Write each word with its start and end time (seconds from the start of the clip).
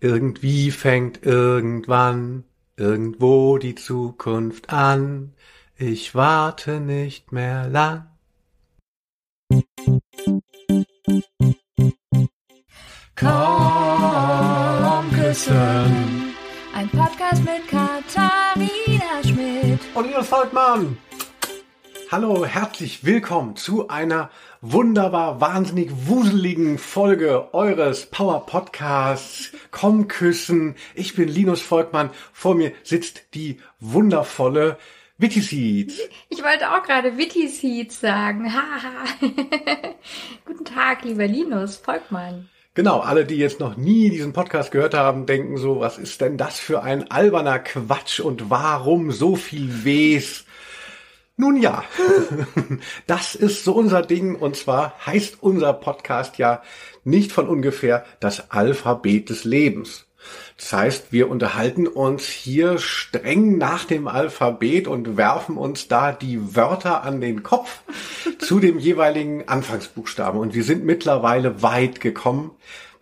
Irgendwie 0.00 0.70
fängt 0.70 1.24
irgendwann 1.24 2.44
irgendwo 2.76 3.56
die 3.56 3.74
Zukunft 3.74 4.70
an. 4.70 5.32
Ich 5.76 6.14
warte 6.14 6.80
nicht 6.80 7.32
mehr 7.32 7.66
lang. 7.68 8.06
Komm 13.14 13.30
küssen. 15.12 16.34
Ein 16.74 16.90
Podcast 16.90 17.42
mit 17.42 17.66
Katharina 17.66 19.22
Schmidt. 19.22 19.80
Und 19.94 20.06
Linus 20.06 20.28
Volkmann. 20.28 20.98
Hallo, 22.08 22.46
herzlich 22.46 23.04
willkommen 23.04 23.56
zu 23.56 23.88
einer 23.88 24.30
wunderbar 24.60 25.40
wahnsinnig 25.40 25.90
wuseligen 26.06 26.78
Folge 26.78 27.52
eures 27.52 28.06
Power 28.06 28.46
Podcasts. 28.46 29.50
Komm 29.72 30.06
küssen. 30.06 30.76
Ich 30.94 31.16
bin 31.16 31.28
Linus 31.28 31.62
Volkmann. 31.62 32.10
Vor 32.32 32.54
mir 32.54 32.70
sitzt 32.84 33.34
die 33.34 33.58
wundervolle 33.80 34.78
Witty 35.18 35.40
Seeds. 35.40 35.98
Ich 36.28 36.44
wollte 36.44 36.70
auch 36.70 36.84
gerade 36.84 37.18
Witty 37.18 37.48
Seeds 37.48 38.00
sagen. 38.00 38.54
Haha. 38.54 39.04
Guten 40.44 40.64
Tag, 40.64 41.02
lieber 41.04 41.26
Linus 41.26 41.76
Volkmann. 41.76 42.48
Genau, 42.74 43.00
alle, 43.00 43.24
die 43.24 43.36
jetzt 43.36 43.58
noch 43.58 43.76
nie 43.76 44.10
diesen 44.10 44.32
Podcast 44.32 44.70
gehört 44.70 44.94
haben, 44.94 45.26
denken 45.26 45.56
so, 45.56 45.80
was 45.80 45.98
ist 45.98 46.20
denn 46.20 46.36
das 46.36 46.60
für 46.60 46.84
ein 46.84 47.10
alberner 47.10 47.58
Quatsch 47.58 48.20
und 48.20 48.48
warum 48.48 49.10
so 49.10 49.34
viel 49.34 49.84
Wes? 49.84 50.45
Nun 51.38 51.60
ja, 51.60 51.84
das 53.06 53.34
ist 53.34 53.62
so 53.62 53.74
unser 53.74 54.00
Ding 54.00 54.36
und 54.36 54.56
zwar 54.56 54.94
heißt 55.04 55.42
unser 55.42 55.74
Podcast 55.74 56.38
ja 56.38 56.62
nicht 57.04 57.30
von 57.30 57.46
ungefähr 57.46 58.06
das 58.20 58.50
Alphabet 58.50 59.28
des 59.28 59.44
Lebens. 59.44 60.06
Das 60.56 60.72
heißt, 60.72 61.12
wir 61.12 61.28
unterhalten 61.28 61.86
uns 61.86 62.26
hier 62.26 62.78
streng 62.78 63.58
nach 63.58 63.84
dem 63.84 64.08
Alphabet 64.08 64.88
und 64.88 65.18
werfen 65.18 65.58
uns 65.58 65.88
da 65.88 66.12
die 66.12 66.56
Wörter 66.56 67.04
an 67.04 67.20
den 67.20 67.42
Kopf 67.42 67.82
zu 68.38 68.58
dem 68.58 68.78
jeweiligen 68.78 69.46
Anfangsbuchstaben. 69.46 70.40
Und 70.40 70.54
wir 70.54 70.64
sind 70.64 70.84
mittlerweile 70.84 71.62
weit 71.62 72.00
gekommen. 72.00 72.52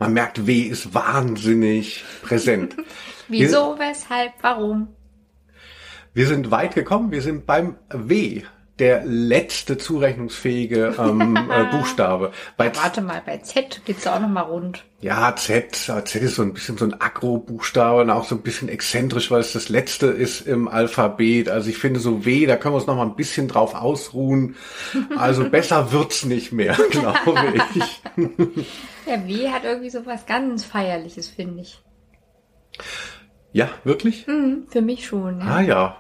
Man 0.01 0.13
merkt, 0.13 0.49
W 0.49 0.59
ist 0.59 0.93
wahnsinnig 0.93 2.05
präsent. 2.23 2.77
Wieso, 3.29 3.79
weshalb, 3.79 4.33
warum? 4.43 4.89
Wir 6.15 6.29
sind 6.29 6.53
weit 6.53 6.77
gekommen. 6.77 7.11
Wir 7.11 7.23
sind 7.23 7.45
beim 7.45 7.75
W, 7.91 8.43
der 8.79 9.05
letzte 9.05 9.79
zurechnungsfähige 9.79 10.95
ähm, 10.97 11.37
äh, 11.51 11.65
Buchstabe. 11.73 12.31
Bei 12.57 12.73
Warte 12.77 13.01
mal, 13.01 13.21
bei 13.27 13.39
Z 13.39 13.83
geht's 13.85 14.07
auch 14.07 14.21
noch 14.21 14.29
mal 14.29 14.43
rund. 14.43 14.85
Ja, 15.01 15.35
Z, 15.35 15.75
Z 15.75 16.15
ist 16.23 16.37
so 16.37 16.43
ein 16.43 16.55
bisschen 16.55 16.79
so 16.79 16.85
ein 16.85 17.01
Agro-Buchstabe 17.01 18.03
und 18.03 18.11
auch 18.11 18.25
so 18.25 18.37
ein 18.37 18.43
bisschen 18.43 18.69
exzentrisch, 18.69 19.33
weil 19.33 19.41
es 19.41 19.55
das 19.55 19.69
letzte 19.69 20.07
ist 20.07 20.47
im 20.47 20.69
Alphabet. 20.69 21.49
Also 21.49 21.69
ich 21.69 21.79
finde 21.79 21.99
so 21.99 22.25
W, 22.25 22.47
da 22.47 22.57
können 22.57 22.75
wir 22.75 22.79
uns 22.79 22.87
noch 22.87 22.97
mal 22.97 23.07
ein 23.07 23.17
bisschen 23.17 23.49
drauf 23.49 23.75
ausruhen. 23.75 24.55
Also 25.17 25.45
besser 25.51 25.91
wird's 25.91 26.25
nicht 26.25 26.53
mehr, 26.53 26.75
glaube 26.91 27.55
ich. 27.75 28.03
Der 29.09 29.27
W 29.27 29.51
hat 29.51 29.65
irgendwie 29.65 29.91
so 29.91 30.07
was 30.07 30.27
ganz 30.27 30.65
Feierliches, 30.65 31.29
finde 31.29 31.63
ich. 31.63 31.83
Ja, 33.53 33.69
wirklich? 33.83 34.29
Mhm, 34.29 34.67
für 34.69 34.81
mich 34.81 35.07
schon. 35.07 35.41
Ja. 35.41 35.47
Ah 35.47 35.61
ja, 35.61 35.97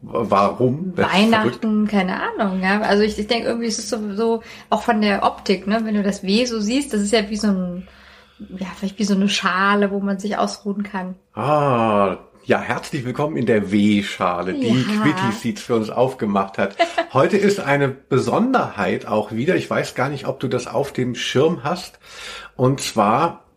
Warum? 0.00 0.96
Weihnachten, 0.96 1.88
keine 1.88 2.20
Ahnung. 2.22 2.62
Ja. 2.62 2.80
Also 2.82 3.02
ich, 3.02 3.18
ich 3.18 3.26
denke 3.26 3.48
irgendwie 3.48 3.66
ist 3.66 3.78
es 3.78 3.88
so, 3.90 4.14
so 4.14 4.42
auch 4.70 4.82
von 4.82 5.00
der 5.00 5.24
Optik, 5.24 5.66
ne? 5.66 5.80
Wenn 5.84 5.94
du 5.94 6.02
das 6.02 6.22
W 6.22 6.44
so 6.44 6.60
siehst, 6.60 6.92
das 6.92 7.00
ist 7.00 7.12
ja 7.12 7.28
wie 7.28 7.36
so 7.36 7.48
ein, 7.48 7.88
ja 8.58 8.68
vielleicht 8.76 8.98
wie 8.98 9.04
so 9.04 9.14
eine 9.14 9.28
Schale, 9.28 9.90
wo 9.90 9.98
man 10.00 10.18
sich 10.18 10.38
ausruhen 10.38 10.84
kann. 10.84 11.16
Ah, 11.34 12.18
ja, 12.44 12.60
herzlich 12.60 13.04
willkommen 13.04 13.36
in 13.36 13.44
der 13.44 13.72
W-Schale, 13.72 14.54
die 14.54 14.68
Ja. 14.68 15.02
Quitty 15.02 15.32
Seeds 15.32 15.62
für 15.62 15.74
uns 15.74 15.90
aufgemacht 15.90 16.56
hat. 16.58 16.76
Heute 17.12 17.36
ist 17.36 17.60
eine 17.60 17.88
Besonderheit 17.88 19.06
auch 19.06 19.32
wieder. 19.32 19.56
Ich 19.56 19.68
weiß 19.68 19.94
gar 19.94 20.08
nicht, 20.08 20.26
ob 20.26 20.40
du 20.40 20.48
das 20.48 20.66
auf 20.66 20.92
dem 20.92 21.14
Schirm 21.14 21.64
hast. 21.64 21.98
Und 22.56 22.80
zwar 22.80 23.47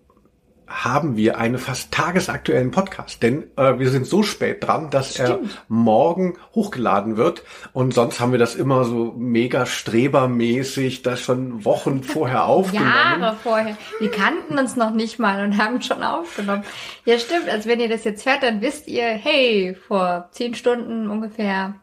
haben 0.72 1.18
wir 1.18 1.38
einen 1.38 1.58
fast 1.58 1.92
tagesaktuellen 1.92 2.72
Podcast, 2.72 3.22
denn 3.22 3.44
äh, 3.58 3.78
wir 3.80 3.90
sind 3.90 4.08
so 4.08 4.24
spät 4.24 4.64
dran, 4.64 4.90
dass 4.90 5.20
er 5.20 5.28
Stimmt. 5.28 5.64
morgen 5.68 6.38
hochgeladen 6.56 7.18
wird 7.18 7.44
und 7.74 7.94
sonst 7.94 8.20
haben 8.20 8.32
wir 8.32 8.40
das 8.40 8.56
immer 8.56 8.84
so 8.86 9.14
mega 9.18 9.66
strebermäßig, 9.66 11.02
das 11.02 11.20
schon 11.22 11.66
Wochen 11.66 12.04
vorher 12.04 12.46
aufgenommen. 12.46 12.92
Jahre 12.92 13.36
vorher. 13.44 13.78
Wir 14.00 14.12
kannten 14.12 14.58
uns 14.58 14.76
noch 14.76 14.92
nicht 14.92 15.20
mal 15.20 15.44
und 15.44 15.58
haben 15.58 15.82
schon 15.82 16.04
aufgenommen. 16.04 16.64
Ja, 17.06 17.20
stimmt. 17.20 17.50
Also 17.50 17.70
wenn 17.70 17.80
ihr 17.80 17.90
das 17.90 18.04
jetzt 18.04 18.26
hört, 18.26 18.44
dann 18.44 18.62
wisst 18.62 18.88
ihr, 18.88 19.06
hey, 19.06 19.76
vor 19.88 20.30
zehn 20.32 20.56
Stunden 20.56 21.10
ungefähr 21.10 21.76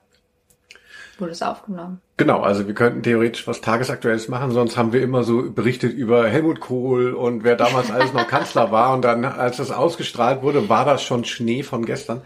wurde 1.21 1.33
es 1.33 1.43
aufgenommen. 1.43 2.01
Genau, 2.17 2.41
also 2.41 2.67
wir 2.67 2.75
könnten 2.75 3.05
theoretisch 3.05 3.47
was 3.47 3.61
Tagesaktuelles 3.61 4.27
machen, 4.29 4.51
sonst 4.51 4.77
haben 4.77 4.93
wir 4.93 5.01
immer 5.03 5.23
so 5.23 5.53
berichtet 5.53 5.93
über 5.93 6.27
Helmut 6.27 6.59
Kohl 6.59 7.13
und 7.13 7.45
wer 7.45 7.55
damals 7.55 7.93
alles 7.93 8.13
noch 8.13 8.27
Kanzler 8.27 8.73
war 8.73 8.93
und 8.93 9.03
dann, 9.03 9.25
als 9.25 9.59
das 9.59 9.71
ausgestrahlt 9.71 10.43
wurde, 10.43 10.69
war 10.69 10.85
das 10.85 11.03
schon 11.05 11.25
Schnee 11.25 11.63
von 11.63 11.85
gestern. 11.85 12.23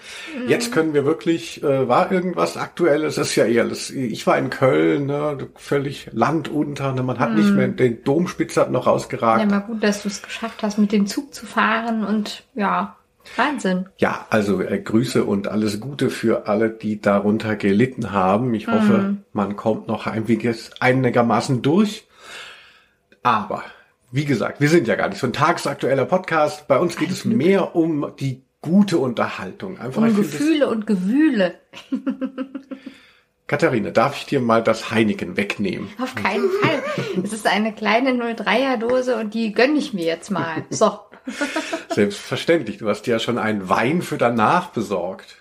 Jetzt 0.48 0.72
können 0.72 0.94
wir 0.94 1.04
wirklich, 1.04 1.62
äh, 1.62 1.88
war 1.88 2.10
irgendwas 2.10 2.56
Aktuelles, 2.56 3.16
das 3.16 3.28
ist 3.28 3.36
ja 3.36 3.44
eher, 3.44 3.64
das, 3.64 3.90
ich 3.90 4.26
war 4.26 4.38
in 4.38 4.48
Köln, 4.48 5.06
ne, 5.06 5.36
völlig 5.56 6.08
Land 6.12 6.48
unter, 6.48 6.94
ne, 6.94 7.02
man 7.02 7.18
hat 7.18 7.34
nicht 7.34 7.50
mehr, 7.50 7.68
den 7.68 8.02
Domspitze 8.02 8.62
hat 8.62 8.70
noch 8.70 8.86
rausgeragt. 8.86 9.40
Ja, 9.40 9.46
mal 9.46 9.60
gut, 9.60 9.82
dass 9.82 10.02
du 10.02 10.08
es 10.08 10.22
geschafft 10.22 10.62
hast, 10.62 10.78
mit 10.78 10.92
dem 10.92 11.06
Zug 11.06 11.34
zu 11.34 11.44
fahren 11.44 12.02
und 12.04 12.44
ja, 12.54 12.96
Wahnsinn. 13.36 13.86
Ja, 13.98 14.26
also 14.30 14.60
äh, 14.60 14.78
Grüße 14.78 15.24
und 15.24 15.48
alles 15.48 15.80
Gute 15.80 16.10
für 16.10 16.46
alle, 16.46 16.70
die 16.70 17.00
darunter 17.00 17.56
gelitten 17.56 18.12
haben. 18.12 18.54
Ich 18.54 18.68
hoffe, 18.68 19.16
man 19.32 19.56
kommt 19.56 19.88
noch 19.88 20.06
einiges 20.06 20.70
einigermaßen 20.80 21.62
durch. 21.62 22.06
Aber, 23.22 23.62
wie 24.10 24.24
gesagt, 24.24 24.60
wir 24.60 24.68
sind 24.68 24.88
ja 24.88 24.96
gar 24.96 25.08
nicht 25.08 25.18
so 25.18 25.26
ein 25.26 25.32
tagesaktueller 25.32 26.04
Podcast. 26.04 26.68
Bei 26.68 26.78
uns 26.78 26.96
geht 26.96 27.10
es 27.10 27.24
mehr 27.24 27.76
um 27.76 28.12
die 28.18 28.42
gute 28.60 28.98
Unterhaltung. 28.98 29.78
Einfach, 29.78 30.02
Um 30.02 30.16
Gefühle 30.16 30.68
und 30.68 30.86
Gewühle. 30.86 31.54
Katharina, 33.46 33.90
darf 33.90 34.16
ich 34.16 34.26
dir 34.26 34.40
mal 34.40 34.62
das 34.62 34.90
Heineken 34.90 35.36
wegnehmen? 35.36 35.88
Auf 36.00 36.14
keinen 36.14 36.48
Fall. 36.62 36.82
Es 37.22 37.32
ist 37.34 37.46
eine 37.46 37.74
kleine 37.74 38.12
03er 38.12 38.78
Dose 38.78 39.16
und 39.16 39.34
die 39.34 39.52
gönn 39.52 39.76
ich 39.76 39.92
mir 39.92 40.06
jetzt 40.06 40.30
mal. 40.30 40.64
So. 40.70 40.98
Selbstverständlich. 41.94 42.78
Du 42.78 42.88
hast 42.88 43.02
dir 43.02 43.12
ja 43.12 43.18
schon 43.18 43.38
einen 43.38 43.68
Wein 43.68 44.02
für 44.02 44.18
danach 44.18 44.70
besorgt. 44.70 45.36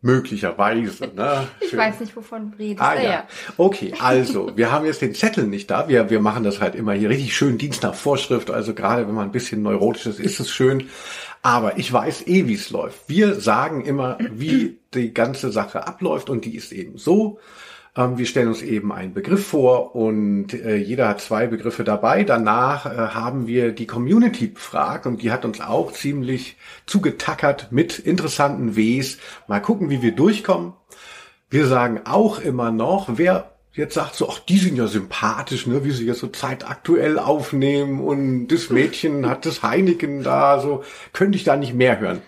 Möglicherweise, 0.00 1.06
ne? 1.14 1.48
Ich 1.60 1.70
Schön. 1.70 1.78
weiß 1.78 2.00
nicht, 2.00 2.14
wovon 2.14 2.50
du 2.50 2.58
redest. 2.58 2.82
Ah 2.82 2.94
Naja. 2.94 3.10
ja. 3.10 3.28
Okay, 3.56 3.94
also, 4.00 4.54
wir 4.54 4.70
haben 4.70 4.84
jetzt 4.84 5.00
den 5.00 5.14
Zettel 5.14 5.46
nicht 5.46 5.70
da. 5.70 5.88
Wir, 5.88 6.10
wir 6.10 6.20
machen 6.20 6.44
das 6.44 6.60
halt 6.60 6.74
immer 6.74 6.92
hier 6.92 7.08
richtig 7.08 7.34
schön 7.34 7.56
Dienst 7.56 7.82
nach 7.82 7.94
Vorschrift. 7.94 8.50
Also 8.50 8.74
gerade 8.74 9.08
wenn 9.08 9.14
man 9.14 9.28
ein 9.28 9.32
bisschen 9.32 9.62
neurotisch 9.62 10.04
ist, 10.04 10.20
ist 10.20 10.40
es 10.40 10.50
schön. 10.50 10.90
Aber 11.40 11.78
ich 11.78 11.90
weiß 11.90 12.26
eh, 12.26 12.46
wie 12.46 12.54
es 12.54 12.68
läuft. 12.68 13.08
Wir 13.08 13.40
sagen 13.40 13.82
immer, 13.82 14.18
wie 14.30 14.78
die 14.92 15.14
ganze 15.14 15.50
Sache 15.50 15.86
abläuft 15.86 16.28
und 16.28 16.44
die 16.44 16.54
ist 16.54 16.72
eben 16.72 16.98
so. 16.98 17.38
Ähm, 17.96 18.18
wir 18.18 18.26
stellen 18.26 18.48
uns 18.48 18.62
eben 18.62 18.92
einen 18.92 19.14
Begriff 19.14 19.46
vor 19.46 19.94
und 19.94 20.52
äh, 20.52 20.76
jeder 20.76 21.08
hat 21.08 21.20
zwei 21.20 21.46
Begriffe 21.46 21.84
dabei. 21.84 22.24
Danach 22.24 22.86
äh, 22.86 23.14
haben 23.14 23.46
wir 23.46 23.72
die 23.72 23.86
Community 23.86 24.48
befragt 24.48 25.06
und 25.06 25.22
die 25.22 25.30
hat 25.30 25.44
uns 25.44 25.60
auch 25.60 25.92
ziemlich 25.92 26.56
zugetackert 26.86 27.70
mit 27.70 27.98
interessanten 27.98 28.76
Ws. 28.76 29.18
Mal 29.46 29.60
gucken, 29.60 29.90
wie 29.90 30.02
wir 30.02 30.12
durchkommen. 30.12 30.72
Wir 31.50 31.66
sagen 31.66 32.00
auch 32.04 32.40
immer 32.40 32.72
noch, 32.72 33.10
wer 33.16 33.52
jetzt 33.72 33.94
sagt 33.94 34.14
so, 34.14 34.28
ach, 34.28 34.38
die 34.40 34.58
sind 34.58 34.76
ja 34.76 34.86
sympathisch, 34.86 35.66
ne, 35.66 35.84
wie 35.84 35.90
sie 35.90 36.06
jetzt 36.06 36.20
so 36.20 36.28
zeitaktuell 36.28 37.18
aufnehmen 37.18 38.00
und 38.00 38.48
das 38.48 38.70
Mädchen 38.70 39.28
hat 39.28 39.46
das 39.46 39.62
Heineken 39.62 40.22
da, 40.22 40.60
so, 40.60 40.84
könnte 41.12 41.36
ich 41.36 41.44
da 41.44 41.56
nicht 41.56 41.74
mehr 41.74 41.98
hören? 41.98 42.22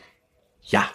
Ja, 0.63 0.89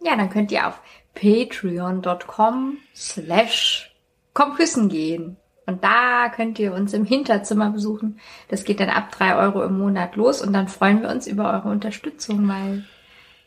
Ja, 0.00 0.16
dann 0.16 0.28
könnt 0.30 0.52
ihr 0.52 0.68
auf 0.68 0.80
patreon.com 1.14 2.78
slash 2.94 3.94
kommküssen 4.32 4.88
gehen. 4.88 5.36
Und 5.66 5.82
da 5.82 6.28
könnt 6.28 6.58
ihr 6.58 6.74
uns 6.74 6.92
im 6.92 7.04
Hinterzimmer 7.04 7.70
besuchen. 7.70 8.20
Das 8.48 8.64
geht 8.64 8.80
dann 8.80 8.90
ab 8.90 9.10
drei 9.16 9.36
Euro 9.36 9.62
im 9.62 9.78
Monat 9.78 10.16
los 10.16 10.42
und 10.42 10.52
dann 10.52 10.68
freuen 10.68 11.00
wir 11.00 11.08
uns 11.08 11.26
über 11.26 11.52
eure 11.52 11.70
Unterstützung, 11.70 12.46
weil 12.48 12.84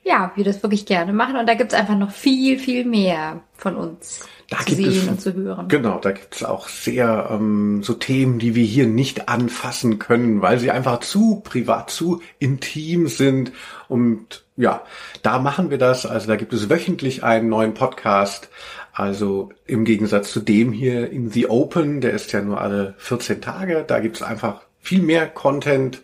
ja, 0.04 0.32
wir 0.36 0.44
das 0.44 0.64
wirklich 0.64 0.86
gerne 0.86 1.14
machen. 1.14 1.36
Und 1.36 1.48
da 1.48 1.54
gibt's 1.54 1.74
einfach 1.74 1.98
noch 1.98 2.12
viel, 2.12 2.58
viel 2.58 2.86
mehr 2.86 3.42
von 3.54 3.76
uns 3.76 4.26
Da 4.50 4.60
zu 4.60 4.74
sehen 4.74 5.04
es- 5.04 5.08
und 5.08 5.22
zu 5.22 5.34
hören. 5.34 5.68
Genau, 5.68 6.00
da 6.00 6.12
gibt's 6.12 6.44
auch 6.44 6.70
sehr 6.70 7.30
ähm, 7.32 7.84
so 7.84 7.94
Themen, 7.94 8.40
die 8.40 8.56
wir 8.56 8.64
hier 8.64 8.88
nicht 8.88 9.30
anfassen 9.30 10.00
können, 10.00 10.42
weil 10.42 10.60
sie 10.60 10.72
einfach 10.72 11.02
zu 11.02 11.42
privat, 11.44 11.90
zu 11.90 12.22
intim 12.40 13.08
sind. 13.08 13.52
Und 13.90 14.46
ja, 14.58 14.82
da 15.22 15.38
machen 15.38 15.70
wir 15.70 15.78
das. 15.78 16.06
Also 16.06 16.28
da 16.28 16.36
gibt 16.36 16.52
es 16.52 16.70
wöchentlich 16.70 17.24
einen 17.24 17.48
neuen 17.48 17.76
Podcast. 17.76 18.50
Also 18.92 19.50
im 19.68 19.86
Gegensatz 19.86 20.32
zu 20.32 20.40
dem 20.40 20.72
hier 20.72 21.12
in 21.12 21.30
The 21.30 21.48
Open, 21.48 22.02
der 22.02 22.12
ist 22.14 22.32
ja 22.32 22.42
nur 22.42 22.60
alle 22.60 22.96
14 22.98 23.40
Tage. 23.40 23.86
Da 23.88 24.00
gibt's 24.00 24.24
einfach 24.24 24.62
viel 24.82 25.04
mehr 25.04 25.28
Content. 25.28 26.02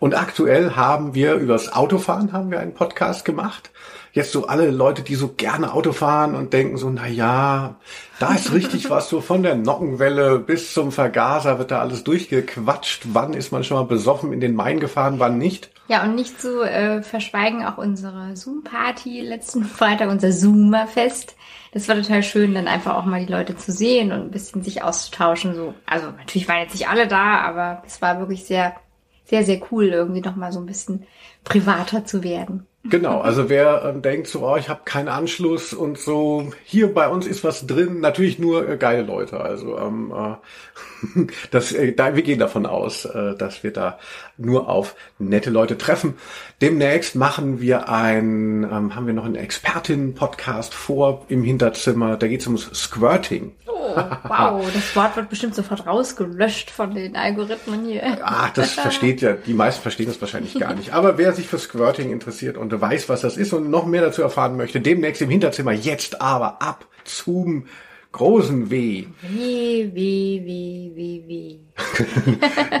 Und 0.00 0.14
aktuell 0.14 0.72
haben 0.72 1.14
wir 1.14 1.34
übers 1.34 1.72
Autofahren 1.72 2.32
haben 2.32 2.50
wir 2.50 2.58
einen 2.58 2.74
Podcast 2.74 3.24
gemacht. 3.24 3.70
Jetzt 4.12 4.32
so 4.32 4.46
alle 4.46 4.70
Leute, 4.70 5.02
die 5.02 5.14
so 5.14 5.28
gerne 5.36 5.72
Auto 5.72 5.92
fahren 5.92 6.34
und 6.34 6.52
denken 6.52 6.78
so, 6.78 6.90
na 6.90 7.06
ja, 7.06 7.76
da 8.18 8.34
ist 8.34 8.52
richtig 8.52 8.90
was 8.90 9.08
so 9.08 9.20
von 9.20 9.44
der 9.44 9.54
Nockenwelle 9.54 10.40
bis 10.40 10.74
zum 10.74 10.90
Vergaser 10.90 11.58
wird 11.60 11.70
da 11.70 11.80
alles 11.80 12.02
durchgequatscht. 12.02 13.04
Wann 13.12 13.32
ist 13.34 13.52
man 13.52 13.62
schon 13.62 13.76
mal 13.76 13.84
besoffen 13.84 14.32
in 14.32 14.40
den 14.40 14.56
Main 14.56 14.80
gefahren, 14.80 15.18
wann 15.18 15.38
nicht? 15.38 15.70
Ja, 15.88 16.02
und 16.02 16.16
nicht 16.16 16.40
zu 16.40 16.62
äh, 16.62 17.02
verschweigen 17.02 17.64
auch 17.64 17.78
unsere 17.78 18.36
Zoom-Party 18.36 19.20
letzten 19.20 19.64
Freitag, 19.64 20.10
unser 20.10 20.30
Zoomerfest. 20.30 21.36
Das 21.72 21.88
war 21.88 21.96
total 21.96 22.22
schön, 22.22 22.54
dann 22.54 22.68
einfach 22.68 22.96
auch 22.96 23.04
mal 23.04 23.24
die 23.24 23.32
Leute 23.32 23.56
zu 23.56 23.70
sehen 23.70 24.12
und 24.12 24.20
ein 24.20 24.30
bisschen 24.30 24.62
sich 24.62 24.82
auszutauschen. 24.82 25.54
So, 25.54 25.74
also 25.84 26.10
natürlich 26.10 26.48
waren 26.48 26.60
jetzt 26.62 26.74
nicht 26.74 26.88
alle 26.88 27.06
da, 27.06 27.40
aber 27.40 27.82
es 27.86 28.00
war 28.02 28.18
wirklich 28.18 28.44
sehr, 28.44 28.74
sehr, 29.24 29.44
sehr 29.44 29.60
cool, 29.70 29.86
irgendwie 29.86 30.22
noch 30.22 30.36
mal 30.36 30.52
so 30.52 30.60
ein 30.60 30.66
bisschen 30.66 31.06
privater 31.44 32.04
zu 32.04 32.24
werden. 32.24 32.66
Genau, 32.90 33.20
also 33.20 33.48
wer 33.48 33.84
ähm, 33.84 34.02
denkt 34.02 34.28
so, 34.28 34.46
oh, 34.46 34.56
ich 34.56 34.68
habe 34.68 34.80
keinen 34.84 35.08
Anschluss 35.08 35.72
und 35.72 35.98
so, 35.98 36.50
hier 36.64 36.92
bei 36.92 37.08
uns 37.08 37.26
ist 37.26 37.42
was 37.42 37.66
drin, 37.66 38.00
natürlich 38.00 38.38
nur 38.38 38.68
äh, 38.68 38.76
geile 38.76 39.02
Leute. 39.02 39.40
Also 39.40 39.78
ähm, 39.78 40.12
äh, 40.14 41.26
das, 41.50 41.72
äh, 41.72 41.92
da, 41.92 42.14
wir 42.14 42.22
gehen 42.22 42.38
davon 42.38 42.66
aus, 42.66 43.04
äh, 43.04 43.34
dass 43.36 43.62
wir 43.62 43.72
da 43.72 43.98
nur 44.36 44.68
auf 44.68 44.94
nette 45.18 45.50
Leute 45.50 45.78
treffen. 45.78 46.14
Demnächst 46.60 47.16
machen 47.16 47.60
wir 47.60 47.88
ein, 47.88 48.64
ähm, 48.64 48.94
haben 48.94 49.06
wir 49.06 49.14
noch 49.14 49.24
einen 49.24 49.36
Expertinnen-Podcast 49.36 50.74
vor 50.74 51.24
im 51.28 51.42
Hinterzimmer. 51.42 52.16
Da 52.16 52.28
geht 52.28 52.40
es 52.40 52.46
ums 52.46 52.70
Squirting. 52.72 53.52
Wow, 53.96 54.70
das 54.72 54.94
Wort 54.94 55.16
wird 55.16 55.30
bestimmt 55.30 55.54
sofort 55.54 55.86
rausgelöscht 55.86 56.70
von 56.70 56.94
den 56.94 57.16
Algorithmen 57.16 57.84
hier. 57.86 58.18
Ach, 58.22 58.50
das 58.50 58.72
versteht 58.72 59.22
ja, 59.22 59.32
die 59.32 59.54
meisten 59.54 59.82
verstehen 59.82 60.06
das 60.06 60.20
wahrscheinlich 60.20 60.54
gar 60.58 60.74
nicht. 60.74 60.92
Aber 60.92 61.18
wer 61.18 61.32
sich 61.32 61.46
für 61.46 61.58
Squirting 61.58 62.12
interessiert 62.12 62.56
und 62.56 62.78
weiß, 62.78 63.08
was 63.08 63.22
das 63.22 63.36
ist 63.36 63.52
und 63.52 63.70
noch 63.70 63.86
mehr 63.86 64.02
dazu 64.02 64.22
erfahren 64.22 64.56
möchte, 64.56 64.80
demnächst 64.80 65.22
im 65.22 65.30
Hinterzimmer, 65.30 65.72
jetzt 65.72 66.20
aber 66.20 66.60
ab 66.60 66.86
zum 67.04 67.66
großen 68.12 68.70
W. 68.70 69.06
W, 69.22 69.90
W, 69.94 70.42
W, 70.44 70.90
W, 70.94 71.22
W. 71.26 71.58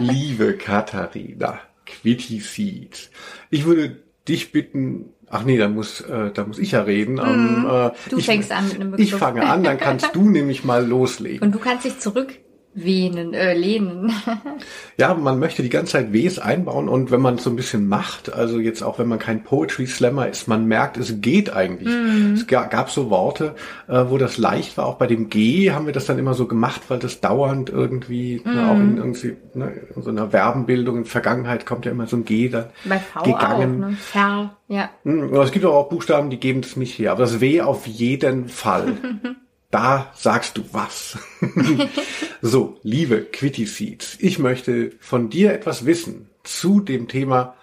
Liebe 0.00 0.56
Katharina, 0.56 1.60
Quitty 1.84 2.40
Seeds. 2.40 3.10
Ich 3.50 3.64
würde 3.64 4.02
dich 4.28 4.52
bitten, 4.52 5.10
ach 5.28 5.44
nee, 5.44 5.58
dann 5.58 5.74
muss, 5.74 6.00
äh, 6.00 6.30
da 6.32 6.44
muss 6.44 6.58
ich 6.58 6.72
ja 6.72 6.82
reden. 6.82 7.18
Ähm, 7.18 7.66
äh, 7.68 7.90
du 8.10 8.18
ich, 8.18 8.26
fängst 8.26 8.52
an 8.52 8.68
mit 8.68 8.74
einem 8.76 8.90
Begriff. 8.92 9.06
Ich 9.06 9.14
fange 9.14 9.46
an, 9.46 9.64
dann 9.64 9.78
kannst 9.78 10.14
du 10.14 10.28
nämlich 10.28 10.64
mal 10.64 10.86
loslegen. 10.86 11.46
Und 11.46 11.54
du 11.54 11.58
kannst 11.58 11.84
dich 11.84 11.98
zurück 11.98 12.38
Venen, 12.76 13.32
äh, 13.32 13.54
lehnen. 13.54 14.12
ja, 14.98 15.14
man 15.14 15.38
möchte 15.38 15.62
die 15.62 15.70
ganze 15.70 15.92
Zeit 15.92 16.12
Ws 16.12 16.38
einbauen 16.38 16.88
und 16.88 17.10
wenn 17.10 17.22
man 17.22 17.36
es 17.36 17.44
so 17.44 17.50
ein 17.50 17.56
bisschen 17.56 17.88
macht, 17.88 18.32
also 18.32 18.60
jetzt 18.60 18.82
auch 18.82 18.98
wenn 18.98 19.08
man 19.08 19.18
kein 19.18 19.42
Poetry 19.42 19.86
Slammer 19.86 20.28
ist, 20.28 20.46
man 20.46 20.66
merkt, 20.66 20.98
es 20.98 21.22
geht 21.22 21.52
eigentlich. 21.52 21.88
Mm. 21.88 22.34
Es 22.34 22.46
gab 22.46 22.90
so 22.90 23.08
Worte, 23.08 23.54
äh, 23.88 24.04
wo 24.08 24.18
das 24.18 24.36
leicht 24.36 24.76
war. 24.76 24.86
Auch 24.86 24.96
bei 24.96 25.06
dem 25.06 25.30
G 25.30 25.72
haben 25.72 25.86
wir 25.86 25.94
das 25.94 26.04
dann 26.04 26.18
immer 26.18 26.34
so 26.34 26.46
gemacht, 26.46 26.82
weil 26.88 26.98
das 26.98 27.22
dauernd 27.22 27.70
irgendwie, 27.70 28.42
mm. 28.44 28.54
ne, 28.54 28.68
auch 28.70 28.76
in 28.76 28.98
irgendwie 28.98 29.36
ne, 29.54 29.72
in 29.94 30.02
so 30.02 30.10
einer 30.10 30.30
Verbenbildung 30.30 30.98
in 30.98 31.04
Vergangenheit 31.06 31.64
kommt 31.64 31.86
ja 31.86 31.92
immer 31.92 32.06
so 32.06 32.18
ein 32.18 32.26
G 32.26 32.50
dann 32.50 32.66
bei 32.84 32.98
v 32.98 33.22
gegangen. 33.22 33.84
Auch, 33.84 33.88
ne? 33.88 33.96
Ver, 33.96 34.56
ja. 34.68 34.90
Mm, 35.04 35.34
es 35.36 35.50
gibt 35.50 35.64
auch 35.64 35.88
Buchstaben, 35.88 36.28
die 36.28 36.38
geben 36.38 36.60
das 36.60 36.76
nicht 36.76 36.98
her, 36.98 37.12
aber 37.12 37.22
das 37.22 37.40
W 37.40 37.62
auf 37.62 37.86
jeden 37.86 38.50
Fall. 38.50 38.92
da 39.70 40.12
sagst 40.14 40.58
du 40.58 40.64
was. 40.72 41.18
so, 42.42 42.78
liebe 42.82 43.22
Quitty 43.22 43.66
Seeds, 43.66 44.16
ich 44.20 44.38
möchte 44.38 44.92
von 45.00 45.28
dir 45.28 45.52
etwas 45.52 45.86
wissen 45.86 46.28
zu 46.44 46.80
dem 46.80 47.08
Thema. 47.08 47.54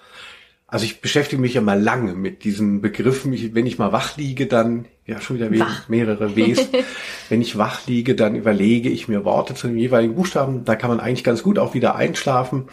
Also 0.68 0.86
ich 0.86 1.02
beschäftige 1.02 1.40
mich 1.40 1.54
ja 1.54 1.62
mal 1.62 1.80
lange 1.80 2.14
mit 2.14 2.44
diesen 2.44 2.82
Begriffen. 2.82 3.32
Wenn 3.54 3.68
ich 3.68 3.78
mal 3.78 3.92
wach 3.92 4.18
liege, 4.18 4.48
dann, 4.48 4.86
ja 5.06 5.22
schon 5.22 5.36
wieder 5.38 5.52
wach. 5.60 5.88
mehrere 5.88 6.36
Ws. 6.36 6.68
wenn 7.30 7.42
ich 7.42 7.58
wach 7.58 7.86
liege, 7.86 8.16
dann 8.16 8.36
überlege 8.36 8.90
ich 8.90 9.08
mir 9.08 9.24
Worte 9.24 9.54
zu 9.54 9.68
den 9.68 9.78
jeweiligen 9.78 10.16
Buchstaben. 10.16 10.66
Da 10.66 10.76
kann 10.76 10.90
man 10.90 11.00
eigentlich 11.00 11.24
ganz 11.24 11.44
gut 11.44 11.60
auch 11.60 11.76
wieder 11.76 11.96
einschlafen. 11.96 12.70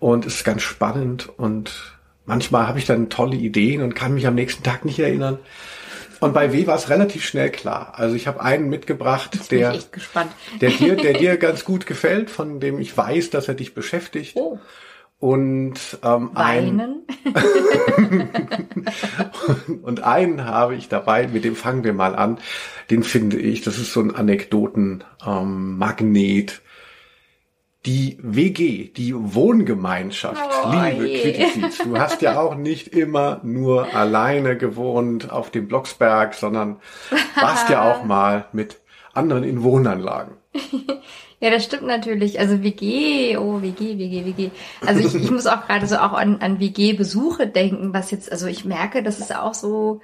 Und 0.00 0.26
es 0.26 0.36
ist 0.36 0.44
ganz 0.44 0.62
spannend. 0.62 1.28
Und 1.36 1.96
manchmal 2.24 2.66
habe 2.66 2.80
ich 2.80 2.84
dann 2.84 3.10
tolle 3.10 3.36
Ideen 3.36 3.80
und 3.80 3.94
kann 3.94 4.14
mich 4.14 4.26
am 4.26 4.34
nächsten 4.34 4.64
Tag 4.64 4.84
nicht 4.84 4.98
erinnern. 4.98 5.38
Und 6.20 6.32
bei 6.32 6.52
W 6.52 6.66
war 6.66 6.76
es 6.76 6.88
relativ 6.88 7.24
schnell 7.24 7.50
klar. 7.50 7.94
Also 7.96 8.14
ich 8.14 8.26
habe 8.26 8.40
einen 8.40 8.68
mitgebracht, 8.68 9.50
der, 9.50 9.78
der 10.60 10.70
dir, 10.70 10.96
der 10.96 11.14
dir 11.14 11.36
ganz 11.36 11.64
gut 11.64 11.86
gefällt, 11.86 12.30
von 12.30 12.60
dem 12.60 12.78
ich 12.78 12.96
weiß, 12.96 13.30
dass 13.30 13.48
er 13.48 13.54
dich 13.54 13.74
beschäftigt. 13.74 14.36
Oh. 14.36 14.58
Und 15.18 15.98
ähm, 16.02 16.30
Weinen. 16.34 17.06
Ein, 17.34 18.28
und 19.82 20.02
einen 20.02 20.44
habe 20.44 20.74
ich 20.74 20.90
dabei, 20.90 21.26
mit 21.26 21.42
dem 21.44 21.56
fangen 21.56 21.84
wir 21.84 21.94
mal 21.94 22.14
an. 22.14 22.36
Den 22.90 23.02
finde 23.02 23.38
ich, 23.38 23.62
das 23.62 23.78
ist 23.78 23.94
so 23.94 24.00
ein 24.00 24.14
Anekdoten-Magnet. 24.14 26.50
Ähm, 26.50 26.58
die 27.86 28.18
WG, 28.20 28.88
die 28.88 29.14
Wohngemeinschaft, 29.14 30.42
oh, 30.64 30.70
liebe 30.70 31.06
Quittifiz, 31.06 31.78
du 31.78 31.96
hast 31.96 32.20
ja 32.20 32.40
auch 32.40 32.56
nicht 32.56 32.88
immer 32.88 33.40
nur 33.44 33.94
alleine 33.94 34.56
gewohnt 34.56 35.30
auf 35.30 35.50
dem 35.50 35.68
Blocksberg, 35.68 36.34
sondern 36.34 36.80
warst 37.40 37.70
ja 37.70 37.90
auch 37.90 38.04
mal 38.04 38.46
mit 38.52 38.80
anderen 39.14 39.44
in 39.44 39.62
Wohnanlagen. 39.62 40.34
Ja, 41.38 41.50
das 41.50 41.64
stimmt 41.64 41.82
natürlich. 41.82 42.40
Also 42.40 42.62
WG, 42.62 43.36
oh 43.36 43.60
WG, 43.60 43.98
WG, 43.98 44.24
WG. 44.24 44.50
Also 44.86 45.06
ich, 45.06 45.14
ich 45.14 45.30
muss 45.30 45.46
auch 45.46 45.66
gerade 45.66 45.86
so 45.86 45.96
auch 45.96 46.14
an, 46.14 46.38
an 46.40 46.60
WG-Besuche 46.60 47.46
denken, 47.46 47.92
was 47.92 48.10
jetzt, 48.10 48.32
also 48.32 48.46
ich 48.46 48.64
merke, 48.64 49.02
das 49.02 49.18
ist 49.18 49.36
auch 49.36 49.52
so, 49.52 50.00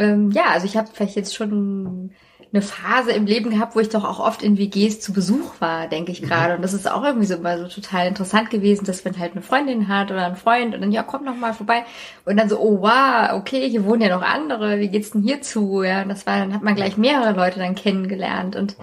ähm, 0.00 0.32
ja, 0.32 0.46
also 0.46 0.66
ich 0.66 0.76
habe 0.76 0.88
vielleicht 0.92 1.14
jetzt 1.14 1.32
schon 1.32 2.10
eine 2.54 2.62
Phase 2.62 3.10
im 3.10 3.26
Leben 3.26 3.50
gehabt, 3.50 3.74
wo 3.74 3.80
ich 3.80 3.88
doch 3.88 4.04
auch 4.04 4.20
oft 4.20 4.44
in 4.44 4.56
WGs 4.56 5.00
zu 5.00 5.12
Besuch 5.12 5.60
war, 5.60 5.88
denke 5.88 6.12
ich 6.12 6.22
gerade. 6.22 6.50
Mhm. 6.50 6.56
Und 6.56 6.62
das 6.62 6.72
ist 6.72 6.88
auch 6.88 7.02
irgendwie 7.02 7.26
so 7.26 7.36
mal 7.38 7.58
so 7.58 7.66
total 7.66 8.06
interessant 8.06 8.48
gewesen, 8.48 8.84
dass 8.84 9.04
man 9.04 9.18
halt 9.18 9.32
eine 9.32 9.42
Freundin 9.42 9.88
hat 9.88 10.12
oder 10.12 10.24
einen 10.24 10.36
Freund 10.36 10.72
und 10.72 10.80
dann, 10.80 10.92
ja, 10.92 11.02
komm 11.02 11.24
noch 11.24 11.36
mal 11.36 11.52
vorbei. 11.52 11.84
Und 12.24 12.36
dann 12.36 12.48
so, 12.48 12.60
oh 12.60 12.80
wow, 12.80 13.32
okay, 13.32 13.68
hier 13.68 13.84
wohnen 13.84 14.02
ja 14.02 14.16
noch 14.16 14.22
andere, 14.22 14.78
wie 14.78 14.86
geht's 14.86 15.10
denn 15.10 15.22
hier 15.22 15.42
zu? 15.42 15.82
Ja, 15.82 16.02
und 16.02 16.08
das 16.08 16.26
war, 16.26 16.38
dann 16.38 16.54
hat 16.54 16.62
man 16.62 16.76
gleich 16.76 16.96
mehrere 16.96 17.32
Leute 17.32 17.58
dann 17.58 17.74
kennengelernt. 17.74 18.54
Und 18.54 18.76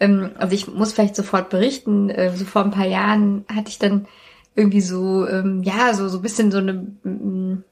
ähm, 0.00 0.32
also 0.36 0.52
ich 0.52 0.66
muss 0.66 0.92
vielleicht 0.92 1.14
sofort 1.14 1.48
berichten, 1.48 2.10
äh, 2.10 2.34
so 2.34 2.44
vor 2.44 2.64
ein 2.64 2.72
paar 2.72 2.88
Jahren 2.88 3.44
hatte 3.48 3.68
ich 3.68 3.78
dann 3.78 4.06
irgendwie 4.56 4.80
so, 4.80 5.28
ähm, 5.28 5.62
ja, 5.62 5.94
so, 5.94 6.08
so 6.08 6.20
bisschen 6.20 6.50
so 6.50 6.58
eine, 6.58 6.72
mm, 6.72 7.62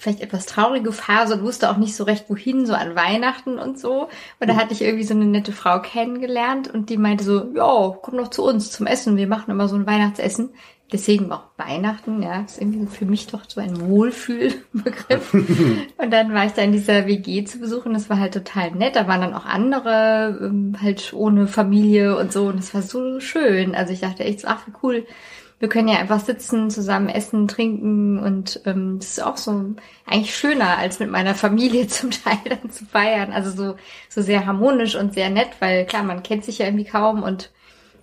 vielleicht 0.00 0.22
etwas 0.22 0.46
traurige 0.46 0.92
Phase 0.92 1.34
und 1.34 1.42
wusste 1.42 1.70
auch 1.70 1.76
nicht 1.76 1.94
so 1.94 2.04
recht 2.04 2.24
wohin, 2.30 2.64
so 2.64 2.72
an 2.72 2.96
Weihnachten 2.96 3.58
und 3.58 3.78
so. 3.78 4.08
Und 4.40 4.48
da 4.48 4.56
hatte 4.56 4.72
ich 4.72 4.80
irgendwie 4.80 5.04
so 5.04 5.12
eine 5.12 5.26
nette 5.26 5.52
Frau 5.52 5.78
kennengelernt 5.80 6.72
und 6.72 6.88
die 6.88 6.96
meinte 6.96 7.22
so, 7.22 7.52
ja, 7.54 7.94
komm 8.00 8.16
doch 8.16 8.28
zu 8.28 8.42
uns 8.42 8.70
zum 8.70 8.86
Essen, 8.86 9.18
wir 9.18 9.28
machen 9.28 9.50
immer 9.50 9.68
so 9.68 9.76
ein 9.76 9.86
Weihnachtsessen. 9.86 10.50
Deswegen 10.90 11.30
auch 11.30 11.44
Weihnachten, 11.56 12.22
ja, 12.22 12.40
ist 12.40 12.60
irgendwie 12.60 12.86
für 12.86 13.04
mich 13.04 13.26
doch 13.28 13.42
so 13.46 13.60
ein 13.60 13.78
Wohlfühlbegriff. 13.88 15.34
und 15.98 16.10
dann 16.10 16.34
war 16.34 16.46
ich 16.46 16.52
da 16.52 16.62
in 16.62 16.72
dieser 16.72 17.06
WG 17.06 17.44
zu 17.44 17.60
besuchen, 17.60 17.92
das 17.92 18.10
war 18.10 18.18
halt 18.18 18.34
total 18.34 18.72
nett. 18.72 18.96
Da 18.96 19.06
waren 19.06 19.20
dann 19.20 19.34
auch 19.34 19.44
andere, 19.44 20.40
ähm, 20.42 20.76
halt 20.82 21.12
ohne 21.12 21.46
Familie 21.46 22.16
und 22.16 22.32
so. 22.32 22.46
Und 22.46 22.56
das 22.58 22.74
war 22.74 22.82
so 22.82 23.20
schön. 23.20 23.74
Also 23.76 23.92
ich 23.92 24.00
dachte 24.00 24.24
echt 24.24 24.46
ach, 24.46 24.66
wie 24.66 24.72
cool 24.82 25.06
wir 25.60 25.68
können 25.68 25.88
ja 25.88 25.98
einfach 25.98 26.20
sitzen, 26.20 26.70
zusammen 26.70 27.10
essen, 27.10 27.46
trinken 27.46 28.18
und 28.18 28.62
ähm, 28.64 28.98
das 28.98 29.10
ist 29.10 29.22
auch 29.22 29.36
so 29.36 29.74
eigentlich 30.06 30.34
schöner, 30.34 30.78
als 30.78 30.98
mit 30.98 31.10
meiner 31.10 31.34
Familie 31.34 31.86
zum 31.86 32.10
Teil 32.10 32.38
dann 32.48 32.70
zu 32.70 32.86
feiern. 32.86 33.30
Also 33.32 33.50
so, 33.50 33.76
so 34.08 34.22
sehr 34.22 34.46
harmonisch 34.46 34.96
und 34.96 35.14
sehr 35.14 35.28
nett, 35.28 35.50
weil 35.60 35.84
klar, 35.84 36.02
man 36.02 36.22
kennt 36.22 36.44
sich 36.44 36.58
ja 36.58 36.66
irgendwie 36.66 36.86
kaum 36.86 37.22
und 37.22 37.50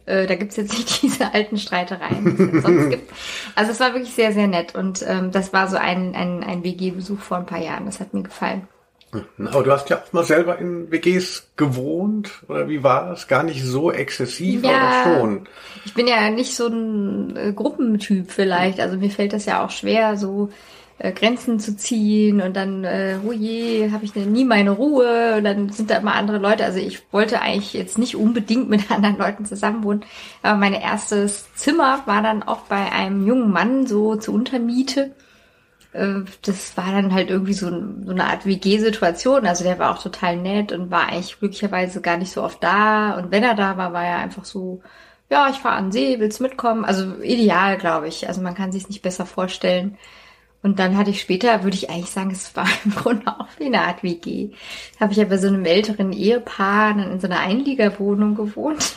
äh, 0.06 0.28
da 0.28 0.36
gibt's 0.36 0.56
jetzt 0.56 0.72
nicht 0.78 1.02
diese 1.02 1.34
alten 1.34 1.58
Streitereien, 1.58 2.38
die 2.38 2.58
es 2.58 2.64
sonst 2.64 2.90
gibt. 2.92 3.12
Also 3.56 3.72
es 3.72 3.80
war 3.80 3.94
wirklich 3.94 4.14
sehr, 4.14 4.34
sehr 4.34 4.48
nett 4.48 4.76
und 4.76 5.04
ähm, 5.08 5.32
das 5.32 5.52
war 5.52 5.68
so 5.68 5.78
ein, 5.78 6.14
ein, 6.14 6.44
ein 6.44 6.64
WG-Besuch 6.64 7.20
vor 7.20 7.38
ein 7.38 7.48
paar 7.48 7.62
Jahren. 7.62 7.88
Das 7.88 8.00
hat 8.00 8.14
mir 8.14 8.22
gefallen. 8.22 8.68
Aber 9.12 9.64
du 9.64 9.72
hast 9.72 9.90
ja 9.90 9.98
auch 9.98 10.14
mal 10.14 10.24
selber 10.24 10.58
in 10.60 10.92
WGs 10.92 11.48
gewohnt, 11.56 12.44
oder 12.50 12.68
wie 12.68 12.84
war 12.84 13.10
das? 13.10 13.28
Gar 13.28 13.44
nicht 13.44 13.64
so 13.64 13.92
exzessiv, 13.92 14.64
ja, 14.64 14.72
aber 14.72 15.20
schon. 15.20 15.48
Ich 15.86 15.94
bin 15.94 16.08
ja 16.08 16.30
nicht 16.30 16.56
so 16.56 16.68
ein 16.68 17.36
äh, 17.38 17.54
Gruppentyp 17.54 18.32
vielleicht. 18.32 18.80
Also 18.80 18.98
mir 18.98 19.10
fällt 19.10 19.32
das 19.32 19.46
ja 19.46 19.64
auch 19.64 19.72
schwer, 19.72 20.18
so 20.18 20.50
äh, 21.00 21.12
Grenzen 21.12 21.60
zu 21.60 21.78
ziehen 21.78 22.42
und 22.42 22.56
dann, 22.56 22.84
äh, 22.84 23.18
oh 23.26 23.32
je, 23.32 23.92
habe 23.92 24.04
ich 24.04 24.16
nie 24.16 24.46
meine 24.46 24.72
Ruhe 24.72 25.36
und 25.38 25.44
dann 25.44 25.70
sind 25.70 25.92
da 25.92 25.98
immer 25.98 26.16
andere 26.16 26.40
Leute. 26.40 26.66
Also 26.66 26.80
ich 26.80 27.02
wollte 27.12 27.42
eigentlich 27.42 27.74
jetzt 27.74 27.98
nicht 27.98 28.16
unbedingt 28.16 28.70
mit 28.70 28.92
anderen 28.92 29.18
Leuten 29.18 29.46
zusammenwohnen, 29.46 30.04
aber 30.42 30.58
mein 30.58 30.74
erstes 30.74 31.54
Zimmer 31.54 32.02
war 32.06 32.22
dann 32.22 32.44
auch 32.44 32.62
bei 32.62 32.92
einem 32.92 33.26
jungen 33.28 33.52
Mann 33.52 33.86
so 33.86 34.16
zur 34.16 34.34
Untermiete. 34.34 35.16
Äh, 35.98 36.24
das 36.44 36.78
war 36.78 36.92
dann 36.92 37.14
halt 37.14 37.30
irgendwie 37.30 37.54
so, 37.54 37.70
so 37.70 38.12
eine 38.12 38.26
Art 38.26 38.46
WG-Situation. 38.46 39.46
Also 39.48 39.64
der 39.64 39.80
war 39.80 39.92
auch 39.92 40.02
total 40.02 40.38
nett 40.38 40.72
und 40.72 40.92
war 40.92 41.08
eigentlich 41.10 41.40
glücklicherweise 41.40 42.02
gar 42.02 42.18
nicht 42.18 42.32
so 42.32 42.44
oft 42.44 42.64
da. 42.64 43.18
Und 43.18 43.32
wenn 43.32 43.44
er 43.44 43.56
da 43.56 43.78
war, 43.78 43.94
war 43.94 44.06
er 44.06 44.18
einfach 44.20 44.46
so, 44.46 44.82
ja, 45.30 45.50
ich 45.50 45.58
fahre 45.58 45.76
an 45.78 45.86
den 45.88 45.92
See, 45.92 46.20
willst 46.20 46.42
mitkommen? 46.42 46.86
Also 46.86 47.16
ideal, 47.22 47.78
glaube 47.78 48.08
ich. 48.08 48.28
Also 48.28 48.42
man 48.42 48.56
kann 48.56 48.72
sich 48.72 48.88
nicht 48.90 49.02
besser 49.02 49.26
vorstellen. 49.26 49.98
Und 50.64 50.80
dann 50.80 50.98
hatte 50.98 51.12
ich 51.12 51.22
später, 51.22 51.64
würde 51.64 51.78
ich 51.78 51.90
eigentlich 51.90 52.10
sagen, 52.10 52.32
es 52.32 52.56
war 52.56 52.68
im 52.84 52.92
Grunde 52.96 53.28
auch 53.28 53.48
wie 53.60 53.66
eine 53.66 53.82
Art 53.82 54.04
WG. 54.04 54.50
Habe 55.00 55.12
ich 55.12 55.18
ja 55.20 55.26
bei 55.26 55.38
so 55.38 55.48
einem 55.48 55.66
älteren 55.66 56.12
Ehepaar 56.12 56.96
dann 56.96 57.12
in 57.12 57.20
so 57.20 57.28
einer 57.28 57.40
Einliegerwohnung 57.40 58.36
gewohnt. 58.36 58.94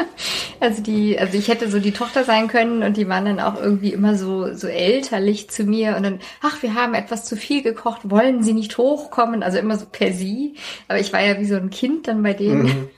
also 0.60 0.82
die, 0.82 1.18
also 1.18 1.36
ich 1.36 1.48
hätte 1.48 1.70
so 1.70 1.78
die 1.80 1.92
Tochter 1.92 2.24
sein 2.24 2.48
können 2.48 2.82
und 2.82 2.96
die 2.96 3.08
waren 3.08 3.26
dann 3.26 3.40
auch 3.40 3.60
irgendwie 3.60 3.92
immer 3.92 4.16
so, 4.16 4.54
so 4.54 4.66
elterlich 4.66 5.50
zu 5.50 5.64
mir 5.64 5.96
und 5.96 6.02
dann, 6.02 6.20
ach, 6.40 6.62
wir 6.62 6.74
haben 6.74 6.94
etwas 6.94 7.26
zu 7.26 7.36
viel 7.36 7.62
gekocht, 7.62 8.10
wollen 8.10 8.42
Sie 8.42 8.54
nicht 8.54 8.78
hochkommen? 8.78 9.42
Also 9.42 9.58
immer 9.58 9.76
so 9.76 9.86
per 9.90 10.12
sie. 10.12 10.54
Aber 10.88 10.98
ich 10.98 11.12
war 11.12 11.20
ja 11.20 11.38
wie 11.38 11.44
so 11.44 11.56
ein 11.56 11.70
Kind 11.70 12.08
dann 12.08 12.22
bei 12.22 12.32
denen. 12.32 12.62
Mhm. 12.62 12.88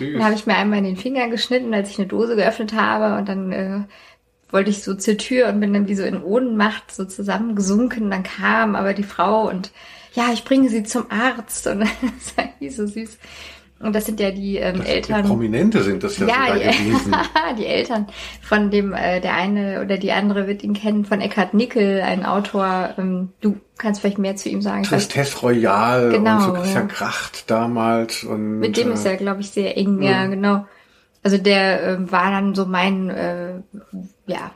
dann 0.14 0.24
habe 0.24 0.34
ich 0.34 0.46
mir 0.46 0.56
einmal 0.56 0.78
in 0.78 0.84
den 0.84 0.96
Finger 0.96 1.28
geschnitten, 1.28 1.74
als 1.74 1.90
ich 1.90 1.98
eine 1.98 2.08
Dose 2.08 2.36
geöffnet 2.36 2.72
habe 2.72 3.18
und 3.18 3.28
dann 3.28 3.52
äh, 3.52 3.80
wollte 4.50 4.70
ich 4.70 4.82
so 4.82 4.94
zur 4.94 5.16
Tür 5.16 5.48
und 5.48 5.60
bin 5.60 5.72
dann 5.72 5.88
wie 5.88 5.94
so 5.94 6.02
in 6.02 6.22
Ohnmacht 6.22 6.92
so 6.92 7.04
zusammengesunken. 7.04 8.10
Dann 8.10 8.22
kam 8.22 8.74
aber 8.76 8.94
die 8.94 9.02
Frau 9.02 9.48
und 9.48 9.70
ja, 10.14 10.30
ich 10.32 10.44
bringe 10.44 10.68
sie 10.68 10.82
zum 10.82 11.10
Arzt 11.10 11.66
und 11.66 11.80
das 11.80 12.36
war 12.36 12.48
wie 12.58 12.70
so 12.70 12.86
süß. 12.86 13.18
Und 13.82 13.94
das 13.94 14.04
sind 14.04 14.20
ja 14.20 14.30
die 14.30 14.58
ähm, 14.58 14.76
das 14.78 14.86
Eltern. 14.86 15.22
Die 15.22 15.28
Prominente 15.28 15.82
sind 15.82 16.04
das 16.04 16.18
ja, 16.18 16.26
ja 16.26 16.34
sogar 16.34 16.72
die, 16.72 16.84
gewesen. 16.84 17.16
die 17.58 17.66
Eltern 17.66 18.06
von 18.42 18.70
dem, 18.70 18.92
äh, 18.92 19.20
der 19.20 19.34
eine 19.34 19.80
oder 19.82 19.96
die 19.96 20.12
andere 20.12 20.46
wird 20.46 20.62
ihn 20.62 20.74
kennen, 20.74 21.06
von 21.06 21.22
Eckhard 21.22 21.54
Nickel, 21.54 22.02
ein 22.02 22.26
Autor. 22.26 22.90
Ähm, 22.98 23.30
du 23.40 23.56
kannst 23.78 24.02
vielleicht 24.02 24.18
mehr 24.18 24.36
zu 24.36 24.50
ihm 24.50 24.60
sagen. 24.60 24.82
Tristesse 24.82 25.38
Royal 25.40 26.10
genau, 26.10 26.36
und 26.36 26.42
so 26.42 26.52
Christian 26.52 26.88
ja. 26.88 26.94
Kracht 26.94 27.50
damals. 27.50 28.22
Und, 28.22 28.58
Mit 28.58 28.76
dem 28.76 28.90
äh, 28.90 28.94
ist 28.94 29.06
er, 29.06 29.16
glaube 29.16 29.40
ich, 29.40 29.50
sehr 29.50 29.78
eng, 29.78 30.02
ja, 30.02 30.26
mhm. 30.26 30.30
genau. 30.32 30.66
Also 31.22 31.38
der 31.38 31.82
äh, 31.82 32.12
war 32.12 32.30
dann 32.30 32.54
so 32.54 32.66
mein, 32.66 33.08
äh, 33.08 33.60
ja, 34.30 34.52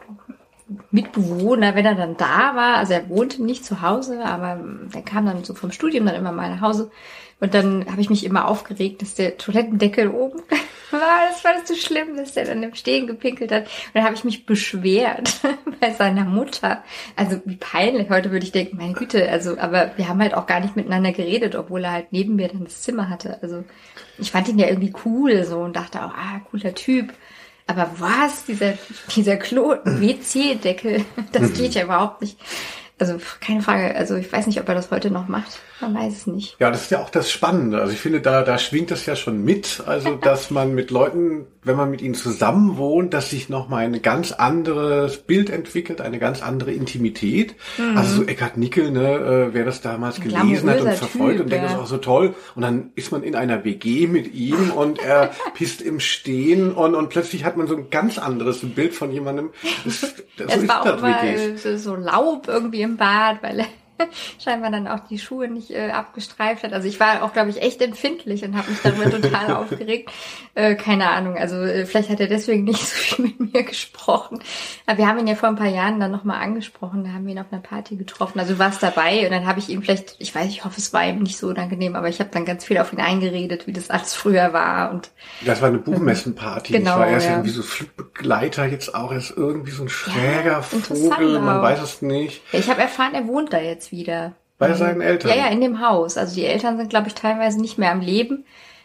Mitbewohner, 0.90 1.74
wenn 1.74 1.84
er 1.84 1.94
dann 1.94 2.16
da 2.16 2.54
war. 2.54 2.76
Also 2.76 2.94
er 2.94 3.08
wohnte 3.08 3.42
nicht 3.42 3.64
zu 3.64 3.82
Hause, 3.82 4.24
aber 4.24 4.58
der 4.94 5.02
kam 5.02 5.26
dann 5.26 5.44
so 5.44 5.54
vom 5.54 5.72
Studium 5.72 6.06
dann 6.06 6.14
immer 6.14 6.32
mal 6.32 6.50
nach 6.50 6.62
Hause. 6.62 6.90
Und 7.40 7.52
dann 7.52 7.84
habe 7.90 8.00
ich 8.00 8.08
mich 8.08 8.24
immer 8.24 8.48
aufgeregt, 8.48 9.02
dass 9.02 9.14
der 9.14 9.36
Toilettendeckel 9.36 10.08
oben 10.08 10.38
war. 10.90 11.28
Das 11.28 11.44
war 11.44 11.52
das 11.52 11.68
so 11.68 11.74
schlimm, 11.74 12.16
dass 12.16 12.32
der 12.32 12.46
dann 12.46 12.62
im 12.62 12.74
Stehen 12.74 13.06
gepinkelt 13.06 13.52
hat. 13.52 13.64
Und 13.64 13.94
dann 13.94 14.04
habe 14.04 14.14
ich 14.14 14.24
mich 14.24 14.46
beschwert 14.46 15.40
bei 15.80 15.90
seiner 15.90 16.24
Mutter. 16.24 16.82
Also 17.16 17.42
wie 17.44 17.56
peinlich. 17.56 18.08
Heute 18.08 18.30
würde 18.30 18.46
ich 18.46 18.52
denken, 18.52 18.78
meine 18.78 18.94
Güte, 18.94 19.28
also, 19.28 19.58
aber 19.58 19.92
wir 19.96 20.08
haben 20.08 20.20
halt 20.20 20.32
auch 20.32 20.46
gar 20.46 20.60
nicht 20.60 20.76
miteinander 20.76 21.12
geredet, 21.12 21.56
obwohl 21.56 21.84
er 21.84 21.92
halt 21.92 22.06
neben 22.12 22.36
mir 22.36 22.48
dann 22.48 22.64
das 22.64 22.80
Zimmer 22.80 23.10
hatte. 23.10 23.38
Also 23.42 23.64
ich 24.16 24.30
fand 24.30 24.48
ihn 24.48 24.58
ja 24.58 24.68
irgendwie 24.68 24.94
cool 25.04 25.44
so 25.44 25.58
und 25.58 25.76
dachte 25.76 26.02
auch, 26.02 26.14
ah, 26.14 26.40
cooler 26.50 26.74
Typ. 26.74 27.12
Aber 27.66 27.90
was, 27.98 28.44
dieser, 28.44 28.74
dieser 29.14 29.36
Kloten, 29.36 30.00
WC-Deckel, 30.00 31.04
das 31.32 31.54
geht 31.54 31.74
ja 31.74 31.84
überhaupt 31.84 32.20
nicht. 32.20 32.38
Also 32.98 33.18
keine 33.40 33.62
Frage, 33.62 33.94
also 33.96 34.16
ich 34.16 34.32
weiß 34.32 34.46
nicht, 34.46 34.60
ob 34.60 34.68
er 34.68 34.74
das 34.74 34.90
heute 34.90 35.10
noch 35.10 35.28
macht. 35.28 35.58
Man 35.88 35.94
weiß 35.94 36.12
es 36.12 36.26
nicht. 36.26 36.56
Ja, 36.58 36.70
das 36.70 36.82
ist 36.82 36.90
ja 36.90 37.00
auch 37.00 37.10
das 37.10 37.30
Spannende. 37.30 37.80
Also 37.80 37.92
ich 37.92 37.98
finde, 37.98 38.20
da, 38.20 38.42
da 38.42 38.58
schwingt 38.58 38.90
das 38.90 39.06
ja 39.06 39.16
schon 39.16 39.44
mit. 39.44 39.82
Also, 39.86 40.14
dass 40.20 40.50
man 40.50 40.74
mit 40.74 40.90
Leuten, 40.90 41.46
wenn 41.62 41.76
man 41.76 41.90
mit 41.90 42.02
ihnen 42.02 42.14
zusammen 42.14 42.76
wohnt, 42.76 43.14
dass 43.14 43.30
sich 43.30 43.48
nochmal 43.48 43.84
ein 43.84 44.02
ganz 44.02 44.32
anderes 44.32 45.18
Bild 45.18 45.50
entwickelt, 45.50 46.00
eine 46.00 46.18
ganz 46.18 46.42
andere 46.42 46.72
Intimität. 46.72 47.54
Mhm. 47.78 47.96
Also 47.96 48.16
so 48.16 48.22
Eckhard 48.24 48.56
Nickel, 48.56 48.90
ne, 48.90 49.48
äh, 49.50 49.54
wer 49.54 49.64
das 49.64 49.80
damals 49.80 50.20
gelesen 50.20 50.68
hat 50.70 50.80
und 50.80 50.92
verfolgt 50.94 51.36
typ, 51.36 51.44
und 51.44 51.52
denkt, 51.52 51.64
ja. 51.64 51.72
das 51.72 51.72
ist 51.72 51.78
auch 51.78 51.86
so 51.86 51.98
toll. 51.98 52.34
Und 52.54 52.62
dann 52.62 52.90
ist 52.94 53.12
man 53.12 53.22
in 53.22 53.34
einer 53.34 53.64
WG 53.64 54.06
mit 54.06 54.34
ihm 54.34 54.70
und 54.70 55.02
er 55.02 55.30
pisst 55.54 55.82
im 55.82 56.00
Stehen 56.00 56.72
und, 56.72 56.94
und 56.94 57.08
plötzlich 57.10 57.44
hat 57.44 57.56
man 57.56 57.66
so 57.66 57.76
ein 57.76 57.90
ganz 57.90 58.18
anderes 58.18 58.60
Bild 58.60 58.94
von 58.94 59.10
jemandem. 59.10 59.50
Das, 59.84 60.00
so 60.38 60.44
es 60.46 60.68
war 60.68 60.82
auch 60.82 61.00
mal 61.00 61.56
so 61.56 61.94
Laub 61.94 62.48
irgendwie 62.48 62.82
im 62.82 62.96
Bad, 62.96 63.42
weil 63.42 63.60
er 63.60 63.66
scheinbar 64.42 64.70
dann 64.70 64.88
auch 64.88 65.00
die 65.00 65.18
Schuhe 65.18 65.48
nicht 65.48 65.70
äh, 65.70 65.90
abgestreift 65.90 66.64
hat. 66.64 66.72
Also 66.72 66.88
ich 66.88 67.00
war 67.00 67.22
auch, 67.22 67.32
glaube 67.32 67.50
ich, 67.50 67.62
echt 67.62 67.80
empfindlich 67.82 68.44
und 68.44 68.56
habe 68.56 68.70
mich 68.70 68.80
darüber 68.82 69.10
total 69.10 69.52
aufgeregt. 69.54 70.10
Äh, 70.56 70.76
keine 70.76 71.10
Ahnung, 71.10 71.36
also 71.36 71.56
äh, 71.56 71.84
vielleicht 71.84 72.10
hat 72.10 72.20
er 72.20 72.28
deswegen 72.28 72.62
nicht 72.64 72.86
so 72.86 72.94
viel 72.94 73.24
mit 73.24 73.52
mir 73.52 73.64
gesprochen. 73.64 74.38
Aber 74.86 74.98
wir 74.98 75.08
haben 75.08 75.18
ihn 75.18 75.26
ja 75.26 75.34
vor 75.34 75.48
ein 75.48 75.56
paar 75.56 75.68
Jahren 75.68 75.98
dann 75.98 76.12
nochmal 76.12 76.40
angesprochen, 76.42 77.02
da 77.02 77.10
haben 77.10 77.26
wir 77.26 77.32
ihn 77.32 77.40
auf 77.40 77.52
einer 77.52 77.60
Party 77.60 77.96
getroffen. 77.96 78.38
Also 78.38 78.54
du 78.54 78.58
warst 78.60 78.80
dabei 78.80 79.24
und 79.24 79.32
dann 79.32 79.46
habe 79.46 79.58
ich 79.58 79.68
ihm 79.68 79.82
vielleicht, 79.82 80.14
ich 80.20 80.32
weiß, 80.32 80.48
ich 80.48 80.64
hoffe, 80.64 80.76
es 80.78 80.92
war 80.92 81.04
ihm 81.04 81.20
nicht 81.24 81.38
so 81.38 81.48
unangenehm, 81.48 81.96
aber 81.96 82.08
ich 82.08 82.20
habe 82.20 82.30
dann 82.32 82.44
ganz 82.44 82.64
viel 82.64 82.78
auf 82.78 82.92
ihn 82.92 83.00
eingeredet, 83.00 83.66
wie 83.66 83.72
das 83.72 83.90
alles 83.90 84.14
früher 84.14 84.52
war. 84.52 84.92
Und 84.92 85.10
Das 85.44 85.60
war 85.60 85.68
eine 85.68 85.78
Buchmessenparty. 85.78 86.72
Genau, 86.72 86.92
ich 86.92 86.98
war 86.98 87.08
erst 87.08 87.26
ja. 87.26 87.32
irgendwie 87.32 87.50
so 87.50 87.62
Flugbegleiter, 87.62 88.66
jetzt 88.66 88.94
auch 88.94 89.12
erst 89.12 89.36
irgendwie 89.36 89.72
so 89.72 89.82
ein 89.82 89.88
schräger 89.88 90.44
ja, 90.44 90.62
Vogel, 90.62 91.40
man 91.40 91.62
weiß 91.62 91.82
es 91.82 92.00
nicht. 92.00 92.42
Ich 92.52 92.70
habe 92.70 92.80
erfahren, 92.80 93.14
er 93.14 93.26
wohnt 93.26 93.52
da 93.52 93.58
jetzt 93.58 93.90
wieder. 93.90 94.34
Bei 94.56 94.72
seinen 94.74 95.00
Eltern? 95.00 95.30
Ja, 95.30 95.36
ja, 95.36 95.46
in 95.48 95.60
dem 95.60 95.80
Haus. 95.80 96.16
Also 96.16 96.36
die 96.36 96.44
Eltern 96.44 96.76
sind, 96.76 96.88
glaube 96.88 97.08
ich, 97.08 97.14
teilweise 97.14 97.60
nicht 97.60 97.76
mehr 97.76 97.90
am 97.90 98.00
Leben. 98.00 98.44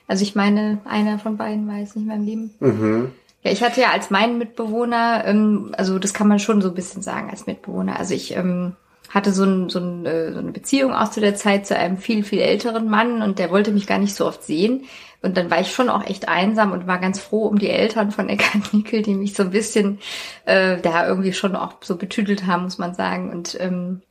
Also 0.09 0.23
ich 0.23 0.33
meine, 0.33 0.79
einer 0.85 1.19
von 1.19 1.37
beiden 1.37 1.67
war 1.67 1.77
jetzt 1.77 1.95
nicht 1.95 2.07
mehr 2.07 2.15
am 2.15 2.25
Leben. 2.25 2.49
Mhm. 2.59 3.11
Ja, 3.43 3.51
ich 3.51 3.61
hatte 3.61 3.79
ja 3.79 3.91
als 3.91 4.09
meinen 4.09 4.39
Mitbewohner, 4.39 5.23
ähm, 5.23 5.73
also 5.77 5.99
das 5.99 6.15
kann 6.15 6.27
man 6.27 6.39
schon 6.39 6.63
so 6.63 6.69
ein 6.69 6.73
bisschen 6.73 7.03
sagen 7.03 7.29
als 7.29 7.45
Mitbewohner. 7.45 7.99
Also 7.99 8.15
ich 8.15 8.35
ähm, 8.35 8.73
hatte 9.11 9.31
so, 9.31 9.43
ein, 9.43 9.69
so, 9.69 9.79
ein, 9.79 10.07
äh, 10.07 10.33
so 10.33 10.39
eine 10.39 10.51
Beziehung 10.51 10.93
auch 10.93 11.11
zu 11.11 11.21
der 11.21 11.35
Zeit 11.35 11.67
zu 11.67 11.77
einem 11.77 11.97
viel, 11.99 12.23
viel 12.23 12.39
älteren 12.39 12.89
Mann 12.89 13.21
und 13.21 13.37
der 13.37 13.51
wollte 13.51 13.71
mich 13.71 13.85
gar 13.85 13.99
nicht 13.99 14.15
so 14.15 14.25
oft 14.25 14.43
sehen. 14.43 14.85
Und 15.21 15.37
dann 15.37 15.51
war 15.51 15.61
ich 15.61 15.71
schon 15.71 15.89
auch 15.89 16.03
echt 16.03 16.27
einsam 16.27 16.71
und 16.71 16.87
war 16.87 16.97
ganz 16.97 17.19
froh 17.19 17.45
um 17.45 17.59
die 17.59 17.69
Eltern 17.69 18.09
von 18.09 18.29
Eckhard 18.29 18.73
Nickel, 18.73 19.03
die 19.03 19.13
mich 19.13 19.35
so 19.35 19.43
ein 19.43 19.51
bisschen 19.51 19.99
äh, 20.45 20.77
da 20.81 21.07
irgendwie 21.07 21.33
schon 21.33 21.55
auch 21.55 21.73
so 21.81 21.97
betüdelt 21.97 22.47
haben, 22.47 22.63
muss 22.63 22.79
man 22.79 22.95
sagen. 22.95 23.29
Und 23.29 23.55
ähm, 23.59 24.01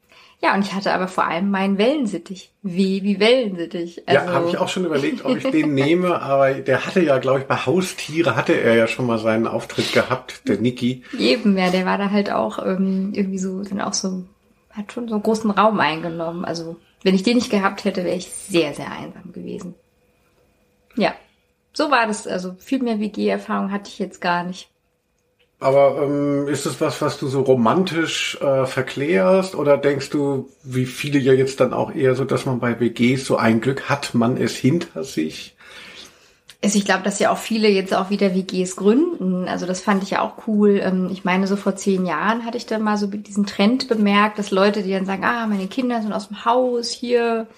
ja, 0.41 0.55
und 0.55 0.65
ich 0.65 0.73
hatte 0.73 0.93
aber 0.93 1.09
vor 1.09 1.27
allem 1.27 1.51
meinen 1.51 1.79
Wellensittich. 1.79 2.53
Wie, 2.63 3.03
wie 3.03 3.19
Wellensittich. 3.19 4.07
Also, 4.07 4.25
ja, 4.25 4.33
habe 4.33 4.49
ich 4.49 4.59
auch 4.59 4.69
schon 4.69 4.85
überlegt, 4.85 5.25
ob 5.25 5.37
ich 5.37 5.51
den 5.51 5.75
nehme, 5.75 6.23
aber 6.23 6.55
der 6.55 6.87
hatte 6.87 7.01
ja, 7.01 7.19
glaube 7.19 7.41
ich, 7.41 7.47
bei 7.47 7.57
Haustiere 7.57 8.37
hatte 8.37 8.53
er 8.53 8.75
ja 8.75 8.87
schon 8.87 9.07
mal 9.07 9.19
seinen 9.19 9.49
Auftritt 9.49 9.93
gehabt, 9.93 10.47
der 10.47 10.59
Niki. 10.59 11.03
Eben, 11.19 11.59
ja, 11.59 11.71
der 11.71 11.87
war 11.87 11.99
da 11.99 12.11
halt 12.11 12.31
auch 12.31 12.65
ähm, 12.65 13.13
irgendwie 13.15 13.39
so, 13.39 13.63
dann 13.65 13.81
auch 13.81 13.95
so, 13.95 14.27
hat 14.71 14.93
schon 14.93 15.09
so 15.09 15.15
einen 15.15 15.25
großen 15.25 15.51
Raum 15.51 15.81
eingenommen. 15.81 16.45
Also, 16.45 16.77
wenn 17.03 17.17
ich 17.17 17.25
den 17.25 17.37
nicht 17.37 17.51
gehabt 17.51 17.85
hätte, 17.85 18.05
wäre 18.05 18.17
ich 18.17 18.29
sehr, 18.29 18.75
sehr 18.75 18.93
einsam 18.93 19.33
gewesen. 19.33 19.75
Ja, 20.95 21.15
so 21.73 21.91
war 21.91 22.07
das. 22.07 22.27
Also 22.27 22.55
viel 22.59 22.83
mehr 22.83 23.01
WG-Erfahrung 23.01 23.73
hatte 23.73 23.89
ich 23.89 23.99
jetzt 23.99 24.21
gar 24.21 24.45
nicht. 24.45 24.69
Aber 25.61 26.01
ähm, 26.03 26.47
ist 26.47 26.67
es 26.67 26.81
was, 26.81 27.03
was 27.03 27.19
du 27.19 27.27
so 27.27 27.41
romantisch 27.43 28.39
äh, 28.41 28.65
verklärst 28.65 29.57
oder 29.57 29.77
denkst 29.77 30.11
du, 30.11 30.49
wie 30.63 30.87
viele 30.87 31.19
ja 31.19 31.33
jetzt 31.33 31.59
dann 31.59 31.73
auch 31.73 31.93
eher 31.93 32.15
so, 32.15 32.25
dass 32.25 32.47
man 32.47 32.61
bei 32.61 32.79
WGs 32.79 33.25
so 33.25 33.37
ein 33.37 33.61
Glück 33.61 33.89
hat, 33.89 34.15
man 34.15 34.37
es 34.37 34.57
hinter 34.57 35.03
sich? 35.03 35.57
Also 36.63 36.79
ich 36.79 36.85
glaube, 36.85 37.05
dass 37.05 37.21
ja 37.21 37.31
auch 37.31 37.39
viele 37.39 37.69
jetzt 37.69 37.95
auch 37.95 38.11
wieder 38.11 38.35
WGs 38.35 38.77
gründen. 38.77 39.47
Also 39.47 39.67
das 39.67 39.81
fand 39.81 40.03
ich 40.03 40.11
ja 40.11 40.23
auch 40.23 40.47
cool. 40.47 40.81
Ähm, 40.83 41.09
ich 41.11 41.25
meine, 41.25 41.49
so 41.49 41.57
vor 41.57 41.75
zehn 41.75 42.07
Jahren 42.07 42.45
hatte 42.45 42.57
ich 42.57 42.67
dann 42.67 42.83
mal 42.83 42.97
so 42.97 43.09
diesen 43.09 43.47
Trend 43.47 43.89
bemerkt, 43.89 44.39
dass 44.39 44.53
Leute, 44.53 44.83
die 44.83 44.93
dann 44.93 45.07
sagen, 45.07 45.25
ah, 45.25 45.47
meine 45.49 45.67
Kinder 45.67 46.03
sind 46.03 46.13
aus 46.13 46.29
dem 46.29 46.45
Haus 46.45 46.91
hier, 46.91 47.49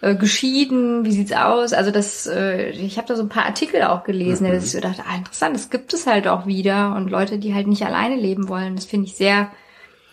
äh, 0.00 0.14
geschieden, 0.14 1.04
wie 1.04 1.12
sieht's 1.12 1.32
aus? 1.32 1.72
Also 1.72 1.90
das, 1.90 2.26
äh, 2.26 2.70
ich 2.70 2.96
habe 2.96 3.08
da 3.08 3.16
so 3.16 3.22
ein 3.22 3.28
paar 3.28 3.46
Artikel 3.46 3.82
auch 3.82 4.04
gelesen, 4.04 4.48
mhm. 4.48 4.52
dass 4.52 4.74
ich 4.74 4.80
dachte, 4.80 5.04
ah, 5.08 5.16
interessant, 5.16 5.54
das 5.54 5.70
gibt 5.70 5.92
es 5.92 6.06
halt 6.06 6.26
auch 6.28 6.46
wieder 6.46 6.94
und 6.96 7.10
Leute, 7.10 7.38
die 7.38 7.54
halt 7.54 7.66
nicht 7.66 7.84
alleine 7.84 8.16
leben 8.16 8.48
wollen, 8.48 8.76
das 8.76 8.86
finde 8.86 9.06
ich 9.06 9.16
sehr 9.16 9.50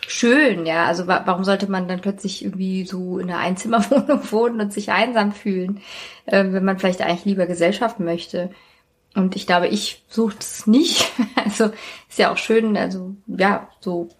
schön, 0.06 0.66
ja. 0.66 0.86
Also 0.86 1.06
wa 1.06 1.22
warum 1.26 1.44
sollte 1.44 1.70
man 1.70 1.88
dann 1.88 2.00
plötzlich 2.00 2.44
irgendwie 2.44 2.84
so 2.84 3.18
in 3.18 3.30
einer 3.30 3.40
Einzimmerwohnung 3.40 4.20
wohnen 4.32 4.60
und 4.60 4.72
sich 4.72 4.90
einsam 4.90 5.32
fühlen, 5.32 5.80
äh, 6.26 6.44
wenn 6.50 6.64
man 6.64 6.78
vielleicht 6.78 7.02
eigentlich 7.02 7.24
lieber 7.24 7.46
Gesellschaft 7.46 8.00
möchte? 8.00 8.50
Und 9.14 9.36
ich 9.36 9.46
glaube, 9.46 9.68
ich 9.68 10.04
suche 10.08 10.36
es 10.38 10.66
nicht. 10.66 11.10
Also 11.34 11.70
ist 12.10 12.18
ja 12.18 12.30
auch 12.30 12.36
schön, 12.36 12.76
also 12.76 13.16
ja, 13.26 13.68
so 13.80 14.10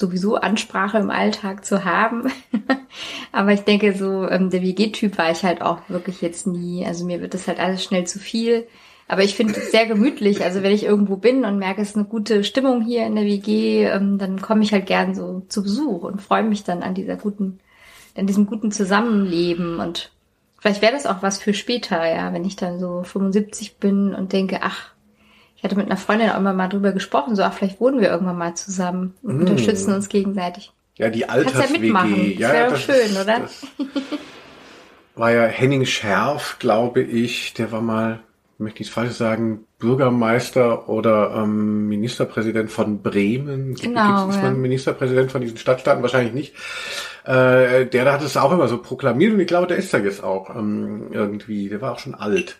sowieso 0.00 0.36
Ansprache 0.36 0.98
im 0.98 1.10
Alltag 1.10 1.64
zu 1.64 1.84
haben. 1.84 2.30
Aber 3.32 3.52
ich 3.52 3.60
denke, 3.60 3.96
so 3.96 4.28
ähm, 4.28 4.50
der 4.50 4.62
WG-Typ 4.62 5.16
war 5.18 5.30
ich 5.30 5.44
halt 5.44 5.62
auch 5.62 5.88
wirklich 5.88 6.20
jetzt 6.20 6.46
nie. 6.46 6.84
Also 6.84 7.04
mir 7.04 7.20
wird 7.20 7.34
das 7.34 7.46
halt 7.46 7.60
alles 7.60 7.84
schnell 7.84 8.06
zu 8.06 8.18
viel. 8.18 8.66
Aber 9.06 9.22
ich 9.22 9.34
finde 9.34 9.54
es 9.54 9.70
sehr 9.70 9.86
gemütlich. 9.86 10.44
Also 10.44 10.62
wenn 10.62 10.72
ich 10.72 10.84
irgendwo 10.84 11.16
bin 11.16 11.44
und 11.44 11.58
merke, 11.58 11.82
es 11.82 11.90
ist 11.90 11.96
eine 11.96 12.04
gute 12.06 12.44
Stimmung 12.44 12.82
hier 12.82 13.06
in 13.06 13.16
der 13.16 13.24
WG, 13.24 13.84
ähm, 13.84 14.18
dann 14.18 14.40
komme 14.40 14.62
ich 14.62 14.72
halt 14.72 14.86
gern 14.86 15.14
so 15.14 15.42
zu 15.48 15.62
Besuch 15.62 16.02
und 16.02 16.22
freue 16.22 16.44
mich 16.44 16.64
dann 16.64 16.82
an 16.82 16.94
dieser 16.94 17.16
guten, 17.16 17.58
an 18.16 18.26
diesem 18.26 18.46
guten 18.46 18.70
Zusammenleben. 18.72 19.80
Und 19.80 20.12
vielleicht 20.58 20.80
wäre 20.80 20.92
das 20.92 21.06
auch 21.06 21.22
was 21.22 21.38
für 21.38 21.54
später, 21.54 22.08
ja, 22.08 22.32
wenn 22.32 22.44
ich 22.44 22.56
dann 22.56 22.78
so 22.78 23.02
75 23.02 23.78
bin 23.78 24.14
und 24.14 24.32
denke, 24.32 24.60
ach, 24.62 24.92
ich 25.60 25.64
hatte 25.64 25.76
mit 25.76 25.86
einer 25.86 25.98
Freundin 25.98 26.30
auch 26.30 26.38
immer 26.38 26.54
mal 26.54 26.68
drüber 26.68 26.92
gesprochen, 26.92 27.36
so, 27.36 27.42
ach, 27.42 27.52
vielleicht 27.52 27.82
wohnen 27.82 28.00
wir 28.00 28.08
irgendwann 28.08 28.38
mal 28.38 28.54
zusammen 28.54 29.12
und 29.22 29.36
mm. 29.36 29.40
unterstützen 29.40 29.92
uns 29.92 30.08
gegenseitig. 30.08 30.72
Ja, 30.96 31.10
die 31.10 31.28
alters 31.28 31.70
ja 31.70 31.78
mitmachen. 31.78 32.38
Ja, 32.38 32.48
das 32.48 32.56
wäre 32.56 32.70
das 32.70 32.82
schön, 32.82 32.94
ist, 32.94 33.20
oder? 33.20 33.40
war 35.16 35.32
ja 35.32 35.44
Henning 35.44 35.84
Schärf, 35.84 36.56
glaube 36.58 37.02
ich, 37.02 37.52
der 37.52 37.72
war 37.72 37.82
mal 37.82 38.20
möchte 38.60 38.82
ich 38.82 38.90
falsch 38.90 39.12
sagen, 39.12 39.64
Bürgermeister 39.78 40.88
oder 40.88 41.34
ähm, 41.34 41.88
Ministerpräsident 41.88 42.70
von 42.70 43.02
Bremen. 43.02 43.74
Genau, 43.74 44.28
Ist 44.28 44.36
ja. 44.36 44.42
man 44.42 44.60
Ministerpräsident 44.60 45.32
von 45.32 45.40
diesen 45.40 45.56
Stadtstaaten? 45.56 46.02
Wahrscheinlich 46.02 46.34
nicht. 46.34 46.54
Äh, 47.24 47.86
der 47.86 48.12
hat 48.12 48.22
es 48.22 48.36
auch 48.36 48.52
immer 48.52 48.68
so 48.68 48.78
proklamiert 48.78 49.32
und 49.32 49.40
ich 49.40 49.46
glaube, 49.46 49.66
der 49.66 49.78
ist 49.78 49.92
da 49.94 49.98
jetzt 49.98 50.22
auch 50.22 50.54
ähm, 50.54 51.08
irgendwie. 51.10 51.68
Der 51.70 51.80
war 51.80 51.92
auch 51.92 51.98
schon 51.98 52.14
alt. 52.14 52.56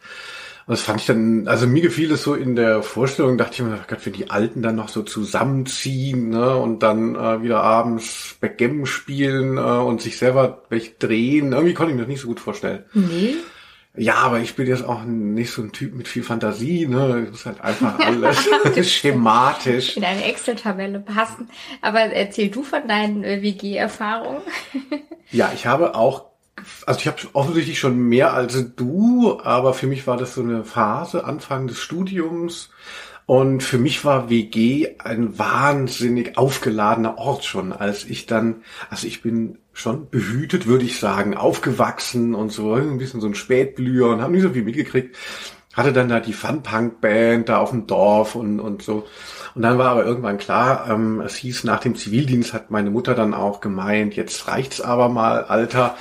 Das 0.71 0.83
fand 0.83 1.01
ich 1.01 1.07
dann, 1.07 1.49
also 1.49 1.67
mir 1.67 1.83
gefiel 1.83 2.13
es 2.13 2.23
so 2.23 2.35
in 2.35 2.55
der 2.55 2.85
Vorstellung, 2.85 3.37
dachte 3.37 3.55
ich 3.55 3.63
mir, 3.63 3.77
ach 3.83 3.89
Gott, 3.89 4.07
wenn 4.07 4.13
die 4.13 4.31
Alten 4.31 4.63
dann 4.63 4.77
noch 4.77 4.89
so 4.89 5.03
zusammenziehen 5.03 6.29
ne, 6.29 6.55
und 6.55 6.85
dann 6.85 7.17
äh, 7.17 7.43
wieder 7.43 7.61
abends 7.61 8.37
Backgammon 8.41 8.87
spielen 8.87 9.59
äh, 9.59 9.61
und 9.61 10.01
sich 10.01 10.17
selber 10.17 10.63
welche 10.69 10.93
drehen, 10.93 11.51
irgendwie 11.51 11.75
konnte 11.75 11.91
ich 11.91 11.97
mir 11.97 12.03
das 12.03 12.09
nicht 12.09 12.21
so 12.21 12.29
gut 12.29 12.39
vorstellen. 12.39 12.85
Nee. 12.95 13.35
Ja, 13.97 14.15
aber 14.19 14.39
ich 14.39 14.55
bin 14.55 14.69
jetzt 14.69 14.85
auch 14.85 15.03
nicht 15.03 15.51
so 15.51 15.61
ein 15.61 15.73
Typ 15.73 15.93
mit 15.93 16.07
viel 16.07 16.23
Fantasie, 16.23 16.87
ne? 16.87 17.27
Das 17.29 17.41
ist 17.41 17.47
halt 17.47 17.61
einfach 17.63 17.99
alles 17.99 18.39
schematisch. 18.93 19.97
In 19.97 20.05
eine 20.05 20.25
Excel-Tabelle 20.25 21.01
passen. 21.01 21.49
Aber 21.83 21.99
erzähl 21.99 22.49
du 22.49 22.63
von 22.63 22.87
deinen 22.87 23.25
äh, 23.25 23.43
WG-Erfahrungen. 23.43 24.43
Ja, 25.33 25.51
ich 25.53 25.67
habe 25.67 25.97
auch, 25.97 26.30
also 26.87 27.01
ich 27.01 27.07
habe 27.07 27.19
offensichtlich 27.33 27.79
schon 27.79 27.99
mehr 27.99 28.33
als 28.33 28.75
du, 28.77 29.41
aber 29.43 29.75
für 29.75 29.87
mich 29.87 30.07
war 30.07 30.17
das 30.17 30.35
so 30.35 30.43
eine 30.43 30.65
Phase, 30.65 31.25
Anfang 31.25 31.67
des 31.67 31.79
Studiums. 31.79 32.71
Und 33.27 33.63
für 33.63 33.79
mich 33.79 34.05
war 34.05 34.29
WG 34.29 34.97
ein 34.99 35.39
wahnsinnig 35.39 36.37
aufgeladener 36.37 37.17
Ort 37.17 37.45
schon, 37.45 37.73
als 37.73 38.05
ich 38.05 38.27
dann, 38.27 38.65
also 38.89 39.07
ich 39.07 39.23
bin 39.23 39.59
schon 39.73 40.11
behütet, 40.11 40.67
würde 40.67 40.85
ich 40.85 40.99
sagen, 40.99 41.37
aufgewachsen 41.37 42.35
und 42.35 42.51
so, 42.51 42.75
ein 42.75 42.99
bisschen 42.99 43.21
so 43.21 43.29
ein 43.29 43.37
Spätblüher 43.37 44.09
und 44.09 44.21
habe 44.21 44.33
nicht 44.33 44.43
so 44.43 44.51
viel 44.51 44.65
mitgekriegt. 44.65 45.17
Hatte 45.75 45.93
dann 45.93 46.09
da 46.09 46.19
die 46.19 46.33
Fun-Punk-Band 46.33 47.49
da 47.49 47.59
auf 47.59 47.71
dem 47.71 47.87
Dorf 47.87 48.35
und, 48.35 48.59
und 48.59 48.83
so. 48.83 49.07
Und 49.55 49.63
dann 49.63 49.79
war 49.79 49.91
aber 49.91 50.05
irgendwann 50.05 50.39
klar, 50.39 50.89
ähm, 50.91 51.21
es 51.21 51.37
hieß, 51.37 51.63
nach 51.63 51.79
dem 51.79 51.95
Zivildienst 51.95 52.53
hat 52.53 52.73
meine 52.73 52.91
Mutter 52.91 53.15
dann 53.15 53.35
auch 53.35 53.61
gemeint, 53.61 54.17
jetzt 54.17 54.49
reicht's 54.49 54.81
aber 54.81 55.09
mal, 55.09 55.45
Alter. 55.45 55.97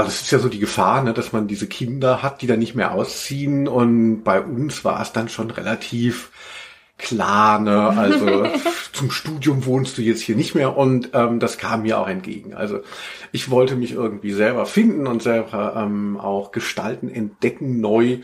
Weil 0.00 0.08
es 0.08 0.22
ist 0.22 0.30
ja 0.30 0.38
so 0.38 0.48
die 0.48 0.58
Gefahr, 0.58 1.02
ne, 1.02 1.12
dass 1.12 1.32
man 1.32 1.46
diese 1.46 1.66
Kinder 1.66 2.22
hat, 2.22 2.42
die 2.42 2.46
dann 2.46 2.58
nicht 2.58 2.74
mehr 2.74 2.92
ausziehen. 2.92 3.68
Und 3.68 4.22
bei 4.22 4.40
uns 4.40 4.84
war 4.84 5.00
es 5.02 5.12
dann 5.12 5.28
schon 5.28 5.50
relativ 5.50 6.30
klar, 7.00 7.58
ne? 7.60 7.88
Also 7.96 8.46
zum 8.92 9.10
Studium 9.10 9.64
wohnst 9.64 9.98
du 9.98 10.02
jetzt 10.02 10.20
hier 10.20 10.36
nicht 10.36 10.54
mehr 10.54 10.76
und 10.76 11.10
ähm, 11.14 11.40
das 11.40 11.58
kam 11.58 11.82
mir 11.82 11.98
auch 11.98 12.08
entgegen. 12.08 12.54
Also 12.54 12.80
ich 13.32 13.50
wollte 13.50 13.76
mich 13.76 13.92
irgendwie 13.92 14.32
selber 14.32 14.66
finden 14.66 15.06
und 15.06 15.22
selber 15.22 15.74
ähm, 15.76 16.18
auch 16.18 16.52
gestalten, 16.52 17.08
entdecken, 17.08 17.80
neu 17.80 18.18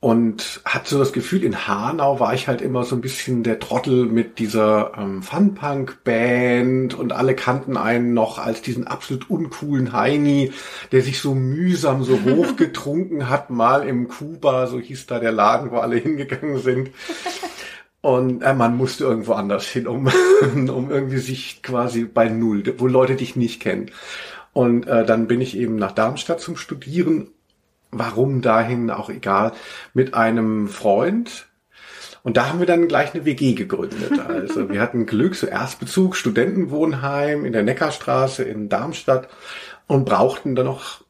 und 0.00 0.62
hatte 0.64 0.88
so 0.88 0.98
das 0.98 1.12
Gefühl, 1.12 1.44
in 1.44 1.68
Hanau 1.68 2.20
war 2.20 2.32
ich 2.32 2.48
halt 2.48 2.62
immer 2.62 2.84
so 2.84 2.96
ein 2.96 3.02
bisschen 3.02 3.42
der 3.42 3.58
Trottel 3.58 4.06
mit 4.06 4.38
dieser 4.38 4.92
ähm, 4.96 5.22
Fun-Punk-Band 5.22 6.94
und 6.94 7.12
alle 7.12 7.34
kannten 7.34 7.76
einen 7.76 8.14
noch 8.14 8.38
als 8.38 8.62
diesen 8.62 8.86
absolut 8.86 9.28
uncoolen 9.28 9.92
Heini, 9.92 10.52
der 10.90 11.02
sich 11.02 11.20
so 11.20 11.34
mühsam 11.34 12.02
so 12.02 12.18
hochgetrunken 12.24 13.28
hat, 13.28 13.50
mal 13.50 13.86
im 13.86 14.08
Kuba, 14.08 14.66
so 14.68 14.80
hieß 14.80 15.06
da 15.06 15.18
der 15.18 15.32
Laden, 15.32 15.70
wo 15.70 15.76
alle 15.76 15.96
hingegangen 15.96 16.58
sind. 16.58 16.90
Und 18.00 18.40
äh, 18.40 18.54
man 18.54 18.78
musste 18.78 19.04
irgendwo 19.04 19.34
anders 19.34 19.66
hin, 19.66 19.86
um, 19.86 20.08
um 20.52 20.90
irgendwie 20.90 21.18
sich 21.18 21.62
quasi 21.62 22.04
bei 22.04 22.30
Null, 22.30 22.62
wo 22.78 22.86
Leute 22.86 23.16
dich 23.16 23.36
nicht 23.36 23.60
kennen. 23.60 23.90
Und 24.54 24.86
äh, 24.86 25.04
dann 25.04 25.26
bin 25.26 25.42
ich 25.42 25.58
eben 25.58 25.76
nach 25.76 25.92
Darmstadt 25.92 26.40
zum 26.40 26.56
Studieren. 26.56 27.28
Warum 27.92 28.40
dahin, 28.40 28.90
auch 28.90 29.10
egal, 29.10 29.52
mit 29.94 30.14
einem 30.14 30.68
Freund. 30.68 31.46
Und 32.22 32.36
da 32.36 32.48
haben 32.48 32.58
wir 32.58 32.66
dann 32.66 32.88
gleich 32.88 33.14
eine 33.14 33.24
WG 33.24 33.54
gegründet. 33.54 34.12
Also 34.28 34.70
wir 34.70 34.80
hatten 34.80 35.06
Glück, 35.06 35.34
so 35.34 35.46
Erstbezug, 35.46 36.16
Studentenwohnheim 36.16 37.44
in 37.44 37.52
der 37.52 37.62
Neckarstraße 37.62 38.42
in 38.42 38.68
Darmstadt 38.68 39.28
und 39.86 40.04
brauchten 40.04 40.54
dann 40.54 40.66
noch 40.66 41.02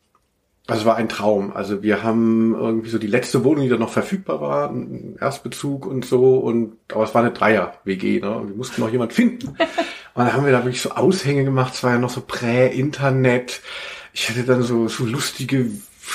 also 0.71 0.83
es 0.83 0.87
war 0.87 0.97
ein 0.97 1.09
Traum. 1.09 1.53
Also 1.53 1.83
wir 1.83 2.05
haben 2.05 2.55
irgendwie 2.55 2.91
so 2.91 2.99
die 2.99 3.09
letzte 3.09 3.43
Wohnung, 3.43 3.65
die 3.65 3.69
da 3.69 3.77
noch 3.77 3.91
verfügbar 3.91 4.41
war, 4.41 4.73
Erstbezug 5.21 5.85
und 5.85 6.05
so. 6.05 6.37
Und 6.37 6.77
aber 6.93 7.03
es 7.03 7.13
war 7.13 7.23
eine 7.23 7.33
Dreier-WG, 7.33 8.21
ne? 8.21 8.37
Und 8.37 8.51
wir 8.51 8.57
mussten 8.57 8.81
noch 8.81 8.91
jemand 8.91 9.13
finden. 9.13 9.49
Und 10.15 10.25
dann 10.25 10.33
haben 10.33 10.45
wir 10.45 10.53
da 10.53 10.65
wirklich 10.65 10.83
so 10.83 10.91
Aushänge 10.91 11.45
gemacht. 11.45 11.75
Es 11.75 11.83
war 11.83 11.93
ja 11.93 11.99
noch 11.99 12.11
so 12.11 12.21
Prä-Internet. 12.21 13.61
Ich 14.13 14.29
hatte 14.29 14.45
dann 14.45 14.63
so 14.63 14.87
so 14.89 15.05
lustige 15.05 15.71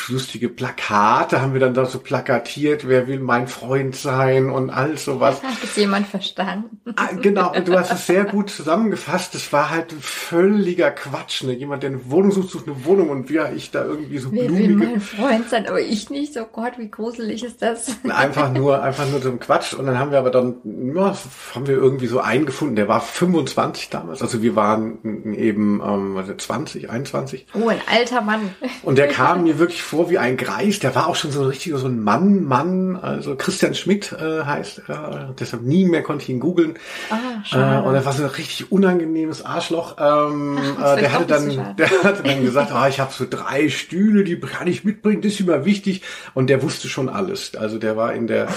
lustige 0.10 0.50
Plakate 0.50 1.42
haben 1.42 1.54
wir 1.54 1.60
dann 1.60 1.74
da 1.74 1.86
so 1.86 2.00
plakatiert, 2.00 2.88
wer 2.88 3.08
will 3.08 3.20
mein 3.20 3.48
Freund 3.48 3.96
sein 3.96 4.50
und 4.50 4.70
all 4.70 4.98
sowas. 4.98 5.42
Hat 5.44 5.64
es 5.64 5.76
jemand 5.76 6.08
verstanden? 6.08 6.80
Ah, 6.96 7.10
genau, 7.20 7.54
und 7.54 7.68
du 7.68 7.78
hast 7.78 7.92
es 7.92 8.08
sehr 8.08 8.26
gut 8.26 8.50
zusammengefasst. 8.50 9.36
Es 9.36 9.52
war 9.52 9.70
halt 9.70 9.92
völliger 9.94 10.92
Quatsch. 10.92 11.44
Ne? 11.44 11.54
Jemand, 11.54 11.84
der 11.84 11.92
eine 11.92 12.10
Wohnung 12.10 12.32
sucht, 12.32 12.50
sucht 12.50 12.68
eine 12.68 12.86
Wohnung 12.86 13.10
und 13.10 13.30
wie 13.30 13.40
ich 13.56 13.72
da 13.72 13.84
irgendwie 13.84 14.18
so 14.18 14.32
Wer 14.32 14.50
will 14.50 14.68
blumige... 14.68 14.92
mein 14.92 15.02
Freund 15.02 15.50
sein? 15.50 15.68
Aber 15.68 15.82
ich 15.82 16.10
nicht. 16.10 16.34
So 16.34 16.46
Gott, 16.46 16.74
wie 16.78 16.90
gruselig 16.90 17.44
ist 17.44 17.62
das? 17.62 17.98
Einfach 18.10 18.52
nur, 18.52 18.82
einfach 18.82 19.08
nur 19.10 19.22
so 19.22 19.30
ein 19.30 19.40
Quatsch. 19.40 19.74
Und 19.74 19.86
dann 19.86 20.00
haben 20.00 20.12
wir 20.12 20.20
aber 20.20 20.32
dann, 20.32 20.56
ja, 20.96 21.16
haben 21.54 21.68
wir 21.68 21.76
irgendwie 21.76 22.08
so 22.08 22.20
einen 22.20 22.46
gefunden, 22.46 22.76
der 22.76 22.88
war 22.88 23.02
25 23.02 23.90
damals. 23.90 24.22
Also 24.22 24.42
wir 24.42 24.56
waren 24.56 25.36
eben 25.36 25.82
ähm, 25.86 26.18
also 26.18 26.34
20, 26.34 26.90
21. 26.90 27.48
Oh, 27.54 27.68
ein 27.68 27.82
alter 27.92 28.22
Mann. 28.22 28.54
Und 28.84 28.98
der 28.98 29.08
kam 29.08 29.44
mir 29.44 29.60
wirklich 29.60 29.84
vor 29.86 30.10
wie 30.10 30.18
ein 30.18 30.36
Greis. 30.36 30.80
Der 30.80 30.96
war 30.96 31.08
auch 31.08 31.16
schon 31.16 31.32
so 31.32 31.42
ein 31.42 31.48
richtiger, 31.48 31.78
so 31.78 31.88
ein 31.88 32.04
Mann, 32.04 32.44
Mann. 32.44 32.98
Also 32.98 33.36
Christian 33.36 33.76
Schmidt 33.76 34.12
äh, 34.12 34.44
heißt 34.44 34.82
er. 34.88 35.34
Deshalb 35.40 35.62
nie 35.62 35.86
mehr 35.86 36.04
konnte 36.04 36.24
ich 36.24 36.30
ihn 36.30 36.40
googeln. 36.40 36.78
Ah, 37.10 37.16
Äh, 37.52 37.82
und 37.82 37.94
er 37.94 38.06
war 38.06 38.14
so 38.14 38.24
ein 38.24 38.30
richtig 38.30 38.72
unangenehmes 38.72 39.46
Arschloch. 39.46 39.96
Ähm, 40.00 40.58
das 40.80 40.98
äh, 40.98 41.02
der 41.02 41.14
hatte 41.14 41.26
dann, 41.26 41.76
der 41.78 42.04
hatte 42.04 42.24
dann 42.24 42.44
gesagt, 42.44 42.72
ah, 42.72 42.88
ich 42.88 43.00
habe 43.00 43.14
so 43.14 43.26
drei 43.30 43.70
Stühle, 43.70 44.24
die 44.24 44.40
kann 44.40 44.68
ich 44.68 44.84
mitbringen, 44.84 45.22
das 45.22 45.34
ist 45.34 45.40
immer 45.42 45.66
wichtig. 45.66 46.02
Und 46.34 46.50
der 46.50 46.64
wusste 46.64 46.90
schon 46.90 47.08
alles. 47.08 47.56
Also 47.56 47.78
der 47.78 47.96
war 47.96 48.14
in 48.14 48.28
der, 48.28 48.46
der 48.46 48.54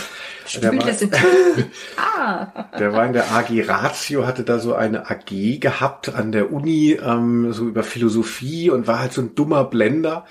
Stühle 0.47 0.79
war, 0.79 0.93
sind. 0.95 1.15
ah. 1.97 2.47
der 2.79 2.93
war 2.93 3.05
in 3.05 3.13
der 3.13 3.31
AG 3.33 3.51
Ratio, 3.69 4.27
hatte 4.27 4.45
da 4.45 4.59
so 4.59 4.75
eine 4.75 5.11
AG 5.11 5.61
gehabt 5.61 6.15
an 6.15 6.33
der 6.33 6.53
Uni, 6.53 6.93
ähm, 6.93 7.53
so 7.53 7.67
über 7.67 7.83
Philosophie 7.83 8.71
und 8.71 8.87
war 8.87 9.01
halt 9.01 9.13
so 9.13 9.21
ein 9.21 9.35
dummer 9.35 9.65
Blender. 9.65 10.25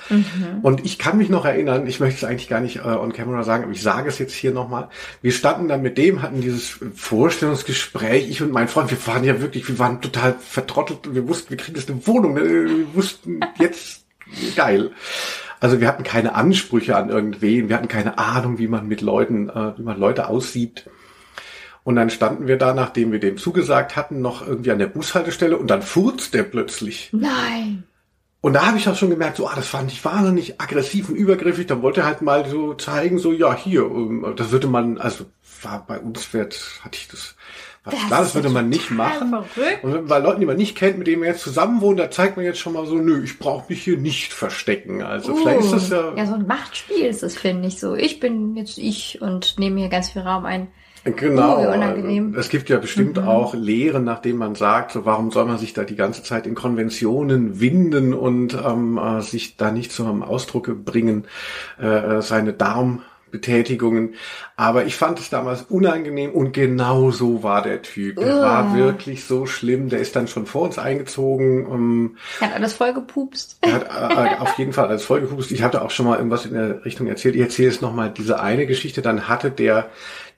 Und 0.63 0.76
ich 0.83 0.97
kann 0.97 1.17
mich 1.17 1.29
noch 1.29 1.45
erinnern, 1.45 1.87
ich 1.87 1.99
möchte 1.99 2.17
es 2.17 2.29
eigentlich 2.29 2.49
gar 2.49 2.59
nicht 2.59 2.77
äh, 2.77 2.81
on 2.81 3.13
camera 3.13 3.43
sagen, 3.43 3.63
aber 3.63 3.71
ich 3.71 3.81
sage 3.81 4.09
es 4.09 4.19
jetzt 4.19 4.33
hier 4.33 4.51
nochmal. 4.51 4.89
Wir 5.21 5.31
standen 5.31 5.67
dann 5.67 5.81
mit 5.81 5.97
dem, 5.97 6.21
hatten 6.21 6.41
dieses 6.41 6.79
Vorstellungsgespräch, 6.95 8.29
ich 8.29 8.41
und 8.41 8.51
mein 8.51 8.67
Freund, 8.67 8.91
wir 8.91 9.07
waren 9.07 9.23
ja 9.23 9.41
wirklich, 9.41 9.67
wir 9.67 9.79
waren 9.79 10.01
total 10.01 10.35
vertrottelt 10.39 11.07
und 11.07 11.15
wir 11.15 11.27
wussten, 11.27 11.49
wir 11.51 11.57
kriegen 11.57 11.77
jetzt 11.77 11.89
eine 11.89 12.05
Wohnung, 12.07 12.33
ne? 12.33 12.43
wir 12.43 12.95
wussten 12.95 13.39
jetzt, 13.59 14.05
geil. 14.55 14.91
Also 15.59 15.79
wir 15.81 15.87
hatten 15.87 16.03
keine 16.03 16.35
Ansprüche 16.35 16.95
an 16.95 17.09
irgendwen, 17.09 17.69
wir 17.69 17.75
hatten 17.75 17.87
keine 17.87 18.17
Ahnung, 18.17 18.59
wie 18.59 18.67
man 18.67 18.87
mit 18.87 19.01
Leuten, 19.01 19.49
äh, 19.49 19.77
wie 19.77 19.83
man 19.83 19.99
Leute 19.99 20.27
aussieht. 20.27 20.89
Und 21.83 21.95
dann 21.95 22.09
standen 22.09 22.47
wir 22.47 22.57
da, 22.57 22.73
nachdem 22.73 23.13
wir 23.13 23.19
dem 23.19 23.37
zugesagt 23.37 23.95
hatten, 23.95 24.21
noch 24.21 24.45
irgendwie 24.45 24.71
an 24.71 24.79
der 24.79 24.87
Bushaltestelle 24.87 25.57
und 25.57 25.67
dann 25.67 25.81
furzt 25.81 26.33
der 26.33 26.43
plötzlich. 26.43 27.09
Nein. 27.13 27.83
Und 28.39 28.53
da 28.53 28.67
habe 28.67 28.77
ich 28.77 28.87
auch 28.87 28.95
schon 28.95 29.09
gemerkt, 29.09 29.37
so, 29.37 29.47
ah, 29.47 29.53
das 29.55 29.67
fand 29.67 29.91
ich 29.91 30.05
wahnsinnig 30.05 30.61
aggressiv 30.61 31.09
und 31.09 31.15
übergriffig. 31.15 31.67
Dann 31.67 31.81
wollte 31.81 32.01
er 32.01 32.05
halt 32.05 32.21
mal 32.21 32.47
so 32.47 32.75
zeigen, 32.75 33.17
so, 33.17 33.33
ja, 33.33 33.55
hier, 33.55 33.81
ähm, 33.81 34.33
das 34.35 34.51
würde 34.51 34.67
man, 34.67 34.97
also 34.99 35.25
war 35.63 35.85
bei 35.87 35.99
uns 35.99 36.33
wird, 36.33 36.59
hatte 36.83 36.97
ich 37.01 37.07
das, 37.07 37.35
war 37.83 37.93
Das 37.93 38.05
klar, 38.05 38.21
das 38.21 38.35
würde 38.35 38.49
man 38.49 38.69
nicht 38.69 38.91
machen. 38.91 39.29
verrückt. 39.29 39.83
Und 39.83 40.07
bei 40.07 40.19
Leuten, 40.19 40.39
die 40.39 40.45
man 40.45 40.55
nicht 40.57 40.77
kennt, 40.77 40.99
mit 40.99 41.07
denen 41.07 41.21
man 41.21 41.29
jetzt 41.29 41.41
zusammen 41.41 41.81
wohnt, 41.81 41.99
da 41.99 42.11
zeigt 42.11 42.37
man 42.37 42.45
jetzt 42.45 42.59
schon 42.59 42.73
mal 42.73 42.85
so, 42.85 42.95
nö, 42.95 43.23
ich 43.23 43.39
brauche 43.39 43.65
mich 43.69 43.83
hier 43.83 43.97
nicht 43.97 44.33
verstecken. 44.33 45.01
Also 45.01 45.35
vielleicht 45.35 45.61
ist 45.61 45.73
das 45.73 45.89
ja, 45.89 46.11
Uh, 46.11 46.17
ja, 46.17 46.25
so 46.27 46.35
ein 46.35 46.45
Machtspiel 46.45 47.05
ist 47.05 47.23
das, 47.23 47.35
finde 47.35 47.67
ich 47.67 47.79
so. 47.79 47.95
Ich 47.95 48.19
bin 48.19 48.55
jetzt 48.55 48.77
ich 48.77 49.19
und 49.19 49.57
nehme 49.57 49.79
hier 49.79 49.89
ganz 49.89 50.11
viel 50.11 50.21
Raum 50.21 50.45
ein. 50.45 50.67
Genau. 51.03 51.57
Oh, 51.63 51.73
unangenehm. 51.73 52.27
Also, 52.29 52.39
es 52.39 52.49
gibt 52.49 52.69
ja 52.69 52.77
bestimmt 52.77 53.19
auch 53.19 53.53
Lehren, 53.53 54.03
nachdem 54.03 54.37
man 54.37 54.55
sagt, 54.55 54.91
so 54.91 55.05
warum 55.05 55.31
soll 55.31 55.45
man 55.45 55.57
sich 55.57 55.73
da 55.73 55.83
die 55.83 55.95
ganze 55.95 56.23
Zeit 56.23 56.45
in 56.47 56.55
Konventionen 56.55 57.59
winden 57.59 58.13
und 58.13 58.53
ähm, 58.53 58.97
äh, 58.97 59.21
sich 59.21 59.57
da 59.57 59.71
nicht 59.71 59.91
zum 59.91 60.23
Ausdruck 60.23 60.83
bringen, 60.83 61.25
äh, 61.79 62.21
seine 62.21 62.53
Darmbetätigungen. 62.53 64.15
Aber 64.55 64.85
ich 64.85 64.95
fand 64.95 65.19
es 65.19 65.29
damals 65.29 65.61
unangenehm 65.63 66.31
und 66.31 66.51
genau 66.51 67.11
so 67.11 67.43
war 67.43 67.61
der 67.61 67.81
Typ. 67.83 68.17
Der 68.17 68.41
war 68.41 68.75
wirklich 68.75 69.23
so 69.23 69.45
schlimm. 69.45 69.89
Der 69.89 69.99
ist 69.99 70.15
dann 70.15 70.27
schon 70.27 70.45
vor 70.45 70.63
uns 70.63 70.77
eingezogen. 70.79 71.67
Ähm, 71.71 72.17
Hat 72.41 72.53
alles 72.55 72.73
voll 72.73 72.93
gepupst. 72.93 73.59
er 73.61 73.73
hat 73.73 73.85
äh, 73.85 74.41
auf 74.41 74.57
jeden 74.57 74.73
Fall 74.73 74.87
als 74.87 75.03
vollgepupst. 75.03 75.51
Ich 75.51 75.61
hatte 75.63 75.83
auch 75.83 75.91
schon 75.91 76.05
mal 76.07 76.17
irgendwas 76.17 76.45
in 76.45 76.53
der 76.53 76.83
Richtung 76.83 77.07
erzählt. 77.07 77.35
Ich 77.35 77.41
erzähle 77.41 77.69
jetzt 77.69 77.81
nochmal 77.81 78.11
diese 78.11 78.39
eine 78.39 78.65
Geschichte. 78.65 79.01
Dann 79.01 79.27
hatte 79.27 79.51
der 79.51 79.89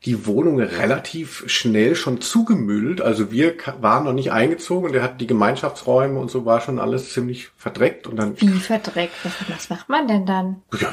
die 0.05 0.25
Wohnung 0.25 0.62
relativ 0.62 1.43
schnell 1.47 1.93
schon 1.95 2.21
zugemüllt. 2.21 3.01
Also 3.01 3.31
wir 3.31 3.55
waren 3.81 4.05
noch 4.05 4.13
nicht 4.13 4.31
eingezogen 4.31 4.89
und 4.89 4.95
er 4.95 5.03
hat 5.03 5.19
die 5.19 5.27
Gemeinschaftsräume 5.27 6.17
und 6.17 6.31
so 6.31 6.45
war 6.45 6.62
schon 6.62 6.79
alles 6.79 7.12
ziemlich 7.12 7.49
verdreckt 7.57 8.07
und 8.07 8.15
dann. 8.15 8.39
Wie 8.39 8.47
verdreckt? 8.47 9.13
Was, 9.23 9.33
was 9.49 9.69
macht 9.69 9.89
man 9.89 10.07
denn 10.07 10.25
dann? 10.25 10.62
Ja, 10.79 10.88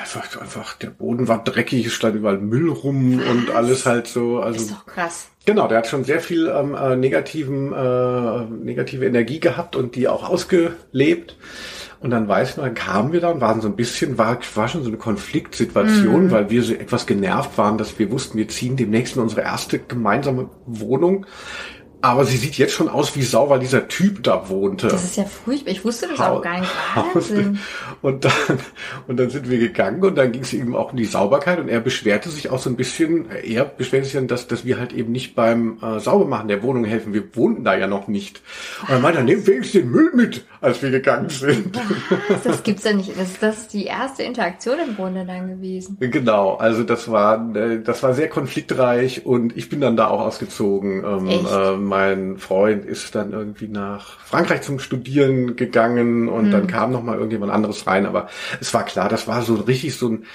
einfach, 0.00 0.40
einfach, 0.40 0.74
der 0.78 0.90
Boden 0.90 1.28
war 1.28 1.44
dreckig, 1.44 1.86
es 1.86 1.92
stand 1.92 2.16
überall 2.16 2.38
Müll 2.38 2.70
rum 2.70 3.20
was? 3.20 3.28
und 3.28 3.50
alles 3.50 3.84
halt 3.84 4.06
so. 4.06 4.40
Also, 4.40 4.60
ist 4.60 4.72
doch 4.72 4.86
krass. 4.86 5.28
Genau, 5.44 5.68
der 5.68 5.78
hat 5.78 5.86
schon 5.86 6.04
sehr 6.04 6.20
viel 6.20 6.48
ähm, 6.48 6.74
äh, 6.74 6.96
negativen, 6.96 7.72
äh, 7.72 8.44
negative 8.44 9.06
Energie 9.06 9.40
gehabt 9.40 9.76
und 9.76 9.94
die 9.94 10.08
auch 10.08 10.28
ausgelebt. 10.28 11.36
Und 12.00 12.10
dann 12.10 12.28
weiß 12.28 12.56
man, 12.56 12.66
dann 12.66 12.74
kamen 12.74 13.12
wir 13.12 13.20
da 13.20 13.30
und 13.30 13.40
waren 13.40 13.60
so 13.60 13.66
ein 13.66 13.74
bisschen, 13.74 14.18
war, 14.18 14.38
war 14.54 14.68
schon 14.68 14.82
so 14.82 14.88
eine 14.88 14.98
Konfliktsituation, 14.98 16.26
mhm. 16.26 16.30
weil 16.30 16.48
wir 16.48 16.62
so 16.62 16.72
etwas 16.74 17.06
genervt 17.06 17.58
waren, 17.58 17.76
dass 17.76 17.98
wir 17.98 18.12
wussten, 18.12 18.38
wir 18.38 18.46
ziehen 18.48 18.76
demnächst 18.76 19.16
in 19.16 19.22
unsere 19.22 19.40
erste 19.40 19.80
gemeinsame 19.80 20.48
Wohnung. 20.66 21.26
Aber 22.00 22.24
sie 22.24 22.36
sieht 22.36 22.56
jetzt 22.58 22.74
schon 22.74 22.88
aus 22.88 23.16
wie 23.16 23.22
Sau, 23.22 23.50
weil 23.50 23.58
dieser 23.58 23.88
Typ 23.88 24.22
da 24.22 24.48
wohnte. 24.48 24.86
Das 24.86 25.02
ist 25.02 25.16
ja 25.16 25.24
furchtbar. 25.24 25.72
Ich 25.72 25.84
wusste 25.84 26.06
das 26.06 26.20
auch 26.20 26.40
gar 26.42 26.60
nicht. 26.60 26.70
Wahnsinn. 26.94 27.58
Und 28.02 28.24
dann, 28.24 28.32
und 29.08 29.18
dann 29.18 29.30
sind 29.30 29.50
wir 29.50 29.58
gegangen 29.58 30.04
und 30.04 30.14
dann 30.16 30.30
ging 30.30 30.42
es 30.42 30.52
ihm 30.52 30.76
auch 30.76 30.92
um 30.92 30.96
die 30.96 31.04
Sauberkeit 31.04 31.58
und 31.58 31.68
er 31.68 31.80
beschwerte 31.80 32.30
sich 32.30 32.50
auch 32.50 32.60
so 32.60 32.70
ein 32.70 32.76
bisschen, 32.76 33.28
er 33.30 33.64
beschwerte 33.64 34.04
sich 34.04 34.14
dann, 34.14 34.28
dass, 34.28 34.46
dass 34.46 34.64
wir 34.64 34.78
halt 34.78 34.92
eben 34.92 35.10
nicht 35.10 35.34
beim 35.34 35.78
äh, 35.82 35.98
Saubermachen 35.98 36.46
der 36.46 36.62
Wohnung 36.62 36.84
helfen. 36.84 37.12
Wir 37.12 37.34
wohnten 37.34 37.64
da 37.64 37.76
ja 37.76 37.88
noch 37.88 38.06
nicht. 38.06 38.42
Und 38.82 38.90
dann 38.90 39.02
meinte 39.02 39.18
er, 39.18 39.24
nehmt 39.24 39.46
wenigstens 39.48 39.82
den 39.82 39.90
Müll 39.90 40.12
mit, 40.14 40.44
als 40.60 40.80
wir 40.82 40.90
gegangen 40.90 41.30
sind. 41.30 41.80
Was? 42.28 42.42
Das 42.44 42.62
gibt's 42.62 42.84
ja 42.84 42.92
nicht. 42.92 43.18
Das, 43.18 43.40
das 43.40 43.58
ist 43.58 43.72
die 43.72 43.86
erste 43.86 44.22
Interaktion 44.22 44.76
im 44.86 44.94
Grunde 44.94 45.24
dann 45.24 45.48
gewesen. 45.48 45.96
Genau. 45.98 46.54
Also 46.54 46.84
das 46.84 47.10
war, 47.10 47.56
äh, 47.56 47.82
das 47.82 48.04
war 48.04 48.14
sehr 48.14 48.28
konfliktreich 48.28 49.26
und 49.26 49.56
ich 49.56 49.68
bin 49.68 49.80
dann 49.80 49.96
da 49.96 50.06
auch 50.06 50.20
ausgezogen. 50.20 51.04
Ähm, 51.04 51.26
Echt? 51.26 51.46
Ähm, 51.52 51.87
mein 51.88 52.38
Freund 52.38 52.84
ist 52.84 53.14
dann 53.14 53.32
irgendwie 53.32 53.68
nach 53.68 54.20
Frankreich 54.20 54.62
zum 54.62 54.78
Studieren 54.78 55.56
gegangen 55.56 56.28
und 56.28 56.46
mhm. 56.46 56.50
dann 56.50 56.66
kam 56.66 56.92
noch 56.92 57.02
mal 57.02 57.14
irgendjemand 57.14 57.52
anderes 57.52 57.86
rein. 57.86 58.06
Aber 58.06 58.28
es 58.60 58.72
war 58.74 58.84
klar, 58.84 59.08
das 59.08 59.26
war 59.26 59.42
so 59.42 59.54
richtig 59.54 59.96
so 59.96 60.08
ein, 60.10 60.26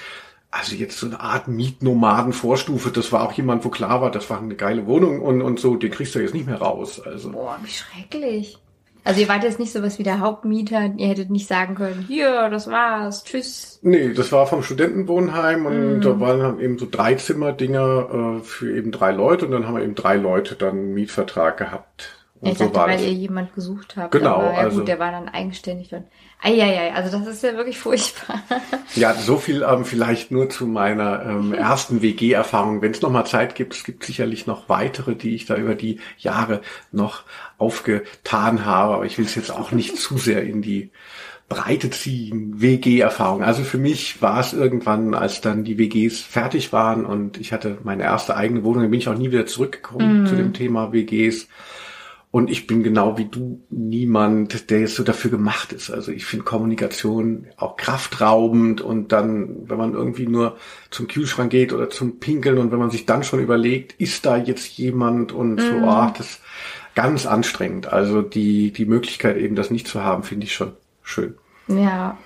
also 0.50 0.76
jetzt 0.76 0.98
so 0.98 1.06
eine 1.06 1.20
Art 1.20 1.48
Mietnomaden-Vorstufe. 1.48 2.90
Das 2.90 3.12
war 3.12 3.22
auch 3.22 3.32
jemand, 3.32 3.64
wo 3.64 3.70
klar 3.70 4.00
war, 4.00 4.10
das 4.10 4.28
war 4.30 4.40
eine 4.40 4.54
geile 4.54 4.86
Wohnung 4.86 5.20
und, 5.20 5.42
und 5.42 5.58
so, 5.58 5.76
den 5.76 5.90
kriegst 5.90 6.14
du 6.14 6.20
jetzt 6.20 6.34
nicht 6.34 6.46
mehr 6.46 6.58
raus. 6.58 7.00
Also. 7.00 7.30
Boah, 7.32 7.58
wie 7.62 7.70
schrecklich. 7.70 8.58
Also 9.04 9.20
ihr 9.20 9.28
wart 9.28 9.44
jetzt 9.44 9.58
nicht 9.58 9.72
so 9.72 9.82
was 9.82 9.98
wie 9.98 10.02
der 10.02 10.20
Hauptmieter, 10.20 10.94
ihr 10.96 11.08
hättet 11.08 11.28
nicht 11.30 11.46
sagen 11.46 11.74
können, 11.74 12.04
hier, 12.08 12.48
das 12.48 12.70
war's, 12.70 13.22
tschüss. 13.24 13.78
Nee, 13.82 14.14
das 14.14 14.32
war 14.32 14.46
vom 14.46 14.62
Studentenwohnheim 14.62 15.66
und 15.66 15.98
mm. 15.98 16.00
da 16.00 16.20
waren 16.20 16.58
eben 16.58 16.78
so 16.78 16.88
drei 16.90 17.14
Zimmerdinger 17.14 18.38
äh, 18.38 18.42
für 18.42 18.74
eben 18.74 18.92
drei 18.92 19.12
Leute 19.12 19.44
und 19.44 19.52
dann 19.52 19.66
haben 19.66 19.76
wir 19.76 19.82
eben 19.82 19.94
drei 19.94 20.16
Leute 20.16 20.54
dann 20.54 20.70
einen 20.70 20.94
Mietvertrag 20.94 21.58
gehabt. 21.58 22.16
Und 22.40 22.52
ich 22.52 22.58
so 22.58 22.64
dachte, 22.68 22.90
weil 22.90 22.96
das. 22.96 23.06
ihr 23.06 23.12
jemand 23.12 23.54
gesucht 23.54 23.96
habt. 23.96 24.12
Genau. 24.12 24.36
Aber, 24.36 24.52
ja 24.52 24.58
also, 24.58 24.78
gut, 24.78 24.88
der 24.88 24.98
war 24.98 25.12
dann 25.12 25.28
eigenständig 25.28 25.92
und 25.94 26.04
Eieiei, 26.44 26.92
also 26.92 27.18
das 27.18 27.26
ist 27.26 27.42
ja 27.42 27.56
wirklich 27.56 27.78
furchtbar. 27.78 28.42
Ja, 28.96 29.12
so 29.14 29.38
viel 29.38 29.66
ähm, 29.68 29.84
vielleicht 29.84 30.30
nur 30.30 30.48
zu 30.50 30.68
meiner 30.68 31.24
ähm, 31.24 31.52
ersten 31.52 32.00
WG-Erfahrung. 32.00 32.80
Wenn 32.80 32.92
es 32.92 33.02
noch 33.02 33.10
mal 33.10 33.24
Zeit 33.24 33.56
gibt, 33.56 33.74
es 33.74 33.82
gibt 33.82 34.04
sicherlich 34.04 34.46
noch 34.46 34.68
weitere, 34.68 35.16
die 35.16 35.34
ich 35.34 35.46
da 35.46 35.56
über 35.56 35.74
die 35.74 35.98
Jahre 36.16 36.60
noch 36.92 37.24
aufgetan 37.58 38.64
habe. 38.64 38.94
Aber 38.94 39.04
ich 39.04 39.18
will 39.18 39.24
es 39.24 39.34
jetzt 39.34 39.50
auch 39.50 39.72
nicht 39.72 39.96
zu 39.98 40.16
sehr 40.16 40.44
in 40.44 40.62
die 40.62 40.92
Breite 41.48 41.90
ziehen. 41.90 42.60
WG-Erfahrung. 42.60 43.42
Also 43.42 43.64
für 43.64 43.78
mich 43.78 44.22
war 44.22 44.38
es 44.38 44.52
irgendwann, 44.52 45.14
als 45.14 45.40
dann 45.40 45.64
die 45.64 45.76
WGs 45.76 46.20
fertig 46.20 46.72
waren 46.72 47.04
und 47.04 47.38
ich 47.38 47.52
hatte 47.52 47.78
meine 47.82 48.04
erste 48.04 48.36
eigene 48.36 48.62
Wohnung, 48.62 48.82
dann 48.82 48.90
bin 48.92 49.00
ich 49.00 49.08
auch 49.08 49.18
nie 49.18 49.32
wieder 49.32 49.46
zurückgekommen 49.46 50.22
mm. 50.22 50.26
zu 50.26 50.36
dem 50.36 50.52
Thema 50.52 50.92
WGs. 50.92 51.48
Und 52.34 52.50
ich 52.50 52.66
bin 52.66 52.82
genau 52.82 53.16
wie 53.16 53.26
du 53.26 53.60
niemand, 53.70 54.68
der 54.68 54.80
jetzt 54.80 54.96
so 54.96 55.04
dafür 55.04 55.30
gemacht 55.30 55.72
ist. 55.72 55.88
Also 55.88 56.10
ich 56.10 56.26
finde 56.26 56.44
Kommunikation 56.44 57.46
auch 57.56 57.76
kraftraubend 57.76 58.80
und 58.80 59.12
dann, 59.12 59.68
wenn 59.68 59.78
man 59.78 59.92
irgendwie 59.92 60.26
nur 60.26 60.56
zum 60.90 61.06
Kühlschrank 61.06 61.52
geht 61.52 61.72
oder 61.72 61.90
zum 61.90 62.18
Pinkeln 62.18 62.58
und 62.58 62.72
wenn 62.72 62.80
man 62.80 62.90
sich 62.90 63.06
dann 63.06 63.22
schon 63.22 63.38
überlegt, 63.38 63.92
ist 64.00 64.26
da 64.26 64.36
jetzt 64.36 64.76
jemand 64.78 65.30
und 65.30 65.54
mm. 65.54 65.60
so, 65.60 65.72
mhm. 65.74 65.84
ah, 65.84 66.12
das 66.18 66.30
ist 66.30 66.40
ganz 66.96 67.24
anstrengend. 67.24 67.92
Also 67.92 68.20
die, 68.20 68.72
die 68.72 68.86
Möglichkeit 68.86 69.36
eben 69.36 69.54
das 69.54 69.70
nicht 69.70 69.86
zu 69.86 70.02
haben, 70.02 70.24
finde 70.24 70.46
ich 70.46 70.54
schon 70.54 70.72
schön. 71.04 71.36
Ja. 71.68 72.18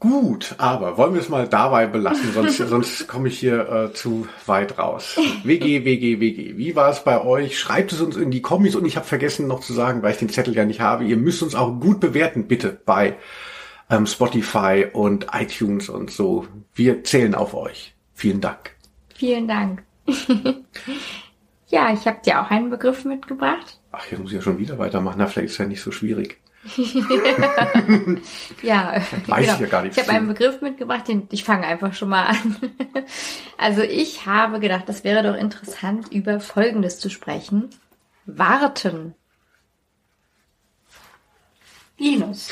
Gut, 0.00 0.54
aber 0.58 0.96
wollen 0.96 1.14
wir 1.14 1.20
es 1.20 1.28
mal 1.28 1.48
dabei 1.48 1.88
belassen, 1.88 2.32
sonst, 2.32 2.56
sonst 2.68 3.08
komme 3.08 3.28
ich 3.28 3.40
hier 3.40 3.68
äh, 3.68 3.92
zu 3.92 4.28
weit 4.46 4.78
raus. 4.78 5.18
WG, 5.42 5.84
WG, 5.84 6.20
WG. 6.20 6.56
Wie 6.56 6.76
war 6.76 6.90
es 6.90 7.02
bei 7.02 7.24
euch? 7.24 7.58
Schreibt 7.58 7.90
es 7.90 8.00
uns 8.00 8.16
in 8.16 8.30
die 8.30 8.40
Kommis 8.40 8.76
und 8.76 8.86
ich 8.86 8.96
habe 8.96 9.06
vergessen 9.06 9.48
noch 9.48 9.58
zu 9.58 9.72
sagen, 9.72 10.02
weil 10.02 10.12
ich 10.12 10.18
den 10.18 10.28
Zettel 10.28 10.54
ja 10.54 10.64
nicht 10.64 10.80
habe, 10.80 11.04
ihr 11.04 11.16
müsst 11.16 11.42
uns 11.42 11.56
auch 11.56 11.80
gut 11.80 11.98
bewerten, 11.98 12.46
bitte, 12.46 12.80
bei 12.84 13.16
ähm, 13.90 14.06
Spotify 14.06 14.86
und 14.92 15.26
iTunes 15.32 15.88
und 15.88 16.12
so. 16.12 16.46
Wir 16.74 17.02
zählen 17.02 17.34
auf 17.34 17.54
euch. 17.54 17.94
Vielen 18.14 18.40
Dank. 18.40 18.76
Vielen 19.16 19.48
Dank. 19.48 19.82
ja, 21.66 21.92
ich 21.92 22.06
habe 22.06 22.18
dir 22.24 22.40
auch 22.40 22.50
einen 22.50 22.70
Begriff 22.70 23.04
mitgebracht. 23.04 23.80
Ach, 23.90 24.06
jetzt 24.08 24.20
muss 24.20 24.30
ich 24.30 24.36
ja 24.36 24.42
schon 24.42 24.58
wieder 24.58 24.78
weitermachen. 24.78 25.16
Na, 25.18 25.26
vielleicht 25.26 25.50
ist 25.50 25.58
ja 25.58 25.66
nicht 25.66 25.82
so 25.82 25.90
schwierig. 25.90 26.38
ja, 28.62 29.00
weiß 29.26 29.40
genau. 29.40 29.54
ich 29.54 29.60
ja 29.60 29.66
gar 29.66 29.82
nicht. 29.82 29.96
Ich 29.96 30.02
habe 30.02 30.16
einen 30.16 30.28
Begriff 30.28 30.60
mitgebracht, 30.60 31.06
den 31.08 31.28
ich 31.30 31.44
fange 31.44 31.66
einfach 31.66 31.94
schon 31.94 32.08
mal 32.08 32.26
an. 32.26 32.56
also 33.58 33.82
ich 33.82 34.26
habe 34.26 34.60
gedacht, 34.60 34.84
das 34.86 35.04
wäre 35.04 35.22
doch 35.22 35.38
interessant, 35.38 36.12
über 36.12 36.40
Folgendes 36.40 36.98
zu 36.98 37.10
sprechen. 37.10 37.70
Warten. 38.26 39.14
Linus. 41.96 42.50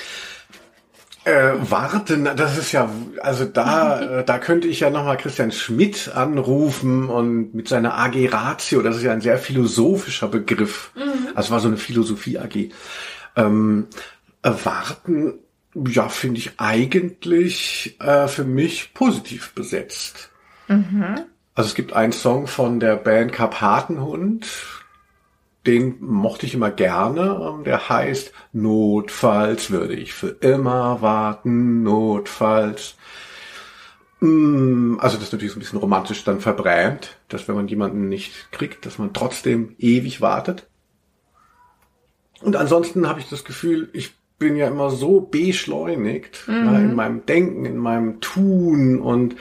Äh, 1.25 1.55
warten, 1.59 2.29
das 2.37 2.57
ist 2.57 2.71
ja, 2.71 2.89
also 3.21 3.47
da, 3.47 4.01
äh, 4.21 4.25
da 4.25 4.39
könnte 4.39 4.69
ich 4.69 4.79
ja 4.79 4.91
nochmal 4.91 5.17
Christian 5.17 5.51
Schmidt 5.51 6.13
anrufen 6.15 7.09
und 7.09 7.53
mit 7.53 7.67
seiner 7.67 7.99
AG 7.99 8.29
Ratio, 8.33 8.81
das 8.81 8.99
ist 8.99 9.03
ja 9.03 9.13
ein 9.13 9.21
sehr 9.21 9.37
philosophischer 9.37 10.29
Begriff. 10.29 10.93
Mhm. 10.95 11.31
Also 11.35 11.51
war 11.51 11.59
so 11.59 11.67
eine 11.67 11.79
Philosophie 11.79 12.39
AG. 12.39 12.71
Ähm, 13.37 13.89
erwarten, 14.43 15.35
ja, 15.75 16.09
finde 16.09 16.39
ich 16.39 16.53
eigentlich 16.59 17.97
äh, 18.01 18.29
für 18.29 18.45
mich 18.45 18.95
positiv 18.95 19.53
besetzt. 19.55 20.31
Mhm. 20.69 21.27
Also 21.55 21.69
es 21.69 21.75
gibt 21.75 21.93
einen 21.93 22.13
Song 22.13 22.47
von 22.47 22.81
der 22.81 22.97
Band 22.97 23.33
Karpatenhund, 23.33 24.47
den 25.67 25.97
mochte 26.01 26.47
ich 26.47 26.55
immer 26.55 26.71
gerne. 26.71 27.55
Ähm, 27.59 27.65
der 27.65 27.89
heißt 27.89 28.33
Notfalls 28.53 29.71
würde 29.71 29.95
ich 29.95 30.15
für 30.15 30.29
immer 30.29 31.03
warten, 31.03 31.83
notfalls. 31.83 32.97
Mm, 34.21 34.97
also 34.99 35.17
das 35.17 35.27
ist 35.27 35.33
natürlich 35.33 35.53
so 35.53 35.59
ein 35.59 35.61
bisschen 35.61 35.79
romantisch 35.79 36.25
dann 36.25 36.41
verbrämt, 36.41 37.17
dass 37.29 37.49
wenn 37.49 37.57
man 37.57 37.69
jemanden 37.69 38.09
nicht 38.09 38.51
kriegt, 38.53 38.87
dass 38.87 38.99
man 38.99 39.13
trotzdem 39.13 39.75
ewig 39.79 40.21
wartet. 40.21 40.69
Und 42.43 42.57
ansonsten 42.57 43.09
habe 43.09 43.21
ich 43.21 43.29
das 43.29 43.45
Gefühl, 43.45 43.89
ich 43.93 44.15
bin 44.39 44.57
ja 44.57 44.69
immer 44.69 44.91
so 44.91 45.21
beschleunigt 45.21 46.45
mhm. 46.47 46.65
ne, 46.65 46.79
in 46.81 46.95
meinem 46.95 47.25
Denken, 47.25 47.65
in 47.65 47.79
meinem 47.79 48.21
Tun 48.21 49.01
und 49.01 49.37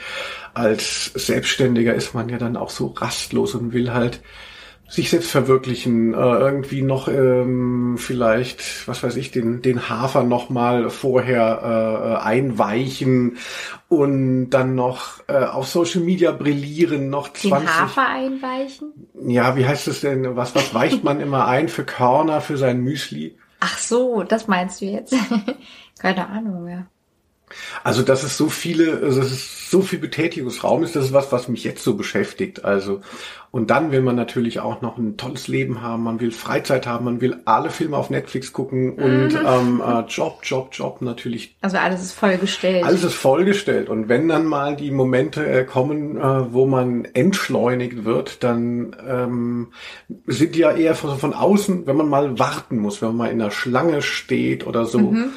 als 0.54 1.12
Selbstständiger 1.14 1.94
ist 1.94 2.14
man 2.14 2.30
ja 2.30 2.38
dann 2.38 2.56
auch 2.56 2.70
so 2.70 2.86
rastlos 2.88 3.54
und 3.54 3.74
will 3.74 3.92
halt 3.92 4.22
sich 4.88 5.10
selbst 5.10 5.30
verwirklichen, 5.30 6.14
äh, 6.14 6.16
irgendwie 6.16 6.82
noch 6.82 7.08
ähm, 7.08 7.96
vielleicht, 7.98 8.86
was 8.86 9.02
weiß 9.02 9.16
ich, 9.16 9.30
den, 9.32 9.60
den 9.60 9.88
Hafer 9.88 10.22
noch 10.22 10.48
mal 10.48 10.90
vorher 10.90 12.20
äh, 12.22 12.24
einweichen 12.24 13.38
und 13.88 14.50
dann 14.50 14.74
noch 14.74 15.20
äh, 15.28 15.44
auf 15.44 15.66
Social 15.66 16.02
Media 16.02 16.30
brillieren, 16.32 17.10
noch 17.10 17.32
20... 17.32 17.50
Den 17.50 17.80
Hafer 17.80 18.08
einweichen? 18.08 18.92
Ja, 19.26 19.56
wie 19.56 19.66
heißt 19.66 19.88
das 19.88 20.00
denn? 20.00 20.36
Was, 20.36 20.54
was 20.54 20.72
weicht 20.72 21.02
man 21.02 21.20
immer 21.20 21.46
ein 21.46 21.68
für 21.68 21.84
Körner, 21.84 22.40
für 22.40 22.56
sein 22.56 22.80
Müsli? 22.80 23.36
Ach 23.60 23.78
so, 23.78 24.22
das 24.22 24.46
meinst 24.46 24.80
du 24.80 24.84
jetzt? 24.86 25.14
Keine 25.98 26.28
Ahnung, 26.28 26.68
ja. 26.68 26.86
Also, 27.82 28.02
dass 28.02 28.22
es 28.22 28.36
so 28.36 28.48
viele, 28.48 29.00
also 29.02 29.20
es 29.20 29.55
so 29.68 29.82
viel 29.82 29.98
Betätigungsraum 29.98 30.82
ist, 30.84 30.94
das 30.94 31.06
ist 31.06 31.12
was, 31.12 31.32
was 31.32 31.48
mich 31.48 31.64
jetzt 31.64 31.82
so 31.82 31.94
beschäftigt. 31.94 32.64
Also, 32.64 33.00
und 33.50 33.70
dann 33.70 33.90
will 33.90 34.02
man 34.02 34.14
natürlich 34.14 34.60
auch 34.60 34.82
noch 34.82 34.98
ein 34.98 35.16
tolles 35.16 35.48
Leben 35.48 35.82
haben, 35.82 36.02
man 36.02 36.20
will 36.20 36.30
Freizeit 36.30 36.86
haben, 36.86 37.04
man 37.04 37.20
will 37.20 37.38
alle 37.46 37.70
Filme 37.70 37.96
auf 37.96 38.10
Netflix 38.10 38.52
gucken 38.52 38.92
und 38.92 39.28
mhm. 39.28 39.46
ähm, 39.46 39.82
äh, 39.84 40.00
Job, 40.08 40.40
Job, 40.42 40.68
Job 40.72 41.00
natürlich. 41.00 41.56
Also 41.62 41.78
alles 41.78 42.02
ist 42.02 42.12
vollgestellt. 42.12 42.84
Alles 42.84 43.02
ist 43.02 43.14
vollgestellt. 43.14 43.88
Und 43.88 44.08
wenn 44.08 44.28
dann 44.28 44.46
mal 44.46 44.76
die 44.76 44.90
Momente 44.90 45.46
äh, 45.46 45.64
kommen, 45.64 46.16
äh, 46.16 46.52
wo 46.52 46.66
man 46.66 47.04
entschleunigt 47.06 48.04
wird, 48.04 48.44
dann 48.44 48.94
ähm, 49.08 49.72
sind 50.26 50.54
die 50.54 50.60
ja 50.60 50.72
eher 50.72 50.94
von, 50.94 51.18
von 51.18 51.34
außen, 51.34 51.86
wenn 51.86 51.96
man 51.96 52.08
mal 52.08 52.38
warten 52.38 52.78
muss, 52.78 53.02
wenn 53.02 53.08
man 53.08 53.16
mal 53.16 53.30
in 53.30 53.38
der 53.38 53.50
Schlange 53.50 54.02
steht 54.02 54.66
oder 54.66 54.84
so. 54.84 54.98
Mhm. 54.98 55.30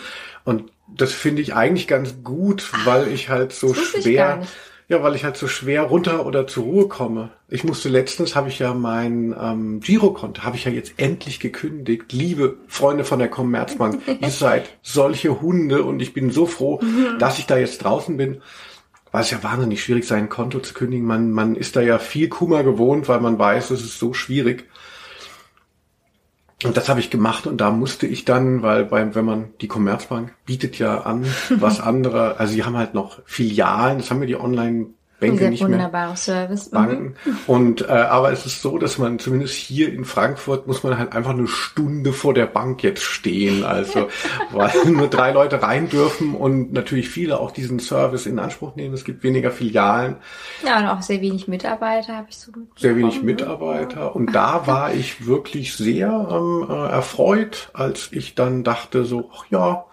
Und 0.43 0.71
das 0.95 1.13
finde 1.13 1.41
ich 1.41 1.54
eigentlich 1.54 1.88
ganz 1.88 2.23
gut, 2.23 2.71
weil 2.86 3.08
ich 3.10 3.30
halt 3.30 3.54
so 3.54 3.73
schwer 3.73 4.41
Ja, 4.89 5.04
weil 5.04 5.13
ich 5.13 5.23
halt 5.23 5.38
so 5.38 5.47
schwer 5.47 5.84
runter 5.84 6.25
oder 6.25 6.47
zur 6.47 6.63
Ruhe 6.63 6.88
komme. 6.88 7.30
Ich 7.47 7.63
musste 7.63 7.89
letztens, 7.89 8.36
habe 8.36 8.49
ich 8.49 8.58
ja 8.58 8.73
mein 8.73 9.36
ähm, 9.39 9.82
Girokonto, 9.82 10.41
habe 10.41 10.56
ich 10.58 10.65
ja 10.65 10.71
jetzt 10.71 10.93
endlich 10.97 11.39
gekündigt. 11.39 12.12
Liebe 12.12 12.58
Freunde 12.67 13.04
von 13.04 13.19
der 13.19 13.28
Commerzbank, 13.28 14.02
ihr 14.19 14.32
seid 14.32 14.67
solche 14.82 15.41
Hunde 15.41 15.84
und 15.84 16.02
ich 16.02 16.13
bin 16.15 16.32
so 16.32 16.47
froh, 16.47 16.82
dass 17.19 17.38
ich 17.38 17.45
da 17.45 17.60
jetzt 17.60 17.84
draußen 17.84 18.17
bin. 18.17 18.41
Weil 19.12 19.21
es 19.21 19.32
ja 19.32 19.43
wahnsinnig 19.43 19.84
schwierig 19.84 20.06
sein 20.06 20.28
Konto 20.28 20.60
zu 20.60 20.73
kündigen. 20.73 21.06
Man, 21.06 21.32
man 21.32 21.56
ist 21.56 21.75
da 21.75 21.82
ja 21.82 21.99
viel 21.99 22.28
Kummer 22.28 22.63
gewohnt, 22.63 23.08
weil 23.08 23.19
man 23.21 23.38
weiß, 23.38 23.69
es 23.69 23.82
ist 23.82 23.99
so 23.99 24.13
schwierig. 24.13 24.68
Und 26.63 26.76
das 26.76 26.89
habe 26.89 27.00
ich 27.00 27.10
gemacht 27.10 27.48
und 27.48 27.58
da 27.62 27.72
musste 27.72 28.06
ich 28.06 28.26
dann, 28.26 28.62
weil 28.62 28.84
beim, 28.84 29.15
wenn 29.15 29.24
man 29.24 29.54
die 29.62 29.69
Commerzbank 29.69 30.36
bietet 30.45 30.78
ja 30.78 31.02
an, 31.02 31.26
was 31.50 31.80
andere, 31.82 32.38
also 32.38 32.54
sie 32.54 32.65
haben 32.65 32.76
halt 32.76 32.93
noch 32.93 33.19
Filialen, 33.26 34.00
das 34.00 34.12
haben 34.12 34.19
wir 34.19 34.28
die 34.28 34.39
Online 34.39 34.88
Bänke 35.19 35.49
nicht 35.49 35.63
wunderbarer 35.63 36.15
Service. 36.15 36.71
Mhm. 36.71 36.75
Banken. 36.75 37.15
Und 37.47 37.82
äh, 37.82 37.91
aber 37.91 38.32
es 38.32 38.45
ist 38.45 38.62
so, 38.62 38.77
dass 38.77 38.97
man 38.97 39.19
zumindest 39.19 39.53
hier 39.53 39.91
in 39.91 40.05
Frankfurt 40.05 40.67
muss 40.67 40.84
man 40.84 40.97
halt 40.97 41.13
einfach 41.13 41.32
eine 41.32 41.47
Stunde 41.47 42.13
vor 42.13 42.34
der 42.34 42.45
Bank 42.45 42.84
jetzt 42.84 43.03
stehen. 43.03 43.63
Also 43.63 44.08
weil 44.51 44.71
nur 44.86 45.08
drei 45.08 45.32
Leute 45.32 45.62
rein 45.62 45.89
dürfen 45.89 46.36
und 46.36 46.71
natürlich 46.71 47.10
viele 47.10 47.39
auch 47.39 47.51
diesen 47.51 47.79
Service 47.79 48.25
in 48.25 48.39
Anspruch 48.39 48.75
nehmen. 48.75 48.93
Es 48.93 49.03
gibt 49.03 49.23
weniger 49.23 49.51
Filialen. 49.51 50.17
Ja, 50.65 50.79
und 50.79 50.88
auch 50.88 51.01
sehr 51.01 51.21
wenig 51.21 51.47
Mitarbeiter 51.47 52.15
habe 52.15 52.27
ich 52.29 52.38
so 52.38 52.51
Sehr 52.77 52.95
wenig 52.95 53.21
Mitarbeiter. 53.21 54.15
Und 54.15 54.34
da 54.34 54.67
war 54.67 54.93
ich 54.93 55.25
wirklich 55.25 55.75
sehr 55.75 56.27
ähm, 56.32 56.65
äh, 56.69 56.91
erfreut, 56.91 57.69
als 57.73 58.10
ich 58.12 58.36
dann 58.36 58.63
dachte 58.63 59.03
so, 59.03 59.29
ach 59.34 59.45
ja, 59.49 59.86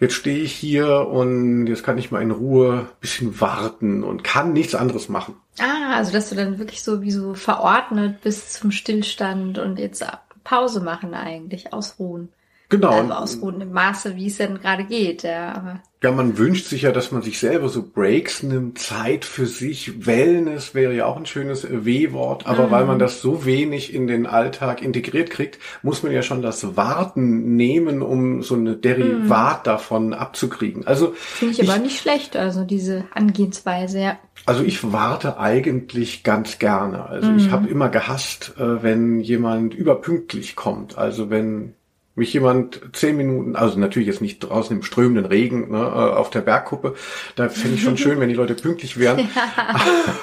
jetzt 0.00 0.14
stehe 0.14 0.38
ich 0.38 0.52
hier 0.52 1.06
und 1.06 1.66
jetzt 1.66 1.84
kann 1.84 1.98
ich 1.98 2.10
mal 2.10 2.22
in 2.22 2.30
Ruhe 2.30 2.88
bisschen 3.00 3.40
warten 3.40 4.02
und 4.02 4.24
kann 4.24 4.52
nichts 4.52 4.74
anderes 4.74 5.08
machen. 5.08 5.34
Ah, 5.58 5.96
also 5.96 6.12
dass 6.12 6.30
du 6.30 6.34
dann 6.34 6.58
wirklich 6.58 6.82
so 6.82 7.02
wie 7.02 7.10
so 7.10 7.34
verordnet 7.34 8.22
bis 8.22 8.50
zum 8.50 8.72
Stillstand 8.72 9.58
und 9.58 9.78
jetzt 9.78 10.04
Pause 10.42 10.80
machen 10.80 11.14
eigentlich, 11.14 11.72
ausruhen. 11.72 12.30
Genau. 12.70 13.00
Also 13.00 13.12
ausruhen 13.12 13.60
im 13.60 13.72
Maße, 13.72 14.16
wie 14.16 14.28
es 14.28 14.38
denn 14.38 14.60
gerade 14.60 14.84
geht, 14.84 15.24
ja. 15.24 15.52
Aber 15.52 15.82
ja, 16.02 16.12
man 16.12 16.38
wünscht 16.38 16.66
sich 16.66 16.82
ja, 16.82 16.92
dass 16.92 17.12
man 17.12 17.20
sich 17.20 17.38
selber 17.38 17.68
so 17.68 17.82
Breaks 17.82 18.42
nimmt, 18.42 18.78
Zeit 18.78 19.26
für 19.26 19.44
sich. 19.44 20.06
Wellness 20.06 20.74
wäre 20.74 20.94
ja 20.94 21.04
auch 21.04 21.18
ein 21.18 21.26
schönes 21.26 21.66
W-Wort, 21.68 22.46
aber 22.46 22.68
mhm. 22.68 22.70
weil 22.70 22.84
man 22.86 22.98
das 22.98 23.20
so 23.20 23.44
wenig 23.44 23.92
in 23.92 24.06
den 24.06 24.26
Alltag 24.26 24.80
integriert 24.80 25.28
kriegt, 25.28 25.58
muss 25.82 26.02
man 26.02 26.12
ja 26.12 26.22
schon 26.22 26.40
das 26.40 26.74
Warten 26.74 27.54
nehmen, 27.54 28.00
um 28.00 28.42
so 28.42 28.54
eine 28.54 28.76
Derivat 28.76 29.58
mhm. 29.58 29.64
davon 29.64 30.14
abzukriegen. 30.14 30.86
Also 30.86 31.12
finde 31.14 31.52
ich, 31.52 31.60
ich 31.60 31.68
aber 31.68 31.78
nicht 31.78 32.00
schlecht, 32.00 32.34
also 32.34 32.64
diese 32.64 33.04
Angehensweise, 33.12 34.00
ja. 34.00 34.18
Also 34.46 34.62
ich 34.62 34.92
warte 34.92 35.38
eigentlich 35.38 36.22
ganz 36.22 36.58
gerne. 36.58 37.04
Also 37.04 37.30
mhm. 37.30 37.36
ich 37.36 37.50
habe 37.50 37.68
immer 37.68 37.90
gehasst, 37.90 38.54
äh, 38.58 38.82
wenn 38.82 39.20
jemand 39.20 39.74
überpünktlich 39.74 40.56
kommt. 40.56 40.96
Also 40.96 41.28
wenn 41.28 41.74
mich 42.20 42.32
jemand 42.32 42.80
zehn 42.92 43.16
Minuten, 43.16 43.56
also 43.56 43.78
natürlich 43.78 44.06
jetzt 44.06 44.20
nicht 44.20 44.38
draußen 44.40 44.76
im 44.76 44.82
strömenden 44.82 45.24
Regen 45.24 45.72
ne, 45.72 45.78
äh, 45.78 45.80
auf 45.80 46.30
der 46.30 46.42
Bergkuppe, 46.42 46.94
da 47.34 47.48
fände 47.48 47.74
ich 47.76 47.82
schon 47.82 47.96
schön, 47.98 48.20
wenn 48.20 48.28
die 48.28 48.34
Leute 48.34 48.54
pünktlich 48.54 48.98
wären. 48.98 49.28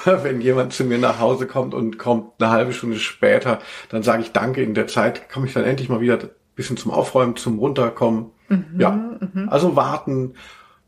Ja. 0.06 0.22
wenn 0.24 0.40
jemand 0.40 0.72
zu 0.72 0.84
mir 0.84 0.98
nach 0.98 1.18
Hause 1.18 1.46
kommt 1.46 1.74
und 1.74 1.98
kommt 1.98 2.40
eine 2.40 2.50
halbe 2.50 2.72
Stunde 2.72 2.98
später, 2.98 3.58
dann 3.90 4.02
sage 4.02 4.22
ich 4.22 4.32
Danke. 4.32 4.62
In 4.62 4.74
der 4.74 4.86
Zeit 4.86 5.28
komme 5.28 5.46
ich 5.46 5.52
dann 5.52 5.64
endlich 5.64 5.88
mal 5.88 6.00
wieder 6.00 6.18
ein 6.18 6.30
bisschen 6.54 6.76
zum 6.76 6.92
Aufräumen, 6.92 7.36
zum 7.36 7.58
Runterkommen. 7.58 8.30
Mhm, 8.48 8.64
ja, 8.78 8.90
mhm. 8.90 9.48
also 9.50 9.76
warten. 9.76 10.34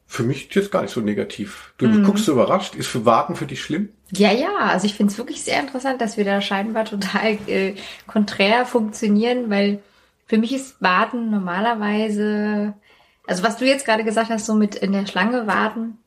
Für 0.07 0.25
mich 0.25 0.53
jetzt 0.53 0.73
gar 0.73 0.83
nicht 0.83 0.91
so 0.91 1.01
negativ. 1.01 1.73
Du 1.79 1.87
mhm. 1.87 2.03
guckst 2.03 2.25
so 2.25 2.33
überrascht. 2.33 2.75
Ist 2.75 2.89
für 2.89 3.05
Warten 3.05 3.37
für 3.37 3.47
dich 3.47 3.63
schlimm? 3.63 3.91
Ja, 4.11 4.33
ja. 4.33 4.57
Also 4.57 4.87
ich 4.87 4.95
finde 4.95 5.13
es 5.13 5.19
wirklich 5.19 5.43
sehr 5.43 5.61
interessant, 5.61 6.01
dass 6.01 6.17
wir 6.17 6.25
da 6.25 6.41
scheinbar 6.41 6.85
total 6.85 7.39
äh, 7.47 7.75
konträr 8.09 8.67
funktionieren, 8.67 9.51
weil 9.51 9.81
für 10.31 10.39
mich 10.39 10.55
ist 10.55 10.81
Warten 10.81 11.29
normalerweise, 11.29 12.75
also 13.27 13.43
was 13.43 13.57
du 13.57 13.67
jetzt 13.67 13.85
gerade 13.85 14.05
gesagt 14.05 14.31
hast, 14.31 14.47
so 14.47 14.55
mit 14.55 14.77
in 14.77 14.93
der 14.93 15.09
Schlange 15.09 15.49
warten, 15.49 15.99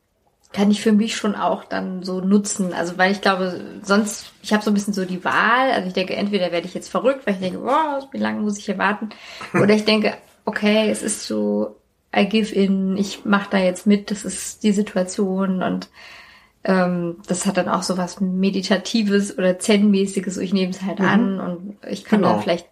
kann 0.50 0.70
ich 0.70 0.80
für 0.80 0.92
mich 0.92 1.14
schon 1.14 1.34
auch 1.34 1.62
dann 1.64 2.02
so 2.02 2.22
nutzen. 2.22 2.72
Also 2.72 2.96
weil 2.96 3.12
ich 3.12 3.20
glaube, 3.20 3.60
sonst, 3.82 4.32
ich 4.40 4.54
habe 4.54 4.64
so 4.64 4.70
ein 4.70 4.74
bisschen 4.74 4.94
so 4.94 5.04
die 5.04 5.26
Wahl. 5.26 5.72
Also 5.72 5.88
ich 5.88 5.92
denke, 5.92 6.16
entweder 6.16 6.52
werde 6.52 6.66
ich 6.66 6.72
jetzt 6.72 6.88
verrückt, 6.88 7.26
weil 7.26 7.34
ich 7.34 7.40
denke, 7.40 7.62
wow, 7.62 8.08
wie 8.12 8.18
lange 8.18 8.40
muss 8.40 8.56
ich 8.56 8.64
hier 8.64 8.78
warten? 8.78 9.10
Oder 9.52 9.74
ich 9.74 9.84
denke, 9.84 10.14
okay, 10.46 10.88
es 10.90 11.02
ist 11.02 11.26
so, 11.26 11.76
I 12.16 12.26
give 12.26 12.54
in, 12.54 12.96
ich 12.96 13.26
mache 13.26 13.50
da 13.50 13.58
jetzt 13.58 13.86
mit, 13.86 14.10
das 14.10 14.24
ist 14.24 14.62
die 14.62 14.72
Situation 14.72 15.62
und 15.62 15.90
ähm, 16.64 17.16
das 17.26 17.44
hat 17.44 17.58
dann 17.58 17.68
auch 17.68 17.82
so 17.82 17.98
was 17.98 18.22
Meditatives 18.22 19.36
oder 19.36 19.58
Zen-mäßiges, 19.58 20.36
so 20.36 20.40
ich 20.40 20.54
nehme 20.54 20.70
es 20.70 20.80
halt 20.80 21.00
mhm. 21.00 21.04
an 21.04 21.40
und 21.40 21.76
ich 21.86 22.04
kann 22.04 22.20
genau. 22.20 22.32
dann 22.32 22.42
vielleicht 22.42 22.68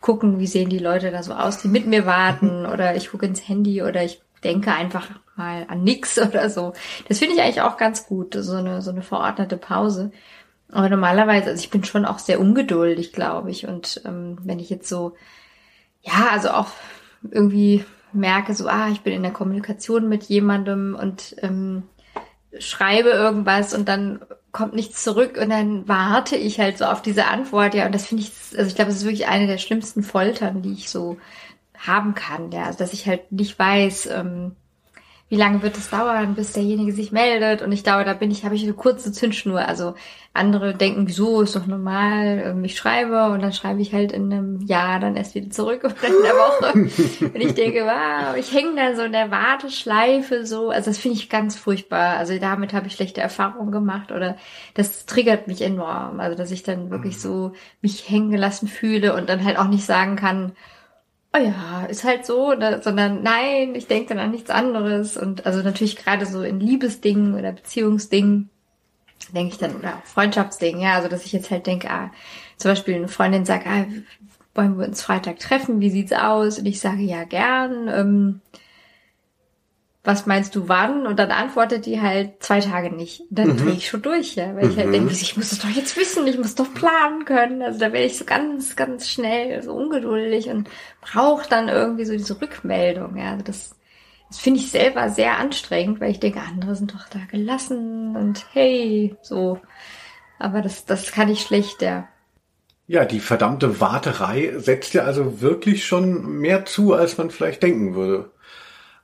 gucken, 0.00 0.38
wie 0.38 0.46
sehen 0.46 0.68
die 0.68 0.78
Leute 0.78 1.10
da 1.10 1.22
so 1.22 1.32
aus, 1.32 1.58
die 1.58 1.68
mit 1.68 1.86
mir 1.86 2.06
warten 2.06 2.66
oder 2.72 2.96
ich 2.96 3.10
gucke 3.10 3.26
ins 3.26 3.46
Handy 3.48 3.82
oder 3.82 4.02
ich 4.04 4.20
denke 4.44 4.72
einfach 4.72 5.08
mal 5.36 5.66
an 5.68 5.82
nix 5.84 6.18
oder 6.18 6.50
so. 6.50 6.72
Das 7.08 7.18
finde 7.18 7.34
ich 7.34 7.42
eigentlich 7.42 7.62
auch 7.62 7.76
ganz 7.76 8.06
gut, 8.06 8.34
so 8.34 8.56
eine, 8.56 8.82
so 8.82 8.90
eine 8.90 9.02
verordnete 9.02 9.56
Pause. 9.56 10.12
Aber 10.72 10.88
normalerweise, 10.88 11.50
also 11.50 11.62
ich 11.62 11.70
bin 11.70 11.84
schon 11.84 12.04
auch 12.04 12.18
sehr 12.18 12.40
ungeduldig, 12.40 13.12
glaube 13.12 13.50
ich. 13.50 13.66
Und 13.66 14.02
ähm, 14.04 14.38
wenn 14.42 14.58
ich 14.58 14.70
jetzt 14.70 14.88
so, 14.88 15.14
ja, 16.02 16.28
also 16.30 16.50
auch 16.50 16.68
irgendwie 17.30 17.84
merke, 18.12 18.54
so, 18.54 18.68
ah, 18.68 18.88
ich 18.90 19.00
bin 19.02 19.12
in 19.12 19.22
der 19.22 19.32
Kommunikation 19.32 20.08
mit 20.08 20.24
jemandem 20.24 20.96
und 21.00 21.36
ähm, 21.38 21.84
schreibe 22.58 23.10
irgendwas 23.10 23.74
und 23.74 23.88
dann 23.88 24.20
kommt 24.52 24.74
nichts 24.74 25.04
zurück 25.04 25.38
und 25.40 25.50
dann 25.50 25.88
warte 25.88 26.36
ich 26.36 26.58
halt 26.58 26.78
so 26.78 26.84
auf 26.84 27.02
diese 27.02 27.26
Antwort, 27.26 27.74
ja, 27.74 27.86
und 27.86 27.94
das 27.94 28.06
finde 28.06 28.24
ich, 28.24 28.32
also 28.58 28.68
ich 28.68 28.74
glaube, 28.74 28.90
das 28.90 28.98
ist 28.98 29.04
wirklich 29.04 29.28
eine 29.28 29.46
der 29.46 29.58
schlimmsten 29.58 30.02
Foltern, 30.02 30.62
die 30.62 30.72
ich 30.72 30.90
so 30.90 31.18
haben 31.78 32.14
kann, 32.14 32.50
ja, 32.50 32.64
also 32.64 32.78
dass 32.78 32.92
ich 32.92 33.06
halt 33.06 33.30
nicht 33.32 33.58
weiß, 33.58 34.06
ähm, 34.06 34.56
wie 35.30 35.36
lange 35.36 35.62
wird 35.62 35.78
es 35.78 35.88
dauern, 35.88 36.34
bis 36.34 36.52
derjenige 36.52 36.92
sich 36.92 37.12
meldet 37.12 37.62
und 37.62 37.70
ich 37.70 37.84
glaube, 37.84 38.04
da 38.04 38.14
bin 38.14 38.30
ich, 38.30 38.44
habe 38.44 38.56
ich 38.56 38.64
eine 38.64 38.74
kurze 38.74 39.12
Zündschnur, 39.12 39.60
also 39.60 39.94
andere 40.32 40.74
denken, 40.74 41.06
wieso, 41.06 41.40
ist 41.40 41.54
doch 41.54 41.66
normal, 41.66 42.56
ich 42.64 42.76
schreibe 42.76 43.30
und 43.30 43.40
dann 43.40 43.52
schreibe 43.52 43.80
ich 43.80 43.92
halt 43.92 44.12
in 44.12 44.32
einem 44.32 44.60
Jahr 44.60 44.98
dann 45.00 45.16
erst 45.16 45.36
wieder 45.36 45.50
zurück 45.50 45.82
oder 45.84 46.06
in 46.06 46.22
der 46.22 46.34
Woche. 46.34 46.72
und 47.32 47.40
ich 47.40 47.54
denke, 47.54 47.84
wow, 47.84 48.36
ich 48.36 48.52
hänge 48.52 48.74
da 48.76 48.96
so 48.96 49.02
in 49.02 49.12
der 49.12 49.30
Warteschleife 49.30 50.46
so. 50.46 50.70
Also 50.70 50.90
das 50.90 50.98
finde 50.98 51.16
ich 51.16 51.30
ganz 51.30 51.56
furchtbar. 51.56 52.16
Also 52.16 52.38
damit 52.38 52.72
habe 52.72 52.86
ich 52.86 52.94
schlechte 52.94 53.20
Erfahrungen 53.20 53.72
gemacht 53.72 54.12
oder 54.12 54.36
das 54.74 55.06
triggert 55.06 55.48
mich 55.48 55.62
enorm. 55.62 56.20
Also 56.20 56.36
dass 56.36 56.52
ich 56.52 56.62
dann 56.62 56.90
wirklich 56.90 57.14
mhm. 57.16 57.20
so 57.20 57.52
mich 57.82 58.08
hängen 58.08 58.30
gelassen 58.30 58.68
fühle 58.68 59.14
und 59.14 59.28
dann 59.28 59.44
halt 59.44 59.58
auch 59.58 59.68
nicht 59.68 59.84
sagen 59.84 60.14
kann, 60.14 60.52
oh 61.32 61.38
ja, 61.38 61.84
ist 61.86 62.04
halt 62.04 62.26
so, 62.26 62.52
oder, 62.52 62.82
sondern 62.82 63.22
nein, 63.22 63.74
ich 63.74 63.86
denke 63.86 64.10
dann 64.10 64.18
an 64.18 64.30
nichts 64.30 64.50
anderes. 64.50 65.16
Und 65.16 65.46
also 65.46 65.62
natürlich 65.62 65.96
gerade 65.96 66.26
so 66.26 66.42
in 66.42 66.60
Liebesdingen 66.60 67.34
oder 67.34 67.52
Beziehungsdingen 67.52 68.50
denke 69.34 69.52
ich 69.52 69.58
dann, 69.58 69.76
oder 69.76 70.02
Freundschaftsding, 70.04 70.80
ja, 70.80 70.94
also 70.94 71.08
dass 71.08 71.24
ich 71.24 71.32
jetzt 71.32 71.50
halt 71.50 71.66
denke, 71.66 71.90
ah, 71.90 72.10
zum 72.56 72.70
Beispiel 72.70 72.94
eine 72.94 73.08
Freundin 73.08 73.44
sagt, 73.44 73.66
ah, 73.66 73.86
wollen 74.54 74.78
wir 74.78 74.86
uns 74.86 75.02
Freitag 75.02 75.38
treffen, 75.38 75.80
wie 75.80 75.90
sieht's 75.90 76.12
aus? 76.12 76.58
Und 76.58 76.66
ich 76.66 76.80
sage, 76.80 77.02
ja, 77.02 77.24
gern. 77.24 77.88
Ähm, 77.88 78.40
was 80.02 80.26
meinst 80.26 80.54
du 80.56 80.68
wann? 80.68 81.06
Und 81.06 81.18
dann 81.18 81.30
antwortet 81.30 81.84
die 81.86 82.00
halt 82.00 82.42
zwei 82.42 82.60
Tage 82.60 82.94
nicht. 82.94 83.22
dann 83.30 83.48
mhm. 83.48 83.56
drehe 83.58 83.74
ich 83.74 83.88
schon 83.88 84.02
durch, 84.02 84.34
ja. 84.34 84.54
Weil 84.56 84.64
mhm. 84.64 84.70
ich 84.70 84.76
halt 84.76 84.88
mhm. 84.88 84.92
denke, 84.92 85.12
ich 85.12 85.36
muss 85.36 85.52
es 85.52 85.58
doch 85.58 85.68
jetzt 85.68 85.96
wissen, 85.96 86.26
ich 86.26 86.38
muss 86.38 86.54
doch 86.54 86.72
planen 86.72 87.24
können. 87.24 87.62
Also 87.62 87.78
da 87.78 87.92
werde 87.92 88.06
ich 88.06 88.18
so 88.18 88.24
ganz, 88.24 88.76
ganz 88.76 89.08
schnell 89.08 89.62
so 89.62 89.74
ungeduldig 89.74 90.48
und 90.48 90.70
brauche 91.00 91.48
dann 91.48 91.68
irgendwie 91.68 92.04
so 92.04 92.12
diese 92.12 92.40
Rückmeldung, 92.40 93.16
ja. 93.16 93.32
Also 93.32 93.44
das 93.44 93.76
das 94.30 94.38
finde 94.38 94.60
ich 94.60 94.70
selber 94.70 95.10
sehr 95.10 95.38
anstrengend, 95.38 96.00
weil 96.00 96.12
ich 96.12 96.20
denke, 96.20 96.40
andere 96.40 96.76
sind 96.76 96.94
doch 96.94 97.08
da 97.08 97.18
gelassen 97.30 98.16
und 98.16 98.46
hey, 98.52 99.16
so. 99.22 99.58
Aber 100.38 100.62
das, 100.62 100.84
das 100.84 101.10
kann 101.10 101.28
ich 101.28 101.42
schlecht, 101.42 101.82
ja. 101.82 102.08
Ja, 102.86 103.04
die 103.04 103.20
verdammte 103.20 103.80
Warterei 103.80 104.52
setzt 104.56 104.94
ja 104.94 105.02
also 105.02 105.40
wirklich 105.40 105.84
schon 105.84 106.38
mehr 106.38 106.64
zu, 106.64 106.94
als 106.94 107.18
man 107.18 107.30
vielleicht 107.30 107.62
denken 107.62 107.94
würde. 107.94 108.30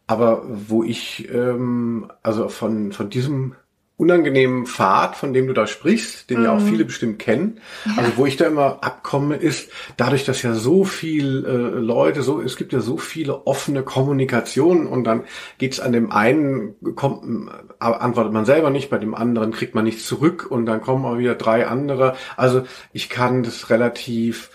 Aber 0.07 0.43
wo 0.47 0.85
ich 0.85 1.29
ähm, 1.33 2.11
also 2.23 2.49
von, 2.49 2.93
von 2.93 3.11
diesem 3.11 3.57
unangenehmen 3.99 4.67
Pfad, 4.67 5.17
von 5.17 5.33
dem 5.33 5.47
du 5.47 5.55
da 5.55 5.67
sprichst, 5.67 6.29
den 6.29 6.41
mhm. 6.41 6.45
ja 6.45 6.53
auch 6.53 6.61
mhm. 6.61 6.69
viele 6.69 6.85
bestimmt 6.85 7.19
kennen. 7.19 7.61
Ja. 7.87 7.93
Also 7.97 8.13
wo 8.17 8.27
ich 8.27 8.37
da 8.37 8.47
immer 8.47 8.85
abkomme, 8.85 9.37
ist 9.37 9.71
dadurch, 9.97 10.27
dass 10.27 10.43
ja 10.43 10.53
so 10.53 10.85
viel 10.85 11.45
äh, 11.47 11.81
Leute, 11.81 12.23
so 12.23 12.41
es 12.43 12.57
gibt 12.57 12.75
ja 12.75 12.81
so 12.81 12.99
viele 12.99 13.47
offene 13.47 13.83
Kommunikationen 13.83 14.87
und 14.87 15.05
dann 15.05 15.25
geht's 15.57 15.81
an 15.81 15.93
dem 15.93 16.13
einen 16.13 16.75
kommt 16.95 17.25
äh, 17.49 17.85
antwortet 17.85 18.35
man 18.35 18.45
selber 18.45 18.69
nicht, 18.69 18.91
bei 18.91 18.99
dem 18.99 19.15
anderen 19.15 19.53
kriegt 19.53 19.75
man 19.75 19.85
nichts 19.85 20.07
zurück 20.07 20.47
und 20.49 20.67
dann 20.67 20.83
kommen 20.83 21.07
auch 21.07 21.17
wieder 21.17 21.35
drei 21.35 21.67
andere. 21.67 22.17
Also 22.37 22.65
ich 22.93 23.09
kann 23.09 23.45
das 23.45 23.71
relativ 23.71 24.51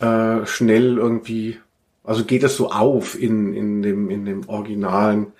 äh, 0.00 0.44
schnell 0.46 0.98
irgendwie, 0.98 1.58
also 2.10 2.24
geht 2.24 2.42
es 2.42 2.56
so 2.56 2.70
auf 2.70 3.18
in 3.18 3.54
in 3.54 3.82
dem 3.82 4.10
in 4.10 4.24
dem 4.24 4.48
originalen 4.48 5.32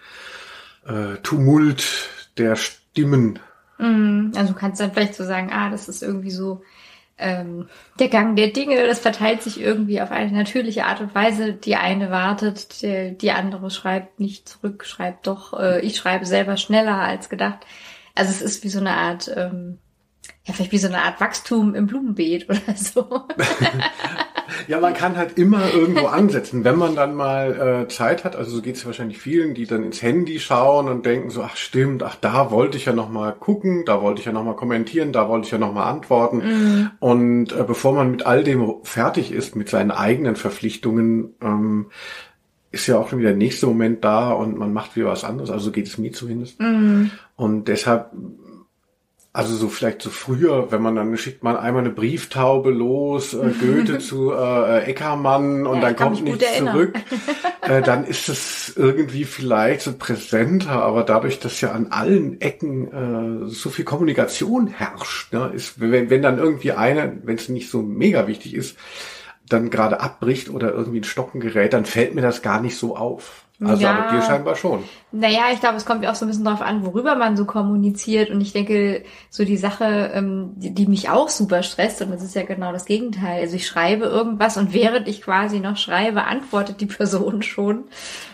äh, 0.87 1.17
Tumult 1.23 1.85
der 2.39 2.57
Stimmen 2.57 3.39
Mhm. 3.81 4.33
Also 4.37 4.53
du 4.53 4.59
kannst 4.59 4.81
dann 4.81 4.93
vielleicht 4.93 5.15
so 5.15 5.25
sagen, 5.25 5.51
ah, 5.53 5.71
das 5.71 5.89
ist 5.89 6.03
irgendwie 6.03 6.31
so 6.31 6.63
ähm, 7.19 7.69
der 7.99 8.09
Gang 8.09 8.37
der 8.37 8.49
Dinge, 8.49 8.87
das 8.87 9.01
verteilt 9.01 9.43
sich 9.43 9.61
irgendwie 9.61 10.01
auf 10.01 10.11
eine 10.11 10.33
natürliche 10.33 10.85
Art 10.85 11.01
und 11.01 11.15
Weise. 11.15 11.55
Die 11.55 11.77
eine 11.77 12.11
wartet, 12.11 12.83
die, 12.83 13.17
die 13.17 13.31
andere 13.33 13.71
schreibt 13.71 14.21
nicht 14.21 14.49
zurück, 14.49 14.85
schreibt 14.85 15.27
doch, 15.27 15.59
äh, 15.59 15.81
ich 15.81 15.97
schreibe 15.97 16.27
selber 16.27 16.57
schneller 16.57 16.97
als 16.99 17.29
gedacht. 17.29 17.67
Also 18.15 18.31
es 18.31 18.43
ist 18.43 18.65
wie 18.65 18.69
so 18.69 18.81
eine 18.81 18.95
Art, 18.95 19.31
ähm, 19.35 19.79
ja, 20.45 20.55
vielleicht 20.55 20.73
wie 20.73 20.79
so 20.79 20.89
eine 20.89 21.03
Art 21.03 21.21
Wachstum 21.21 21.75
im 21.75 21.87
Blumenbeet 21.87 22.49
oder 22.49 22.77
so. 22.77 23.29
Ja, 24.69 24.81
man 24.81 24.95
kann 24.95 25.17
halt 25.17 25.39
immer 25.39 25.73
irgendwo 25.73 26.07
ansetzen, 26.07 26.65
wenn 26.65 26.77
man 26.77 26.95
dann 26.95 27.15
mal 27.15 27.85
äh, 27.85 27.89
Zeit 27.89 28.25
hat. 28.25 28.37
Also 28.37 28.57
so 28.57 28.63
geht 28.63 28.77
es 28.77 28.87
wahrscheinlich 28.87 29.19
vielen, 29.19 29.55
die 29.55 29.67
dann 29.67 29.85
ins 29.85 30.03
Handy 30.03 30.39
schauen 30.39 30.89
und 30.89 31.07
denken 31.07 31.31
so, 31.31 31.43
ach 31.43 31.57
stimmt, 31.57 32.03
ach 32.03 32.17
da 32.17 32.51
wollte 32.51 32.77
ich 32.77 32.85
ja 32.85 32.93
noch 32.93 33.09
mal 33.09 33.33
gucken, 33.33 33.85
da 33.85 34.03
wollte 34.03 34.21
ich 34.21 34.27
ja 34.27 34.33
noch 34.33 34.45
mal 34.45 34.57
kommentieren, 34.57 35.13
da 35.13 35.29
wollte 35.29 35.47
ich 35.47 35.53
ja 35.53 35.59
noch 35.59 35.73
mal 35.73 35.89
antworten. 35.89 36.39
Mhm. 36.39 36.91
Und 36.99 37.53
äh, 37.53 37.65
bevor 37.65 37.95
man 37.95 38.11
mit 38.11 38.27
all 38.27 38.45
dem 38.45 38.75
fertig 38.83 39.33
ist, 39.33 39.57
mit 39.57 39.69
seinen 39.69 39.91
eigenen 39.91 40.37
Verpflichtungen, 40.37 41.35
ähm, 41.41 41.87
ist 42.73 42.87
ja 42.87 42.99
auch 42.99 43.09
schon 43.09 43.19
wieder 43.19 43.31
der 43.31 43.39
nächste 43.39 43.67
Moment 43.67 44.05
da 44.05 44.31
und 44.31 44.57
man 44.57 44.73
macht 44.73 44.95
wieder 44.95 45.07
was 45.07 45.25
anderes. 45.25 45.51
Also 45.51 45.67
so 45.67 45.73
geht 45.73 45.89
es 45.89 45.99
mir 45.99 46.13
zumindest. 46.13 46.61
Mhm. 46.61 47.11
Und 47.35 47.67
deshalb 47.67 48.11
also 49.33 49.55
so 49.55 49.69
vielleicht 49.69 50.03
so 50.03 50.11
früher, 50.11 50.73
wenn 50.73 50.83
man 50.83 50.97
dann 50.97 51.17
schickt 51.17 51.45
man 51.45 51.57
einmal 51.57 51.83
eine 51.85 51.93
Brieftaube 51.93 52.71
los, 52.71 53.33
äh, 53.33 53.53
Goethe 53.61 53.99
zu 54.01 54.33
äh, 54.33 54.85
Eckermann 54.85 55.67
und 55.67 55.77
ja, 55.77 55.83
dann 55.83 55.97
kommt 55.97 56.25
nichts 56.25 56.57
zurück, 56.59 56.95
äh, 57.61 57.81
dann 57.81 58.05
ist 58.05 58.29
es 58.29 58.75
irgendwie 58.77 59.25
vielleicht 59.25 59.83
so 59.83 59.93
präsenter, 59.93 60.83
aber 60.83 61.05
dadurch, 61.05 61.39
dass 61.39 61.61
ja 61.61 61.71
an 61.71 61.89
allen 61.91 62.41
Ecken 62.41 63.45
äh, 63.47 63.49
so 63.49 63.71
viel 63.71 63.85
Kommunikation 63.85 64.67
herrscht, 64.67 65.33
ne, 65.33 65.53
ist, 65.55 65.81
wenn, 65.81 66.11
wenn 66.11 66.23
dann 66.23 66.39
irgendwie 66.39 66.73
eine, 66.73 67.19
wenn 67.23 67.37
es 67.37 67.49
nicht 67.49 67.71
so 67.71 67.83
mega 67.83 68.27
wichtig 68.27 68.55
ist, 68.55 68.77
dann 69.49 69.71
gerade 69.71 70.01
abbricht 70.01 70.51
oder 70.51 70.73
irgendwie 70.73 71.01
ein 71.01 71.05
Stocken 71.05 71.41
gerät, 71.41 71.73
dann 71.73 71.85
fällt 71.85 72.15
mir 72.15 72.23
das 72.23 72.43
gar 72.43 72.61
nicht 72.61 72.77
so 72.77 72.97
auf. 72.97 73.45
Also 73.63 73.83
ja. 73.83 73.95
aber 73.95 74.17
dir 74.17 74.23
scheinbar 74.23 74.57
schon. 74.57 74.85
Naja, 75.13 75.47
ich 75.53 75.61
glaube, 75.61 75.77
es 75.77 75.85
kommt 75.85 76.05
ja 76.05 76.11
auch 76.11 76.15
so 76.15 76.25
ein 76.25 76.29
bisschen 76.29 76.45
darauf 76.45 76.63
an, 76.63 76.85
worüber 76.85 77.17
man 77.17 77.37
so 77.37 77.45
kommuniziert. 77.45 78.31
Und 78.31 78.41
ich 78.41 78.53
denke, 78.53 79.05
so 79.29 79.45
die 79.45 79.57
Sache, 79.57 80.13
ähm, 80.15 80.53
die, 80.55 80.73
die 80.73 80.87
mich 80.87 81.11
auch 81.11 81.29
super 81.29 81.63
stresst, 81.65 82.01
und 82.03 82.13
das 82.13 82.23
ist 82.23 82.37
ja 82.37 82.43
genau 82.45 82.73
das 82.73 82.85
Gegenteil. 82.85 83.41
Also 83.41 83.57
ich 83.57 83.67
schreibe 83.67 84.05
irgendwas 84.05 84.57
und 84.57 84.73
während 84.73 85.09
ich 85.09 85.23
quasi 85.23 85.59
noch 85.59 85.77
schreibe, 85.77 86.25
antwortet 86.25 86.81
die 86.81 86.87
Person 87.01 87.43
schon. 87.43 87.85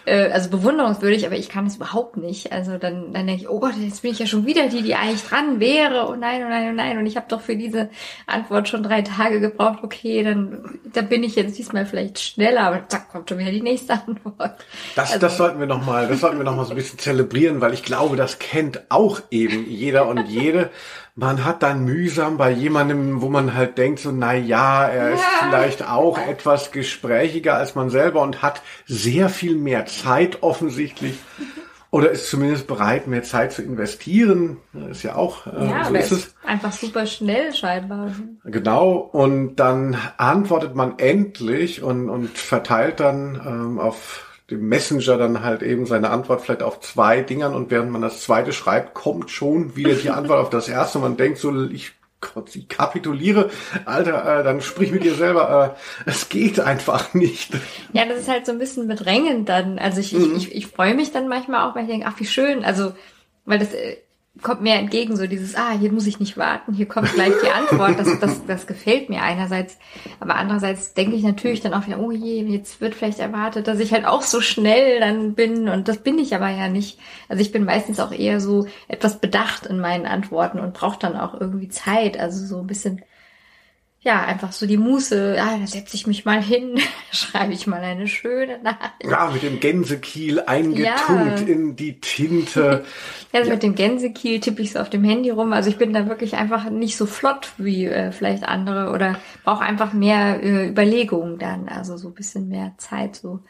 Äh, 0.05 0.31
also 0.31 0.51
bewunderungswürdig, 0.51 1.27
aber 1.27 1.37
ich 1.37 1.49
kann 1.49 1.67
es 1.67 1.77
überhaupt 1.77 2.19
nicht. 2.19 2.53
Also 2.53 2.77
dann, 2.77 3.13
dann 3.13 3.27
denke 3.27 3.43
ich, 3.43 3.49
oh 3.49 3.59
Gott, 3.59 3.75
jetzt 3.81 4.03
bin 4.03 4.13
ich 4.13 4.19
ja 4.19 4.27
schon 4.27 4.45
wieder 4.45 4.69
die, 4.69 4.83
die 4.83 4.95
eigentlich 4.95 5.25
dran 5.25 5.61
wäre. 5.61 6.09
Oh 6.09 6.15
nein, 6.15 6.43
oh 6.45 6.49
nein, 6.49 6.69
oh 6.71 6.75
nein. 6.75 6.99
Und 6.99 7.07
ich 7.07 7.17
habe 7.17 7.27
doch 7.29 7.41
für 7.41 7.57
diese 7.57 7.89
Antwort 8.27 8.69
schon 8.69 8.83
drei 8.83 9.01
Tage 9.01 9.41
gebraucht. 9.41 9.79
Okay, 9.83 10.23
dann 10.23 10.79
da 10.93 11.03
bin 11.03 11.23
ich 11.23 11.37
jetzt 11.37 11.57
diesmal 11.59 11.87
vielleicht 11.87 12.19
schneller, 12.19 12.63
aber 12.63 12.89
zack, 12.89 13.09
kommt 13.11 13.29
schon 13.29 13.39
wieder 13.39 13.51
die 13.51 13.63
nächste 13.63 13.95
Antwort. 14.07 14.65
Das, 14.95 15.13
also, 15.13 15.21
das 15.21 15.37
sollten 15.37 15.59
wir 15.59 15.67
nochmal, 15.67 16.07
das 16.07 16.21
sollten 16.21 16.39
wir 16.39 16.45
noch 16.45 16.57
mal 16.57 16.66
so 16.67 16.73
ein 16.73 16.77
bisschen 16.77 16.99
zelebrieren, 16.99 17.61
weil 17.61 17.73
ich 17.73 17.83
glaube, 17.83 18.17
das 18.17 18.39
kennt 18.39 18.91
auch 18.91 19.21
eben 19.31 19.69
jeder 19.69 20.07
und 20.09 20.27
jede. 20.29 20.71
Man 21.15 21.45
hat 21.45 21.63
dann 21.63 21.85
mühsam 21.85 22.37
bei 22.37 22.51
jemandem, 22.51 23.23
wo 23.23 23.31
man 23.31 23.55
halt 23.55 23.79
denkt, 23.79 24.01
so, 24.01 24.13
na 24.13 24.35
ja, 24.35 24.87
er 24.87 25.13
ist 25.13 25.23
ja. 25.23 25.49
vielleicht 25.49 25.89
auch 25.89 26.19
etwas 26.19 26.73
gesprächiger 26.73 27.57
als 27.57 27.75
man 27.75 27.89
selber 27.89 28.21
und 28.23 28.43
hat 28.43 28.61
sehr 28.85 29.31
viel 29.31 29.57
mehr 29.57 29.87
Zeit 29.87 30.43
offensichtlich. 30.43 31.15
Oder 31.91 32.11
ist 32.11 32.29
zumindest 32.29 32.67
bereit, 32.67 33.07
mehr 33.07 33.23
Zeit 33.23 33.53
zu 33.53 33.63
investieren. 33.63 34.59
Ist 34.91 35.05
ja 35.05 35.15
auch. 35.15 35.47
Äh, 35.47 35.71
ja, 35.71 35.85
so 35.85 35.95
ist 35.95 36.13
es. 36.13 36.35
einfach 36.45 36.73
super 36.73 37.07
schnell 37.07 37.55
scheinbar. 37.55 38.11
Genau. 38.45 38.97
Und 38.97 39.57
dann 39.57 39.97
antwortet 40.19 40.75
man 40.75 40.99
endlich 40.99 41.83
und, 41.83 42.11
und 42.11 42.37
verteilt 42.37 43.01
dann 43.01 43.41
ähm, 43.47 43.79
auf 43.79 44.36
dem 44.51 44.69
Messenger 44.69 45.19
dann 45.19 45.43
halt 45.43 45.63
eben 45.63 45.87
seine 45.87 46.11
Antwort 46.11 46.41
vielleicht 46.41 46.63
auf 46.63 46.81
zwei 46.81 47.21
Dingern 47.23 47.55
und 47.55 47.71
während 47.71 47.91
man 47.91 48.03
das 48.03 48.23
zweite 48.23 48.53
schreibt, 48.53 48.95
kommt 48.95 49.31
schon 49.31 49.75
wieder 49.75 49.95
die 49.95 50.11
Antwort 50.11 50.41
auf 50.41 50.51
das 50.51 50.69
erste. 50.69 50.99
Man 50.99 51.17
denkt 51.17 51.39
so, 51.39 51.69
ich 51.69 51.93
Gott, 52.21 52.57
ich 52.57 52.69
kapituliere, 52.69 53.51
Alter, 53.85 54.41
äh, 54.41 54.43
dann 54.43 54.63
sprich 54.63 54.91
mit 54.91 55.05
dir 55.05 55.15
selber. 55.15 55.77
Äh, 55.77 56.11
es 56.11 56.29
geht 56.29 56.59
einfach 56.61 57.13
nicht. 57.13 57.53
Ja, 57.93 58.07
das 58.07 58.21
ist 58.21 58.29
halt 58.29 58.47
so 58.47 58.53
ein 58.53 58.59
bisschen 58.59 58.89
bedrängend 58.89 59.49
dann. 59.49 59.79
Also 59.79 60.01
ich, 60.01 60.13
mhm. 60.13 60.35
ich, 60.37 60.49
ich, 60.49 60.55
ich 60.55 60.67
freue 60.67 60.95
mich 60.95 61.13
dann 61.13 61.29
manchmal 61.29 61.69
auch, 61.69 61.75
weil 61.75 61.85
ich 61.85 61.91
denke, 61.91 62.07
ach 62.09 62.19
wie 62.19 62.27
schön. 62.27 62.65
Also, 62.65 62.95
weil 63.45 63.59
das 63.59 63.75
äh, 63.75 63.99
kommt 64.43 64.61
mir 64.61 64.75
entgegen, 64.75 65.17
so 65.17 65.27
dieses, 65.27 65.55
ah, 65.55 65.73
hier 65.79 65.91
muss 65.91 66.07
ich 66.07 66.21
nicht 66.21 66.37
warten, 66.37 66.75
hier 66.75 66.87
kommt 66.87 67.13
gleich 67.15 67.33
die 67.43 67.51
Antwort. 67.51 67.99
Das, 67.99 68.21
das, 68.21 68.47
das 68.47 68.67
gefällt 68.67 69.09
mir 69.09 69.23
einerseits. 69.23 69.79
Aber 70.21 70.37
andererseits 70.37 70.95
denke 70.95 71.17
ich 71.17 71.23
natürlich 71.23 71.61
dann 71.61 71.75
auch 71.75 71.87
wieder, 71.87 71.99
oh 72.01 72.11
je, 72.11 72.43
jetzt 72.43 72.81
wird 72.81 72.95
vielleicht 72.95 73.19
erwartet, 73.19 73.67
dass 73.67 73.81
ich 73.81 73.93
halt 73.93 74.07
auch 74.07 74.23
so 74.23 74.41
schnell 74.41 75.01
dann 75.01 75.35
bin. 75.35 75.69
Und 75.69 75.89
das 75.89 75.99
bin 75.99 76.19
ich 76.19 76.35
aber 76.35 76.51
ja 76.51 76.69
nicht. 76.69 76.99
Also 77.29 77.41
ich 77.41 77.53
bin 77.53 77.65
meistens 77.65 77.99
auch 78.01 78.13
eher 78.13 78.41
so 78.41 78.67
etwas 78.89 79.21
bedacht 79.21 79.67
in 79.67 79.81
meinen 79.81 80.07
Antworten 80.07 80.61
und 80.61 80.75
brauche 80.75 80.99
dann 80.99 81.17
auch 81.17 81.41
irgendwie 81.41 81.69
Zeit. 81.69 82.19
Also 82.19 82.45
so 82.45 82.61
ein 82.61 82.67
bisschen 82.67 83.03
ja, 84.07 84.25
einfach 84.25 84.53
so 84.53 84.67
die 84.67 84.77
Muße, 84.77 85.37
ah, 85.41 85.59
da 85.59 85.67
setze 85.67 85.97
ich 85.97 86.07
mich 86.07 86.25
mal 86.25 86.41
hin, 86.41 86.79
schreibe 87.11 87.53
ich 87.53 87.67
mal 87.67 87.81
eine 87.81 88.07
schöne 88.07 88.63
Nachricht. 88.63 89.03
Ja, 89.03 89.29
mit 89.33 89.43
dem 89.43 89.59
Gänsekiel 89.59 90.41
eingetunkt 90.47 91.41
ja. 91.41 91.47
in 91.47 91.75
die 91.75 92.01
Tinte. 92.01 92.85
ja, 93.33 93.41
ja, 93.41 93.51
mit 93.51 93.65
dem 93.65 93.75
Gänsekiel 93.75 94.39
tippe 94.39 94.63
ich 94.63 94.73
so 94.73 94.79
auf 94.79 94.91
dem 94.91 95.03
Handy 95.03 95.31
rum. 95.31 95.53
Also 95.53 95.71
ich 95.71 95.77
bin 95.77 95.93
da 95.93 96.09
wirklich 96.09 96.37
einfach 96.37 96.71
nicht 96.71 96.97
so 96.97 97.05
flott 97.05 97.53
wie 97.59 97.87
äh, 97.87 98.13
vielleicht 98.13 98.45
andere 98.45 98.93
oder 98.93 99.19
brauche 99.43 99.65
einfach 99.65 99.93
mehr 99.93 100.41
äh, 100.41 100.69
Überlegungen 100.69 101.41
dann, 101.41 101.69
also 101.69 101.97
so 101.97 102.07
ein 102.07 102.15
bisschen 102.15 102.47
mehr 102.47 102.75
Zeit 102.79 103.17
so 103.17 103.41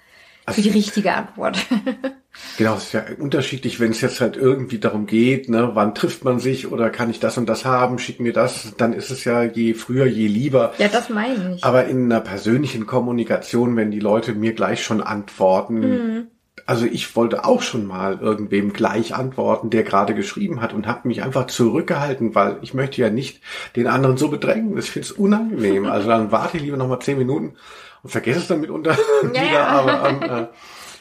für 0.49 0.63
die 0.63 0.71
richtige 0.71 1.13
Antwort. 1.13 1.59
genau, 2.57 2.77
es 2.77 2.85
ist 2.85 2.93
ja 2.93 3.05
unterschiedlich, 3.19 3.81
wenn 3.81 3.91
es 3.91 4.01
jetzt 4.01 4.21
halt 4.21 4.37
irgendwie 4.37 4.79
darum 4.79 5.07
geht, 5.07 5.49
ne, 5.49 5.71
wann 5.75 5.95
trifft 5.95 6.25
man 6.25 6.39
sich 6.39 6.71
oder 6.71 6.91
kann 6.91 7.11
ich 7.11 7.21
das 7.21 7.39
und 7.39 7.49
das 7.49 7.65
haben, 7.65 7.99
schick 7.99 8.21
mir 8.21 8.33
das, 8.33 8.75
dann 8.77 8.93
ist 8.93 9.11
es 9.11 9.25
ja 9.25 9.43
je 9.43 9.75
früher, 9.75 10.07
je 10.07 10.27
lieber. 10.27 10.73
Ja, 10.79 10.89
das 10.89 11.09
meine 11.09 11.57
ich. 11.57 11.65
Aber 11.65 11.87
in 11.87 12.05
einer 12.05 12.21
persönlichen 12.21 12.87
Kommunikation, 12.87 13.77
wenn 13.77 13.91
die 13.91 14.01
Leute 14.01 14.35
mir 14.35 14.53
gleich 14.53 14.83
schon 14.83 15.01
antworten, 15.01 15.81
mhm. 15.81 16.27
also 16.67 16.87
ich 16.87 17.15
wollte 17.17 17.45
auch 17.45 17.63
schon 17.63 17.87
mal 17.87 18.19
irgendwem 18.21 18.73
gleich 18.73 19.15
antworten, 19.15 19.71
der 19.71 19.83
gerade 19.83 20.15
geschrieben 20.15 20.61
hat 20.61 20.73
und 20.73 20.87
habe 20.87 21.09
mich 21.09 21.23
einfach 21.23 21.47
zurückgehalten, 21.47 22.35
weil 22.35 22.59
ich 22.63 22.75
möchte 22.75 23.01
ja 23.01 23.11
nicht 23.11 23.41
den 23.77 23.87
anderen 23.87 24.17
so 24.17 24.29
bedrängen. 24.29 24.77
Ich 24.79 24.91
finde 24.91 25.07
es 25.07 25.13
unangenehm. 25.13 25.87
Also 25.87 26.09
dann 26.09 26.33
warte 26.33 26.57
ich 26.57 26.63
lieber 26.63 26.77
noch 26.77 26.89
mal 26.89 27.01
zehn 27.01 27.19
Minuten 27.19 27.55
und 28.03 28.11
vergesse 28.11 28.39
es 28.41 28.49
dann 28.49 28.61
mitunter 28.61 28.97
ja, 29.35 29.43
wieder. 29.43 29.69
Aber, 29.69 30.09
ähm, 30.09 30.23
äh, 30.23 30.47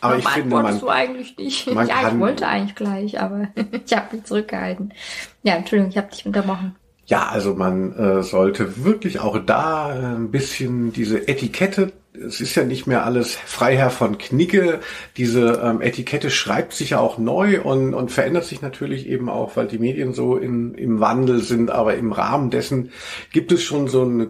aber 0.05 0.17
ich 0.17 0.27
finde, 0.27 0.55
man, 0.55 0.79
du 0.79 0.89
eigentlich 0.89 1.37
nicht. 1.37 1.67
Man 1.71 1.87
ja, 1.87 2.01
kann, 2.01 2.13
ich 2.15 2.19
wollte 2.19 2.47
eigentlich 2.47 2.75
gleich, 2.75 3.19
aber 3.19 3.47
ich 3.85 3.93
habe 3.95 4.15
mich 4.15 4.25
zurückgehalten. 4.25 4.93
Ja, 5.43 5.55
Entschuldigung, 5.55 5.91
ich 5.91 5.97
habe 5.97 6.09
dich 6.09 6.25
unterbrochen. 6.25 6.75
Ja, 7.07 7.27
also 7.27 7.53
man 7.53 7.95
äh, 7.95 8.23
sollte 8.23 8.83
wirklich 8.83 9.19
auch 9.19 9.37
da 9.37 9.95
äh, 9.95 10.15
ein 10.15 10.31
bisschen 10.31 10.91
diese 10.91 11.27
Etikette, 11.27 11.91
es 12.13 12.41
ist 12.41 12.55
ja 12.55 12.63
nicht 12.63 12.87
mehr 12.87 13.05
alles 13.05 13.35
Freiherr 13.35 13.89
von 13.89 14.17
Knicke, 14.17 14.79
diese 15.17 15.61
ähm, 15.63 15.81
Etikette 15.81 16.31
schreibt 16.31 16.73
sich 16.73 16.91
ja 16.91 16.99
auch 16.99 17.17
neu 17.17 17.61
und, 17.61 17.93
und 17.93 18.11
verändert 18.11 18.45
sich 18.45 18.61
natürlich 18.61 19.07
eben 19.07 19.29
auch, 19.29 19.55
weil 19.55 19.67
die 19.67 19.79
Medien 19.79 20.13
so 20.13 20.37
in, 20.37 20.73
im 20.75 20.99
Wandel 20.99 21.41
sind, 21.41 21.69
aber 21.69 21.95
im 21.95 22.11
Rahmen 22.11 22.49
dessen 22.49 22.91
gibt 23.31 23.51
es 23.51 23.63
schon 23.63 23.87
so 23.87 24.03
eine 24.03 24.29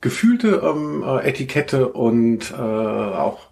gefühlte 0.00 0.62
ähm, 0.64 1.02
äh, 1.06 1.28
Etikette 1.28 1.88
und 1.88 2.52
äh, 2.52 2.54
auch 2.56 3.48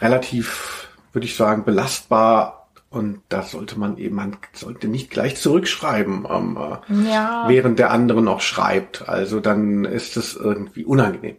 relativ, 0.00 0.88
würde 1.12 1.26
ich 1.26 1.36
sagen, 1.36 1.64
belastbar. 1.64 2.56
Und 2.88 3.20
da 3.28 3.42
sollte 3.42 3.78
man 3.78 3.98
eben, 3.98 4.16
man 4.16 4.36
sollte 4.52 4.88
nicht 4.88 5.10
gleich 5.10 5.36
zurückschreiben, 5.36 6.26
ähm, 6.28 6.58
äh, 6.58 7.08
ja. 7.08 7.44
während 7.46 7.78
der 7.78 7.92
andere 7.92 8.20
noch 8.20 8.40
schreibt. 8.40 9.08
Also 9.08 9.38
dann 9.38 9.84
ist 9.84 10.16
es 10.16 10.34
irgendwie 10.34 10.84
unangenehm. 10.84 11.36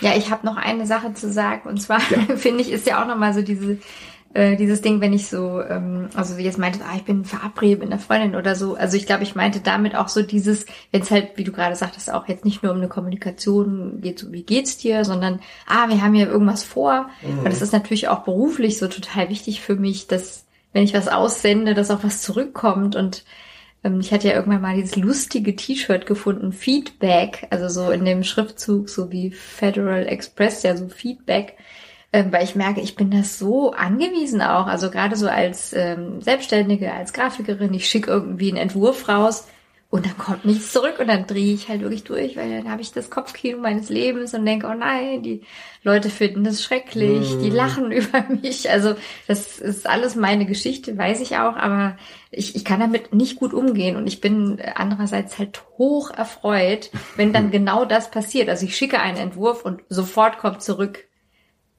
Ja, 0.00 0.14
ich 0.14 0.30
habe 0.30 0.46
noch 0.46 0.56
eine 0.56 0.86
Sache 0.86 1.12
zu 1.14 1.32
sagen. 1.32 1.68
Und 1.68 1.82
zwar 1.82 2.00
ja. 2.10 2.36
finde 2.36 2.60
ich, 2.60 2.70
ist 2.70 2.86
ja 2.86 3.02
auch 3.02 3.08
nochmal 3.08 3.34
so 3.34 3.42
diese 3.42 3.78
äh, 4.34 4.56
dieses 4.56 4.80
Ding, 4.80 5.00
wenn 5.00 5.12
ich 5.12 5.28
so, 5.28 5.60
ähm, 5.60 6.08
also 6.14 6.38
wie 6.38 6.44
jetzt 6.44 6.58
meinte, 6.58 6.80
ah, 6.84 6.96
ich 6.96 7.04
bin 7.04 7.24
verabredet 7.24 7.80
mit 7.80 7.90
einer 7.90 8.00
Freundin 8.00 8.34
oder 8.34 8.54
so. 8.54 8.74
Also 8.74 8.96
ich 8.96 9.06
glaube, 9.06 9.22
ich 9.22 9.34
meinte 9.34 9.60
damit 9.60 9.94
auch 9.94 10.08
so 10.08 10.22
dieses, 10.22 10.66
wenn 10.90 11.02
es 11.02 11.10
halt, 11.10 11.32
wie 11.36 11.44
du 11.44 11.52
gerade 11.52 11.76
sagtest, 11.76 12.10
auch 12.10 12.28
jetzt 12.28 12.44
nicht 12.44 12.62
nur 12.62 12.72
um 12.72 12.78
eine 12.78 12.88
Kommunikation 12.88 14.00
geht, 14.00 14.18
so 14.18 14.32
wie 14.32 14.42
geht's 14.42 14.78
dir, 14.78 15.04
sondern 15.04 15.40
ah, 15.66 15.88
wir 15.88 16.02
haben 16.02 16.14
ja 16.14 16.26
irgendwas 16.26 16.62
vor. 16.62 17.10
Mhm. 17.22 17.40
Und 17.40 17.46
das 17.46 17.62
ist 17.62 17.72
natürlich 17.72 18.08
auch 18.08 18.20
beruflich 18.20 18.78
so 18.78 18.88
total 18.88 19.28
wichtig 19.28 19.60
für 19.60 19.76
mich, 19.76 20.06
dass 20.06 20.46
wenn 20.72 20.84
ich 20.84 20.94
was 20.94 21.08
aussende, 21.08 21.74
dass 21.74 21.90
auch 21.90 22.02
was 22.02 22.22
zurückkommt 22.22 22.96
und 22.96 23.24
ähm, 23.84 24.00
ich 24.00 24.12
hatte 24.12 24.28
ja 24.28 24.34
irgendwann 24.34 24.62
mal 24.62 24.76
dieses 24.76 24.96
lustige 24.96 25.54
T-Shirt 25.54 26.06
gefunden, 26.06 26.52
Feedback, 26.52 27.46
also 27.50 27.68
so 27.68 27.90
in 27.90 28.04
dem 28.04 28.22
Schriftzug, 28.22 28.88
so 28.88 29.10
wie 29.10 29.30
Federal 29.30 30.06
Express, 30.06 30.62
ja 30.62 30.76
so 30.76 30.88
Feedback 30.88 31.56
weil 32.30 32.44
ich 32.44 32.54
merke, 32.54 32.80
ich 32.80 32.94
bin 32.96 33.10
das 33.10 33.38
so 33.38 33.72
angewiesen 33.72 34.42
auch. 34.42 34.66
Also 34.66 34.90
gerade 34.90 35.16
so 35.16 35.28
als 35.28 35.72
ähm, 35.72 36.20
Selbstständige, 36.20 36.92
als 36.92 37.12
Grafikerin, 37.12 37.72
ich 37.74 37.88
schicke 37.88 38.10
irgendwie 38.10 38.48
einen 38.48 38.58
Entwurf 38.58 39.08
raus 39.08 39.46
Und 39.92 40.06
dann 40.06 40.16
kommt 40.16 40.46
nichts 40.46 40.72
zurück 40.72 41.00
und 41.00 41.08
dann 41.08 41.26
drehe 41.26 41.52
ich 41.52 41.68
halt 41.68 41.82
wirklich 41.82 42.04
durch, 42.04 42.34
weil 42.34 42.50
dann 42.50 42.70
habe 42.70 42.80
ich 42.80 42.92
das 42.92 43.10
Kopfkino 43.10 43.58
meines 43.58 43.90
Lebens 43.90 44.32
und 44.32 44.46
denke, 44.46 44.66
oh 44.66 44.72
nein, 44.72 45.22
die 45.22 45.42
Leute 45.82 46.08
finden 46.08 46.44
das 46.44 46.64
schrecklich, 46.64 47.36
die 47.42 47.50
lachen 47.50 47.92
über 47.92 48.24
mich. 48.40 48.70
Also 48.70 48.94
das 49.28 49.58
ist 49.58 49.86
alles 49.86 50.16
meine 50.16 50.46
Geschichte, 50.46 50.96
weiß 50.96 51.20
ich 51.20 51.36
auch, 51.36 51.56
aber 51.56 51.98
ich, 52.30 52.56
ich 52.56 52.64
kann 52.64 52.80
damit 52.80 53.12
nicht 53.12 53.36
gut 53.38 53.52
umgehen 53.52 53.96
und 53.96 54.06
ich 54.06 54.22
bin 54.22 54.62
andererseits 54.76 55.38
halt 55.38 55.62
hoch 55.76 56.10
erfreut, 56.10 56.90
wenn 57.16 57.34
dann 57.34 57.50
genau 57.58 57.84
das 57.84 58.10
passiert. 58.10 58.48
Also 58.48 58.64
ich 58.64 58.74
schicke 58.74 58.98
einen 58.98 59.18
Entwurf 59.18 59.62
und 59.62 59.82
sofort 59.90 60.38
kommt 60.38 60.62
zurück, 60.62 61.06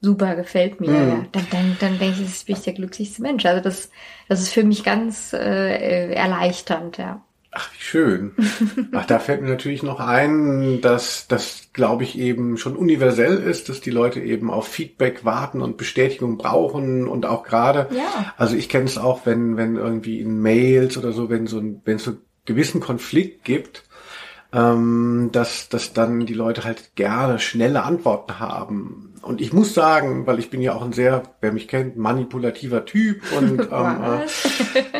super, 0.04 0.36
gefällt 0.36 0.80
mir. 0.80 0.90
Mhm. 0.90 1.08
Ja. 1.08 1.26
Dann, 1.32 1.46
dann, 1.50 1.76
dann 1.80 1.98
denke 1.98 2.20
ich, 2.20 2.26
das 2.26 2.44
bin 2.44 2.56
ich 2.56 2.62
der 2.62 2.74
glücklichste 2.74 3.22
Mensch. 3.22 3.44
Also 3.46 3.62
das, 3.62 3.90
das 4.28 4.40
ist 4.40 4.52
für 4.52 4.62
mich 4.64 4.84
ganz 4.84 5.32
äh, 5.32 6.12
erleichternd, 6.14 6.98
ja. 6.98 7.22
Ach, 7.56 7.70
wie 7.72 7.82
schön. 7.82 8.32
Ach, 8.92 9.06
da 9.06 9.20
fällt 9.20 9.40
mir 9.42 9.48
natürlich 9.48 9.84
noch 9.84 10.00
ein, 10.00 10.80
dass 10.80 11.28
das, 11.28 11.68
glaube 11.72 12.02
ich, 12.02 12.18
eben 12.18 12.56
schon 12.56 12.74
universell 12.76 13.36
ist, 13.38 13.68
dass 13.68 13.80
die 13.80 13.92
Leute 13.92 14.20
eben 14.20 14.50
auf 14.50 14.66
Feedback 14.66 15.24
warten 15.24 15.62
und 15.62 15.76
Bestätigung 15.76 16.36
brauchen 16.36 17.06
und 17.06 17.26
auch 17.26 17.44
gerade, 17.44 17.88
Ja. 17.96 18.34
also 18.36 18.56
ich 18.56 18.68
kenne 18.68 18.86
es 18.86 18.98
auch, 18.98 19.24
wenn, 19.24 19.56
wenn 19.56 19.76
irgendwie 19.76 20.20
in 20.20 20.40
Mails 20.42 20.96
oder 20.98 21.12
so, 21.12 21.30
wenn 21.30 21.46
so 21.46 21.58
ein, 21.58 21.80
wenn 21.84 21.96
es 21.96 22.04
so 22.04 22.10
einen 22.12 22.20
gewissen 22.44 22.80
Konflikt 22.80 23.44
gibt, 23.44 23.84
ähm, 24.54 25.30
dass, 25.32 25.68
dass 25.68 25.92
dann 25.92 26.26
die 26.26 26.34
Leute 26.34 26.62
halt 26.64 26.94
gerne 26.94 27.40
schnelle 27.40 27.82
Antworten 27.82 28.38
haben. 28.38 29.14
Und 29.20 29.40
ich 29.40 29.52
muss 29.52 29.74
sagen, 29.74 30.26
weil 30.26 30.38
ich 30.38 30.50
bin 30.50 30.60
ja 30.60 30.74
auch 30.74 30.82
ein 30.82 30.92
sehr, 30.92 31.22
wer 31.40 31.50
mich 31.50 31.66
kennt, 31.66 31.96
manipulativer 31.96 32.84
Typ 32.84 33.22
und 33.36 33.60
ähm, 33.60 33.68
Was? 33.70 34.48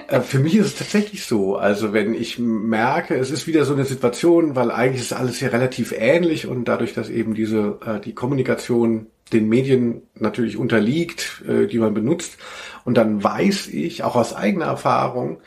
äh, 0.08 0.20
für 0.20 0.40
mich 0.40 0.56
ist 0.56 0.66
es 0.66 0.76
tatsächlich 0.76 1.24
so. 1.24 1.56
Also 1.56 1.92
wenn 1.92 2.14
ich 2.14 2.38
merke, 2.38 3.14
es 3.14 3.30
ist 3.30 3.46
wieder 3.46 3.64
so 3.64 3.74
eine 3.74 3.84
Situation, 3.84 4.56
weil 4.56 4.72
eigentlich 4.72 5.02
ist 5.02 5.12
alles 5.12 5.40
ja 5.40 5.48
relativ 5.48 5.94
ähnlich 5.96 6.46
und 6.48 6.66
dadurch, 6.66 6.94
dass 6.94 7.08
eben 7.08 7.34
diese 7.34 7.78
äh, 7.86 8.00
die 8.00 8.14
Kommunikation 8.14 9.06
den 9.32 9.48
Medien 9.48 10.02
natürlich 10.16 10.56
unterliegt, 10.56 11.42
äh, 11.46 11.66
die 11.66 11.78
man 11.78 11.94
benutzt, 11.94 12.38
und 12.84 12.96
dann 12.96 13.22
weiß 13.22 13.68
ich 13.68 14.02
auch 14.02 14.16
aus 14.16 14.34
eigener 14.34 14.66
Erfahrung, 14.66 15.38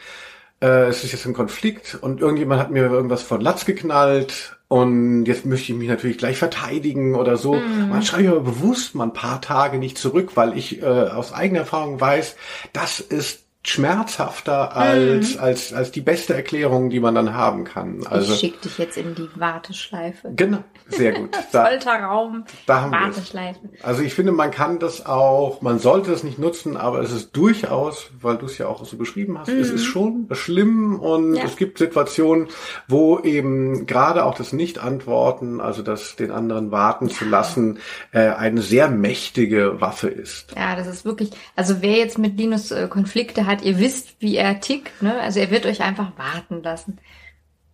äh, 0.62 0.88
es 0.88 1.04
ist 1.04 1.12
jetzt 1.12 1.26
ein 1.26 1.34
Konflikt 1.34 1.98
und 2.00 2.22
irgendjemand 2.22 2.62
hat 2.62 2.72
mir 2.72 2.86
irgendwas 2.86 3.24
von 3.24 3.42
Latz 3.42 3.66
geknallt 3.66 4.58
und 4.68 5.26
jetzt 5.26 5.46
möchte 5.46 5.72
ich 5.72 5.78
mich 5.78 5.88
natürlich 5.88 6.18
gleich 6.18 6.38
verteidigen 6.38 7.16
oder 7.16 7.38
so. 7.38 7.54
Und 7.54 7.90
dann 7.90 8.04
schreibe 8.04 8.24
ich 8.24 8.30
aber 8.30 8.42
bewusst 8.42 8.96
mal 8.96 9.06
ein 9.06 9.14
paar 9.14 9.40
Tage 9.40 9.78
nicht 9.78 9.98
zurück, 9.98 10.32
weil 10.36 10.58
ich 10.58 10.82
äh, 10.82 10.86
aus 10.86 11.32
eigener 11.32 11.62
Erfahrung 11.62 12.02
weiß, 12.02 12.36
das 12.74 13.00
ist 13.00 13.47
schmerzhafter 13.70 14.76
als, 14.76 15.38
als, 15.38 15.74
als 15.74 15.92
die 15.92 16.02
beste 16.02 16.34
Erklärung, 16.34 16.90
die 16.90 17.00
man 17.00 17.16
dann 17.16 17.34
haben 17.34 17.64
kann. 17.64 18.06
Also, 18.08 18.34
ich 18.34 18.40
schicke 18.40 18.60
dich 18.64 18.78
jetzt 18.78 18.98
in 18.98 19.16
die 19.16 19.30
Warteschleife. 19.36 20.32
genau, 20.36 20.60
sehr 20.88 21.14
gut. 21.14 21.30
Da, 21.52 21.66
Folterraum, 21.66 22.44
da 22.66 22.82
haben. 22.82 22.92
Warteschleife. 22.92 23.60
Also 23.84 24.02
ich 24.02 24.14
finde, 24.14 24.32
man 24.34 24.52
kann 24.52 24.80
das 24.80 25.06
auch, 25.06 25.62
man 25.62 25.80
sollte 25.80 26.12
es 26.12 26.24
nicht 26.24 26.40
nutzen, 26.40 26.76
aber 26.78 27.00
es 27.02 27.12
ist 27.12 27.36
durchaus, 27.36 28.10
weil 28.22 28.38
du 28.38 28.46
es 28.48 28.58
ja 28.58 28.68
auch 28.68 28.84
so 28.86 28.98
beschrieben 28.98 29.38
hast, 29.40 29.48
es 29.50 29.70
ist 29.70 29.86
schon 29.86 30.28
schlimm 30.32 31.00
und 31.00 31.28
Mhm. 31.28 31.36
Ja. 31.36 31.44
es 31.46 31.56
gibt 31.58 31.78
Situationen, 31.78 32.48
wo 32.88 33.20
eben 33.20 33.86
gerade 33.86 34.24
auch 34.26 34.36
das 34.36 34.54
Nicht-Antworten, 34.54 35.60
also 35.62 35.82
das 35.82 36.16
den 36.16 36.32
anderen 36.32 36.72
warten 36.72 37.10
zu 37.10 37.26
lassen, 37.26 37.80
äh, 38.12 38.30
eine 38.30 38.62
sehr 38.62 38.90
mächtige 38.90 39.80
Waffe 39.82 40.08
ist. 40.10 40.54
Ja, 40.56 40.76
das 40.76 40.88
ist 40.88 41.06
wirklich, 41.06 41.32
also 41.56 41.82
wer 41.82 41.98
jetzt 41.98 42.18
mit 42.18 42.38
Linus 42.38 42.72
äh, 42.72 42.88
Konflikte 42.88 43.46
hat, 43.46 43.57
ihr 43.64 43.80
wisst, 43.80 44.16
wie 44.20 44.36
er 44.36 44.60
tickt, 44.60 45.02
ne? 45.02 45.20
Also 45.20 45.40
er 45.40 45.52
wird 45.52 45.66
euch 45.66 45.82
einfach 45.82 46.12
warten 46.18 46.64
lassen. 46.64 47.00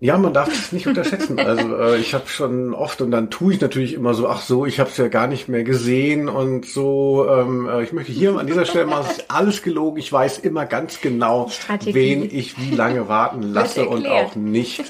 Ja, 0.04 0.18
man 0.18 0.34
darf 0.34 0.50
es 0.52 0.74
nicht 0.74 0.86
unterschätzen. 0.86 1.40
Also 1.40 1.78
äh, 1.78 1.98
ich 1.98 2.14
habe 2.14 2.28
schon 2.28 2.74
oft 2.74 3.00
und 3.00 3.10
dann 3.12 3.30
tue 3.30 3.54
ich 3.54 3.62
natürlich 3.62 3.94
immer 3.94 4.14
so, 4.14 4.28
ach 4.28 4.42
so, 4.42 4.66
ich 4.66 4.82
habe 4.82 4.90
es 4.90 4.98
ja 4.98 5.08
gar 5.08 5.28
nicht 5.28 5.48
mehr 5.48 5.64
gesehen 5.64 6.28
und 6.28 6.66
so. 6.66 7.26
Ähm, 7.30 7.70
äh, 7.70 7.84
ich 7.84 7.94
möchte 7.94 8.12
hier 8.12 8.38
an 8.38 8.46
dieser 8.46 8.66
Stelle 8.66 8.86
mal, 8.86 9.00
es 9.00 9.20
ist 9.20 9.32
alles 9.32 9.64
gelogen. 9.64 10.00
Ich 10.00 10.12
weiß 10.12 10.40
immer 10.40 10.66
ganz 10.66 11.00
genau, 11.00 11.48
Strategie. 11.48 11.94
wen 11.94 12.24
ich 12.30 12.60
wie 12.60 12.76
lange 12.76 13.08
warten 13.08 13.44
lasse 13.44 13.88
und 13.88 14.06
auch 14.06 14.36
nicht. 14.36 14.84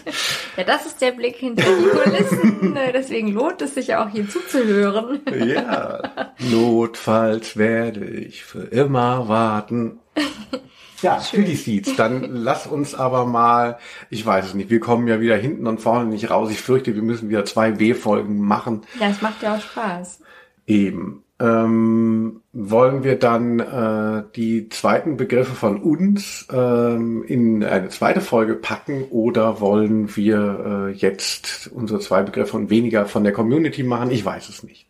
Ja, 0.57 0.63
das 0.63 0.87
ist 0.87 0.99
der 0.99 1.11
Blick 1.11 1.35
hinter 1.35 1.63
die 1.63 1.89
Kulissen. 1.89 2.75
Äh, 2.75 2.91
Deswegen 2.91 3.27
lohnt 3.33 3.61
es 3.61 3.75
sich 3.75 3.93
auch 3.95 4.09
hier 4.09 4.27
zuzuhören. 4.27 5.21
Ja, 5.45 6.33
notfalls 6.39 7.55
werde 7.55 8.03
ich 8.03 8.43
für 8.43 8.63
immer 8.63 9.27
warten. 9.27 9.99
Ja, 11.03 11.19
für 11.19 11.43
die 11.43 11.55
Seeds. 11.55 11.95
Dann 11.95 12.35
lass 12.35 12.65
uns 12.65 12.95
aber 12.95 13.25
mal, 13.25 13.77
ich 14.09 14.25
weiß 14.25 14.45
es 14.45 14.53
nicht, 14.53 14.69
wir 14.69 14.79
kommen 14.79 15.07
ja 15.07 15.19
wieder 15.19 15.37
hinten 15.37 15.67
und 15.67 15.81
vorne 15.81 16.09
nicht 16.09 16.29
raus. 16.29 16.49
Ich 16.51 16.61
fürchte, 16.61 16.95
wir 16.95 17.03
müssen 17.03 17.29
wieder 17.29 17.45
zwei 17.45 17.79
W-Folgen 17.79 18.39
machen. 18.39 18.81
Ja, 18.99 19.09
es 19.09 19.21
macht 19.21 19.43
ja 19.43 19.55
auch 19.55 19.61
Spaß. 19.61 20.19
Eben. 20.65 21.23
Ähm, 21.39 22.41
wollen 22.53 23.03
wir 23.03 23.17
dann 23.19 23.59
äh, 23.59 24.23
die 24.35 24.69
zweiten 24.69 25.17
Begriffe 25.17 25.55
von 25.55 25.81
uns 25.81 26.47
ähm, 26.53 27.23
in 27.23 27.63
eine 27.63 27.89
zweite 27.89 28.21
Folge 28.21 28.53
packen 28.53 29.05
oder 29.09 29.59
wollen 29.59 30.15
wir 30.15 30.87
äh, 30.87 30.91
jetzt 30.91 31.69
unsere 31.73 31.99
zwei 31.99 32.21
Begriffe 32.21 32.55
und 32.55 32.69
weniger 32.69 33.07
von 33.07 33.23
der 33.23 33.33
Community 33.33 33.83
machen? 33.83 34.11
Ich 34.11 34.23
weiß 34.23 34.47
es 34.47 34.63
nicht. 34.63 34.85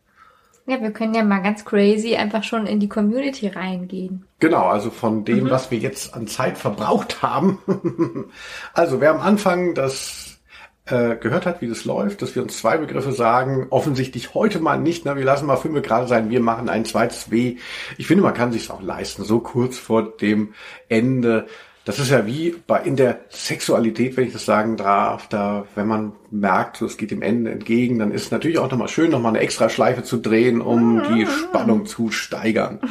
Ja, 0.65 0.81
wir 0.81 0.91
können 0.91 1.13
ja 1.13 1.23
mal 1.23 1.41
ganz 1.41 1.65
crazy 1.65 2.15
einfach 2.15 2.43
schon 2.43 2.65
in 2.67 2.79
die 2.79 2.87
Community 2.87 3.47
reingehen. 3.47 4.25
Genau, 4.39 4.67
also 4.67 4.91
von 4.91 5.25
dem, 5.25 5.49
was 5.49 5.71
wir 5.71 5.77
jetzt 5.77 6.13
an 6.13 6.27
Zeit 6.27 6.57
verbraucht 6.57 7.21
haben. 7.21 7.59
also 8.73 9.01
wer 9.01 9.11
am 9.11 9.19
Anfang 9.19 9.75
das 9.75 10.39
äh, 10.85 11.15
gehört 11.17 11.45
hat, 11.45 11.61
wie 11.61 11.67
das 11.67 11.83
läuft, 11.83 12.21
dass 12.21 12.35
wir 12.35 12.43
uns 12.43 12.57
zwei 12.57 12.77
Begriffe 12.77 13.11
sagen, 13.11 13.67
offensichtlich 13.71 14.33
heute 14.33 14.59
mal 14.59 14.77
nicht, 14.77 15.05
na, 15.05 15.17
wir 15.17 15.25
lassen 15.25 15.45
mal 15.45 15.57
fünf 15.57 15.81
gerade 15.81 16.07
sein, 16.07 16.29
wir 16.29 16.39
machen 16.39 16.69
ein 16.69 16.85
zweites 16.85 17.29
W. 17.29 17.57
Ich 17.97 18.07
finde, 18.07 18.23
man 18.23 18.33
kann 18.33 18.51
sich 18.53 18.71
auch 18.71 18.81
leisten, 18.81 19.23
so 19.23 19.39
kurz 19.39 19.77
vor 19.77 20.15
dem 20.17 20.53
Ende. 20.87 21.47
Das 21.85 21.99
ist 21.99 22.11
ja 22.11 22.25
wie 22.25 22.55
bei 22.65 22.81
in 22.81 22.95
der 22.95 23.19
Sexualität, 23.29 24.15
wenn 24.15 24.27
ich 24.27 24.33
das 24.33 24.45
sagen 24.45 24.77
darf, 24.77 25.27
da, 25.27 25.67
wenn 25.75 25.87
man 25.87 26.13
merkt, 26.31 26.77
so, 26.77 26.85
es 26.85 26.95
geht 26.95 27.11
dem 27.11 27.21
Ende 27.21 27.51
entgegen, 27.51 27.99
dann 27.99 28.11
ist 28.11 28.23
es 28.23 28.31
natürlich 28.31 28.57
auch 28.57 28.71
nochmal 28.71 28.87
schön, 28.87 29.11
nochmal 29.11 29.33
eine 29.33 29.43
extra 29.43 29.69
Schleife 29.69 30.03
zu 30.03 30.17
drehen, 30.17 30.61
um 30.61 31.03
die 31.13 31.25
Spannung 31.25 31.85
zu 31.85 32.11
steigern. 32.11 32.79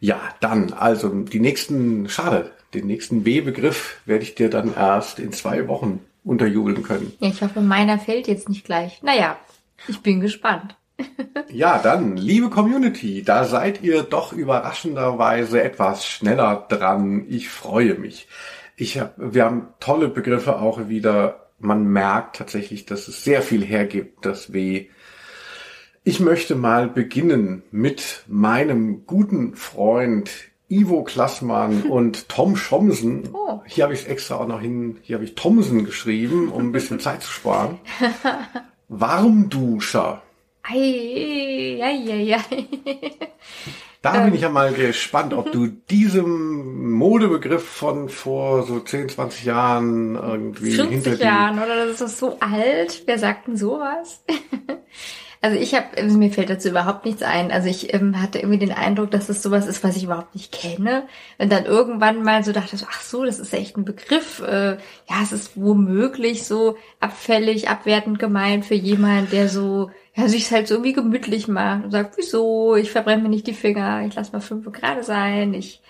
Ja, 0.00 0.18
dann, 0.40 0.72
also 0.72 1.10
die 1.10 1.40
nächsten, 1.40 2.08
schade, 2.08 2.52
den 2.72 2.86
nächsten 2.86 3.22
B-Begriff 3.22 4.00
werde 4.06 4.24
ich 4.24 4.34
dir 4.34 4.48
dann 4.48 4.74
erst 4.74 5.18
in 5.18 5.30
zwei 5.32 5.68
Wochen 5.68 6.00
unterjubeln 6.24 6.82
können. 6.82 7.12
Ja, 7.20 7.28
ich 7.28 7.42
hoffe, 7.42 7.60
meiner 7.60 7.98
fällt 7.98 8.26
jetzt 8.26 8.48
nicht 8.48 8.64
gleich. 8.64 9.02
Naja, 9.02 9.38
ich 9.88 10.00
bin 10.00 10.20
gespannt. 10.20 10.74
Ja, 11.50 11.78
dann, 11.78 12.16
liebe 12.16 12.50
Community, 12.50 13.22
da 13.22 13.44
seid 13.44 13.82
ihr 13.82 14.02
doch 14.02 14.32
überraschenderweise 14.32 15.62
etwas 15.62 16.06
schneller 16.06 16.66
dran. 16.68 17.26
Ich 17.28 17.48
freue 17.48 17.94
mich. 17.94 18.28
Ich 18.76 18.98
hab, 18.98 19.14
wir 19.16 19.44
haben 19.44 19.68
tolle 19.80 20.08
Begriffe 20.08 20.58
auch 20.58 20.88
wieder. 20.88 21.50
Man 21.58 21.84
merkt 21.84 22.36
tatsächlich, 22.36 22.86
dass 22.86 23.08
es 23.08 23.24
sehr 23.24 23.42
viel 23.42 23.64
hergibt, 23.64 24.24
das 24.24 24.52
W. 24.52 24.88
Ich 26.02 26.20
möchte 26.20 26.54
mal 26.54 26.88
beginnen 26.88 27.62
mit 27.70 28.24
meinem 28.26 29.06
guten 29.06 29.54
Freund 29.54 30.30
Ivo 30.70 31.02
Klassmann 31.02 31.82
und 31.90 32.28
Tom 32.28 32.56
Schomsen. 32.56 33.28
Oh. 33.34 33.60
Hier 33.66 33.84
habe 33.84 33.92
ich 33.92 34.00
es 34.00 34.06
extra 34.06 34.36
auch 34.36 34.46
noch 34.46 34.60
hin, 34.60 34.98
hier 35.02 35.16
habe 35.16 35.24
ich 35.24 35.34
Thomsen 35.34 35.84
geschrieben, 35.84 36.48
um 36.48 36.68
ein 36.68 36.72
bisschen 36.72 37.00
Zeit 37.00 37.22
zu 37.22 37.30
sparen. 37.30 37.78
Warmduscher. 38.88 40.22
Ei, 40.72 41.80
ei, 41.82 42.10
ei, 42.10 42.34
ei. 42.34 42.66
Da 44.02 44.24
bin 44.24 44.34
ich 44.34 44.40
ja 44.40 44.48
mal 44.48 44.72
gespannt, 44.72 45.34
ob 45.34 45.52
du 45.52 45.66
diesem 45.66 46.90
Modebegriff 46.92 47.68
von 47.68 48.08
vor 48.08 48.62
so 48.62 48.80
10, 48.80 49.10
20 49.10 49.44
Jahren 49.44 50.14
irgendwie 50.14 50.70
hinter 50.70 50.88
50 50.92 51.18
dir. 51.18 51.24
Jahren, 51.26 51.58
oder? 51.58 51.86
Das 51.86 52.00
ist 52.00 52.22
doch 52.22 52.30
so 52.30 52.36
alt. 52.40 53.02
Wer 53.04 53.18
sagt 53.18 53.46
denn 53.46 53.58
sowas? 53.58 54.24
Also 55.42 55.56
ich 55.58 55.74
habe, 55.74 55.86
also 55.96 56.18
mir 56.18 56.30
fällt 56.30 56.50
dazu 56.50 56.68
überhaupt 56.68 57.06
nichts 57.06 57.22
ein. 57.22 57.50
Also 57.50 57.68
ich 57.68 57.94
ähm, 57.94 58.20
hatte 58.20 58.38
irgendwie 58.40 58.58
den 58.58 58.72
Eindruck, 58.72 59.10
dass 59.10 59.30
es 59.30 59.42
sowas 59.42 59.66
ist, 59.66 59.82
was 59.82 59.96
ich 59.96 60.04
überhaupt 60.04 60.34
nicht 60.34 60.52
kenne. 60.52 61.04
Und 61.38 61.50
dann 61.50 61.64
irgendwann 61.64 62.22
mal 62.22 62.44
so 62.44 62.52
dachte, 62.52 62.76
so, 62.76 62.84
ach 62.90 63.00
so, 63.00 63.24
das 63.24 63.38
ist 63.38 63.54
echt 63.54 63.74
ein 63.78 63.86
Begriff. 63.86 64.40
Äh, 64.40 64.72
ja, 65.08 65.22
es 65.22 65.32
ist 65.32 65.52
womöglich 65.56 66.44
so 66.44 66.76
abfällig, 67.00 67.70
abwertend 67.70 68.18
gemeint 68.18 68.66
für 68.66 68.74
jemand, 68.74 69.32
der 69.32 69.48
so, 69.48 69.90
ja, 70.14 70.28
sich 70.28 70.50
halt 70.50 70.68
so 70.68 70.74
irgendwie 70.74 70.92
gemütlich 70.92 71.48
macht 71.48 71.84
und 71.84 71.90
sagt, 71.90 72.18
wieso, 72.18 72.76
ich 72.76 72.90
verbrenne 72.90 73.22
mir 73.22 73.30
nicht 73.30 73.46
die 73.46 73.54
Finger, 73.54 74.04
ich 74.06 74.14
lass 74.14 74.32
mal 74.32 74.40
fünf 74.40 74.70
gerade 74.70 75.04
sein, 75.04 75.54
ich 75.54 75.80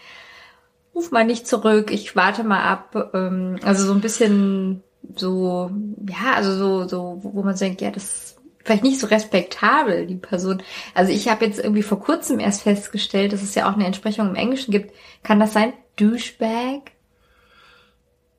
ruf 0.94 1.10
mal 1.10 1.24
nicht 1.24 1.48
zurück, 1.48 1.90
ich 1.90 2.14
warte 2.14 2.44
mal 2.44 2.62
ab. 2.62 3.10
Ähm, 3.14 3.58
also 3.64 3.84
so 3.84 3.94
ein 3.94 4.00
bisschen 4.00 4.84
so, 5.16 5.72
ja, 6.08 6.34
also 6.36 6.54
so, 6.54 6.86
so, 6.86 7.18
wo 7.22 7.42
man 7.42 7.56
so 7.56 7.64
denkt, 7.64 7.80
ja, 7.80 7.90
das 7.90 8.36
vielleicht 8.64 8.82
nicht 8.82 9.00
so 9.00 9.06
respektabel, 9.06 10.06
die 10.06 10.16
Person. 10.16 10.62
Also 10.94 11.12
ich 11.12 11.28
habe 11.28 11.44
jetzt 11.46 11.58
irgendwie 11.58 11.82
vor 11.82 12.00
kurzem 12.00 12.38
erst 12.40 12.62
festgestellt, 12.62 13.32
dass 13.32 13.42
es 13.42 13.54
ja 13.54 13.68
auch 13.70 13.74
eine 13.74 13.86
Entsprechung 13.86 14.28
im 14.28 14.34
Englischen 14.36 14.72
gibt. 14.72 14.94
Kann 15.22 15.40
das 15.40 15.52
sein? 15.52 15.72
Douchebag? 15.96 16.82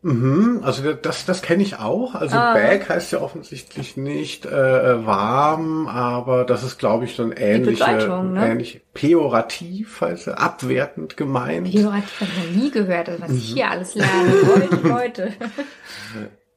Mhm, 0.04 0.62
also 0.64 0.94
das, 0.94 1.26
das 1.28 1.44
kenne 1.44 1.62
ich 1.62 1.78
auch. 1.78 2.16
Also 2.16 2.36
Ah. 2.36 2.54
Bag 2.56 2.90
heißt 2.90 3.12
ja 3.12 3.22
offensichtlich 3.22 3.98
nicht 3.98 4.48
äh, 4.48 5.06
warm, 5.06 5.88
aber 5.88 6.44
das 6.44 6.64
ist, 6.64 6.80
glaube 6.80 7.06
ich, 7.06 7.16
so 7.16 7.22
ein 7.22 7.32
ähnliche, 7.34 7.84
ne? 8.24 8.50
ähnlich 8.50 8.82
pejorativ, 8.96 10.02
also 10.02 10.32
abwertend 10.32 11.18
gemeint. 11.18 11.70
Pejorativ 11.72 12.20
habe 12.20 12.32
ich 12.32 12.38
noch 12.56 12.64
nie 12.64 12.72
gehört, 12.72 13.10
also 13.10 13.22
was 13.22 13.30
Mhm. 13.30 13.38
ich 13.38 13.54
hier 13.54 13.70
alles 13.70 13.94
lerne. 13.94 14.34
Leute, 14.42 14.88
Leute. 14.88 15.34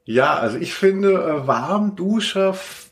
Ja, 0.07 0.35
also 0.35 0.59
ich 0.59 0.75
finde 0.75 1.13
äh, 1.15 1.47
Warmduscher, 1.47 2.51
f- 2.51 2.84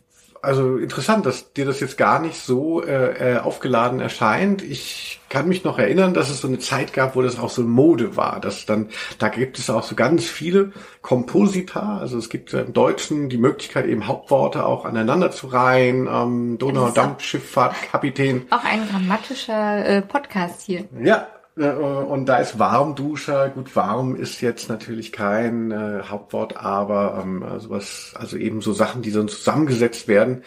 also 0.42 0.76
interessant, 0.76 1.24
dass 1.24 1.52
dir 1.52 1.64
das 1.64 1.78
jetzt 1.78 1.96
gar 1.96 2.20
nicht 2.20 2.36
so 2.36 2.82
äh, 2.82 3.36
äh, 3.36 3.38
aufgeladen 3.38 4.00
erscheint. 4.00 4.60
Ich 4.62 5.20
kann 5.28 5.48
mich 5.48 5.62
noch 5.62 5.78
erinnern, 5.78 6.14
dass 6.14 6.30
es 6.30 6.40
so 6.40 6.48
eine 6.48 6.58
Zeit 6.58 6.92
gab, 6.92 7.14
wo 7.14 7.22
das 7.22 7.38
auch 7.38 7.48
so 7.48 7.62
Mode 7.62 8.16
war. 8.16 8.40
Dass 8.40 8.66
dann, 8.66 8.88
da 9.18 9.28
gibt 9.28 9.60
es 9.60 9.70
auch 9.70 9.84
so 9.84 9.94
ganz 9.94 10.24
viele 10.24 10.72
Komposita. 11.00 11.98
Also 11.98 12.18
es 12.18 12.28
gibt 12.28 12.52
im 12.54 12.72
Deutschen 12.72 13.28
die 13.28 13.38
Möglichkeit, 13.38 13.86
eben 13.86 14.08
Hauptworte 14.08 14.66
auch 14.66 14.84
aneinander 14.84 15.30
zu 15.30 15.46
reihen. 15.46 16.08
Ähm, 16.12 16.58
Donaudampfschifffahrt, 16.58 17.76
Kapitän. 17.90 18.46
Auch 18.50 18.64
ein 18.64 18.88
grammatischer 18.88 19.86
äh, 19.86 20.02
Podcast 20.02 20.62
hier. 20.62 20.84
Ja, 21.00 21.28
und 21.56 22.26
da 22.26 22.38
ist 22.38 22.58
Warmduscher. 22.58 23.50
Gut, 23.50 23.76
warm 23.76 24.16
ist 24.16 24.40
jetzt 24.40 24.68
natürlich 24.68 25.12
kein 25.12 25.70
äh, 25.70 26.02
Hauptwort, 26.08 26.56
aber 26.56 27.22
ähm, 27.22 27.44
sowas, 27.58 28.14
also 28.16 28.36
eben 28.36 28.62
so 28.62 28.72
Sachen, 28.72 29.02
die 29.02 29.10
so 29.10 29.22
zusammengesetzt 29.24 30.08
werden. 30.08 30.44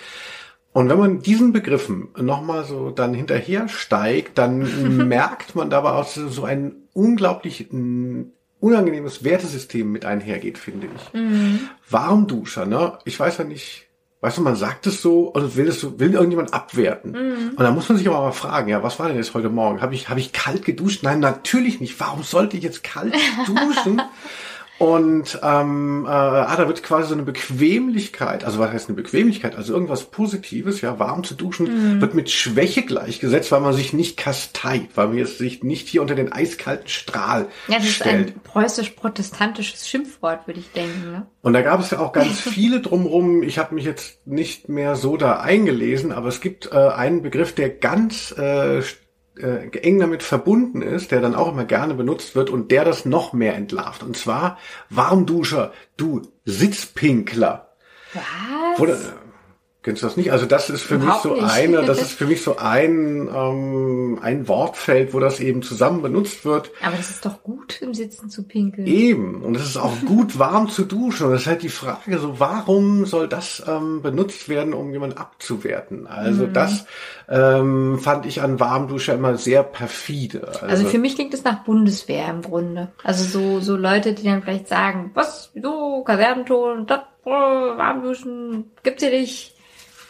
Und 0.74 0.90
wenn 0.90 1.00
man 1.00 1.22
diesen 1.22 1.54
Begriffen 1.54 2.10
nochmal 2.18 2.66
so 2.66 2.90
dann 2.90 3.14
hinterher 3.14 3.68
steigt, 3.68 4.38
dann 4.38 5.08
merkt 5.08 5.56
man 5.56 5.70
dabei 5.70 5.92
auch 5.92 6.08
so 6.08 6.44
ein 6.44 6.76
unglaublich 6.94 7.68
mm, 7.72 8.24
unangenehmes 8.60 9.24
Wertesystem 9.24 9.92
mit 9.92 10.06
einhergeht, 10.06 10.58
finde 10.58 10.88
ich. 10.88 11.12
Warmduscher, 11.90 12.66
ne? 12.66 12.98
Ich 13.06 13.20
weiß 13.20 13.38
ja 13.38 13.44
nicht, 13.44 13.88
weißt 14.26 14.40
du, 14.40 14.42
man 14.42 14.56
sagt 14.56 14.88
es 14.88 15.04
so 15.04 15.28
und 15.28 15.56
will 15.56 15.68
es 15.68 15.80
so, 15.80 16.00
will 16.00 16.14
irgendjemand 16.14 16.52
abwerten. 16.52 17.14
Und 17.56 17.60
da 17.60 17.70
muss 17.70 17.88
man 17.88 17.98
sich 18.00 18.08
aber 18.08 18.22
mal 18.22 18.32
fragen, 18.32 18.70
ja, 18.70 18.82
was 18.82 18.98
war 18.98 19.08
denn 19.08 19.18
jetzt 19.18 19.36
heute 19.36 19.50
Morgen? 19.50 19.82
Habe 19.82 19.94
ich, 19.94 20.10
habe 20.10 20.20
ich 20.20 20.34
kalt 20.34 20.66
geduscht? 20.66 21.04
Nein, 21.04 21.20
natürlich 21.20 21.80
nicht. 21.80 22.00
Warum 22.00 22.24
sollte 22.24 22.58
ich 22.58 22.64
jetzt 22.64 22.84
kalt 22.84 23.14
duschen? 23.46 24.02
Und 24.78 25.40
ähm, 25.42 26.06
äh, 26.06 26.10
ah, 26.10 26.56
da 26.58 26.68
wird 26.68 26.84
quasi 26.84 27.08
so 27.08 27.14
eine 27.14 27.24
Bequemlichkeit, 27.24 28.44
also 28.44 28.60
was 28.60 28.72
heißt 28.72 28.90
eine 28.90 28.96
Bequemlichkeit? 28.96 29.56
Also 29.56 29.74
irgendwas 29.74 30.06
Positives, 30.06 30.82
ja, 30.82 31.00
warm 31.00 31.24
zu 31.24 31.34
duschen, 31.34 32.02
wird 32.02 32.14
mit 32.14 32.30
Schwäche 32.30 32.82
gleichgesetzt, 32.82 33.52
weil 33.54 33.62
man 33.62 33.74
sich 33.74 33.94
nicht 33.94 34.18
kasteit, 34.18 34.90
weil 34.96 35.08
man 35.08 35.18
jetzt 35.18 35.38
sich 35.38 35.64
nicht 35.64 35.88
hier 35.88 36.02
unter 36.02 36.16
den 36.16 36.32
eiskalten 36.32 36.90
Strahl 36.90 37.48
Ja, 37.68 37.78
das 37.78 37.86
ist 37.86 37.96
stellt. 37.96 38.36
ein 38.36 38.42
preußisch-protestantisches 38.44 39.88
Schimpfwort, 39.88 40.46
würde 40.48 40.60
ich 40.60 40.72
denken. 40.72 41.12
Ne? 41.12 41.26
Und 41.42 41.54
da 41.54 41.62
gab 41.62 41.80
es 41.80 41.92
ja 41.92 42.00
auch 42.00 42.12
ganz 42.12 42.40
viele 42.42 42.82
drumrum. 42.82 43.44
Ich 43.44 43.58
habe 43.58 43.76
mich 43.76 43.86
jetzt 43.86 44.28
nicht 44.28 44.68
mehr 44.68 44.96
so 44.96 45.16
da 45.16 45.40
eingelesen, 45.40 46.12
aber 46.12 46.28
es 46.28 46.42
gibt 46.42 46.72
äh, 46.72 46.76
einen 46.76 47.22
Begriff, 47.22 47.56
der 47.56 47.70
ganz 47.70 48.32
äh, 48.38 48.82
äh, 49.38 49.68
eng 49.80 50.00
damit 50.00 50.24
verbunden 50.24 50.82
ist, 50.82 51.12
der 51.12 51.22
dann 51.22 51.36
auch 51.36 51.52
immer 51.52 51.66
gerne 51.66 51.94
benutzt 51.94 52.36
wird 52.36 52.50
und 52.50 52.72
der 52.72 52.86
das 52.86 53.06
noch 53.06 53.34
mehr 53.34 53.56
entlarvt. 53.56 54.04
Und 54.04 54.18
zwar 54.18 54.58
Warmduscher, 54.90 55.74
du 55.98 56.22
Sitzpinkler. 56.46 57.76
Was? 58.14 58.80
Oder, 58.80 58.98
kennst 59.86 60.02
du 60.02 60.08
das 60.08 60.18
nicht? 60.18 60.32
Also 60.32 60.46
das 60.46 60.70
ist 60.70 60.82
für 60.82 60.96
Überhaupt 60.96 61.24
mich 61.26 61.34
so 61.34 61.42
nicht. 61.42 61.54
eine, 61.54 61.84
das 61.84 62.02
ist 62.02 62.12
für 62.12 62.26
mich 62.26 62.42
so 62.42 62.58
ein, 62.58 63.30
ähm, 63.34 64.20
ein 64.22 64.48
Wortfeld, 64.48 65.14
wo 65.14 65.20
das 65.20 65.40
eben 65.40 65.62
zusammen 65.62 66.02
benutzt 66.02 66.44
wird. 66.44 66.72
Aber 66.84 66.98
das 66.98 67.12
ist 67.12 67.26
doch 67.26 67.44
gut, 67.44 67.82
im 67.82 67.94
Sitzen 67.94 68.30
zu 68.30 68.44
pinkeln. 68.44 68.88
Eben. 68.88 69.44
Und 69.44 69.56
es 69.56 69.64
ist 69.64 69.78
auch 69.78 69.94
gut 70.06 70.38
warm 70.40 70.70
zu 70.70 70.84
duschen. 70.84 71.28
Und 71.28 71.34
es 71.34 71.42
ist 71.42 71.48
halt 71.48 71.62
die 71.62 71.70
Frage 71.70 72.18
so, 72.18 72.40
warum 72.40 73.06
soll 73.06 73.28
das 73.28 73.64
ähm, 73.68 74.02
benutzt 74.02 74.50
werden, 74.50 74.74
um 74.74 74.92
jemanden 74.92 75.18
abzuwerten? 75.18 76.08
Also 76.08 76.48
das 76.48 76.86
ähm, 77.30 78.00
fand 78.00 78.26
ich 78.26 78.42
an 78.42 78.60
Warmduscher 78.60 79.14
immer 79.14 79.38
sehr 79.38 79.64
perfide. 79.64 80.48
Also, 80.48 80.66
Also 80.66 80.86
für 80.88 80.98
mich 80.98 81.16
klingt 81.16 81.34
es 81.36 81.44
nach 81.44 81.64
Bundeswehr 81.64 82.28
im 82.30 82.42
Grunde. 82.42 82.92
Also 83.04 83.24
so, 83.24 83.60
so 83.60 83.76
Leute, 83.76 84.14
die 84.14 84.24
dann 84.24 84.42
vielleicht 84.42 84.68
sagen, 84.68 85.12
was, 85.14 85.52
wieso, 85.54 86.04
Kasernenton, 86.04 86.88
das, 86.88 87.02
äh, 87.26 87.30
Warmduschen, 87.30 88.72
gibt's 88.84 89.04
hier 89.04 89.12
nicht, 89.12 89.55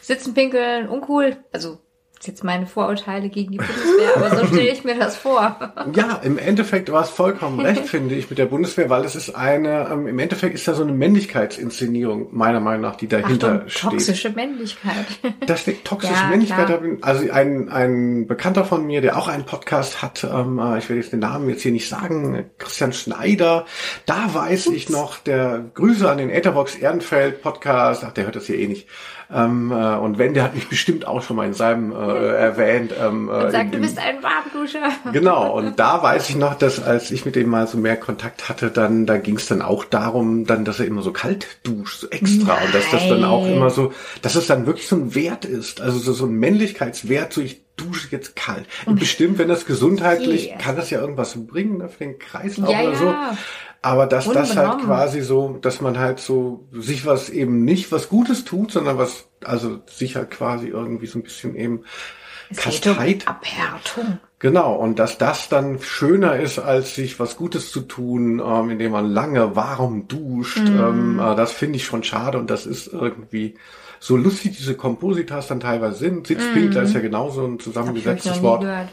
sitzen 0.05 0.33
pinkeln, 0.33 0.87
uncool. 0.87 1.37
Also, 1.51 1.79
ist 2.19 2.27
jetzt 2.27 2.43
meine 2.43 2.65
Vorurteile 2.65 3.29
gegen 3.29 3.51
die 3.51 3.57
Bundeswehr, 3.57 4.15
aber 4.15 4.35
so 4.35 4.45
stelle 4.47 4.71
ich 4.71 4.83
mir 4.83 4.97
das 4.97 5.15
vor. 5.15 5.73
ja, 5.93 6.19
im 6.23 6.37
Endeffekt 6.37 6.91
war 6.91 7.03
es 7.03 7.09
vollkommen 7.09 7.59
recht, 7.59 7.87
finde 7.87 8.15
ich, 8.15 8.29
mit 8.29 8.39
der 8.39 8.45
Bundeswehr, 8.45 8.89
weil 8.89 9.03
es 9.03 9.15
ist 9.15 9.35
eine, 9.35 9.89
ähm, 9.91 10.07
im 10.07 10.17
Endeffekt 10.17 10.55
ist 10.55 10.67
da 10.67 10.73
so 10.73 10.83
eine 10.83 10.93
Männlichkeitsinszenierung, 10.93 12.29
meiner 12.31 12.61
Meinung 12.61 12.81
nach, 12.81 12.95
die 12.95 13.07
dahinter 13.07 13.55
Achtung, 13.55 13.69
steht. 13.69 13.91
toxische 13.91 14.29
Männlichkeit. 14.31 15.05
Das 15.45 15.61
steht 15.61 15.85
toxische 15.85 16.13
Ja, 16.13 16.29
Männlichkeit. 16.29 16.67
klar. 16.67 16.81
Also 17.01 17.29
ein, 17.31 17.69
ein 17.69 18.27
Bekannter 18.27 18.65
von 18.65 18.85
mir, 18.87 19.01
der 19.01 19.17
auch 19.17 19.27
einen 19.27 19.45
Podcast 19.45 20.01
hat, 20.01 20.23
ähm, 20.23 20.57
äh, 20.57 20.79
ich 20.79 20.89
will 20.89 20.97
jetzt 20.97 21.11
den 21.11 21.19
Namen 21.19 21.49
jetzt 21.49 21.61
hier 21.61 21.71
nicht 21.71 21.87
sagen, 21.89 22.45
Christian 22.57 22.93
Schneider, 22.93 23.65
da 24.05 24.33
weiß 24.33 24.67
ich 24.67 24.89
noch, 24.89 25.19
der 25.19 25.65
Grüße 25.73 26.09
an 26.09 26.17
den 26.17 26.29
Etherbox 26.29 26.75
Ehrenfeld 26.75 27.41
Podcast, 27.43 28.03
ach, 28.03 28.13
der 28.13 28.23
hört 28.25 28.35
das 28.37 28.47
hier 28.47 28.57
eh 28.57 28.67
nicht. 28.67 28.87
Ähm, 29.33 29.71
äh, 29.71 29.95
und 29.97 30.17
wenn, 30.17 30.33
der 30.33 30.43
hat 30.43 30.55
mich 30.55 30.67
bestimmt 30.69 31.07
auch 31.07 31.21
schon 31.21 31.35
mal 31.37 31.45
in 31.47 31.53
seinem 31.53 31.91
äh, 31.91 31.95
erwähnt. 32.35 32.93
Ähm, 32.99 33.29
äh, 33.29 33.31
Und 33.45 33.51
sagt, 33.51 33.65
im- 33.65 33.71
du 33.71 33.77
bist 33.79 33.97
ein 33.97 34.21
Warmduscher. 34.21 34.89
Genau, 35.11 35.55
und 35.57 35.79
da 35.79 36.01
weiß 36.03 36.29
ich 36.29 36.35
noch, 36.35 36.53
dass 36.55 36.81
als 36.83 37.09
ich 37.11 37.25
mit 37.25 37.35
dem 37.35 37.49
mal 37.49 37.67
so 37.67 37.77
mehr 37.77 37.97
Kontakt 37.97 38.49
hatte, 38.49 38.69
dann 38.71 39.05
da 39.05 39.17
ging 39.17 39.37
es 39.37 39.47
dann 39.47 39.61
auch 39.61 39.83
darum, 39.85 40.45
dann, 40.45 40.63
dass 40.65 40.79
er 40.79 40.85
immer 40.85 41.01
so 41.01 41.11
kalt 41.11 41.47
duscht, 41.63 42.01
so 42.01 42.09
extra. 42.09 42.53
Und 42.63 42.73
dass 42.73 42.89
das 42.91 43.07
dann 43.07 43.23
auch 43.23 43.43
Nein. 43.43 43.53
immer 43.55 43.69
so, 43.69 43.91
dass 44.21 44.35
es 44.35 44.47
dann 44.47 44.65
wirklich 44.67 44.87
so 44.87 44.95
ein 44.95 45.15
Wert 45.15 45.45
ist. 45.45 45.81
Also 45.81 45.97
so, 45.99 46.13
so 46.13 46.25
ein 46.25 46.33
Männlichkeitswert, 46.33 47.33
so 47.33 47.41
ich 47.41 47.61
dusche 47.77 48.07
jetzt 48.11 48.37
kalt. 48.37 48.65
Und 48.85 48.99
bestimmt, 49.01 49.37
wenn 49.37 49.49
das 49.49 49.65
gesundheitlich, 49.65 50.47
Yeah. 50.47 50.57
kann 50.59 50.77
das 50.77 50.89
ja 50.91 51.01
irgendwas 51.01 51.35
bringen 51.45 51.79
ne, 51.79 51.89
für 51.89 52.05
den 52.05 52.19
Kreislauf 52.19 52.69
Ja, 52.69 52.81
oder 52.83 52.95
so. 52.95 53.05
ja. 53.05 53.37
Aber 53.85 54.07
dass 54.07 54.27
das 54.31 54.57
halt 54.57 54.79
quasi 54.83 55.21
so, 55.21 55.59
dass 55.61 55.79
man 55.79 55.99
halt 55.99 56.19
so 56.19 56.67
sich 56.71 57.05
was 57.05 57.29
eben 57.29 57.63
nicht 57.65 57.91
was 57.91 58.09
Gutes 58.09 58.43
tut, 58.43 58.71
sondern 58.71 58.97
was, 58.97 59.27
also 59.43 59.79
sich 59.85 60.15
halt 60.15 60.31
quasi 60.31 60.67
irgendwie 60.69 61.05
so 61.05 61.19
ein 61.19 61.23
bisschen 61.23 61.55
eben 61.55 61.83
Es 62.49 62.57
geht 62.63 62.87
um 62.87 62.95
kasteit 62.95 63.27
Abhärtung. 63.27 64.17
Genau, 64.39 64.73
und 64.73 64.97
dass 64.97 65.19
das 65.19 65.49
dann 65.49 65.79
schöner 65.81 66.37
ist, 66.39 66.57
als 66.57 66.95
sich 66.95 67.19
was 67.19 67.37
Gutes 67.37 67.71
zu 67.71 67.81
tun, 67.81 68.41
ähm, 68.43 68.71
indem 68.71 68.91
man 68.91 69.05
lange 69.05 69.55
warm 69.55 70.07
duscht, 70.07 70.57
Mhm. 70.67 70.79
ähm, 70.79 71.19
äh, 71.19 71.35
das 71.35 71.51
finde 71.51 71.77
ich 71.77 71.85
schon 71.85 72.03
schade 72.03 72.39
und 72.39 72.49
das 72.49 72.65
ist 72.65 72.87
irgendwie 72.91 73.53
so 73.99 74.17
lustig, 74.17 74.57
diese 74.57 74.73
Kompositas 74.75 75.47
dann 75.47 75.59
teilweise 75.59 75.97
sind. 75.97 76.25
Sitzpinkler 76.27 76.83
ist 76.83 76.93
ja 76.93 76.99
genauso 77.01 77.45
ein 77.45 77.59
zusammengesetztes 77.59 78.41
Wort. 78.41 78.61
gehört. 78.61 78.89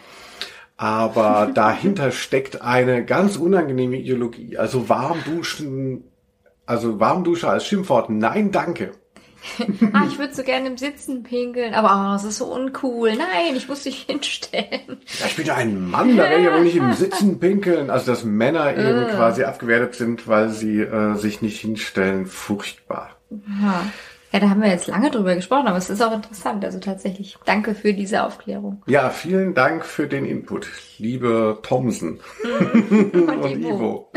Aber 0.83 1.49
dahinter 1.55 2.11
steckt 2.11 2.61
eine 2.61 3.05
ganz 3.05 3.37
unangenehme 3.37 3.99
Ideologie. 3.99 4.59
Also 4.59 4.89
warm 4.89 5.23
duschen, 5.25 6.03
also 6.67 6.99
warmduscher 6.99 7.51
als 7.51 7.67
Schimpfwort, 7.67 8.11
nein, 8.11 8.51
danke. 8.51 8.91
Ah, 9.93 10.05
ich 10.09 10.19
würde 10.21 10.35
so 10.35 10.45
gerne 10.45 10.69
im 10.69 10.77
Sitzen 10.77 11.25
pinkeln, 11.25 11.75
aber 11.75 12.13
oh, 12.13 12.17
es 12.17 12.23
ist 12.23 12.39
so 12.39 12.47
uncool. 12.47 13.11
Nein, 13.17 13.57
ich 13.57 13.69
muss 13.69 13.83
dich 13.83 14.03
hinstellen. 14.09 15.01
Ja, 15.19 15.27
ich 15.27 15.37
bin 15.37 15.47
ja 15.47 15.57
ein 15.57 15.91
Mann, 15.91 16.17
da 16.17 16.25
werde 16.25 16.43
ich 16.43 16.49
aber 16.49 16.61
nicht 16.61 16.77
im 16.77 16.93
Sitzen 16.93 17.41
pinkeln. 17.41 17.91
Also, 17.91 18.13
dass 18.13 18.25
Männer 18.25 18.77
eben 18.77 19.09
quasi 19.11 19.43
abgewertet 19.43 19.97
sind, 19.97 20.29
weil 20.29 20.51
sie 20.51 20.81
äh, 20.81 21.17
sich 21.17 21.43
nicht 21.43 21.61
hinstellen, 21.61 22.27
furchtbar. 22.27 23.17
Ja. 23.31 23.85
Ja, 24.33 24.41
da 24.41 24.49
haben 24.49 24.63
wir 24.63 24.71
jetzt 24.71 24.87
lange 24.87 25.11
drüber 25.11 25.35
gesprochen, 25.35 25.67
aber 25.67 25.77
es 25.77 25.91
ist 25.91 26.03
auch 26.03 26.13
interessant. 26.13 26.65
Also 26.65 26.79
tatsächlich, 26.79 27.37
danke 27.45 27.75
für 27.75 27.93
diese 27.93 28.23
Aufklärung. 28.25 28.83
Ja, 28.87 29.11
vielen 29.11 29.55
Dank 29.55 29.85
für 29.85 30.07
den 30.07 30.25
Input, 30.25 30.69
liebe 30.99 31.59
Thomsen 31.63 32.21
Und 32.73 33.15
und 33.15 33.61
Ivo. 33.61 34.11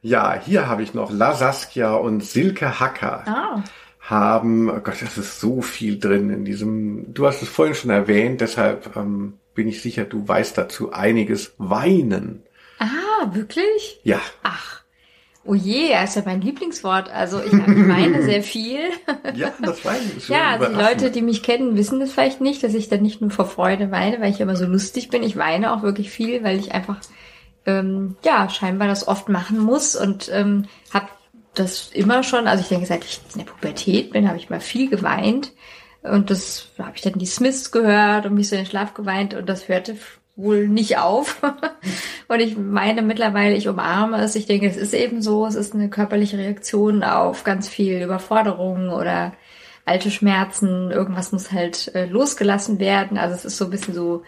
Ja, 0.00 0.40
hier 0.40 0.68
habe 0.68 0.82
ich 0.82 0.94
noch 0.94 1.10
La 1.10 1.34
Saskia 1.34 1.94
und 1.94 2.22
Silke 2.22 2.78
Hacker. 2.78 3.24
Ah, 3.26 3.64
haben, 4.00 4.70
oh 4.70 4.78
Gott, 4.80 5.02
das 5.02 5.18
ist 5.18 5.40
so 5.40 5.62
viel 5.62 5.98
drin 5.98 6.30
in 6.30 6.44
diesem, 6.44 7.12
du 7.12 7.26
hast 7.26 7.42
es 7.42 7.48
vorhin 7.48 7.74
schon 7.74 7.90
erwähnt, 7.90 8.40
deshalb 8.40 8.94
ähm, 8.96 9.34
bin 9.54 9.66
ich 9.66 9.82
sicher, 9.82 10.04
du 10.04 10.26
weißt 10.28 10.56
dazu 10.56 10.92
einiges. 10.92 11.54
Weinen. 11.58 12.44
ah, 12.78 13.34
wirklich? 13.34 14.00
Ja, 14.04 14.20
Ach, 14.44 14.82
oh 15.46 15.54
je, 15.54 15.90
das 15.90 16.10
ist 16.10 16.16
ja 16.16 16.22
mein 16.24 16.40
Lieblingswort. 16.40 17.10
Also 17.10 17.40
ich, 17.40 17.52
ich 17.52 17.88
weine 17.88 18.22
sehr 18.22 18.42
viel. 18.42 18.80
ja, 19.34 19.52
das 19.60 19.84
Weinen 19.84 20.16
ist 20.16 20.26
schon 20.26 20.36
Ja, 20.36 20.50
also 20.58 20.66
die. 20.66 20.74
Leute, 20.74 21.10
die 21.10 21.22
mich 21.22 21.42
kennen, 21.42 21.76
wissen 21.76 22.00
das 22.00 22.12
vielleicht 22.12 22.40
nicht, 22.40 22.62
dass 22.62 22.74
ich 22.74 22.88
dann 22.88 23.02
nicht 23.02 23.20
nur 23.20 23.30
vor 23.30 23.46
Freude 23.46 23.90
weine, 23.90 24.20
weil 24.20 24.30
ich 24.30 24.40
immer 24.40 24.56
so 24.56 24.66
lustig 24.66 25.08
bin. 25.08 25.22
Ich 25.22 25.36
weine 25.36 25.72
auch 25.72 25.82
wirklich 25.82 26.10
viel, 26.10 26.42
weil 26.42 26.58
ich 26.58 26.72
einfach 26.72 26.98
ähm, 27.66 28.16
ja 28.24 28.48
scheinbar 28.48 28.88
das 28.88 29.08
oft 29.08 29.28
machen 29.28 29.58
muss 29.58 29.96
und 29.96 30.30
ähm, 30.32 30.66
habe 30.92 31.08
das 31.54 31.90
immer 31.92 32.22
schon. 32.22 32.46
Also 32.46 32.62
ich 32.62 32.68
denke, 32.68 32.86
seit 32.86 33.04
ich 33.04 33.20
in 33.34 33.44
der 33.44 33.50
Pubertät 33.50 34.12
bin, 34.12 34.28
habe 34.28 34.38
ich 34.38 34.50
mal 34.50 34.60
viel 34.60 34.88
geweint 34.88 35.52
und 36.02 36.30
das 36.30 36.68
habe 36.78 36.92
ich 36.94 37.02
dann 37.02 37.14
die 37.14 37.26
Smiths 37.26 37.72
gehört 37.72 38.26
und 38.26 38.34
mich 38.34 38.48
so 38.48 38.56
in 38.56 38.62
den 38.62 38.70
Schlaf 38.70 38.94
geweint 38.94 39.34
und 39.34 39.48
das 39.48 39.68
hörte 39.68 39.96
wohl 40.36 40.68
nicht 40.68 40.98
auf. 40.98 41.42
Und 42.28 42.40
ich 42.40 42.56
meine 42.56 43.02
mittlerweile, 43.02 43.56
ich 43.56 43.68
umarme 43.68 44.18
es. 44.18 44.34
Ich 44.36 44.46
denke, 44.46 44.66
es 44.66 44.76
ist 44.76 44.94
eben 44.94 45.22
so. 45.22 45.46
Es 45.46 45.54
ist 45.54 45.74
eine 45.74 45.88
körperliche 45.88 46.38
Reaktion 46.38 47.02
auf 47.02 47.42
ganz 47.42 47.68
viel 47.68 48.02
Überforderung 48.02 48.90
oder 48.90 49.32
alte 49.84 50.10
Schmerzen. 50.10 50.90
Irgendwas 50.90 51.32
muss 51.32 51.52
halt 51.52 51.94
äh, 51.94 52.06
losgelassen 52.06 52.78
werden. 52.78 53.18
Also 53.18 53.34
es 53.34 53.44
ist 53.44 53.56
so 53.56 53.64
ein 53.64 53.70
bisschen 53.70 53.94
so 53.94 54.22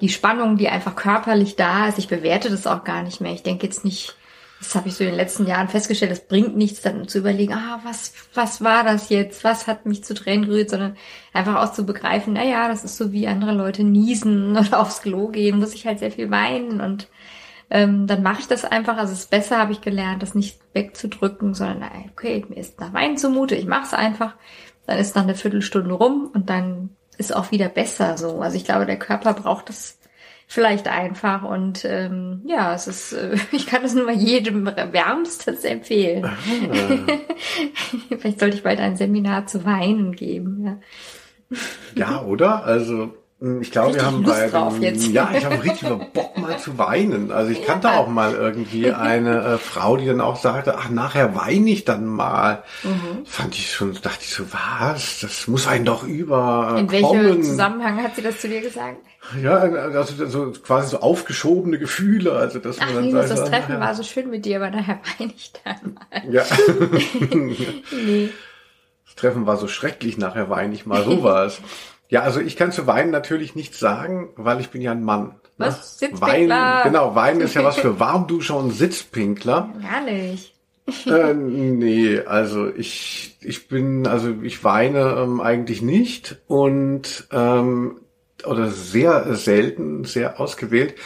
die 0.00 0.08
Spannung, 0.08 0.56
die 0.56 0.68
einfach 0.68 0.96
körperlich 0.96 1.56
da 1.56 1.88
ist. 1.88 1.98
Ich 1.98 2.08
bewerte 2.08 2.50
das 2.50 2.66
auch 2.66 2.84
gar 2.84 3.02
nicht 3.02 3.20
mehr. 3.20 3.32
Ich 3.32 3.42
denke 3.42 3.66
jetzt 3.66 3.84
nicht, 3.84 4.16
das 4.60 4.74
habe 4.74 4.88
ich 4.88 4.94
so 4.94 5.04
in 5.04 5.10
den 5.10 5.16
letzten 5.16 5.46
Jahren 5.46 5.68
festgestellt, 5.68 6.12
es 6.12 6.20
bringt 6.20 6.54
nichts, 6.54 6.82
dann 6.82 7.08
zu 7.08 7.18
überlegen, 7.18 7.54
ah, 7.54 7.80
was, 7.82 8.12
was 8.34 8.62
war 8.62 8.84
das 8.84 9.08
jetzt? 9.08 9.42
Was 9.42 9.66
hat 9.66 9.86
mich 9.86 10.04
zu 10.04 10.12
Tränen 10.12 10.46
gerührt, 10.46 10.70
sondern 10.70 10.96
einfach 11.32 11.56
auch 11.56 11.72
zu 11.72 11.86
begreifen, 11.86 12.34
na 12.34 12.44
ja, 12.44 12.68
das 12.68 12.84
ist 12.84 12.98
so 12.98 13.10
wie 13.10 13.26
andere 13.26 13.52
Leute 13.52 13.84
niesen 13.84 14.56
oder 14.56 14.80
aufs 14.80 15.00
Klo 15.00 15.28
gehen, 15.28 15.58
muss 15.58 15.74
ich 15.74 15.86
halt 15.86 15.98
sehr 15.98 16.12
viel 16.12 16.30
weinen 16.30 16.80
und 16.80 17.08
ähm, 17.70 18.06
dann 18.06 18.22
mache 18.22 18.40
ich 18.40 18.48
das 18.48 18.64
einfach. 18.64 18.98
Also 18.98 19.12
es 19.12 19.20
ist 19.20 19.30
besser, 19.30 19.58
habe 19.58 19.72
ich 19.72 19.80
gelernt, 19.80 20.22
das 20.22 20.34
nicht 20.34 20.58
wegzudrücken, 20.74 21.54
sondern 21.54 21.88
okay, 22.10 22.44
mir 22.48 22.56
ist 22.56 22.80
nach 22.80 22.92
Weinen 22.92 23.16
zumute, 23.16 23.54
ich 23.54 23.66
mache 23.66 23.86
es 23.86 23.94
einfach. 23.94 24.34
Dann 24.86 24.98
ist 24.98 25.14
nach 25.14 25.22
eine 25.22 25.36
Viertelstunde 25.36 25.94
rum 25.94 26.30
und 26.34 26.50
dann 26.50 26.90
ist 27.16 27.34
auch 27.34 27.50
wieder 27.50 27.68
besser 27.68 28.18
so. 28.18 28.40
Also 28.40 28.56
ich 28.56 28.64
glaube, 28.64 28.86
der 28.86 28.98
Körper 28.98 29.34
braucht 29.34 29.68
das 29.68 29.99
vielleicht 30.50 30.88
einfach. 30.88 31.44
Und 31.44 31.84
ähm, 31.84 32.42
ja, 32.44 32.74
es 32.74 32.88
ist, 32.88 33.12
äh, 33.12 33.36
ich 33.52 33.66
kann 33.66 33.84
es 33.84 33.94
nur 33.94 34.04
mal 34.04 34.16
jedem 34.16 34.66
wärmstens 34.66 35.64
empfehlen. 35.64 36.24
Ah. 36.24 36.36
vielleicht 38.18 38.40
sollte 38.40 38.56
ich 38.56 38.64
bald 38.64 38.80
ein 38.80 38.96
Seminar 38.96 39.46
zu 39.46 39.64
Weinen 39.64 40.10
geben. 40.10 40.66
Ja, 40.66 41.60
ja 41.94 42.24
oder? 42.24 42.64
Also 42.64 43.14
ich 43.62 43.70
glaube, 43.70 43.94
wir 43.94 44.04
haben 44.04 44.22
Lust 44.22 44.52
bei 44.52 44.70
jetzt. 44.80 45.06
ja, 45.06 45.30
ich 45.34 45.46
habe 45.46 45.62
richtig 45.64 45.88
Bock 46.12 46.36
mal 46.36 46.58
zu 46.58 46.76
weinen. 46.76 47.32
Also 47.32 47.50
ich 47.50 47.64
kannte 47.64 47.90
auch 47.90 48.06
mal 48.06 48.34
irgendwie 48.34 48.92
eine 48.92 49.42
äh, 49.42 49.58
Frau, 49.58 49.96
die 49.96 50.04
dann 50.04 50.20
auch 50.20 50.36
sagte, 50.36 50.76
ach 50.76 50.90
nachher 50.90 51.34
weine 51.34 51.70
ich 51.70 51.86
dann 51.86 52.04
mal. 52.04 52.62
Mhm. 52.82 53.24
Fand 53.24 53.54
ich 53.54 53.72
schon, 53.72 53.94
dachte 53.94 54.18
ich 54.20 54.34
so, 54.34 54.44
was? 54.52 55.20
Das 55.20 55.48
muss 55.48 55.66
einen 55.66 55.86
doch 55.86 56.02
über. 56.02 56.76
In 56.78 56.90
welchem 56.90 57.42
Zusammenhang 57.42 58.02
hat 58.02 58.14
sie 58.14 58.22
das 58.22 58.40
zu 58.40 58.48
dir 58.48 58.60
gesagt? 58.60 58.98
Ja, 59.42 59.56
also 59.58 60.26
so 60.26 60.52
quasi 60.62 60.90
so 60.90 61.00
aufgeschobene 61.00 61.78
Gefühle, 61.78 62.32
also 62.32 62.58
dass 62.58 62.78
ach, 62.78 62.92
man 62.92 63.10
dann 63.10 63.26
sagt, 63.26 63.30
das 63.30 63.48
Treffen 63.48 63.72
nachher, 63.72 63.80
war 63.80 63.94
so 63.94 64.02
schön 64.02 64.28
mit 64.28 64.44
dir, 64.44 64.56
aber 64.56 64.70
nachher 64.70 65.00
weine 65.18 65.32
ich 65.34 65.52
dann 65.64 65.94
mal. 65.94 66.32
Ja. 66.32 66.44
nee. 67.30 68.30
Das 69.06 69.14
Treffen 69.14 69.46
war 69.46 69.56
so 69.56 69.66
schrecklich, 69.66 70.18
nachher 70.18 70.50
weine 70.50 70.74
ich 70.74 70.84
mal. 70.84 71.04
So 71.04 71.22
war 71.22 71.46
es. 71.46 71.60
Ja, 72.10 72.22
also 72.22 72.40
ich 72.40 72.56
kann 72.56 72.72
zu 72.72 72.86
Weinen 72.88 73.10
natürlich 73.10 73.54
nichts 73.54 73.78
sagen, 73.78 74.30
weil 74.36 74.60
ich 74.60 74.70
bin 74.70 74.82
ja 74.82 74.90
ein 74.90 75.04
Mann. 75.04 75.26
Ne? 75.28 75.66
Was? 75.66 75.98
Sitzpinkler? 75.98 76.48
Wein, 76.48 76.82
genau, 76.82 77.14
Weinen 77.14 77.40
ist 77.40 77.54
ja 77.54 77.64
was 77.64 77.76
für 77.76 78.00
Warmduscher 78.00 78.56
und 78.56 78.72
Sitzpinkler. 78.72 79.72
Gar 79.80 80.02
nicht. 80.02 80.54
äh, 81.06 81.34
nee, 81.34 82.18
also 82.18 82.68
ich, 82.68 83.38
ich 83.42 83.68
bin, 83.68 84.08
also 84.08 84.34
ich 84.42 84.64
weine 84.64 85.20
ähm, 85.22 85.40
eigentlich 85.40 85.82
nicht 85.82 86.40
und 86.48 87.28
ähm, 87.30 88.00
oder 88.44 88.68
sehr 88.70 89.36
selten, 89.36 90.02
sehr 90.04 90.40
ausgewählt. 90.40 90.96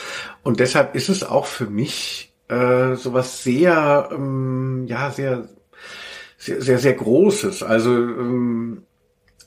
Und 0.42 0.59
deshalb 0.59 0.94
ist 0.94 1.11
es 1.11 1.22
auch 1.22 1.44
für 1.44 1.66
mich 1.66 2.32
äh, 2.48 2.94
sowas 2.94 3.42
sehr, 3.42 4.09
ähm, 4.11 4.84
ja, 4.86 5.11
sehr, 5.11 5.48
sehr, 6.38 6.62
sehr, 6.62 6.78
sehr 6.78 6.94
Großes. 6.94 7.62
Also 7.62 7.90
ähm, 7.92 8.84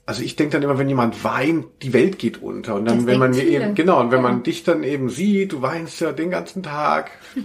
also 0.07 0.23
ich 0.23 0.37
denke 0.37 0.53
dann 0.53 0.63
immer, 0.63 0.79
wenn 0.79 0.87
jemand 0.87 1.25
weint, 1.25 1.65
die 1.81 1.91
Welt 1.91 2.17
geht 2.17 2.41
unter. 2.41 2.75
Und 2.75 2.85
dann, 2.85 2.99
das 2.99 3.07
wenn 3.07 3.19
man 3.19 3.31
mir 3.31 3.43
eben, 3.43 3.75
genau, 3.75 3.99
und 3.99 4.09
wenn 4.09 4.23
ja. 4.23 4.29
man 4.29 4.41
dich 4.41 4.63
dann 4.63 4.83
eben 4.83 5.09
sieht, 5.09 5.51
du 5.51 5.61
weinst 5.61 5.99
ja 5.99 6.13
den 6.13 6.31
ganzen 6.31 6.63
Tag. 6.63 7.11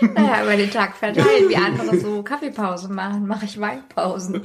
naja, 0.00 0.42
über 0.42 0.56
den 0.56 0.72
Tag 0.72 0.96
verteilt, 0.96 1.48
wie 1.48 1.54
andere 1.54 1.96
so 2.00 2.24
Kaffeepause 2.24 2.92
machen, 2.92 3.28
mache 3.28 3.44
ich 3.44 3.60
Weinpausen. 3.60 4.42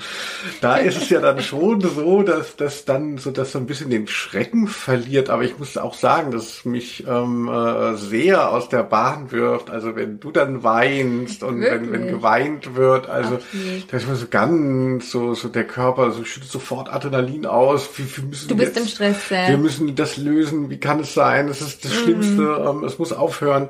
Da 0.61 0.75
ist 0.75 1.01
es 1.01 1.09
ja 1.09 1.21
dann 1.21 1.41
schon 1.41 1.81
so, 1.81 2.21
dass 2.21 2.55
das 2.55 2.85
dann 2.85 3.17
so, 3.17 3.31
dass 3.31 3.53
so 3.53 3.57
ein 3.57 3.65
bisschen 3.65 3.89
den 3.89 4.07
Schrecken 4.07 4.67
verliert. 4.67 5.31
Aber 5.31 5.43
ich 5.43 5.57
muss 5.57 5.75
auch 5.75 5.95
sagen, 5.95 6.29
dass 6.29 6.43
es 6.43 6.65
mich 6.65 7.07
ähm, 7.07 7.49
äh, 7.49 7.95
sehr 7.95 8.51
aus 8.51 8.69
der 8.69 8.83
Bahn 8.83 9.31
wirft. 9.31 9.71
Also 9.71 9.95
wenn 9.95 10.19
du 10.19 10.29
dann 10.29 10.61
weinst 10.61 11.41
und 11.41 11.61
wenn, 11.61 11.91
wenn 11.91 12.05
geweint 12.09 12.75
wird, 12.75 13.09
also 13.09 13.39
da 13.89 13.97
ist 13.97 14.07
mir 14.07 14.15
so 14.15 14.27
ganz 14.29 15.09
so, 15.09 15.33
so 15.33 15.47
der 15.47 15.65
Körper 15.65 16.11
so 16.11 16.23
schüttet 16.23 16.51
sofort 16.51 16.93
Adrenalin 16.93 17.38
ihn 17.39 17.45
aus. 17.45 17.89
Wir, 17.97 18.05
wir 18.17 18.23
müssen 18.25 18.47
du 18.47 18.55
bist 18.55 18.75
jetzt, 18.75 18.83
im 18.83 18.87
Stress. 18.87 19.29
Ja. 19.29 19.47
Wir 19.49 19.57
müssen 19.57 19.95
das 19.95 20.17
lösen. 20.17 20.69
Wie 20.69 20.79
kann 20.79 20.99
es 20.99 21.13
sein? 21.13 21.47
Es 21.47 21.61
ist 21.61 21.83
das 21.85 21.91
mhm. 21.91 22.03
Schlimmste. 22.03 22.65
Ähm, 22.69 22.83
es 22.83 22.99
muss 22.99 23.11
aufhören. 23.11 23.69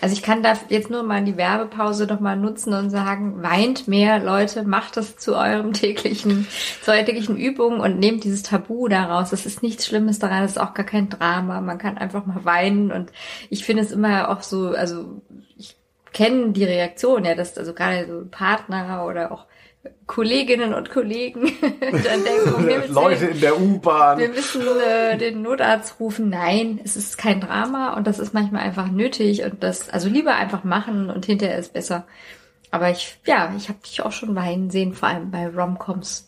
Also 0.00 0.14
ich 0.14 0.22
kann 0.22 0.42
da 0.42 0.52
jetzt 0.68 0.90
nur 0.90 1.02
mal 1.02 1.24
die 1.24 1.38
Werbepause 1.38 2.06
doch 2.06 2.20
mal 2.20 2.36
nutzen 2.36 2.74
und 2.74 2.90
sagen, 2.90 3.42
weint 3.42 3.88
mehr, 3.88 4.18
Leute, 4.18 4.62
macht 4.64 4.98
das 4.98 5.16
zu 5.16 5.34
eurem 5.34 5.72
täglichen, 5.72 6.46
zu 6.82 6.92
eurer 6.92 7.04
täglichen 7.04 7.36
Übung 7.36 7.80
und 7.80 7.98
nehmt 7.98 8.22
dieses 8.24 8.42
Tabu 8.42 8.88
daraus. 8.88 9.30
Das 9.30 9.46
ist 9.46 9.62
nichts 9.62 9.86
Schlimmes 9.86 10.18
daran, 10.18 10.42
das 10.42 10.52
ist 10.52 10.60
auch 10.60 10.74
gar 10.74 10.84
kein 10.84 11.08
Drama. 11.08 11.62
Man 11.62 11.78
kann 11.78 11.96
einfach 11.96 12.26
mal 12.26 12.44
weinen 12.44 12.92
und 12.92 13.10
ich 13.48 13.64
finde 13.64 13.84
es 13.84 13.90
immer 13.90 14.28
auch 14.28 14.42
so, 14.42 14.68
also 14.68 15.22
ich 15.56 15.76
kenne 16.12 16.52
die 16.52 16.64
Reaktion, 16.64 17.24
ja, 17.24 17.34
dass 17.34 17.56
also 17.56 17.72
gerade 17.72 18.06
so 18.06 18.26
Partner 18.30 19.06
oder 19.06 19.32
auch 19.32 19.46
Kolleginnen 20.06 20.74
und 20.74 20.90
Kollegen 20.90 21.52
dann 21.60 22.24
denken, 22.24 22.54
um 22.54 22.94
Leute 22.94 23.26
in 23.26 23.40
der 23.40 23.60
U-Bahn. 23.60 24.18
Wir 24.18 24.28
müssen 24.28 24.62
äh, 24.62 25.16
den 25.18 25.42
Notarzt 25.42 25.98
rufen. 26.00 26.30
Nein, 26.30 26.80
es 26.84 26.96
ist 26.96 27.18
kein 27.18 27.40
Drama 27.40 27.94
und 27.94 28.06
das 28.06 28.18
ist 28.18 28.34
manchmal 28.34 28.62
einfach 28.62 28.88
nötig 28.88 29.42
und 29.44 29.62
das, 29.62 29.90
also 29.90 30.08
lieber 30.08 30.34
einfach 30.34 30.64
machen 30.64 31.10
und 31.10 31.26
hinterher 31.26 31.58
ist 31.58 31.72
besser. 31.72 32.06
Aber 32.70 32.90
ich, 32.90 33.18
ja, 33.26 33.54
ich 33.56 33.68
habe 33.68 33.78
dich 33.84 34.02
auch 34.02 34.12
schon 34.12 34.34
weinen 34.34 34.70
sehen, 34.70 34.94
vor 34.94 35.08
allem 35.08 35.30
bei 35.30 35.48
Romcoms. 35.48 36.25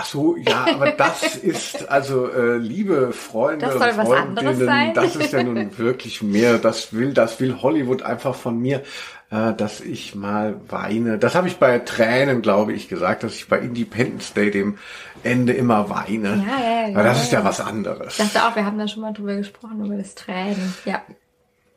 Ach 0.00 0.04
so, 0.04 0.36
ja, 0.36 0.64
aber 0.74 0.92
das 0.92 1.34
ist, 1.42 1.88
also 1.88 2.30
äh, 2.30 2.56
liebe 2.56 3.12
Freunde 3.12 3.66
das 3.66 3.74
soll 3.74 3.88
und 3.88 3.96
was 3.98 4.10
anderes 4.12 4.58
sein. 4.60 4.94
das 4.94 5.16
ist 5.16 5.32
ja 5.32 5.42
nun 5.42 5.76
wirklich 5.76 6.22
mehr, 6.22 6.58
das 6.58 6.92
will, 6.92 7.12
das 7.12 7.40
will 7.40 7.60
Hollywood 7.60 8.02
einfach 8.02 8.36
von 8.36 8.60
mir 8.60 8.84
äh, 9.30 9.54
dass 9.54 9.80
ich 9.80 10.14
mal 10.14 10.60
weine. 10.68 11.18
Das 11.18 11.34
habe 11.34 11.48
ich 11.48 11.56
bei 11.58 11.80
Tränen, 11.80 12.42
glaube 12.42 12.72
ich, 12.72 12.88
gesagt, 12.88 13.24
dass 13.24 13.34
ich 13.34 13.48
bei 13.48 13.58
Independence 13.58 14.32
Day 14.34 14.52
dem 14.52 14.78
Ende 15.24 15.52
immer 15.52 15.90
weine. 15.90 16.46
Ja, 16.46 16.62
ja, 16.62 16.88
ja. 16.88 16.94
Aber 16.94 17.02
das 17.02 17.24
ist 17.24 17.32
ja 17.32 17.44
was 17.44 17.60
anderes. 17.60 18.18
Ich 18.18 18.32
dachte 18.32 18.46
auch, 18.46 18.56
wir 18.56 18.64
haben 18.64 18.78
da 18.78 18.86
schon 18.86 19.02
mal 19.02 19.12
drüber 19.12 19.34
gesprochen, 19.34 19.84
über 19.84 19.96
das 19.96 20.14
Tränen. 20.14 20.74
Ja. 20.84 21.02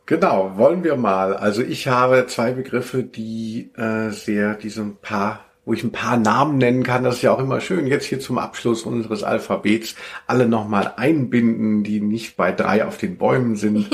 Genau, 0.06 0.58
wollen 0.58 0.84
wir 0.84 0.96
mal. 0.96 1.36
Also 1.36 1.62
ich 1.64 1.88
habe 1.88 2.28
zwei 2.28 2.52
Begriffe, 2.52 3.04
die 3.04 3.72
äh, 3.76 4.12
sehr, 4.12 4.54
die 4.54 4.70
so 4.70 4.84
ein 4.84 4.98
paar 4.98 5.46
wo 5.66 5.74
ich 5.74 5.84
ein 5.84 5.91
paar 5.91 6.18
Namen 6.18 6.57
nennen 6.57 6.84
kann. 6.84 7.03
Das 7.03 7.16
ist 7.18 7.22
ja 7.22 7.32
auch 7.32 7.39
immer 7.39 7.62
schön, 7.62 7.88
jetzt 7.88 8.05
hier 8.05 8.20
zum 8.20 8.38
Abschluss 8.38 8.84
unseres 8.84 9.24
Alphabets 9.24 9.95
alle 10.28 10.47
nochmal 10.47 10.93
einbinden, 10.97 11.84
die 11.84 12.01
nicht 12.01 12.36
bei 12.36 12.51
drei 12.51 12.86
auf 12.86 12.97
den 12.97 13.18
Bäumen 13.18 13.55
sind. 13.55 13.89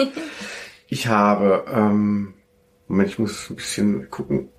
ich 0.88 1.08
habe 1.08 1.66
ähm, 1.72 2.34
Moment, 2.88 3.10
ich 3.10 3.20
muss 3.20 3.50
ein 3.50 3.56
bisschen 3.58 4.10
gucken. 4.10 4.50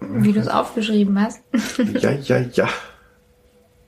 Wie 0.00 0.32
du 0.32 0.40
es 0.40 0.48
aufgeschrieben 0.48 1.20
hast. 1.20 1.40
ja, 2.00 2.12
ja, 2.12 2.38
ja. 2.52 2.68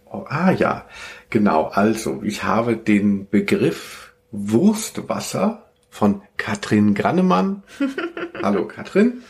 Oh, 0.07 0.25
ah 0.29 0.51
ja, 0.51 0.87
genau. 1.31 1.65
Also, 1.65 2.23
ich 2.23 2.43
habe 2.43 2.77
den 2.77 3.29
Begriff 3.29 4.13
Wurstwasser 4.31 5.68
von 5.99 6.23
Katrin 6.37 6.95
Grannemann. 6.95 7.65
Hallo 8.43 8.69
Katrin. 8.69 9.25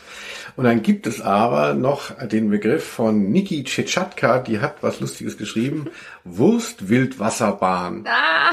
Und 0.55 0.65
dann 0.65 0.83
gibt 0.83 1.07
es 1.07 1.19
aber 1.19 1.73
noch 1.73 2.11
den 2.27 2.51
Begriff 2.51 2.83
von 2.83 3.31
Niki 3.31 3.63
Tschetschatka, 3.63 4.37
die 4.37 4.59
hat 4.59 4.83
was 4.83 4.99
Lustiges 4.99 5.37
geschrieben. 5.37 5.87
Wurst-Wildwasserbahn. 6.25 8.05
Ah, 8.07 8.51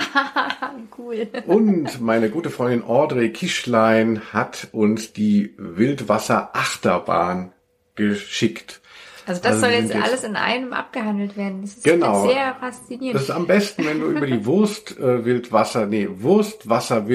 cool. 0.99 1.29
Und 1.47 2.01
meine 2.01 2.31
gute 2.31 2.49
Freundin 2.49 2.85
Audrey 2.85 3.33
Kischlein 3.33 4.23
hat 4.33 4.69
uns 4.73 5.13
die 5.13 5.55
Wildwasser-Achterbahn 5.59 7.53
geschickt. 7.97 8.81
Also 9.27 9.43
das 9.43 9.55
also 9.55 9.67
soll 9.67 9.71
jetzt, 9.73 9.93
jetzt 9.93 10.03
alles 10.03 10.25
in 10.25 10.37
einem 10.37 10.73
abgehandelt 10.73 11.37
werden. 11.37 11.63
Das 11.63 11.73
ist 11.73 11.85
genau. 11.85 12.27
sehr 12.29 12.55
faszinierend. 12.61 13.17
Das 13.17 13.25
ist 13.25 13.31
am 13.31 13.47
besten, 13.47 13.85
wenn 13.85 14.01
du 14.01 14.07
über 14.07 14.27
die 14.27 14.47
Wurst 14.47 14.97
äh, 14.99 15.87
nee, 15.87 16.09
Wurstwasser 16.09 17.09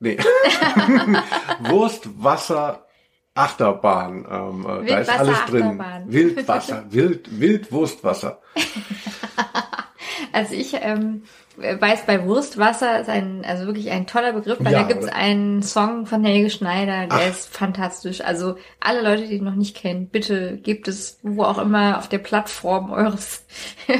Nee, 0.00 0.18
Wurstwasser 1.60 2.86
Achterbahn. 3.34 4.26
Ähm, 4.30 4.66
äh, 4.84 4.86
da 4.86 4.98
ist 4.98 5.10
alles 5.10 5.44
drin. 5.46 5.82
Wildwasser, 6.06 6.84
Wild, 6.90 7.40
Wildwurstwasser. 7.40 8.40
also 10.32 10.54
ich 10.54 10.74
ähm, 10.80 11.22
weiß, 11.56 12.06
bei 12.06 12.26
Wurstwasser 12.26 13.00
ist 13.00 13.08
ein, 13.08 13.44
also 13.44 13.66
wirklich 13.66 13.90
ein 13.90 14.06
toller 14.06 14.32
Begriff, 14.32 14.58
weil 14.60 14.72
ja, 14.72 14.82
da 14.82 14.88
gibt 14.88 15.04
es 15.04 15.08
einen 15.08 15.62
Song 15.62 16.06
von 16.06 16.24
Helge 16.24 16.50
Schneider, 16.50 17.06
der 17.06 17.18
Ach. 17.18 17.28
ist 17.28 17.54
fantastisch. 17.54 18.20
Also 18.20 18.56
alle 18.80 19.02
Leute, 19.02 19.28
die 19.28 19.36
ihn 19.36 19.44
noch 19.44 19.54
nicht 19.54 19.76
kennen, 19.76 20.08
bitte 20.08 20.56
gebt 20.56 20.88
es 20.88 21.20
wo 21.22 21.44
auch 21.44 21.58
immer 21.58 21.98
auf 21.98 22.08
der 22.08 22.18
Plattform 22.18 22.90
eures 22.90 23.44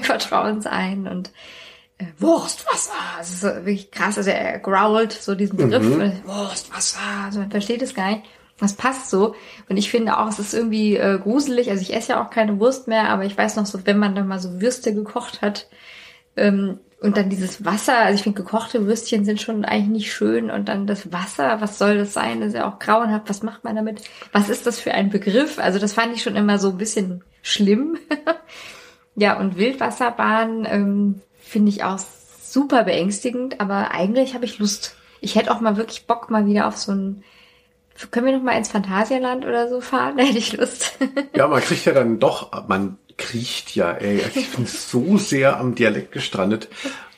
Vertrauens 0.03 0.67
ein 0.67 1.07
und 1.07 1.31
Wurstwasser. 2.19 2.93
Das 3.19 3.31
ist 3.31 3.43
wirklich 3.43 3.91
krass. 3.91 4.19
Also 4.19 4.31
er 4.31 4.59
growlt 4.59 5.13
so 5.13 5.35
diesen 5.35 5.57
Begriff. 5.57 5.83
Mhm. 5.83 6.13
Wurstwasser. 6.25 6.99
Also 7.25 7.41
man 7.41 7.51
versteht 7.51 7.83
es 7.83 7.95
gar 7.95 8.11
nicht. 8.11 8.25
Das 8.59 8.75
passt 8.75 9.11
so. 9.11 9.35
Und 9.69 9.77
ich 9.77 9.91
finde 9.91 10.19
auch, 10.19 10.29
es 10.29 10.39
ist 10.39 10.53
irgendwie 10.53 10.97
äh, 10.97 11.19
gruselig. 11.19 11.71
Also 11.71 11.83
ich 11.83 11.95
esse 11.95 12.13
ja 12.13 12.25
auch 12.25 12.31
keine 12.31 12.61
Wurst 12.61 12.89
mehr, 12.89 13.09
aber 13.09 13.25
ich 13.25 13.37
weiß 13.37 13.57
noch 13.57 13.67
so, 13.67 13.87
wenn 13.87 13.99
man 13.99 14.15
dann 14.15 14.29
mal 14.29 14.39
so 14.39 14.61
Würste 14.61 14.95
gekocht 14.95 15.41
hat, 15.41 15.67
ähm, 16.37 16.79
und 17.01 17.17
dann 17.17 17.31
dieses 17.31 17.65
Wasser, 17.65 17.97
also 17.97 18.17
ich 18.17 18.23
finde, 18.23 18.43
gekochte 18.43 18.87
Würstchen 18.87 19.25
sind 19.25 19.41
schon 19.41 19.65
eigentlich 19.65 19.89
nicht 19.89 20.13
schön. 20.13 20.51
Und 20.51 20.69
dann 20.69 20.87
das 20.87 21.11
Wasser, 21.11 21.61
was 21.63 21.79
soll 21.79 21.97
das 21.97 22.13
sein? 22.13 22.41
Das 22.41 22.49
ist 22.49 22.57
ja 22.57 22.69
auch 22.69 22.79
grauenhaft. 22.79 23.29
Was 23.31 23.43
macht 23.43 23.65
man 23.65 23.75
damit? 23.75 24.03
Was 24.33 24.51
ist 24.51 24.67
das 24.67 24.79
für 24.79 24.93
ein 24.93 25.09
Begriff? 25.09 25.59
Also 25.59 25.79
das 25.79 25.95
fand 25.95 26.15
ich 26.15 26.23
schon 26.23 26.37
immer 26.37 26.59
so 26.59 26.69
ein 26.69 26.77
bisschen 26.77 27.25
schlimm. 27.41 27.97
ja, 29.15 29.39
und 29.39 29.57
Wildwasserbahn 29.57 30.67
ähm, 30.71 31.23
finde 31.51 31.71
ich 31.71 31.85
auch 31.85 31.99
super 32.43 32.85
beängstigend. 32.85 33.61
Aber 33.61 33.91
eigentlich 33.91 34.35
habe 34.35 34.45
ich 34.45 34.59
Lust. 34.59 34.97
Ich 35.21 35.35
hätte 35.35 35.51
auch 35.53 35.61
mal 35.61 35.77
wirklich 35.77 36.07
Bock 36.07 36.31
mal 36.31 36.47
wieder 36.47 36.67
auf 36.67 36.77
so 36.77 36.93
ein 36.93 37.25
können 38.11 38.27
wir 38.27 38.37
noch 38.37 38.43
mal 38.43 38.57
ins 38.57 38.71
Phantasialand 38.71 39.45
oder 39.45 39.69
so 39.69 39.81
fahren? 39.81 40.17
Da 40.17 40.23
hätte 40.23 40.39
ich 40.39 40.53
Lust. 40.55 40.99
ja, 41.35 41.49
man 41.49 41.61
kriegt 41.61 41.85
ja 41.85 41.93
dann 41.93 42.19
doch, 42.19 42.67
man 42.69 42.99
kriecht 43.19 43.75
ja, 43.75 43.93
ey. 43.93 44.23
Ich 44.35 44.51
bin 44.57 44.67
so 44.67 45.19
sehr 45.19 45.59
am 45.59 45.75
Dialekt 45.75 46.13
gestrandet. 46.13 46.69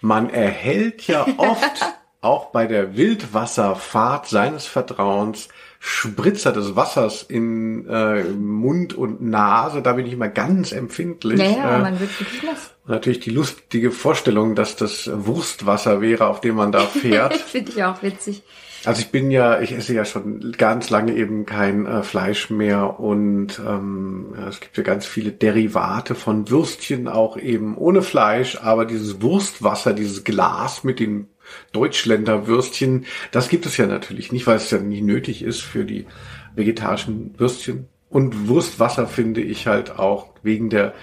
Man 0.01 0.31
erhält 0.31 1.07
ja 1.07 1.27
oft, 1.37 1.95
auch 2.21 2.47
bei 2.47 2.67
der 2.67 2.97
Wildwasserfahrt 2.97 4.27
seines 4.29 4.67
Vertrauens, 4.67 5.49
Spritzer 5.85 6.53
des 6.53 6.77
Wassers 6.77 7.25
in 7.25 7.89
äh, 7.89 8.23
Mund 8.23 8.95
und 8.95 9.21
Nase, 9.21 9.83
da 9.83 9.95
bin 9.95 10.07
ich 10.07 10.13
immer 10.13 10.29
ganz 10.29 10.71
empfindlich. 10.71 11.41
Ja, 11.41 11.51
ja, 11.51 11.77
äh, 11.79 11.83
man 11.83 11.99
wird 11.99 12.21
wirklich 12.21 12.45
nass. 12.45 12.71
Natürlich 12.87 13.19
die 13.19 13.31
lustige 13.31 13.91
Vorstellung, 13.91 14.55
dass 14.55 14.77
das 14.77 15.11
Wurstwasser 15.13 16.01
wäre, 16.01 16.29
auf 16.29 16.41
dem 16.41 16.55
man 16.55 16.71
da 16.71 16.81
fährt. 16.87 17.35
Finde 17.35 17.73
ich 17.73 17.83
auch 17.83 18.01
witzig. 18.01 18.45
Also 18.85 19.01
ich 19.01 19.11
bin 19.11 19.33
ja, 19.33 19.61
ich 19.61 19.73
esse 19.73 19.93
ja 19.93 20.05
schon 20.05 20.53
ganz 20.53 20.89
lange 20.91 21.15
eben 21.17 21.47
kein 21.47 21.87
äh, 21.87 22.05
Fleisch 22.05 22.49
mehr 22.51 23.01
und 23.01 23.61
ähm, 23.67 24.35
es 24.49 24.61
gibt 24.61 24.77
ja 24.77 24.85
ganz 24.85 25.05
viele 25.05 25.33
Derivate 25.33 26.15
von 26.15 26.49
Würstchen 26.49 27.09
auch 27.09 27.37
eben 27.37 27.77
ohne 27.77 28.03
Fleisch, 28.03 28.57
aber 28.63 28.85
dieses 28.85 29.21
Wurstwasser, 29.21 29.95
dieses 29.95 30.23
Glas 30.23 30.85
mit 30.85 31.01
den 31.01 31.29
Deutschländer 31.73 32.47
Würstchen, 32.47 33.07
das 33.31 33.49
gibt 33.49 33.67
es 33.67 33.77
ja 33.77 33.87
natürlich 33.87 34.33
nicht, 34.33 34.47
weil 34.47 34.57
es 34.57 34.71
ja 34.71 34.79
nicht 34.79 35.03
nötig 35.03 35.43
ist 35.43 35.63
für 35.63 35.85
die 35.85 36.07
vegetarischen 36.55 37.35
Würstchen. 37.39 37.89
Und 38.09 38.49
Wurstwasser 38.49 39.07
finde 39.07 39.41
ich 39.41 39.67
halt 39.67 39.99
auch 39.99 40.29
wegen 40.43 40.69
der 40.69 40.95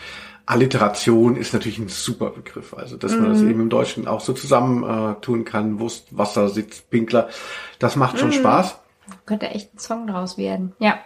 Alliteration 0.50 1.36
ist 1.36 1.54
natürlich 1.54 1.78
ein 1.78 1.89
super 1.89 2.32
Begriff. 2.32 2.74
Also, 2.74 2.97
dass 2.97 3.16
man 3.16 3.30
das 3.30 3.41
mhm. 3.41 3.52
eben 3.52 3.62
im 3.62 3.70
Deutschen 3.70 4.08
auch 4.08 4.20
so 4.20 4.34
zusammen 4.34 4.84
äh, 4.84 5.22
tun 5.22 5.45
kann. 5.45 5.80
Wurst, 5.80 6.18
Wasser, 6.18 6.50
Sitz, 6.50 6.82
Pinkler. 6.82 7.30
Das 7.78 7.95
macht 7.95 8.18
schon 8.18 8.30
mhm. 8.30 8.34
Spaß. 8.34 8.80
Könnte 9.28 9.45
echt 9.45 9.76
ein 9.76 9.78
Song 9.78 10.08
draus 10.08 10.39
werden. 10.39 10.74
Ja. 10.80 10.97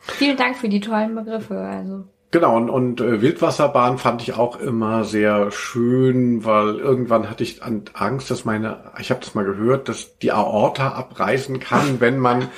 Vielen 0.00 0.36
Dank 0.36 0.56
für 0.56 0.68
die 0.68 0.80
tollen 0.80 1.14
Begriffe. 1.14 1.56
Also. 1.60 2.06
Genau, 2.30 2.58
und, 2.58 2.68
und 2.68 3.00
äh, 3.00 3.22
Wildwasserbahn 3.22 3.96
fand 3.96 4.20
ich 4.20 4.34
auch 4.34 4.60
immer 4.60 5.04
sehr 5.04 5.50
schön, 5.50 6.44
weil 6.44 6.76
irgendwann 6.76 7.30
hatte 7.30 7.42
ich 7.42 7.62
Angst, 7.62 8.30
dass 8.30 8.44
meine, 8.44 8.92
ich 8.98 9.08
habe 9.10 9.20
das 9.20 9.34
mal 9.34 9.46
gehört, 9.46 9.88
dass 9.88 10.18
die 10.18 10.30
Aorta 10.30 10.88
abreißen 10.88 11.58
kann, 11.58 12.00
wenn 12.00 12.18
man, 12.18 12.50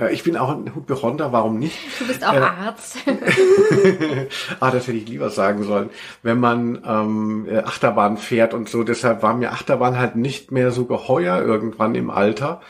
äh, 0.00 0.14
ich 0.14 0.22
bin 0.22 0.38
auch 0.38 0.48
ein 0.48 0.74
Hypochonder, 0.74 1.30
warum 1.30 1.58
nicht? 1.58 1.76
Du 1.98 2.06
bist 2.06 2.26
auch 2.26 2.32
äh, 2.32 2.38
Arzt. 2.38 2.96
ah, 4.60 4.70
das 4.70 4.86
hätte 4.86 4.96
ich 4.96 5.08
lieber 5.08 5.28
sagen 5.28 5.62
sollen. 5.62 5.90
Wenn 6.22 6.40
man 6.40 6.82
ähm, 6.86 7.46
äh, 7.50 7.58
Achterbahn 7.58 8.16
fährt 8.16 8.54
und 8.54 8.70
so, 8.70 8.82
deshalb 8.82 9.22
war 9.22 9.34
mir 9.34 9.52
Achterbahn 9.52 9.98
halt 9.98 10.16
nicht 10.16 10.52
mehr 10.52 10.70
so 10.70 10.86
geheuer 10.86 11.42
irgendwann 11.42 11.94
im 11.94 12.08
Alter. 12.08 12.62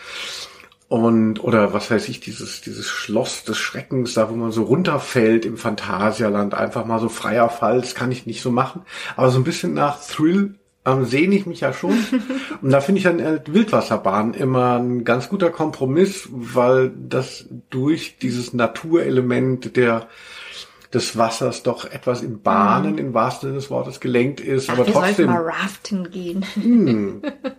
Und, 0.89 1.45
oder 1.45 1.75
was 1.75 1.91
weiß 1.91 2.09
ich, 2.09 2.21
dieses, 2.21 2.63
dieses 2.63 2.89
Schloss 2.89 3.45
des 3.45 3.59
Schreckens, 3.59 4.15
da 4.15 4.31
wo 4.31 4.35
man 4.35 4.53
so 4.53 4.63
runterfällt 4.63 5.45
im 5.45 5.59
Phantasialand, 5.59 6.55
einfach 6.55 6.87
mal 6.87 6.99
so 6.99 7.11
freier 7.11 7.51
Fall, 7.51 7.83
das 7.83 7.95
kann 7.95 8.11
ich 8.11 8.25
nicht 8.25 8.41
so 8.41 8.51
machen. 8.51 8.83
Aber 9.15 9.31
so 9.31 9.39
ein 9.39 9.45
bisschen 9.45 9.75
nach 9.75 10.01
Thrill 10.01 10.55
ähm, 10.87 11.05
sehne 11.05 11.35
ich 11.35 11.45
mich 11.45 11.61
ja 11.61 11.75
schon. 11.75 11.93
Und 12.63 12.71
da 12.71 12.81
finde 12.81 12.99
ich 13.01 13.05
dann 13.05 13.21
äh, 13.21 13.41
Wildwasserbahn 13.47 14.33
immer 14.33 14.79
ein 14.79 15.05
ganz 15.05 15.29
guter 15.29 15.51
Kompromiss, 15.51 16.29
weil 16.31 16.91
das 16.97 17.45
durch 17.69 18.17
dieses 18.19 18.55
Naturelement 18.55 19.77
der 19.77 20.09
des 20.93 21.19
Wassers 21.19 21.63
doch 21.63 21.85
etwas 21.85 22.23
in 22.23 22.41
Bahnen, 22.41 22.93
mhm. 22.93 22.99
im 22.99 23.15
wahrsten 23.15 23.49
Sinne 23.51 23.61
des 23.61 23.71
Wortes, 23.71 24.01
gelenkt 24.01 24.41
ist, 24.41 24.71
Ach, 24.71 24.75
aber 24.75 24.87
wir 24.87 24.95
trotzdem. 24.95 25.27
mal 25.27 25.43
raften 25.43 26.11
gehen. 26.11 26.47
Hm, 26.55 27.23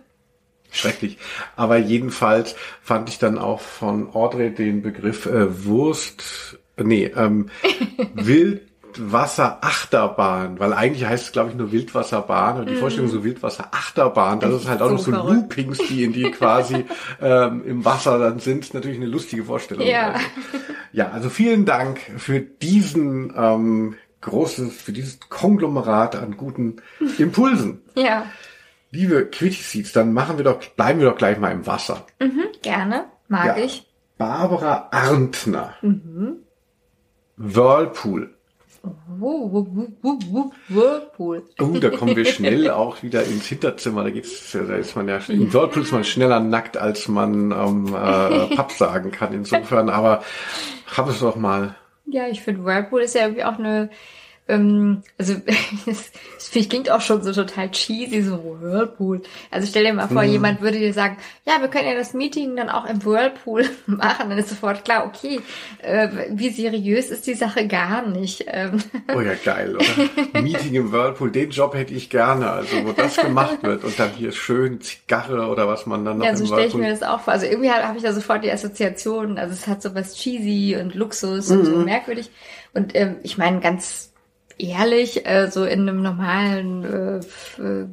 Schrecklich. 0.70 1.18
Aber 1.56 1.78
jedenfalls 1.78 2.54
fand 2.82 3.08
ich 3.08 3.18
dann 3.18 3.38
auch 3.38 3.60
von 3.60 4.14
Audrey 4.14 4.54
den 4.54 4.82
Begriff 4.82 5.24
äh, 5.26 5.64
Wurst, 5.64 6.58
nee, 6.76 7.10
ähm, 7.16 7.48
Wildwasserachterbahn, 8.14 10.60
weil 10.60 10.72
eigentlich 10.72 11.06
heißt 11.06 11.26
es, 11.26 11.32
glaube 11.32 11.50
ich, 11.50 11.56
nur 11.56 11.72
Wildwasserbahn 11.72 12.60
und 12.60 12.68
die 12.68 12.74
mm. 12.74 12.78
Vorstellung 12.78 13.10
so 13.10 13.24
Wildwasserachterbahn, 13.24 14.38
das 14.40 14.62
ist 14.62 14.68
halt 14.68 14.80
auch 14.80 14.96
so 14.98 15.10
noch 15.10 15.26
so. 15.26 15.32
Loopings, 15.32 15.78
die 15.88 16.04
in 16.04 16.12
die 16.12 16.30
quasi 16.30 16.84
ähm, 17.20 17.64
im 17.66 17.84
Wasser 17.84 18.16
dann 18.18 18.38
sind, 18.38 18.72
natürlich 18.72 18.98
eine 18.98 19.06
lustige 19.06 19.42
Vorstellung. 19.44 19.84
Ja. 19.86 20.12
Also, 20.12 20.26
ja, 20.92 21.10
also 21.10 21.30
vielen 21.30 21.64
Dank 21.64 21.98
für 22.16 22.40
diesen 22.40 23.32
ähm, 23.36 23.96
großes, 24.20 24.80
für 24.80 24.92
dieses 24.92 25.18
Konglomerat 25.20 26.16
an 26.16 26.36
guten 26.36 26.76
Impulsen. 27.18 27.82
Ja. 27.96 28.26
Liebe 28.92 29.26
Quitty 29.26 29.84
dann 29.92 30.12
machen 30.12 30.36
wir 30.36 30.44
doch, 30.44 30.64
bleiben 30.76 31.00
wir 31.00 31.10
doch 31.10 31.18
gleich 31.18 31.38
mal 31.38 31.52
im 31.52 31.66
Wasser. 31.66 32.06
Mhm, 32.18 32.46
gerne. 32.62 33.04
Mag 33.28 33.56
ja. 33.56 33.64
ich. 33.64 33.86
Barbara 34.18 34.88
Arntner. 34.90 35.74
Mhm. 35.82 36.38
Whirlpool. 37.36 38.34
Whirlpool. 40.68 41.42
Oh, 41.60 41.78
da 41.78 41.90
kommen 41.90 42.16
wir 42.16 42.24
schnell 42.32 42.70
auch 42.70 43.02
wieder 43.02 43.24
ins 43.24 43.46
Hinterzimmer. 43.46 44.04
Da 44.04 44.10
geht's, 44.10 44.52
da 44.52 44.74
ist 44.76 44.96
man 44.96 45.08
ja, 45.08 45.18
im 45.28 45.52
Whirlpool 45.52 45.82
ist 45.82 45.92
man 45.92 46.04
schneller 46.04 46.40
nackt, 46.40 46.76
als 46.76 47.06
man 47.08 47.52
ähm, 47.52 47.94
äh, 47.94 48.54
Papp 48.56 48.72
sagen 48.72 49.10
kann. 49.10 49.32
Insofern, 49.32 49.88
aber 49.88 50.22
hab 50.96 51.08
es 51.08 51.20
doch 51.20 51.36
mal. 51.36 51.76
Ja, 52.06 52.26
ich 52.26 52.42
finde 52.42 52.64
Whirlpool 52.64 53.02
ist 53.02 53.14
ja 53.14 53.22
irgendwie 53.22 53.44
auch 53.44 53.58
eine 53.58 53.90
ähm, 54.50 55.02
also 55.18 55.34
das, 55.86 56.10
das 56.52 56.68
klingt 56.68 56.90
auch 56.90 57.00
schon 57.00 57.22
so 57.22 57.32
total 57.32 57.70
cheesy, 57.70 58.22
so 58.22 58.42
Whirlpool. 58.60 59.22
Also 59.50 59.66
stell 59.68 59.84
dir 59.84 59.94
mal 59.94 60.08
vor, 60.08 60.22
mhm. 60.22 60.30
jemand 60.30 60.60
würde 60.60 60.78
dir 60.78 60.92
sagen, 60.92 61.16
ja, 61.46 61.60
wir 61.60 61.68
können 61.68 61.86
ja 61.86 61.94
das 61.94 62.12
Meeting 62.14 62.56
dann 62.56 62.68
auch 62.68 62.84
im 62.86 63.04
Whirlpool 63.04 63.68
machen. 63.86 64.30
Dann 64.30 64.38
ist 64.38 64.48
sofort 64.48 64.84
klar, 64.84 65.06
okay, 65.06 65.40
äh, 65.82 66.08
wie 66.30 66.50
seriös 66.50 67.10
ist 67.10 67.26
die 67.26 67.34
Sache 67.34 67.66
gar 67.66 68.06
nicht. 68.06 68.44
Ähm. 68.48 68.82
Oh 69.14 69.20
ja, 69.20 69.34
geil, 69.44 69.76
oder? 69.76 70.42
Meeting 70.42 70.74
im 70.74 70.92
Whirlpool, 70.92 71.30
den 71.30 71.50
Job 71.50 71.74
hätte 71.74 71.94
ich 71.94 72.10
gerne, 72.10 72.50
also 72.50 72.84
wo 72.84 72.92
das 72.92 73.16
gemacht 73.16 73.62
wird 73.62 73.84
und 73.84 73.98
dann 73.98 74.10
hier 74.10 74.32
schön 74.32 74.80
Zigarre 74.80 75.46
oder 75.48 75.68
was 75.68 75.86
man 75.86 76.04
dann 76.04 76.18
noch 76.18 76.26
Ja, 76.26 76.36
so 76.36 76.46
stelle 76.46 76.66
ich 76.66 76.74
mir 76.74 76.90
das 76.90 77.02
auch 77.02 77.20
vor. 77.20 77.32
Also 77.32 77.46
irgendwie 77.46 77.70
habe 77.70 77.86
hab 77.86 77.96
ich 77.96 78.02
da 78.02 78.12
sofort 78.12 78.44
die 78.44 78.50
Assoziation, 78.50 79.38
also 79.38 79.52
es 79.52 79.66
hat 79.66 79.82
so 79.82 79.94
was 79.94 80.14
cheesy 80.14 80.76
und 80.80 80.94
Luxus 80.94 81.48
mhm. 81.48 81.58
und 81.58 81.64
so 81.64 81.76
mhm. 81.76 81.84
merkwürdig. 81.84 82.30
Und 82.72 82.94
ähm, 82.94 83.16
ich 83.22 83.38
meine, 83.38 83.60
ganz 83.60 84.09
ehrlich, 84.62 85.26
äh, 85.26 85.50
so 85.50 85.64
in 85.64 85.88
einem 85.88 86.02
normalen 86.02 86.84
äh, 86.84 87.62
äh, 87.62 87.86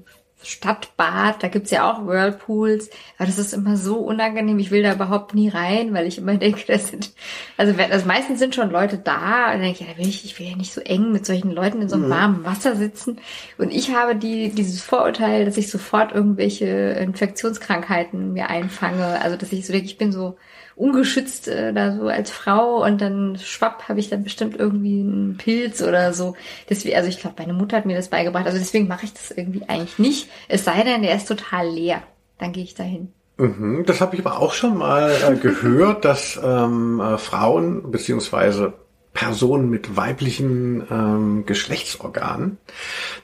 Stadtbad, 0.44 1.42
da 1.44 1.48
gibt's 1.48 1.72
ja 1.72 1.92
auch 1.92 2.06
Whirlpools, 2.06 2.90
aber 3.18 3.26
das 3.26 3.40
ist 3.40 3.54
immer 3.54 3.76
so 3.76 3.98
unangenehm, 3.98 4.60
ich 4.60 4.72
will 4.72 4.84
da 4.84 4.94
überhaupt 4.94 5.34
nie 5.34 5.50
rein, 5.50 5.94
weil 5.94 6.08
ich 6.08 6.20
immer 6.20 6.36
denke, 6.38 6.62
das 6.68 6.88
sind, 6.90 7.12
also, 7.58 7.74
also 7.78 8.06
meistens 8.06 8.40
sind 8.40 8.56
schon 8.56 8.70
Leute 8.70 8.98
da 8.98 9.48
und 9.48 9.54
dann 9.54 9.62
denke 9.62 9.82
ich, 9.82 9.88
ja, 9.88 9.94
da 9.94 9.98
will 9.98 10.08
ich, 10.08 10.24
ich 10.24 10.40
will 10.40 10.48
ja 10.48 10.56
nicht 10.56 10.74
so 10.74 10.82
eng 10.82 11.12
mit 11.12 11.26
solchen 11.26 11.52
Leuten 11.52 11.82
in 11.82 11.90
so 11.90 11.96
einem 11.96 12.06
mhm. 12.06 12.12
warmen 12.12 12.46
Wasser 12.46 12.76
sitzen. 12.76 13.20
Und 13.58 13.74
ich 13.74 13.94
habe 13.94 14.16
die, 14.16 14.50
dieses 14.50 14.82
Vorurteil, 14.82 15.44
dass 15.44 15.58
ich 15.58 15.70
sofort 15.70 16.14
irgendwelche 16.14 16.66
Infektionskrankheiten 16.66 18.32
mir 18.32 18.50
einfange, 18.50 19.20
also 19.22 19.36
dass 19.36 19.52
ich 19.52 19.66
so 19.66 19.74
denke, 19.74 19.88
ich 19.88 19.98
bin 19.98 20.12
so 20.12 20.38
ungeschützt 20.78 21.48
äh, 21.48 21.74
da 21.74 21.96
so 21.96 22.08
als 22.08 22.32
Frau 22.32 22.84
und 22.86 23.02
dann 23.02 23.38
schwapp 23.38 23.90
habe 23.90 24.00
ich 24.00 24.10
dann 24.10 24.24
bestimmt 24.24 24.58
irgendwie 24.58 25.00
einen 25.00 25.38
Pilz 25.38 25.82
oder 25.82 26.14
so. 26.14 26.36
Deswegen, 26.70 26.96
also 26.96 27.10
ich 27.10 27.20
glaube, 27.20 27.36
meine 27.40 27.54
Mutter 27.54 27.78
hat 27.78 27.86
mir 27.86 27.98
das 27.98 28.10
beigebracht. 28.10 28.46
Also 28.46 28.60
deswegen 28.60 28.88
mache 28.88 29.06
ich 29.06 29.14
das 29.14 29.32
irgendwie 29.32 29.64
eigentlich 29.68 30.00
nicht. 30.00 30.30
Es 30.48 30.64
sei 30.64 30.84
denn, 30.84 31.02
der 31.02 31.16
ist 31.16 31.28
total 31.28 31.68
leer. 31.68 32.04
Dann 32.38 32.52
gehe 32.52 32.64
ich 32.64 32.76
dahin. 32.76 33.12
Mhm, 33.38 33.84
das 33.86 34.02
habe 34.02 34.16
ich 34.16 34.26
aber 34.26 34.40
auch 34.40 34.54
schon 34.54 34.78
mal 34.78 35.12
äh, 35.12 35.36
gehört, 35.36 36.06
dass 36.06 36.40
ähm, 36.42 37.00
äh, 37.00 37.18
Frauen 37.18 37.92
beziehungsweise 37.92 38.74
Personen 39.14 39.70
mit 39.72 39.98
weiblichen 39.98 40.86
ähm, 40.92 41.46
Geschlechtsorganen, 41.48 42.60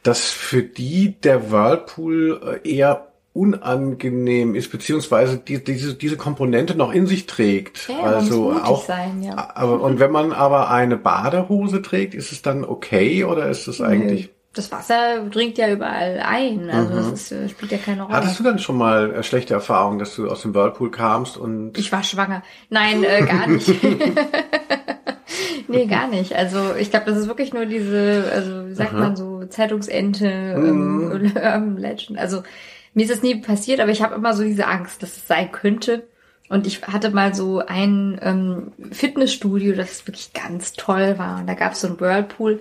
dass 0.01 0.32
für 0.32 0.64
die 0.64 1.20
der 1.22 1.51
Whirlpool 1.51 2.62
äh, 2.64 2.76
eher 2.76 3.12
unangenehm 3.34 4.53
ist, 4.53 4.71
beziehungsweise 4.71 5.38
die, 5.38 5.63
diese, 5.63 5.95
diese 5.95 6.17
Komponente 6.17 6.75
noch 6.75 6.93
in 6.93 7.07
sich 7.07 7.25
trägt. 7.25 7.89
Ja, 7.89 8.01
also 8.01 8.51
auch, 8.51 8.86
sein, 8.86 9.23
ja. 9.23 9.51
aber, 9.55 9.81
und 9.81 9.99
wenn 9.99 10.11
man 10.11 10.31
aber 10.31 10.69
eine 10.69 10.97
Badehose 10.97 11.81
trägt, 11.81 12.13
ist 12.13 12.31
es 12.31 12.43
dann 12.43 12.63
okay 12.63 13.23
oder 13.23 13.49
ist 13.49 13.67
es 13.67 13.81
eigentlich? 13.81 14.29
das 14.53 14.71
Wasser 14.71 15.27
dringt 15.31 15.57
ja 15.57 15.71
überall 15.71 16.19
ein. 16.23 16.69
Also 16.69 16.93
das 16.93 17.07
ist, 17.11 17.31
äh, 17.31 17.49
spielt 17.49 17.71
ja 17.71 17.79
keine 17.79 18.03
Rolle. 18.03 18.15
Hattest 18.15 18.39
du 18.39 18.43
dann 18.43 18.59
schon 18.59 18.77
mal 18.77 19.11
äh, 19.11 19.23
schlechte 19.23 19.53
Erfahrungen, 19.55 19.97
dass 19.97 20.15
du 20.15 20.29
aus 20.29 20.43
dem 20.43 20.53
Whirlpool 20.53 20.91
kamst 20.91 21.38
und 21.38 21.77
Ich 21.77 21.91
war 21.91 22.03
schwanger. 22.03 22.43
Nein, 22.69 23.03
äh, 23.03 23.25
gar 23.25 23.47
nicht. 23.47 23.67
nee, 25.67 25.88
gar 25.88 26.07
nicht. 26.07 26.36
Also 26.36 26.75
ich 26.77 26.91
glaube, 26.91 27.07
das 27.07 27.17
ist 27.17 27.27
wirklich 27.27 27.53
nur 27.53 27.65
diese, 27.65 28.31
also 28.31 28.67
wie 28.67 28.75
sagt 28.75 28.93
man 28.93 29.15
so, 29.15 29.43
Zeitungsente, 29.45 30.27
ähm, 30.27 31.31
Urban 31.36 31.77
Legend. 31.77 32.19
Also 32.19 32.43
mir 32.94 33.04
ist 33.04 33.12
das 33.12 33.24
nie 33.24 33.36
passiert, 33.36 33.80
aber 33.80 33.91
ich 33.91 34.02
habe 34.02 34.16
immer 34.16 34.34
so 34.34 34.44
diese 34.44 34.68
Angst, 34.68 35.02
dass 35.02 35.18
es 35.18 35.28
sein 35.28 35.52
könnte. 35.52 36.08
Und 36.50 36.68
ich 36.68 36.86
hatte 36.86 37.10
mal 37.10 37.34
so 37.34 37.60
ein 37.66 38.20
ähm, 38.22 38.74
Fitnessstudio, 38.91 39.76
das 39.76 40.06
wirklich 40.06 40.34
ganz 40.34 40.74
toll 40.74 41.18
war. 41.18 41.39
Und 41.39 41.48
da 41.48 41.54
gab 41.54 41.74
es 41.74 41.82
so 41.82 41.88
einen 41.88 42.00
Whirlpool. 42.00 42.60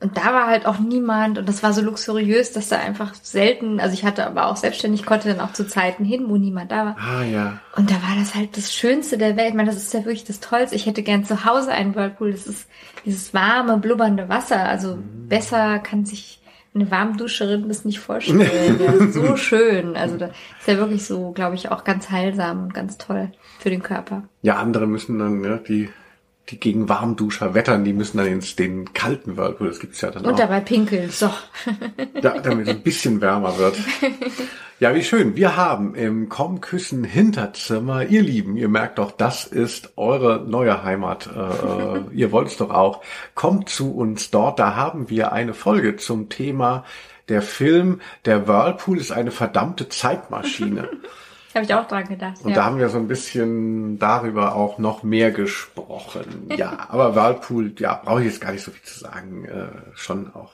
Und 0.00 0.16
da 0.16 0.26
war 0.32 0.46
halt 0.46 0.64
auch 0.64 0.78
niemand 0.78 1.38
und 1.38 1.48
das 1.48 1.64
war 1.64 1.72
so 1.72 1.80
luxuriös, 1.80 2.52
dass 2.52 2.68
da 2.68 2.78
einfach 2.78 3.14
selten, 3.14 3.80
also 3.80 3.94
ich 3.94 4.04
hatte 4.04 4.24
aber 4.24 4.46
auch 4.46 4.54
selbstständig, 4.54 5.04
konnte 5.04 5.28
dann 5.28 5.40
auch 5.40 5.52
zu 5.52 5.66
Zeiten 5.66 6.04
hin, 6.04 6.26
wo 6.28 6.36
niemand 6.36 6.70
da 6.70 6.86
war. 6.86 6.96
Ah 7.00 7.24
ja. 7.24 7.58
Und 7.74 7.90
da 7.90 7.94
war 7.94 8.14
das 8.16 8.36
halt 8.36 8.56
das 8.56 8.72
Schönste 8.72 9.18
der 9.18 9.36
Welt. 9.36 9.48
Ich 9.48 9.54
meine, 9.54 9.70
das 9.70 9.82
ist 9.82 9.92
ja 9.92 10.00
wirklich 10.04 10.22
das 10.22 10.38
Tollste. 10.38 10.76
Ich 10.76 10.86
hätte 10.86 11.02
gern 11.02 11.24
zu 11.24 11.44
Hause 11.44 11.72
einen 11.72 11.96
Whirlpool. 11.96 12.30
Das 12.30 12.46
ist 12.46 12.68
dieses 13.04 13.34
warme, 13.34 13.78
blubbernde 13.78 14.28
Wasser. 14.28 14.68
Also 14.68 14.98
besser 15.02 15.80
kann 15.80 16.04
sich 16.04 16.37
eine 16.74 16.90
Warmduscherin 16.90 17.68
das 17.68 17.84
nicht 17.84 17.98
vorstellen. 17.98 18.78
ja, 18.80 18.92
das 18.92 18.94
so 19.14 19.36
schön. 19.36 19.96
Also 19.96 20.16
da 20.16 20.26
ist 20.26 20.66
ja 20.66 20.76
wirklich 20.76 21.04
so, 21.04 21.32
glaube 21.32 21.54
ich, 21.54 21.70
auch 21.70 21.84
ganz 21.84 22.10
heilsam 22.10 22.64
und 22.64 22.74
ganz 22.74 22.98
toll 22.98 23.30
für 23.58 23.70
den 23.70 23.82
Körper. 23.82 24.24
Ja, 24.42 24.56
andere 24.56 24.86
müssen 24.86 25.18
dann, 25.18 25.42
ja, 25.44 25.56
die, 25.58 25.88
die 26.50 26.58
gegen 26.58 26.88
Warmduscher 26.88 27.54
wettern, 27.54 27.84
die 27.84 27.92
müssen 27.92 28.18
dann 28.18 28.26
ins 28.26 28.56
den 28.56 28.92
kalten 28.94 29.36
Whirlpool, 29.36 29.68
das 29.68 29.80
gibt's 29.80 30.00
ja 30.00 30.10
dann 30.10 30.24
Und 30.24 30.34
auch. 30.34 30.38
dabei 30.38 30.60
pinkeln. 30.60 31.10
So. 31.10 31.30
Ja, 32.22 32.38
damit 32.40 32.66
es 32.66 32.74
ein 32.74 32.82
bisschen 32.82 33.20
wärmer 33.20 33.58
wird. 33.58 33.78
Ja, 34.80 34.94
wie 34.94 35.04
schön. 35.04 35.36
Wir 35.36 35.56
haben 35.56 35.94
im 35.94 36.28
Komm 36.28 36.60
Küssen 36.60 37.04
Hinterzimmer, 37.04 38.04
ihr 38.04 38.22
Lieben, 38.22 38.56
ihr 38.56 38.68
merkt 38.68 38.98
doch, 38.98 39.12
das 39.12 39.44
ist 39.44 39.92
eure 39.96 40.44
neue 40.48 40.82
Heimat. 40.82 41.28
Äh, 41.28 42.14
ihr 42.14 42.32
wollt 42.32 42.48
es 42.48 42.56
doch 42.56 42.70
auch. 42.70 43.02
Kommt 43.34 43.68
zu 43.68 43.94
uns 43.94 44.30
dort, 44.30 44.58
da 44.58 44.74
haben 44.74 45.10
wir 45.10 45.32
eine 45.32 45.54
Folge 45.54 45.96
zum 45.96 46.28
Thema 46.28 46.84
der 47.28 47.42
Film 47.42 48.00
Der 48.24 48.48
Whirlpool 48.48 48.98
ist 48.98 49.12
eine 49.12 49.30
verdammte 49.30 49.88
Zeitmaschine. 49.88 50.88
Habe 51.58 51.66
ich 51.66 51.74
auch 51.74 51.88
dran 51.88 52.04
gedacht. 52.06 52.36
Und 52.44 52.50
ja. 52.50 52.56
da 52.56 52.64
haben 52.66 52.78
wir 52.78 52.88
so 52.88 52.98
ein 52.98 53.08
bisschen 53.08 53.98
darüber 53.98 54.54
auch 54.54 54.78
noch 54.78 55.02
mehr 55.02 55.32
gesprochen. 55.32 56.46
Ja, 56.56 56.86
aber 56.88 57.16
Whirlpool, 57.16 57.72
ja, 57.80 58.00
brauche 58.04 58.20
ich 58.20 58.26
jetzt 58.26 58.40
gar 58.40 58.52
nicht 58.52 58.62
so 58.62 58.70
viel 58.70 58.84
zu 58.84 59.00
sagen. 59.00 59.44
Äh, 59.44 59.66
schon 59.94 60.32
auch. 60.34 60.52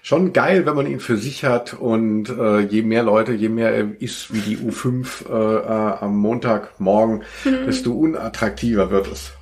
Schon 0.00 0.32
geil, 0.32 0.64
wenn 0.64 0.74
man 0.74 0.86
ihn 0.86 1.00
für 1.00 1.18
sich 1.18 1.44
hat 1.44 1.74
und 1.74 2.30
äh, 2.30 2.60
je 2.60 2.80
mehr 2.80 3.02
Leute, 3.02 3.34
je 3.34 3.50
mehr 3.50 3.74
er 3.74 4.00
ist 4.00 4.32
wie 4.32 4.40
die 4.40 4.56
U5 4.56 5.28
äh, 5.28 5.32
äh, 5.32 5.98
am 6.00 6.16
Montagmorgen, 6.16 7.24
desto 7.44 7.92
unattraktiver 7.92 8.90
wird 8.90 9.12
es. 9.12 9.32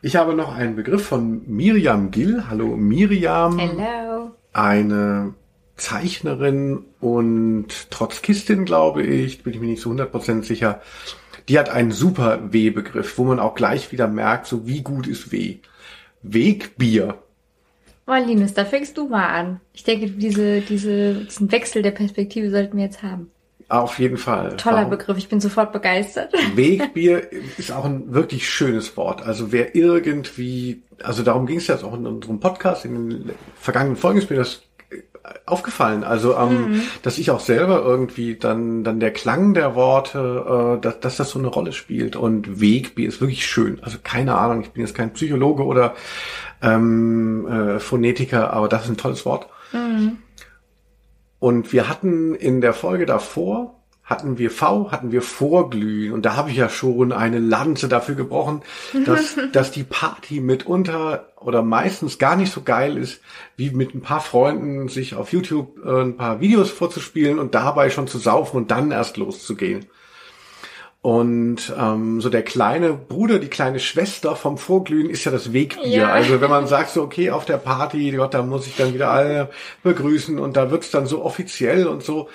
Ich 0.00 0.16
habe 0.16 0.34
noch 0.34 0.56
einen 0.56 0.74
Begriff 0.74 1.06
von 1.06 1.42
Miriam 1.46 2.10
Gill. 2.10 2.42
Hallo 2.50 2.74
Miriam 2.76 3.60
Hello. 3.60 4.32
eine 4.52 5.34
Zeichnerin 5.82 6.84
und 7.00 7.90
Trotzkistin, 7.90 8.64
glaube 8.64 9.02
ich, 9.02 9.42
bin 9.42 9.52
ich 9.52 9.60
mir 9.60 9.66
nicht 9.66 9.82
so 9.82 9.90
100% 9.90 10.44
sicher. 10.44 10.80
Die 11.48 11.58
hat 11.58 11.70
einen 11.70 11.90
super 11.90 12.52
W-Begriff, 12.52 13.18
wo 13.18 13.24
man 13.24 13.40
auch 13.40 13.56
gleich 13.56 13.90
wieder 13.90 14.06
merkt, 14.06 14.46
so 14.46 14.64
wie 14.64 14.82
gut 14.82 15.08
ist 15.08 15.32
W. 15.32 15.56
Wegbier. 16.22 17.18
Oh, 18.06 18.14
Linus, 18.14 18.54
da 18.54 18.64
fängst 18.64 18.96
du 18.96 19.08
mal 19.08 19.26
an. 19.26 19.60
Ich 19.72 19.82
denke, 19.82 20.08
diese, 20.10 20.60
diese, 20.60 21.14
diesen 21.24 21.50
Wechsel 21.50 21.82
der 21.82 21.90
Perspektive 21.90 22.48
sollten 22.50 22.76
wir 22.76 22.84
jetzt 22.84 23.02
haben. 23.02 23.32
Auf 23.68 23.98
jeden 23.98 24.18
Fall. 24.18 24.56
Toller 24.58 24.76
Warum? 24.76 24.90
Begriff, 24.90 25.18
ich 25.18 25.28
bin 25.28 25.40
sofort 25.40 25.72
begeistert. 25.72 26.32
Wegbier 26.54 27.32
ist 27.58 27.72
auch 27.72 27.84
ein 27.84 28.14
wirklich 28.14 28.48
schönes 28.48 28.96
Wort. 28.96 29.22
Also 29.22 29.50
wer 29.50 29.74
irgendwie, 29.74 30.82
also 31.02 31.24
darum 31.24 31.46
ging 31.46 31.56
es 31.56 31.66
jetzt 31.66 31.82
auch 31.82 31.94
in 31.94 32.06
unserem 32.06 32.38
Podcast, 32.38 32.84
in 32.84 33.10
den 33.10 33.30
vergangenen 33.56 33.96
Folgen 33.96 34.20
ist 34.20 34.30
mir 34.30 34.36
das 34.36 34.62
aufgefallen. 35.46 36.04
Also, 36.04 36.36
ähm, 36.36 36.82
dass 37.02 37.18
ich 37.18 37.30
auch 37.30 37.40
selber 37.40 37.82
irgendwie 37.82 38.36
dann, 38.36 38.84
dann 38.84 39.00
der 39.00 39.12
Klang 39.12 39.54
der 39.54 39.74
Worte, 39.74 40.78
äh, 40.78 40.80
dass, 40.80 41.00
dass 41.00 41.16
das 41.16 41.30
so 41.30 41.38
eine 41.38 41.48
Rolle 41.48 41.72
spielt. 41.72 42.16
Und 42.16 42.60
Wegbier 42.60 43.08
ist 43.08 43.20
wirklich 43.20 43.46
schön. 43.46 43.78
Also 43.82 43.98
keine 44.02 44.36
Ahnung, 44.36 44.62
ich 44.62 44.70
bin 44.70 44.84
jetzt 44.84 44.94
kein 44.94 45.12
Psychologe 45.12 45.64
oder 45.64 45.94
ähm, 46.60 47.46
äh, 47.46 47.78
Phonetiker, 47.80 48.52
aber 48.52 48.68
das 48.68 48.84
ist 48.84 48.90
ein 48.90 48.96
tolles 48.96 49.24
Wort. 49.24 49.48
Und 51.38 51.72
wir 51.72 51.88
hatten 51.88 52.34
in 52.34 52.60
der 52.60 52.72
Folge 52.72 53.06
davor, 53.06 53.81
hatten 54.04 54.36
wir 54.36 54.50
V, 54.50 54.90
hatten 54.90 55.12
wir 55.12 55.22
Vorglühen. 55.22 56.12
Und 56.12 56.24
da 56.24 56.36
habe 56.36 56.50
ich 56.50 56.56
ja 56.56 56.68
schon 56.68 57.12
eine 57.12 57.38
Lanze 57.38 57.88
dafür 57.88 58.14
gebrochen, 58.14 58.62
dass, 59.06 59.36
dass 59.52 59.70
die 59.70 59.84
Party 59.84 60.40
mitunter 60.40 61.32
oder 61.40 61.62
meistens 61.62 62.18
gar 62.18 62.36
nicht 62.36 62.52
so 62.52 62.62
geil 62.62 62.96
ist, 62.96 63.20
wie 63.56 63.70
mit 63.70 63.94
ein 63.94 64.02
paar 64.02 64.20
Freunden 64.20 64.88
sich 64.88 65.14
auf 65.14 65.32
YouTube 65.32 65.78
äh, 65.84 66.02
ein 66.02 66.16
paar 66.16 66.40
Videos 66.40 66.70
vorzuspielen 66.70 67.38
und 67.38 67.54
dabei 67.54 67.90
schon 67.90 68.08
zu 68.08 68.18
saufen 68.18 68.56
und 68.56 68.70
dann 68.70 68.90
erst 68.90 69.16
loszugehen. 69.16 69.86
Und 71.02 71.74
ähm, 71.76 72.20
so 72.20 72.28
der 72.28 72.44
kleine 72.44 72.92
Bruder, 72.92 73.40
die 73.40 73.48
kleine 73.48 73.80
Schwester 73.80 74.36
vom 74.36 74.56
Vorglühen 74.56 75.10
ist 75.10 75.24
ja 75.24 75.32
das 75.32 75.52
Wegbier. 75.52 75.86
Ja. 75.86 76.08
Also 76.12 76.40
wenn 76.40 76.48
man 76.48 76.68
sagt 76.68 76.90
so, 76.90 77.02
okay, 77.04 77.30
auf 77.30 77.44
der 77.44 77.56
Party, 77.56 78.12
Gott, 78.12 78.34
da 78.34 78.42
muss 78.42 78.68
ich 78.68 78.76
dann 78.76 78.94
wieder 78.94 79.10
alle 79.10 79.50
begrüßen 79.82 80.38
und 80.38 80.56
da 80.56 80.70
wird's 80.70 80.92
dann 80.92 81.06
so 81.06 81.24
offiziell 81.24 81.88
und 81.88 82.04
so. 82.04 82.28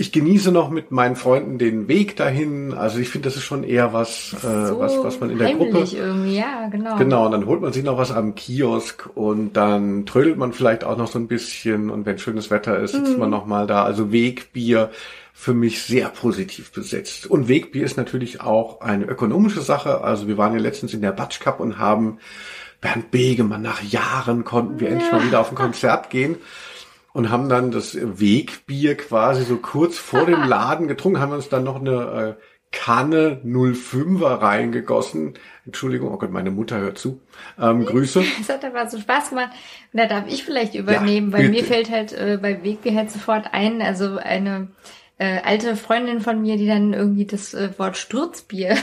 Ich 0.00 0.12
genieße 0.12 0.52
noch 0.52 0.70
mit 0.70 0.92
meinen 0.92 1.16
Freunden 1.16 1.58
den 1.58 1.88
Weg 1.88 2.14
dahin. 2.14 2.72
Also 2.72 3.00
ich 3.00 3.08
finde, 3.08 3.28
das 3.28 3.36
ist 3.36 3.42
schon 3.42 3.64
eher 3.64 3.92
was, 3.92 4.32
äh, 4.44 4.66
So 4.66 4.78
was, 4.78 4.96
was 5.02 5.18
man 5.18 5.30
in 5.30 5.38
der 5.38 5.54
Gruppe. 5.54 5.88
irgendwie, 5.92 6.36
ja, 6.38 6.68
genau. 6.68 6.96
Genau, 6.96 7.26
und 7.26 7.32
dann 7.32 7.46
holt 7.46 7.60
man 7.60 7.72
sich 7.72 7.82
noch 7.82 7.98
was 7.98 8.12
am 8.12 8.36
Kiosk 8.36 9.10
und 9.16 9.54
dann 9.54 10.06
trödelt 10.06 10.38
man 10.38 10.52
vielleicht 10.52 10.84
auch 10.84 10.96
noch 10.96 11.08
so 11.08 11.18
ein 11.18 11.26
bisschen 11.26 11.90
und 11.90 12.06
wenn 12.06 12.16
schönes 12.18 12.48
Wetter 12.52 12.78
ist, 12.78 12.92
sitzt 12.92 13.18
man 13.18 13.28
noch 13.28 13.44
mal 13.44 13.66
da. 13.66 13.82
Also 13.82 14.12
Wegbier 14.12 14.90
für 15.34 15.52
mich 15.52 15.82
sehr 15.82 16.08
positiv 16.10 16.70
besetzt. 16.70 17.26
Und 17.26 17.48
Wegbier 17.48 17.84
ist 17.84 17.96
natürlich 17.96 18.40
auch 18.40 18.80
eine 18.80 19.04
ökonomische 19.04 19.62
Sache. 19.62 20.02
Also 20.02 20.28
wir 20.28 20.38
waren 20.38 20.52
ja 20.52 20.60
letztens 20.60 20.94
in 20.94 21.00
der 21.00 21.12
Batsch 21.12 21.40
Cup 21.40 21.58
und 21.58 21.78
haben 21.78 22.18
Bernd 22.80 23.10
Begemann, 23.10 23.62
nach 23.62 23.82
Jahren 23.82 24.44
konnten 24.44 24.78
wir 24.78 24.90
endlich 24.90 25.10
mal 25.10 25.24
wieder 25.24 25.40
auf 25.40 25.50
ein 25.50 25.56
Konzert 25.56 26.10
gehen 26.10 26.36
und 27.12 27.30
haben 27.30 27.48
dann 27.48 27.70
das 27.70 27.96
Wegbier 28.00 28.96
quasi 28.96 29.44
so 29.44 29.56
kurz 29.56 29.98
vor 29.98 30.26
dem 30.26 30.42
Laden 30.48 30.88
getrunken, 30.88 31.20
haben 31.20 31.32
uns 31.32 31.48
dann 31.48 31.64
noch 31.64 31.80
eine 31.80 32.36
äh, 32.38 32.42
Kanne 32.70 33.40
05er 33.44 34.42
reingegossen. 34.42 35.34
Entschuldigung, 35.64 36.12
oh 36.12 36.18
Gott, 36.18 36.30
meine 36.30 36.50
Mutter 36.50 36.78
hört 36.78 36.98
zu. 36.98 37.20
Ähm, 37.58 37.86
Grüße. 37.86 38.22
Das 38.38 38.48
hat 38.50 38.64
aber 38.64 38.88
so 38.88 38.98
Spaß 38.98 39.30
gemacht. 39.30 39.50
Und 39.92 40.00
da 40.00 40.06
darf 40.06 40.24
ich 40.28 40.44
vielleicht 40.44 40.74
übernehmen, 40.74 41.30
Ja, 41.32 41.38
weil 41.38 41.48
mir 41.48 41.64
fällt 41.64 41.90
halt 41.90 42.12
äh, 42.12 42.38
bei 42.40 42.62
Wegbier 42.62 42.94
halt 42.94 43.10
sofort 43.10 43.52
ein, 43.52 43.80
also 43.80 44.18
eine 44.18 44.68
äh, 45.18 45.40
alte 45.42 45.74
Freundin 45.74 46.20
von 46.20 46.40
mir, 46.40 46.56
die 46.56 46.66
dann 46.66 46.92
irgendwie 46.94 47.24
das 47.24 47.52
äh, 47.52 47.70
Wort 47.76 47.96
Sturzbier 47.96 48.76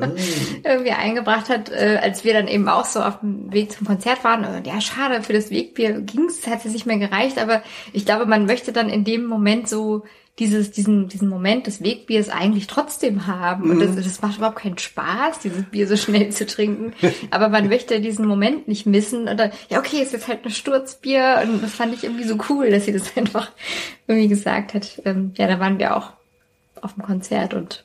irgendwie 0.64 0.92
eingebracht 0.92 1.50
hat, 1.50 1.70
äh, 1.70 1.98
als 2.02 2.24
wir 2.24 2.32
dann 2.32 2.48
eben 2.48 2.68
auch 2.68 2.86
so 2.86 3.02
auf 3.02 3.20
dem 3.20 3.52
Weg 3.52 3.72
zum 3.72 3.86
Konzert 3.86 4.24
waren. 4.24 4.44
Und 4.44 4.66
ja, 4.66 4.80
schade, 4.80 5.22
für 5.22 5.34
das 5.34 5.50
Wegbier 5.50 6.00
ging's, 6.00 6.46
hat 6.46 6.64
es 6.64 6.72
nicht 6.72 6.86
mehr 6.86 6.98
gereicht, 6.98 7.38
aber 7.38 7.62
ich 7.92 8.06
glaube, 8.06 8.24
man 8.24 8.46
möchte 8.46 8.72
dann 8.72 8.88
in 8.88 9.04
dem 9.04 9.26
Moment 9.26 9.68
so 9.68 10.04
dieses, 10.38 10.70
diesen, 10.70 11.08
diesen 11.08 11.28
Moment 11.28 11.66
des 11.66 11.82
Wegbiers 11.82 12.28
eigentlich 12.28 12.66
trotzdem 12.66 13.26
haben. 13.26 13.70
Und 13.70 13.80
das, 13.80 13.96
das 13.96 14.20
macht 14.20 14.36
überhaupt 14.36 14.58
keinen 14.58 14.76
Spaß, 14.76 15.38
dieses 15.38 15.64
Bier 15.64 15.88
so 15.88 15.96
schnell 15.96 16.28
zu 16.30 16.44
trinken. 16.44 16.92
Aber 17.30 17.48
man 17.48 17.68
möchte 17.68 18.00
diesen 18.00 18.26
Moment 18.26 18.68
nicht 18.68 18.84
missen. 18.84 19.28
Oder, 19.28 19.50
ja, 19.70 19.78
okay, 19.78 20.02
ist 20.02 20.12
jetzt 20.12 20.28
halt 20.28 20.44
ein 20.44 20.50
Sturzbier. 20.50 21.42
Und 21.42 21.62
das 21.62 21.72
fand 21.72 21.94
ich 21.94 22.04
irgendwie 22.04 22.24
so 22.24 22.36
cool, 22.50 22.70
dass 22.70 22.84
sie 22.84 22.92
das 22.92 23.04
einfach 23.16 23.50
irgendwie 24.06 24.28
gesagt 24.28 24.74
hat. 24.74 25.00
Ähm, 25.06 25.32
ja, 25.36 25.46
da 25.46 25.58
waren 25.58 25.78
wir 25.78 25.96
auch 25.96 26.12
auf 26.82 26.94
dem 26.94 27.02
Konzert 27.02 27.54
und 27.54 27.84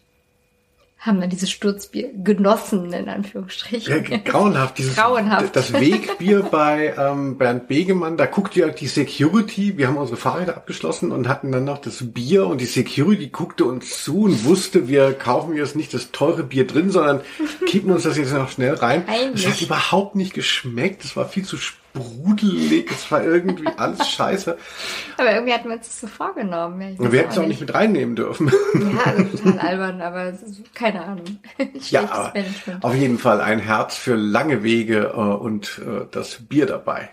haben 1.01 1.19
dann 1.19 1.31
dieses 1.31 1.49
Sturzbier 1.49 2.11
genossen, 2.13 2.93
in 2.93 3.09
Anführungsstrichen. 3.09 4.05
Ja, 4.07 4.17
grauenhaft, 4.19 4.77
dieses 4.77 4.95
Grauenhaft. 4.95 5.55
das 5.55 5.73
Wegbier 5.73 6.43
bei 6.43 6.93
ähm, 6.95 7.39
Bernd 7.39 7.67
Begemann, 7.67 8.17
da 8.17 8.27
guckt 8.27 8.55
ja 8.55 8.69
die 8.69 8.85
Security, 8.85 9.79
wir 9.79 9.87
haben 9.87 9.97
unsere 9.97 10.17
Fahrräder 10.17 10.55
abgeschlossen 10.55 11.11
und 11.11 11.27
hatten 11.27 11.51
dann 11.51 11.63
noch 11.63 11.79
das 11.79 12.13
Bier 12.13 12.45
und 12.45 12.61
die 12.61 12.65
Security 12.65 13.29
guckte 13.29 13.65
uns 13.65 14.03
zu 14.03 14.21
und 14.21 14.45
wusste, 14.45 14.87
wir 14.87 15.13
kaufen 15.13 15.55
jetzt 15.55 15.75
nicht 15.75 15.91
das 15.95 16.11
teure 16.11 16.43
Bier 16.43 16.67
drin, 16.67 16.91
sondern 16.91 17.21
kippen 17.65 17.91
uns 17.91 18.03
das 18.03 18.17
jetzt 18.17 18.31
noch 18.31 18.51
schnell 18.51 18.75
rein. 18.75 19.03
Es 19.07 19.21
Heimlich. 19.21 19.47
hat 19.47 19.61
überhaupt 19.61 20.15
nicht 20.15 20.35
geschmeckt, 20.35 21.03
es 21.03 21.15
war 21.15 21.27
viel 21.27 21.43
zu 21.45 21.57
sprudelig, 21.91 22.89
es 22.89 23.11
war 23.11 23.23
irgendwie 23.23 23.67
alles 23.77 24.09
scheiße. 24.09 24.57
Aber 25.17 25.33
irgendwie 25.33 25.53
hatten 25.53 25.69
wir 25.69 25.75
uns 25.75 25.87
das 25.87 25.99
so 26.01 26.07
vorgenommen. 26.07 26.97
Ja, 26.99 27.11
wir 27.11 27.19
hätten 27.19 27.31
es 27.31 27.37
auch 27.37 27.47
nicht 27.47 27.61
mit 27.61 27.73
reinnehmen 27.73 28.15
dürfen. 28.15 28.51
Ja, 28.95 29.11
also 29.11 29.37
total 29.37 29.59
albern, 29.67 30.01
aber 30.01 30.33
keine 30.73 31.03
Ahnung. 31.03 31.39
Ja, 31.89 32.09
aber 32.09 32.31
Management. 32.33 32.83
auf 32.83 32.95
jeden 32.95 33.17
Fall 33.17 33.41
ein 33.41 33.59
Herz 33.59 33.95
für 33.95 34.15
lange 34.15 34.63
Wege 34.63 35.11
äh, 35.13 35.17
und 35.17 35.79
äh, 35.79 36.05
das 36.11 36.37
Bier 36.47 36.65
dabei. 36.65 37.09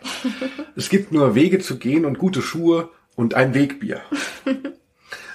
es 0.76 0.88
gibt 0.88 1.12
nur 1.12 1.34
Wege 1.34 1.58
zu 1.58 1.78
gehen 1.78 2.04
und 2.04 2.18
gute 2.18 2.42
Schuhe 2.42 2.90
und 3.16 3.34
ein 3.34 3.54
Wegbier. 3.54 4.00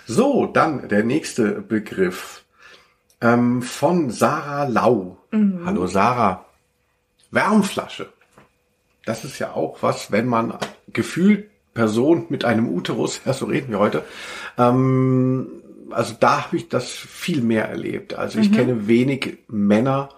so, 0.06 0.46
dann 0.46 0.88
der 0.88 1.04
nächste 1.04 1.62
Begriff 1.62 2.44
ähm, 3.22 3.62
von 3.62 4.12
Sarah 4.12 4.66
Lau. 4.66 5.18
Hallo 5.66 5.88
Sarah. 5.88 6.46
Wärmflasche. 7.32 8.12
Das 9.06 9.24
ist 9.24 9.39
ja 9.39 9.54
auch 9.54 9.78
was, 9.82 10.12
wenn 10.12 10.28
man 10.28 10.54
gefühlt 10.91 11.49
Person 11.74 12.26
mit 12.30 12.45
einem 12.45 12.70
Uterus, 12.70 13.22
ja, 13.26 13.34
so 13.34 13.45
reden 13.45 13.72
wir 13.72 13.80
heute, 13.80 14.04
ähm, 14.58 15.47
also 15.89 16.16
da 16.20 16.45
habe 16.45 16.58
ich 16.58 16.70
das 16.70 16.89
viel 16.89 17.41
mehr 17.41 17.68
erlebt. 17.68 18.16
Also 18.16 18.39
ich 18.39 18.51
kenne 18.51 18.88
wenig 18.88 19.38
Männer, 19.47 20.10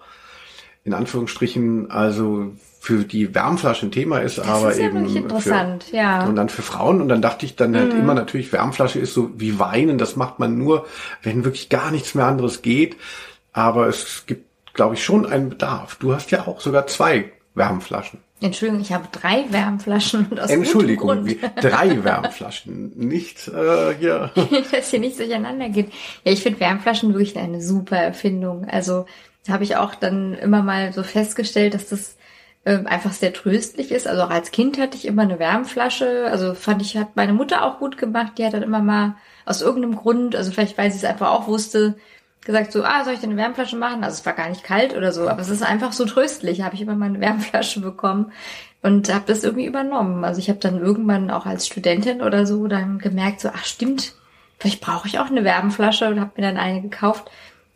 in 0.84 0.94
Anführungsstrichen, 0.94 1.90
also 1.90 2.52
für 2.80 3.04
die 3.04 3.34
Wärmflasche 3.34 3.86
ein 3.86 3.90
Thema 3.90 4.20
ist, 4.20 4.38
aber 4.38 4.70
ist 4.70 4.78
ja 4.78 4.86
eben 4.86 5.04
interessant, 5.04 5.84
für, 5.84 5.96
ja. 5.96 6.24
und 6.24 6.36
dann 6.36 6.48
für 6.48 6.62
Frauen 6.62 7.00
und 7.00 7.08
dann 7.08 7.20
dachte 7.20 7.44
ich 7.44 7.56
dann 7.56 7.76
halt 7.76 7.92
immer 7.92 8.14
natürlich 8.14 8.52
Wärmflasche 8.52 9.00
ist 9.00 9.12
so 9.12 9.30
wie 9.36 9.58
Weinen, 9.58 9.98
das 9.98 10.14
macht 10.14 10.38
man 10.38 10.56
nur, 10.56 10.86
wenn 11.22 11.44
wirklich 11.44 11.68
gar 11.68 11.90
nichts 11.90 12.14
mehr 12.14 12.26
anderes 12.26 12.62
geht, 12.62 12.96
aber 13.52 13.88
es 13.88 14.24
gibt 14.26 14.46
glaube 14.72 14.94
ich 14.94 15.02
schon 15.02 15.26
einen 15.26 15.48
Bedarf. 15.48 15.96
Du 15.96 16.14
hast 16.14 16.30
ja 16.30 16.46
auch 16.46 16.60
sogar 16.60 16.86
zwei 16.86 17.32
Wärmflaschen. 17.54 18.20
Entschuldigung, 18.40 18.82
ich 18.82 18.92
habe 18.92 19.08
drei 19.10 19.46
Wärmflaschen 19.50 20.26
und 20.30 20.38
aus 20.38 20.50
Entschuldigung, 20.50 21.24
Grund, 21.24 21.36
drei 21.60 22.04
Wärmflaschen, 22.04 22.92
nicht 22.96 23.48
äh, 23.48 23.94
hier. 23.98 24.30
dass 24.72 24.90
hier 24.90 25.00
nicht 25.00 25.18
durcheinander 25.18 25.70
geht. 25.70 25.90
Ja, 26.22 26.32
ich 26.32 26.42
finde 26.42 26.60
Wärmflaschen 26.60 27.14
wirklich 27.14 27.36
eine 27.38 27.62
super 27.62 27.96
Erfindung. 27.96 28.66
Also 28.68 29.06
habe 29.48 29.64
ich 29.64 29.76
auch 29.76 29.94
dann 29.94 30.34
immer 30.34 30.62
mal 30.62 30.92
so 30.92 31.02
festgestellt, 31.02 31.74
dass 31.74 31.88
das 31.88 32.16
ähm, 32.66 32.86
einfach 32.86 33.12
sehr 33.12 33.32
tröstlich 33.32 33.90
ist. 33.90 34.06
Also 34.06 34.22
auch 34.22 34.30
als 34.30 34.50
Kind 34.50 34.78
hatte 34.78 34.96
ich 34.96 35.06
immer 35.06 35.22
eine 35.22 35.38
Wärmflasche. 35.38 36.26
Also 36.30 36.54
fand 36.54 36.82
ich, 36.82 36.96
hat 36.96 37.16
meine 37.16 37.32
Mutter 37.32 37.64
auch 37.64 37.78
gut 37.78 37.96
gemacht. 37.96 38.32
Die 38.36 38.44
hat 38.44 38.54
dann 38.54 38.62
immer 38.62 38.80
mal 38.80 39.14
aus 39.44 39.62
irgendeinem 39.62 39.96
Grund, 39.96 40.34
also 40.36 40.50
vielleicht 40.50 40.76
weil 40.76 40.90
sie 40.90 40.98
es 40.98 41.04
einfach 41.04 41.30
auch 41.30 41.46
wusste, 41.46 41.96
gesagt 42.44 42.72
so, 42.72 42.84
ah, 42.84 43.04
soll 43.04 43.14
ich 43.14 43.20
dir 43.20 43.26
eine 43.26 43.36
Wärmflasche 43.36 43.76
machen? 43.76 44.04
Also 44.04 44.14
es 44.14 44.26
war 44.26 44.32
gar 44.32 44.48
nicht 44.48 44.62
kalt 44.62 44.96
oder 44.96 45.12
so, 45.12 45.28
aber 45.28 45.40
es 45.40 45.48
ist 45.48 45.62
einfach 45.62 45.92
so 45.92 46.04
tröstlich. 46.04 46.62
Habe 46.62 46.74
ich 46.74 46.80
immer 46.80 46.94
mal 46.94 47.06
eine 47.06 47.20
Wärmflasche 47.20 47.80
bekommen 47.80 48.32
und 48.82 49.12
habe 49.12 49.24
das 49.26 49.42
irgendwie 49.42 49.66
übernommen. 49.66 50.24
Also 50.24 50.38
ich 50.38 50.48
habe 50.48 50.60
dann 50.60 50.78
irgendwann 50.78 51.30
auch 51.30 51.44
als 51.46 51.66
Studentin 51.66 52.22
oder 52.22 52.46
so 52.46 52.68
dann 52.68 52.98
gemerkt, 52.98 53.40
so, 53.40 53.50
ach 53.52 53.64
stimmt, 53.64 54.14
vielleicht 54.58 54.80
brauche 54.80 55.08
ich 55.08 55.18
auch 55.18 55.26
eine 55.26 55.44
Wärmflasche 55.44 56.08
und 56.08 56.20
habe 56.20 56.32
mir 56.36 56.42
dann 56.42 56.56
eine 56.56 56.82
gekauft. 56.82 57.30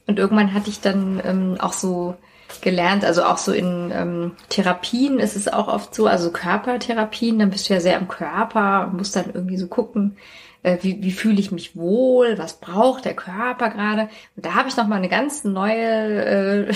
Und 0.06 0.18
irgendwann 0.18 0.54
hatte 0.54 0.70
ich 0.70 0.80
dann 0.80 1.20
ähm, 1.24 1.56
auch 1.58 1.72
so 1.72 2.16
gelernt, 2.60 3.04
also 3.04 3.24
auch 3.24 3.38
so 3.38 3.52
in 3.52 3.92
ähm, 3.94 4.32
Therapien 4.48 5.18
ist 5.18 5.36
es 5.36 5.48
auch 5.48 5.68
oft 5.68 5.94
so, 5.94 6.06
also 6.06 6.30
Körpertherapien, 6.30 7.38
dann 7.38 7.50
bist 7.50 7.68
du 7.68 7.74
ja 7.74 7.80
sehr 7.80 7.98
im 7.98 8.08
Körper 8.08 8.86
und 8.86 8.98
musst 8.98 9.14
dann 9.16 9.30
irgendwie 9.32 9.56
so 9.56 9.68
gucken, 9.68 10.16
äh, 10.62 10.78
wie, 10.82 11.02
wie 11.02 11.12
fühle 11.12 11.40
ich 11.40 11.52
mich 11.52 11.74
wohl, 11.74 12.36
was 12.38 12.60
braucht 12.60 13.04
der 13.04 13.14
Körper 13.14 13.70
gerade. 13.70 14.08
Und 14.36 14.44
da 14.44 14.54
habe 14.54 14.68
ich 14.68 14.76
nochmal 14.76 14.98
eine 14.98 15.08
ganz 15.08 15.44
neue 15.44 16.66
äh, 16.66 16.72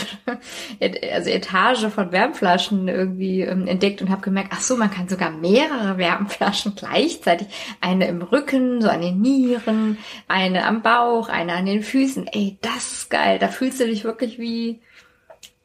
also 1.13 1.31
Etage 1.31 1.87
von 1.87 2.13
Wärmflaschen 2.13 2.89
irgendwie 2.89 3.43
ähm, 3.43 3.67
entdeckt 3.67 4.01
und 4.01 4.11
habe 4.11 4.23
gemerkt, 4.23 4.51
ach 4.53 4.61
so, 4.61 4.77
man 4.77 4.91
kann 4.91 5.09
sogar 5.09 5.31
mehrere 5.31 5.99
Wärmflaschen 5.99 6.75
gleichzeitig. 6.77 7.49
Eine 7.81 8.09
im 8.09 8.23
Rücken, 8.23 8.81
so 8.81 8.89
an 8.89 9.03
den 9.03 9.21
Nieren, 9.21 9.99
eine 10.29 10.67
am 10.67 10.83
Bauch, 10.83 11.29
eine 11.29 11.53
an 11.53 11.67
den 11.67 11.83
Füßen. 11.83 12.27
Ey, 12.29 12.57
das 12.63 12.93
ist 12.93 13.11
geil. 13.11 13.39
Da 13.39 13.49
fühlst 13.49 13.81
du 13.81 13.87
dich 13.87 14.05
wirklich 14.05 14.39
wie, 14.39 14.81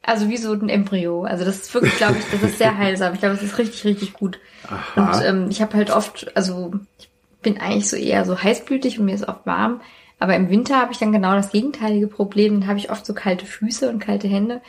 also 0.02 0.28
wie 0.28 0.36
so 0.36 0.52
ein 0.52 0.68
Embryo. 0.68 1.24
Also 1.24 1.46
das 1.46 1.56
ist 1.56 1.74
wirklich, 1.74 1.96
glaube 1.96 2.16
ich, 2.18 2.24
das 2.30 2.42
ist 2.42 2.58
sehr 2.58 2.76
heilsam. 2.78 3.14
Ich 3.14 3.20
glaube, 3.20 3.36
es 3.36 3.42
ist 3.42 3.56
richtig, 3.56 3.84
richtig 3.84 4.12
gut. 4.12 4.38
Aha. 4.68 5.00
Und 5.00 5.24
ähm, 5.24 5.46
ich 5.50 5.62
habe 5.62 5.74
halt 5.74 5.90
oft, 5.90 6.36
also 6.36 6.72
ich 6.98 7.09
bin 7.42 7.58
eigentlich 7.58 7.88
so 7.88 7.96
eher 7.96 8.24
so 8.24 8.40
heißblütig 8.40 8.98
und 8.98 9.06
mir 9.06 9.14
ist 9.14 9.28
oft 9.28 9.46
warm. 9.46 9.80
Aber 10.18 10.36
im 10.36 10.50
Winter 10.50 10.76
habe 10.76 10.92
ich 10.92 10.98
dann 10.98 11.12
genau 11.12 11.34
das 11.34 11.50
gegenteilige 11.50 12.06
Problem. 12.06 12.60
Dann 12.60 12.68
habe 12.68 12.78
ich 12.78 12.90
oft 12.90 13.06
so 13.06 13.14
kalte 13.14 13.46
Füße 13.46 13.88
und 13.88 14.00
kalte 14.00 14.28
Hände. 14.28 14.60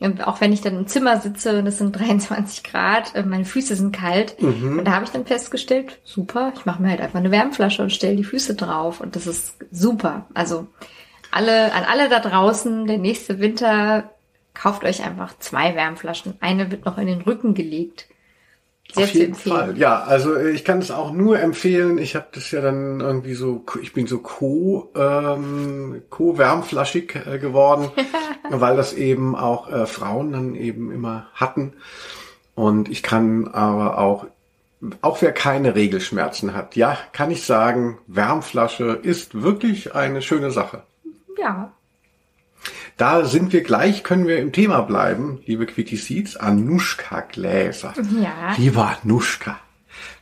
Und 0.00 0.26
auch 0.26 0.40
wenn 0.40 0.52
ich 0.52 0.60
dann 0.60 0.76
im 0.76 0.86
Zimmer 0.86 1.18
sitze 1.18 1.58
und 1.58 1.66
es 1.66 1.78
sind 1.78 1.92
23 1.98 2.62
Grad, 2.62 3.14
äh, 3.14 3.22
meine 3.22 3.44
Füße 3.44 3.74
sind 3.74 3.92
kalt. 3.92 4.36
Und 4.78 4.84
da 4.84 4.92
habe 4.92 5.04
ich 5.04 5.10
dann 5.10 5.26
festgestellt, 5.26 5.98
super, 6.04 6.52
ich 6.54 6.66
mache 6.66 6.82
mir 6.82 6.90
halt 6.90 7.00
einfach 7.00 7.18
eine 7.18 7.30
Wärmflasche 7.30 7.82
und 7.82 7.90
stelle 7.90 8.16
die 8.16 8.24
Füße 8.24 8.54
drauf. 8.54 9.00
Und 9.00 9.16
das 9.16 9.26
ist 9.26 9.56
super. 9.72 10.26
Also 10.34 10.68
alle, 11.30 11.72
an 11.72 11.84
alle 11.84 12.08
da 12.08 12.20
draußen, 12.20 12.86
der 12.86 12.98
nächste 12.98 13.38
Winter, 13.40 14.10
kauft 14.54 14.84
euch 14.84 15.04
einfach 15.04 15.38
zwei 15.38 15.74
Wärmflaschen. 15.74 16.34
Eine 16.40 16.70
wird 16.70 16.84
noch 16.84 16.98
in 16.98 17.06
den 17.06 17.22
Rücken 17.22 17.54
gelegt. 17.54 18.08
Sehr 18.94 19.04
Auf 19.04 19.10
jeden 19.10 19.32
empfehlen. 19.32 19.56
Fall. 19.56 19.78
Ja, 19.78 20.02
also 20.02 20.34
äh, 20.34 20.50
ich 20.50 20.64
kann 20.64 20.78
es 20.78 20.90
auch 20.90 21.12
nur 21.12 21.38
empfehlen. 21.38 21.98
Ich 21.98 22.16
habe 22.16 22.26
das 22.32 22.50
ja 22.50 22.62
dann 22.62 23.00
irgendwie 23.00 23.34
so, 23.34 23.64
ich 23.82 23.92
bin 23.92 24.06
so 24.06 24.18
co 24.18 24.90
ähm, 24.96 26.02
co 26.08 26.38
wärmflaschig 26.38 27.14
äh, 27.26 27.38
geworden, 27.38 27.90
weil 28.50 28.76
das 28.76 28.94
eben 28.94 29.36
auch 29.36 29.70
äh, 29.70 29.86
Frauen 29.86 30.32
dann 30.32 30.54
eben 30.54 30.90
immer 30.90 31.26
hatten. 31.34 31.74
Und 32.54 32.88
ich 32.88 33.02
kann 33.02 33.48
aber 33.48 33.98
auch 33.98 34.26
auch 35.00 35.20
wer 35.22 35.32
keine 35.32 35.74
Regelschmerzen 35.74 36.54
hat, 36.54 36.76
ja, 36.76 36.96
kann 37.12 37.30
ich 37.30 37.44
sagen, 37.44 37.98
Wärmflasche 38.06 39.00
ist 39.02 39.42
wirklich 39.42 39.94
eine 39.94 40.22
schöne 40.22 40.50
Sache. 40.50 40.82
Ja, 41.36 41.72
Da 42.98 43.24
sind 43.24 43.52
wir 43.52 43.62
gleich, 43.62 44.02
können 44.02 44.26
wir 44.26 44.38
im 44.38 44.50
Thema 44.50 44.80
bleiben, 44.80 45.40
liebe 45.46 45.66
Quickie 45.66 45.96
Seeds, 45.96 46.36
Anuschka-Gläser. 46.36 47.92
Ja. 48.20 48.56
Liebe 48.56 48.84
Anuschka, 48.84 49.56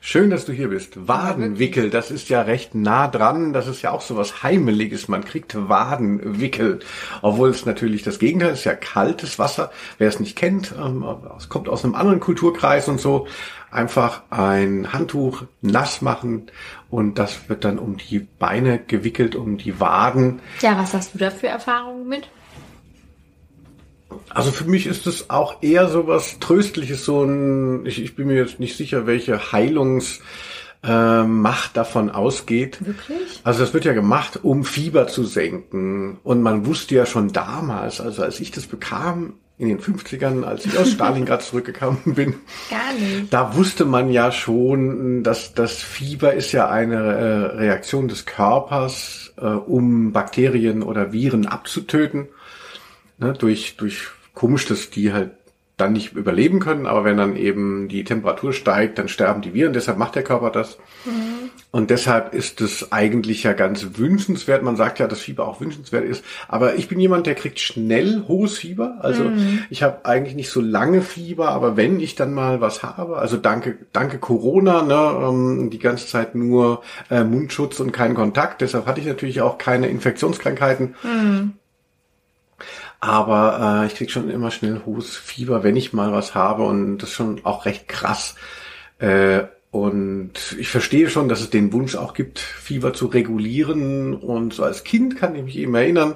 schön, 0.02 0.28
dass 0.28 0.44
du 0.44 0.52
hier 0.52 0.68
bist. 0.68 1.08
Wadenwickel, 1.08 1.88
das 1.88 2.10
ist 2.10 2.28
ja 2.28 2.42
recht 2.42 2.74
nah 2.74 3.08
dran, 3.08 3.54
das 3.54 3.66
ist 3.66 3.80
ja 3.80 3.92
auch 3.92 4.02
so 4.02 4.18
was 4.18 4.42
Heimeliges, 4.42 5.08
man 5.08 5.24
kriegt 5.24 5.56
Wadenwickel. 5.70 6.80
Obwohl 7.22 7.48
es 7.48 7.64
natürlich 7.64 8.02
das 8.02 8.18
Gegenteil 8.18 8.52
ist, 8.52 8.64
ja 8.64 8.74
kaltes 8.74 9.38
Wasser. 9.38 9.70
Wer 9.96 10.08
es 10.08 10.20
nicht 10.20 10.36
kennt, 10.36 10.74
ähm, 10.78 11.02
es 11.38 11.48
kommt 11.48 11.70
aus 11.70 11.82
einem 11.82 11.94
anderen 11.94 12.20
Kulturkreis 12.20 12.88
und 12.88 13.00
so, 13.00 13.26
einfach 13.70 14.24
ein 14.28 14.92
Handtuch 14.92 15.44
nass 15.62 16.02
machen 16.02 16.50
und 16.90 17.18
das 17.18 17.48
wird 17.48 17.64
dann 17.64 17.78
um 17.78 17.96
die 17.96 18.18
Beine 18.18 18.78
gewickelt, 18.78 19.34
um 19.34 19.56
die 19.56 19.80
Waden. 19.80 20.40
Ja, 20.60 20.76
was 20.76 20.92
hast 20.92 21.14
du 21.14 21.18
da 21.18 21.30
für 21.30 21.48
Erfahrungen 21.48 22.06
mit? 22.06 22.28
Also 24.30 24.50
für 24.50 24.64
mich 24.64 24.86
ist 24.86 25.06
es 25.06 25.30
auch 25.30 25.62
eher 25.62 25.88
so 25.88 26.06
was 26.06 26.38
Tröstliches, 26.38 27.04
so 27.04 27.24
ein, 27.24 27.86
ich, 27.86 28.02
ich 28.02 28.14
bin 28.16 28.28
mir 28.28 28.36
jetzt 28.36 28.60
nicht 28.60 28.76
sicher, 28.76 29.06
welche 29.06 29.52
Heilungsmacht 29.52 30.20
äh, 30.84 31.24
Macht 31.24 31.76
davon 31.76 32.10
ausgeht. 32.10 32.78
Wirklich? 32.84 33.40
Also 33.44 33.60
das 33.60 33.74
wird 33.74 33.84
ja 33.84 33.92
gemacht, 33.92 34.40
um 34.42 34.64
Fieber 34.64 35.08
zu 35.08 35.24
senken. 35.24 36.18
Und 36.22 36.42
man 36.42 36.66
wusste 36.66 36.94
ja 36.94 37.06
schon 37.06 37.32
damals, 37.32 38.00
also 38.00 38.22
als 38.22 38.40
ich 38.40 38.50
das 38.50 38.66
bekam, 38.66 39.34
in 39.58 39.68
den 39.68 39.80
50ern, 39.80 40.42
als 40.44 40.66
ich 40.66 40.78
aus 40.78 40.90
Stalingrad 40.92 41.42
zurückgekommen 41.42 42.14
bin, 42.14 42.34
Gar 42.70 42.92
nicht. 42.98 43.32
da 43.32 43.56
wusste 43.56 43.84
man 43.86 44.10
ja 44.10 44.30
schon, 44.30 45.22
dass 45.22 45.54
das 45.54 45.76
Fieber 45.82 46.34
ist 46.34 46.52
ja 46.52 46.68
eine 46.68 46.96
äh, 46.96 47.56
Reaktion 47.56 48.06
des 48.08 48.26
Körpers, 48.26 49.32
äh, 49.38 49.46
um 49.46 50.12
Bakterien 50.12 50.82
oder 50.82 51.12
Viren 51.12 51.46
abzutöten. 51.46 52.28
Ne, 53.18 53.32
durch, 53.32 53.76
durch 53.76 54.08
komisch, 54.34 54.66
dass 54.66 54.90
die 54.90 55.12
halt 55.12 55.30
dann 55.76 55.92
nicht 55.92 56.14
überleben 56.14 56.58
können, 56.58 56.86
aber 56.86 57.04
wenn 57.04 57.18
dann 57.18 57.36
eben 57.36 57.88
die 57.88 58.04
Temperatur 58.04 58.54
steigt, 58.54 58.98
dann 58.98 59.08
sterben 59.08 59.42
die 59.42 59.52
Viren, 59.52 59.74
deshalb 59.74 59.98
macht 59.98 60.14
der 60.14 60.22
Körper 60.22 60.50
das. 60.50 60.78
Und 61.70 61.90
deshalb 61.90 62.32
ist 62.32 62.62
es 62.62 62.92
eigentlich 62.92 63.42
ja 63.42 63.52
ganz 63.52 63.98
wünschenswert. 63.98 64.62
Man 64.62 64.76
sagt 64.76 64.98
ja, 64.98 65.06
dass 65.06 65.20
Fieber 65.20 65.46
auch 65.46 65.60
wünschenswert 65.60 66.06
ist. 66.06 66.24
Aber 66.48 66.76
ich 66.76 66.88
bin 66.88 66.98
jemand, 66.98 67.26
der 67.26 67.34
kriegt 67.34 67.60
schnell 67.60 68.24
hohes 68.26 68.56
Fieber. 68.56 68.96
Also 69.00 69.24
ich 69.68 69.82
habe 69.82 70.06
eigentlich 70.06 70.34
nicht 70.34 70.48
so 70.48 70.62
lange 70.62 71.02
Fieber, 71.02 71.50
aber 71.50 71.76
wenn 71.76 72.00
ich 72.00 72.14
dann 72.14 72.32
mal 72.32 72.62
was 72.62 72.82
habe, 72.82 73.18
also 73.18 73.36
danke, 73.36 73.76
danke 73.92 74.16
Corona, 74.16 74.80
ne, 74.80 75.28
ähm, 75.28 75.68
die 75.68 75.78
ganze 75.78 76.06
Zeit 76.06 76.34
nur 76.34 76.80
äh, 77.10 77.24
Mundschutz 77.24 77.78
und 77.80 77.92
keinen 77.92 78.14
Kontakt. 78.14 78.62
Deshalb 78.62 78.86
hatte 78.86 79.00
ich 79.02 79.06
natürlich 79.06 79.42
auch 79.42 79.58
keine 79.58 79.88
Infektionskrankheiten. 79.88 80.94
Aber 83.00 83.82
äh, 83.82 83.86
ich 83.86 83.94
krieg 83.94 84.10
schon 84.10 84.30
immer 84.30 84.50
schnell 84.50 84.82
hohes 84.86 85.16
Fieber, 85.16 85.62
wenn 85.62 85.76
ich 85.76 85.92
mal 85.92 86.12
was 86.12 86.34
habe 86.34 86.64
und 86.64 86.98
das 86.98 87.10
ist 87.10 87.14
schon 87.14 87.40
auch 87.44 87.66
recht 87.66 87.88
krass. 87.88 88.34
Äh, 88.98 89.44
und 89.76 90.56
ich 90.58 90.68
verstehe 90.68 91.10
schon, 91.10 91.28
dass 91.28 91.42
es 91.42 91.50
den 91.50 91.70
Wunsch 91.72 91.96
auch 91.96 92.14
gibt, 92.14 92.38
Fieber 92.38 92.94
zu 92.94 93.08
regulieren. 93.08 94.14
Und 94.14 94.54
so 94.54 94.62
als 94.62 94.84
Kind 94.84 95.16
kann 95.16 95.34
ich 95.34 95.42
mich 95.42 95.58
eben 95.58 95.74
erinnern, 95.74 96.14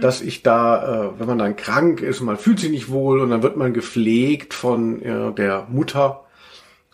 dass 0.00 0.20
ich 0.20 0.44
da, 0.44 1.08
äh, 1.08 1.18
wenn 1.18 1.26
man 1.26 1.38
dann 1.38 1.56
krank 1.56 2.02
ist, 2.02 2.20
man 2.20 2.36
fühlt 2.36 2.60
sich 2.60 2.70
nicht 2.70 2.88
wohl 2.88 3.20
und 3.20 3.30
dann 3.30 3.42
wird 3.42 3.56
man 3.56 3.74
gepflegt 3.74 4.54
von 4.54 5.02
äh, 5.02 5.32
der 5.32 5.66
Mutter. 5.68 6.24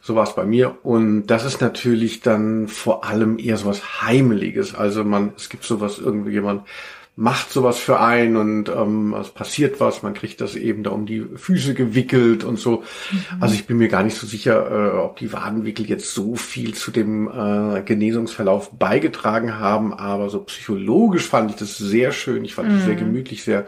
So 0.01 0.15
war 0.15 0.23
es 0.23 0.35
bei 0.35 0.47
mir. 0.47 0.79
Und 0.85 1.27
das 1.27 1.45
ist 1.45 1.61
natürlich 1.61 2.21
dann 2.21 2.69
vor 2.69 3.05
allem 3.05 3.39
eher 3.39 3.59
sowas 3.59 4.01
Heimeliges. 4.01 4.75
Also 4.75 5.05
man, 5.05 5.33
es 5.37 5.51
gibt 5.51 5.65
sowas, 5.65 5.99
irgendwie 5.99 6.31
jemand 6.31 6.63
macht 7.19 7.51
sowas 7.51 7.79
für 7.79 7.99
einen 7.99 8.37
und 8.37 8.69
ähm, 8.69 9.15
es 9.19 9.31
passiert 9.31 9.81
was, 9.81 10.03
man 10.03 10.13
kriegt 10.13 10.43
das 10.43 10.55
eben 10.55 10.83
da 10.83 10.91
um 10.91 11.07
die 11.07 11.23
Füße 11.23 11.73
gewickelt 11.73 12.45
und 12.45 12.59
so. 12.59 12.83
Mhm. 13.11 13.25
Also 13.41 13.55
ich 13.55 13.67
bin 13.67 13.79
mir 13.79 13.89
gar 13.89 14.03
nicht 14.03 14.19
so 14.19 14.27
sicher, 14.27 14.71
äh, 14.71 14.99
ob 14.99 15.17
die 15.17 15.33
Wadenwickel 15.33 15.89
jetzt 15.89 16.13
so 16.13 16.37
viel 16.37 16.75
zu 16.75 16.91
dem 16.91 17.27
äh, 17.29 17.81
Genesungsverlauf 17.83 18.71
beigetragen 18.73 19.59
haben, 19.59 19.95
aber 19.95 20.29
so 20.29 20.41
psychologisch 20.41 21.27
fand 21.27 21.51
ich 21.51 21.57
das 21.57 21.79
sehr 21.79 22.13
schön. 22.13 22.45
Ich 22.45 22.55
fand 22.55 22.71
mhm. 22.71 22.81
sehr 22.81 22.97
gemütlich, 22.97 23.43
sehr 23.43 23.67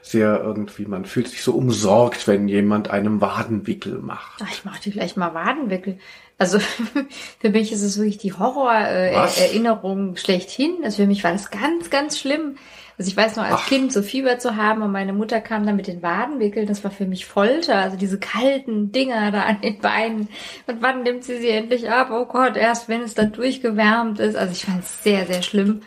sehr 0.00 0.40
irgendwie, 0.42 0.86
man 0.86 1.04
fühlt 1.04 1.28
sich 1.28 1.42
so 1.42 1.52
umsorgt, 1.52 2.26
wenn 2.26 2.48
jemand 2.48 2.88
einem 2.90 3.20
Wadenwickel 3.20 3.98
macht. 3.98 4.40
Ach, 4.42 4.50
ich 4.50 4.64
mach 4.64 4.78
dir 4.78 4.92
gleich 4.92 5.16
mal 5.16 5.34
Wadenwickel. 5.34 5.98
Also 6.38 6.58
für 7.40 7.50
mich 7.50 7.72
ist 7.72 7.82
es 7.82 7.98
wirklich 7.98 8.18
die 8.18 8.32
Horror-Erinnerung 8.32 10.14
äh, 10.14 10.16
schlechthin. 10.16 10.76
Also 10.82 11.02
für 11.02 11.06
mich 11.06 11.24
war 11.24 11.32
das 11.32 11.50
ganz, 11.50 11.90
ganz 11.90 12.18
schlimm. 12.18 12.56
Also 12.98 13.10
ich 13.12 13.16
weiß 13.16 13.36
noch, 13.36 13.44
als 13.44 13.60
Ach. 13.60 13.66
Kind 13.68 13.92
so 13.92 14.02
Fieber 14.02 14.40
zu 14.40 14.56
haben 14.56 14.82
und 14.82 14.90
meine 14.90 15.12
Mutter 15.12 15.40
kam 15.40 15.64
dann 15.64 15.76
mit 15.76 15.86
den 15.86 16.02
Wadenwickeln, 16.02 16.66
das 16.66 16.82
war 16.82 16.90
für 16.90 17.06
mich 17.06 17.26
Folter. 17.26 17.76
Also 17.76 17.96
diese 17.96 18.18
kalten 18.18 18.90
Dinger 18.90 19.30
da 19.30 19.42
an 19.42 19.60
den 19.60 19.78
Beinen. 19.78 20.28
Und 20.66 20.82
wann 20.82 21.04
nimmt 21.04 21.22
sie 21.22 21.38
sie 21.38 21.48
endlich 21.48 21.88
ab? 21.88 22.10
Oh 22.10 22.24
Gott, 22.24 22.56
erst 22.56 22.88
wenn 22.88 23.02
es 23.02 23.14
dann 23.14 23.30
durchgewärmt 23.30 24.18
ist. 24.18 24.34
Also 24.34 24.52
ich 24.52 24.64
fand 24.64 24.82
es 24.82 25.04
sehr, 25.04 25.26
sehr 25.26 25.42
schlimm. 25.42 25.82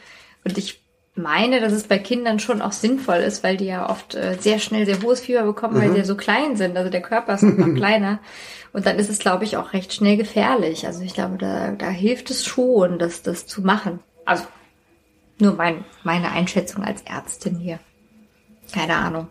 Und 0.45 0.57
ich 0.57 0.81
meine, 1.13 1.59
dass 1.59 1.73
es 1.73 1.83
bei 1.83 1.99
Kindern 1.99 2.39
schon 2.39 2.61
auch 2.61 2.71
sinnvoll 2.71 3.17
ist, 3.17 3.43
weil 3.43 3.57
die 3.57 3.65
ja 3.65 3.89
oft 3.89 4.15
äh, 4.15 4.37
sehr 4.39 4.59
schnell 4.59 4.85
sehr 4.85 5.01
hohes 5.01 5.19
Fieber 5.19 5.43
bekommen, 5.43 5.75
mhm. 5.75 5.81
weil 5.81 5.91
sie 5.91 5.97
ja 5.97 6.05
so 6.05 6.15
klein 6.15 6.55
sind. 6.55 6.77
Also 6.77 6.89
der 6.89 7.01
Körper 7.01 7.33
ist 7.33 7.43
noch 7.43 7.73
kleiner. 7.75 8.19
Und 8.71 8.85
dann 8.85 8.97
ist 8.97 9.09
es, 9.09 9.19
glaube 9.19 9.43
ich, 9.43 9.57
auch 9.57 9.73
recht 9.73 9.93
schnell 9.93 10.15
gefährlich. 10.15 10.87
Also 10.87 11.03
ich 11.03 11.13
glaube, 11.13 11.37
da, 11.37 11.71
da 11.71 11.89
hilft 11.89 12.31
es 12.31 12.45
schon, 12.45 12.99
das, 12.99 13.21
das 13.21 13.47
zu 13.47 13.61
machen. 13.61 13.99
Also 14.23 14.45
nur 15.41 15.55
mein, 15.55 15.83
meine 16.03 16.31
Einschätzung 16.31 16.83
als 16.83 17.01
Ärztin 17.03 17.57
hier. 17.57 17.79
Keine 18.71 18.95
Ahnung. 18.95 19.27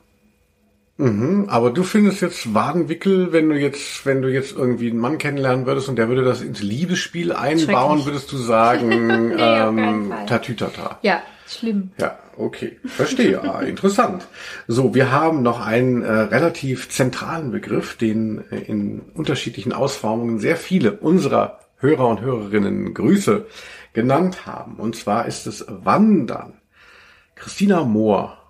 Mhm, 1.01 1.47
aber 1.49 1.71
du 1.71 1.83
findest 1.83 2.21
jetzt 2.21 2.53
Wadenwickel, 2.53 3.33
wenn 3.33 3.49
du 3.49 3.59
jetzt, 3.59 4.05
wenn 4.05 4.21
du 4.21 4.29
jetzt 4.31 4.53
irgendwie 4.55 4.91
einen 4.91 4.99
Mann 4.99 5.17
kennenlernen 5.17 5.65
würdest 5.65 5.89
und 5.89 5.97
der 5.97 6.09
würde 6.09 6.25
das 6.25 6.43
ins 6.43 6.61
Liebesspiel 6.61 7.33
einbauen, 7.33 8.05
würdest 8.05 8.31
du 8.33 8.37
sagen, 8.37 9.29
nee, 9.29 9.35
ähm, 9.39 10.13
Tatütata. 10.27 10.99
Ja, 11.01 11.23
schlimm. 11.49 11.93
Ja, 11.99 12.19
okay. 12.37 12.79
Verstehe. 12.85 13.43
ah, 13.43 13.61
interessant. 13.67 14.27
So, 14.69 14.95
wir 14.95 15.11
haben 15.11 15.43
noch 15.43 15.65
einen 15.65 16.03
äh, 16.03 16.13
relativ 16.13 16.91
zentralen 16.91 17.51
Begriff, 17.51 17.97
den 17.97 18.45
äh, 18.51 18.59
in 18.59 19.01
unterschiedlichen 19.15 19.73
Ausformungen 19.73 20.39
sehr 20.39 20.57
viele 20.57 20.93
unserer 20.93 21.61
Hörer 21.79 22.09
und 22.09 22.21
Hörerinnen 22.21 22.93
Grüße 22.93 23.47
genannt 23.93 24.47
haben. 24.47 24.77
Und 24.77 24.97
zwar 24.97 25.27
ist 25.27 25.47
es 25.47 25.65
Wandern. 25.69 26.61
Christina 27.35 27.85
Mohr 27.85 28.41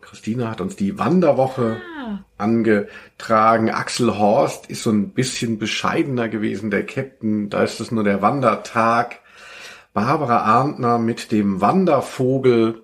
Christina 0.00 0.50
hat 0.50 0.60
uns 0.60 0.76
die 0.76 0.98
Wanderwoche 0.98 1.80
ah. 1.98 2.24
angetragen. 2.38 3.70
Axel 3.70 4.16
Horst 4.16 4.66
ist 4.66 4.84
so 4.84 4.90
ein 4.90 5.10
bisschen 5.10 5.58
bescheidener 5.58 6.28
gewesen, 6.28 6.70
der 6.70 6.86
Captain. 6.86 7.50
Da 7.50 7.62
ist 7.62 7.80
es 7.80 7.90
nur 7.90 8.04
der 8.04 8.22
Wandertag. 8.22 9.20
Barbara 9.92 10.38
Arndtner 10.42 10.98
mit 10.98 11.32
dem 11.32 11.60
Wandervogel 11.60 12.82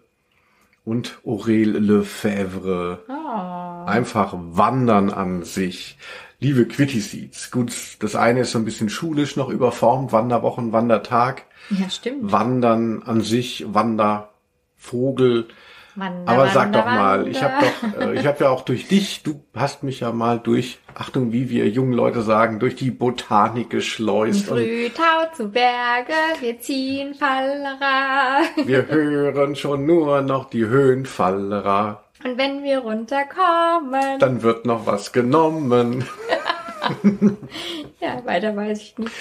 und 0.85 1.21
Aurel 1.25 1.79
Lefebvre. 1.79 3.05
Oh. 3.09 3.87
Einfach 3.89 4.35
Wandern 4.37 5.11
an 5.11 5.45
sich. 5.45 5.99
Liebe 6.41 6.67
Quitty 6.67 7.31
Gut, 7.51 7.73
das 8.01 8.17
eine 8.17 8.41
ist 8.41 8.53
so 8.53 8.59
ein 8.59 8.65
bisschen 8.65 8.89
schulisch 8.89 9.37
noch 9.37 9.49
überformt. 9.49 10.13
Wanderwochen, 10.13 10.73
Wandertag. 10.73 11.45
Ja, 11.71 11.91
stimmt. 11.91 12.33
Wandern 12.33 13.03
an 13.03 13.21
sich, 13.21 13.65
Wandervogel. 13.69 15.49
Wander, 15.95 16.31
Aber 16.33 16.47
sag 16.49 16.67
Wander, 16.67 16.79
doch 16.79 16.87
mal, 16.87 17.19
Wander. 17.19 17.31
ich 17.31 17.43
habe 17.43 17.55
doch, 17.67 18.01
äh, 18.01 18.15
ich 18.15 18.27
habe 18.27 18.45
ja 18.45 18.51
auch 18.51 18.61
durch 18.63 18.87
dich, 18.87 19.25
du 19.25 19.43
hast 19.57 19.83
mich 19.83 20.01
ja 20.01 20.13
mal 20.13 20.39
durch, 20.39 20.79
Achtung, 20.95 21.33
wie 21.33 21.51
wir 21.51 21.69
jungen 21.69 21.93
Leute 21.93 22.23
sagen, 22.23 22.61
durch 22.61 22.77
die 22.77 22.93
Botanik 22.93 23.71
geschleust. 23.71 24.47
Frühtau 24.47 25.27
zu 25.35 25.49
Berge, 25.51 26.13
wir 26.41 26.61
ziehen 26.61 27.15
Fallera. 27.15 28.43
Wir 28.65 28.87
hören 28.87 29.57
schon 29.57 29.87
nur 29.87 30.23
noch 30.23 30.49
die 30.51 30.67
Höhenfallera. 30.67 32.05
Und 32.25 32.39
wenn 32.39 32.63
wir 32.63 32.79
runterkommen, 32.81 34.19
dann 34.21 34.43
wird 34.43 34.67
noch 34.67 34.87
was 34.87 35.13
genommen. 35.13 36.05
ja, 38.01 38.25
weiter 38.25 38.57
weiß 38.57 38.81
ich 38.81 38.99
nicht. 38.99 39.13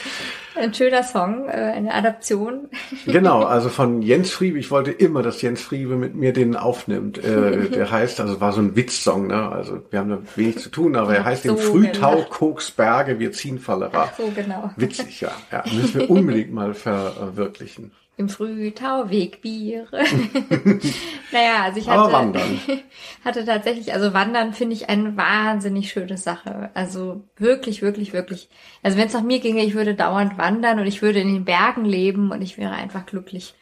Ein 0.56 0.74
schöner 0.74 1.04
Song, 1.04 1.48
äh, 1.48 1.52
eine 1.52 1.94
Adaption. 1.94 2.70
genau, 3.06 3.44
also 3.44 3.70
von 3.70 4.02
Jens 4.02 4.32
Friebe. 4.32 4.58
Ich 4.58 4.72
wollte 4.72 4.92
immer, 4.92 5.22
dass 5.22 5.42
Jens 5.42 5.62
Friebe 5.62 5.96
mit 5.96 6.16
mir 6.16 6.34
den 6.34 6.56
aufnimmt. 6.56 7.24
Äh, 7.24 7.70
der 7.72 7.92
heißt, 7.92 8.20
also 8.20 8.42
war 8.42 8.54
so 8.54 8.62
ein 8.62 8.76
Witzsong, 8.76 9.28
ne? 9.28 9.50
Also 9.50 9.80
wir 9.90 10.00
haben 10.00 10.10
da 10.10 10.20
wenig 10.36 10.60
zu 10.60 10.70
tun, 10.70 10.96
aber 10.96 11.16
er 11.16 11.26
heißt 11.26 11.44
so, 11.44 11.56
den 11.56 11.58
Frühtau 11.58 12.16
genau. 12.16 12.28
Koksberge, 12.30 13.20
wir 13.20 13.32
ziehen 13.32 13.60
Fallera. 13.60 14.12
So 14.18 14.32
genau. 14.36 14.72
Witzig, 14.76 15.22
ja. 15.22 15.32
ja. 15.52 15.64
Müssen 15.72 16.02
wir 16.02 16.10
unbedingt 16.10 16.54
mal 16.54 16.74
verwirklichen 16.74 17.92
im 18.18 18.30
Frühtau 18.30 19.12
Wegbiere. 19.12 19.88
naja, 21.32 21.64
also 21.66 21.80
ich 21.80 21.88
hatte, 21.88 22.34
hatte 23.24 23.46
tatsächlich, 23.46 23.94
also 23.94 24.12
Wandern 24.12 24.54
finde 24.54 24.76
ich 24.76 24.90
eine 24.90 25.16
wahnsinnig 25.16 25.92
schöne 25.92 26.18
Sache. 26.18 26.72
Also 26.74 27.24
wirklich, 27.38 27.84
wirklich, 27.84 28.14
wirklich. 28.14 28.50
Also 28.82 28.98
wenn 28.98 29.08
es 29.08 29.14
nach 29.14 29.22
mir 29.22 29.40
ginge, 29.40 29.64
ich 29.64 29.76
würde 29.76 29.94
dauernd 29.94 30.38
wandern 30.40 30.80
und 30.80 30.88
ich 30.88 31.04
würde 31.04 31.20
in 31.20 31.32
den 31.32 31.46
Bergen 31.46 31.86
leben 31.86 32.32
und 32.32 32.42
ich 32.42 32.58
wäre 32.58 32.74
einfach 32.74 33.06
glücklich. 33.06 33.54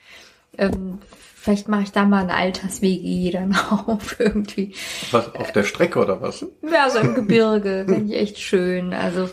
Ähm, 0.58 1.00
vielleicht 1.36 1.68
mache 1.68 1.84
ich 1.84 1.92
da 1.92 2.06
mal 2.06 2.24
eine 2.24 2.36
Alters-WG 2.36 3.32
dann 3.32 3.56
auf 3.88 4.18
irgendwie. 4.22 4.74
Was, 5.12 5.36
auf 5.36 5.52
der 5.52 5.64
Strecke 5.64 6.00
oder 6.00 6.22
was? 6.22 6.46
Ja, 6.62 6.90
so 6.90 7.00
im 7.00 7.14
Gebirge, 7.14 7.84
finde 7.90 8.14
ich 8.14 8.22
echt 8.22 8.40
schön. 8.40 8.94
Also 8.94 9.30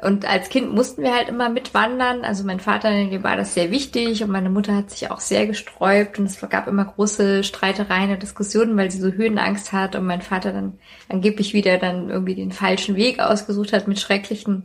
und 0.00 0.24
als 0.26 0.48
Kind 0.48 0.72
mussten 0.72 1.02
wir 1.02 1.12
halt 1.12 1.28
immer 1.28 1.48
mitwandern. 1.48 2.24
Also 2.24 2.44
mein 2.44 2.60
Vater, 2.60 2.90
dem 2.90 3.24
war 3.24 3.36
das 3.36 3.54
sehr 3.54 3.72
wichtig 3.72 4.22
und 4.22 4.30
meine 4.30 4.48
Mutter 4.48 4.76
hat 4.76 4.90
sich 4.90 5.10
auch 5.10 5.18
sehr 5.18 5.46
gesträubt 5.48 6.20
und 6.20 6.26
es 6.26 6.40
gab 6.48 6.68
immer 6.68 6.84
große 6.84 7.42
Streitereien 7.42 8.12
und 8.12 8.22
Diskussionen, 8.22 8.76
weil 8.76 8.92
sie 8.92 9.00
so 9.00 9.10
Höhenangst 9.10 9.72
hat 9.72 9.96
und 9.96 10.06
mein 10.06 10.22
Vater 10.22 10.52
dann 10.52 10.78
angeblich 11.08 11.52
wieder 11.52 11.78
dann 11.78 12.10
irgendwie 12.10 12.36
den 12.36 12.52
falschen 12.52 12.94
Weg 12.94 13.18
ausgesucht 13.18 13.72
hat 13.72 13.88
mit 13.88 13.98
schrecklichen 13.98 14.64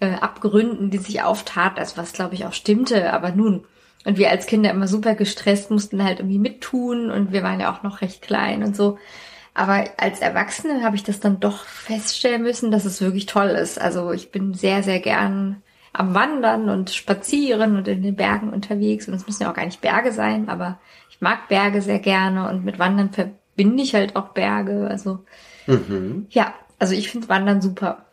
äh, 0.00 0.12
Abgründen, 0.12 0.90
die 0.90 0.98
sich 0.98 1.22
auftat, 1.22 1.78
also 1.78 1.96
was 1.96 2.12
glaube 2.12 2.34
ich 2.34 2.44
auch 2.44 2.52
stimmte, 2.52 3.14
aber 3.14 3.32
nun. 3.32 3.64
Und 4.04 4.18
wir 4.18 4.30
als 4.30 4.46
Kinder 4.46 4.70
immer 4.70 4.88
super 4.88 5.14
gestresst 5.14 5.70
mussten 5.70 6.04
halt 6.04 6.20
irgendwie 6.20 6.38
mittun 6.38 7.10
und 7.10 7.32
wir 7.32 7.42
waren 7.42 7.60
ja 7.60 7.72
auch 7.72 7.82
noch 7.82 8.02
recht 8.02 8.20
klein 8.20 8.62
und 8.62 8.76
so. 8.76 8.98
Aber 9.54 9.84
als 9.96 10.20
Erwachsene 10.20 10.82
habe 10.82 10.96
ich 10.96 11.02
das 11.02 11.20
dann 11.20 11.40
doch 11.40 11.64
feststellen 11.64 12.42
müssen, 12.42 12.70
dass 12.70 12.84
es 12.84 13.00
wirklich 13.00 13.26
toll 13.26 13.48
ist. 13.48 13.80
Also 13.80 14.12
ich 14.12 14.30
bin 14.30 14.54
sehr, 14.54 14.82
sehr 14.82 15.00
gern 15.00 15.62
am 15.92 16.14
Wandern 16.14 16.68
und 16.68 16.90
spazieren 16.90 17.76
und 17.76 17.88
in 17.88 18.02
den 18.02 18.14
Bergen 18.14 18.50
unterwegs. 18.50 19.08
Und 19.08 19.14
es 19.14 19.26
müssen 19.26 19.42
ja 19.42 19.50
auch 19.50 19.56
gar 19.56 19.64
nicht 19.64 19.80
Berge 19.80 20.12
sein, 20.12 20.48
aber 20.48 20.78
ich 21.10 21.20
mag 21.20 21.48
Berge 21.48 21.82
sehr 21.82 21.98
gerne 21.98 22.48
und 22.48 22.64
mit 22.64 22.78
Wandern 22.78 23.10
verbinde 23.10 23.82
ich 23.82 23.94
halt 23.94 24.14
auch 24.16 24.28
Berge. 24.28 24.86
Also 24.88 25.24
mhm. 25.66 26.26
ja, 26.30 26.54
also 26.78 26.94
ich 26.94 27.10
finde 27.10 27.28
Wandern 27.28 27.60
super. 27.60 28.06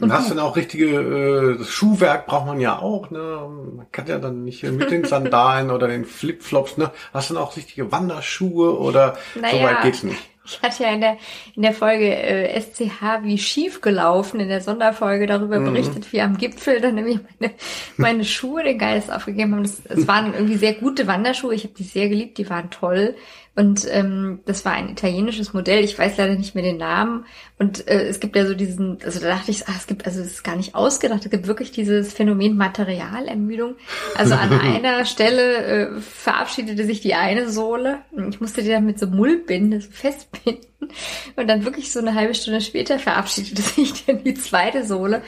Und 0.00 0.12
hast 0.12 0.30
du 0.30 0.34
dann 0.34 0.44
auch 0.44 0.56
richtige, 0.56 0.86
äh, 0.86 1.58
das 1.58 1.68
Schuhwerk 1.68 2.26
braucht 2.26 2.46
man 2.46 2.60
ja 2.60 2.78
auch, 2.78 3.10
ne? 3.10 3.48
Man 3.76 3.86
kann 3.90 4.06
ja 4.06 4.18
dann 4.18 4.44
nicht 4.44 4.62
mit 4.62 4.90
den 4.90 5.04
Sandalen 5.04 5.70
oder 5.70 5.88
den 5.88 6.04
Flipflops, 6.04 6.76
ne? 6.78 6.92
Hast 7.12 7.30
du 7.30 7.34
dann 7.34 7.42
auch 7.42 7.56
richtige 7.56 7.90
Wanderschuhe 7.90 8.78
oder 8.78 9.16
naja, 9.34 9.52
so 9.52 9.62
weit 9.62 9.82
geht's 9.82 10.02
nicht? 10.04 10.29
Ich 10.50 10.62
hatte 10.62 10.82
ja 10.82 10.90
in 10.90 11.00
der, 11.00 11.16
in 11.54 11.62
der 11.62 11.72
Folge 11.72 12.14
äh, 12.14 12.60
SCH 12.60 13.22
wie 13.22 13.38
schief 13.38 13.80
gelaufen, 13.80 14.40
in 14.40 14.48
der 14.48 14.60
Sonderfolge 14.60 15.26
darüber 15.26 15.60
mhm. 15.60 15.66
berichtet, 15.66 16.12
wie 16.12 16.20
am 16.20 16.36
Gipfel 16.36 16.80
dann 16.80 16.96
nämlich 16.96 17.18
meine, 17.38 17.54
meine 17.96 18.24
Schuhe 18.24 18.62
den 18.62 18.78
Geist 18.78 19.12
aufgegeben 19.12 19.54
haben. 19.54 19.64
Es 19.64 20.08
waren 20.08 20.34
irgendwie 20.34 20.56
sehr 20.56 20.74
gute 20.74 21.06
Wanderschuhe. 21.06 21.54
Ich 21.54 21.64
habe 21.64 21.74
die 21.74 21.84
sehr 21.84 22.08
geliebt, 22.08 22.38
die 22.38 22.50
waren 22.50 22.70
toll. 22.70 23.14
Und 23.60 23.86
ähm, 23.90 24.40
das 24.46 24.64
war 24.64 24.72
ein 24.72 24.88
italienisches 24.88 25.52
Modell. 25.52 25.84
Ich 25.84 25.98
weiß 25.98 26.16
leider 26.16 26.34
nicht 26.34 26.54
mehr 26.54 26.64
den 26.64 26.78
Namen. 26.78 27.26
Und 27.58 27.86
äh, 27.88 28.06
es 28.06 28.18
gibt 28.18 28.34
ja 28.34 28.46
so 28.46 28.54
diesen, 28.54 28.96
also 29.04 29.20
da 29.20 29.28
dachte 29.28 29.50
ich, 29.50 29.68
ah, 29.68 29.74
es 29.76 29.86
gibt, 29.86 30.06
also 30.06 30.22
es 30.22 30.28
ist 30.28 30.44
gar 30.44 30.56
nicht 30.56 30.74
ausgedacht. 30.74 31.26
Es 31.26 31.30
gibt 31.30 31.46
wirklich 31.46 31.70
dieses 31.70 32.14
Phänomen 32.14 32.56
Materialermüdung. 32.56 33.74
Also 34.14 34.34
an 34.34 34.50
einer 34.60 35.04
Stelle 35.04 35.56
äh, 35.56 36.00
verabschiedete 36.00 36.86
sich 36.86 37.02
die 37.02 37.12
eine 37.12 37.50
Sohle. 37.50 37.98
Ich 38.30 38.40
musste 38.40 38.62
die 38.62 38.70
dann 38.70 38.86
mit 38.86 38.98
so 38.98 39.06
Mullbinde 39.06 39.82
so 39.82 39.90
festbinden. 39.90 40.69
Und 41.36 41.48
dann 41.48 41.64
wirklich 41.64 41.92
so 41.92 42.00
eine 42.00 42.14
halbe 42.14 42.34
Stunde 42.34 42.60
später 42.60 42.98
verabschiedete 42.98 43.62
sich 43.62 44.04
dann 44.06 44.24
die 44.24 44.34
zweite 44.34 44.84
Sohle. 44.84 45.22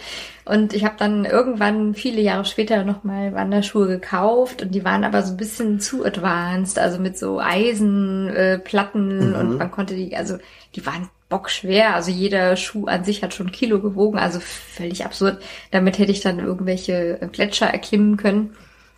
Und 0.44 0.72
ich 0.72 0.84
habe 0.84 0.96
dann 0.98 1.24
irgendwann 1.24 1.94
viele 1.94 2.20
Jahre 2.20 2.44
später 2.44 2.84
nochmal 2.84 3.32
Wanderschuhe 3.34 3.86
gekauft 3.86 4.62
und 4.62 4.74
die 4.74 4.84
waren 4.84 5.04
aber 5.04 5.22
so 5.22 5.32
ein 5.32 5.36
bisschen 5.36 5.78
zu 5.78 6.04
advanced, 6.04 6.78
also 6.78 6.98
mit 6.98 7.16
so 7.16 7.38
Eisenplatten 7.38 9.20
äh, 9.20 9.24
mhm. 9.24 9.34
und 9.34 9.58
man 9.58 9.70
konnte 9.70 9.94
die, 9.94 10.16
also 10.16 10.38
die 10.74 10.84
waren 10.84 11.08
bockschwer. 11.28 11.94
Also 11.94 12.10
jeder 12.10 12.56
Schuh 12.56 12.86
an 12.86 13.04
sich 13.04 13.22
hat 13.22 13.34
schon 13.34 13.48
ein 13.48 13.52
Kilo 13.52 13.80
gewogen, 13.80 14.18
also 14.18 14.40
völlig 14.40 15.04
absurd. 15.04 15.42
Damit 15.70 15.98
hätte 15.98 16.12
ich 16.12 16.20
dann 16.20 16.38
irgendwelche 16.38 17.18
Gletscher 17.32 17.66
erklimmen 17.66 18.16
können. 18.16 18.54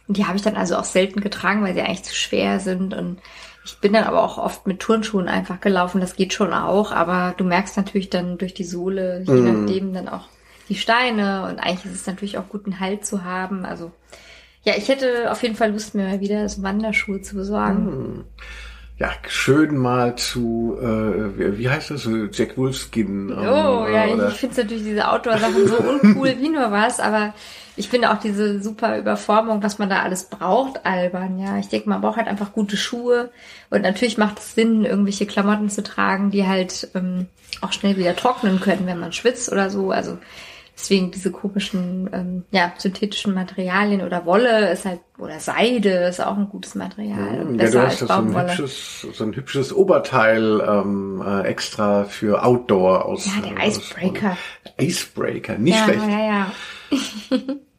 Und 0.09 0.18
die 0.18 0.26
habe 0.26 0.36
ich 0.36 0.43
dann 0.43 0.56
also 0.56 0.76
auch 0.76 0.85
selten 0.85 1.20
getragen, 1.20 1.62
weil 1.62 1.74
sie 1.74 1.81
eigentlich 1.81 2.02
zu 2.02 2.14
schwer 2.14 2.60
sind. 2.60 2.93
Und 2.93 3.18
ich 3.65 3.78
bin 3.78 3.93
dann 3.93 4.05
aber 4.05 4.23
auch 4.23 4.39
oft 4.39 4.66
mit 4.66 4.81
Turnschuhen 4.81 5.28
einfach 5.28 5.61
gelaufen. 5.61 6.01
Das 6.01 6.16
geht 6.16 6.32
schon 6.32 6.53
auch, 6.53 6.93
aber 6.93 7.35
du 7.36 7.45
merkst 7.45 7.77
natürlich 7.77 8.11
dann 8.11 8.39
durch 8.39 8.55
die 8.55 8.65
Sohle, 8.65 9.23
je 9.27 9.32
mm. 9.32 9.45
nachdem 9.62 9.95
dann 9.95 10.09
auch 10.09 10.28
die 10.69 10.74
Steine. 10.74 11.47
Und 11.49 11.59
eigentlich 11.59 11.86
ist 11.86 12.01
es 12.01 12.07
natürlich 12.07 12.36
auch 12.39 12.49
gut, 12.49 12.66
einen 12.66 12.81
Halt 12.81 13.07
zu 13.07 13.24
haben. 13.24 13.65
Also 13.65 13.91
ja, 14.65 14.74
ich 14.77 14.89
hätte 14.89 15.31
auf 15.31 15.43
jeden 15.43 15.57
Fall 15.57 15.73
Lust, 15.73 15.95
mir 15.95 16.05
mal 16.05 16.20
wieder 16.20 16.49
so 16.49 16.62
Wanderschuhe 16.62 17.23
zu 17.23 17.36
besorgen. 17.36 17.85
Mm 17.85 18.24
ja, 18.97 19.11
schön 19.27 19.77
mal 19.77 20.15
zu, 20.16 20.79
äh, 20.81 21.59
wie 21.59 21.69
heißt 21.69 21.91
das, 21.91 22.09
Jack 22.33 22.57
Wolfskin. 22.57 23.29
Ähm, 23.31 23.39
oh, 23.39 23.87
ja, 23.89 24.07
oder? 24.07 24.29
ich 24.29 24.35
finde 24.35 24.62
natürlich 24.62 24.85
diese 24.85 25.11
Outdoor-Sachen 25.11 25.66
so 25.66 25.77
uncool 25.79 26.37
wie 26.39 26.49
nur 26.49 26.71
was, 26.71 27.01
aber 27.01 27.35
ich 27.77 27.89
finde 27.89 28.12
auch 28.12 28.21
diese 28.21 28.62
super 28.62 28.97
Überformung, 28.97 29.65
was 29.65 29.79
man 29.79 29.91
da 29.91 30.03
alles 30.03 30.25
braucht, 30.25 30.87
albern, 30.87 31.41
ja. 31.41 31.59
Ich 31.59 31.69
denke, 31.69 31.89
man 31.89 32.03
braucht 32.03 32.19
halt 32.19 32.29
einfach 32.29 32.53
gute 32.53 32.77
Schuhe 32.77 33.31
und 33.71 33.83
natürlich 33.83 34.16
macht 34.16 34.39
es 34.39 34.55
Sinn, 34.55 34.85
irgendwelche 34.85 35.27
Klamotten 35.27 35.69
zu 35.69 35.83
tragen, 35.83 36.31
die 36.31 36.47
halt 36.47 36.89
ähm, 36.95 37.27
auch 37.62 37.73
schnell 37.73 37.97
wieder 37.97 38.15
trocknen 38.15 38.61
können, 38.61 38.87
wenn 38.87 39.01
man 39.01 39.12
schwitzt 39.12 39.51
oder 39.51 39.71
so. 39.71 39.91
Also 39.91 40.19
Deswegen 40.77 41.13
diese 41.13 41.31
komischen, 41.31 42.11
ähm, 42.13 42.45
ja, 42.51 42.73
synthetischen 42.77 43.33
Materialien 43.33 44.03
oder 44.03 44.27
Wolle 44.27 44.73
ist 44.73 44.85
halt, 44.85 45.01
oder 45.19 45.39
Seide 45.39 46.07
ist 46.09 46.21
auch 46.21 46.37
ein 46.37 46.49
gutes 46.49 46.75
Material. 46.75 47.47
Ja, 47.57 47.71
du 47.71 47.83
hast 47.83 48.01
ja 48.01 48.07
so 48.09 48.13
ein 48.13 48.35
hübsches, 48.35 49.07
so 49.13 49.25
ein 49.25 49.37
hübsches 49.37 49.73
Oberteil 49.73 50.61
ähm, 50.61 51.23
äh, 51.25 51.43
extra 51.43 52.05
für 52.05 52.45
Outdoor 52.45 53.05
aus. 53.05 53.27
Ja, 53.27 53.49
der 53.49 53.69
Icebreaker. 53.69 54.33
Aus, 54.33 54.73
Icebreaker, 54.81 55.59
nicht 55.59 55.79
ja, 55.79 55.85
schlecht. 55.85 56.03
Ja, 56.09 56.19
ja. 56.19 56.53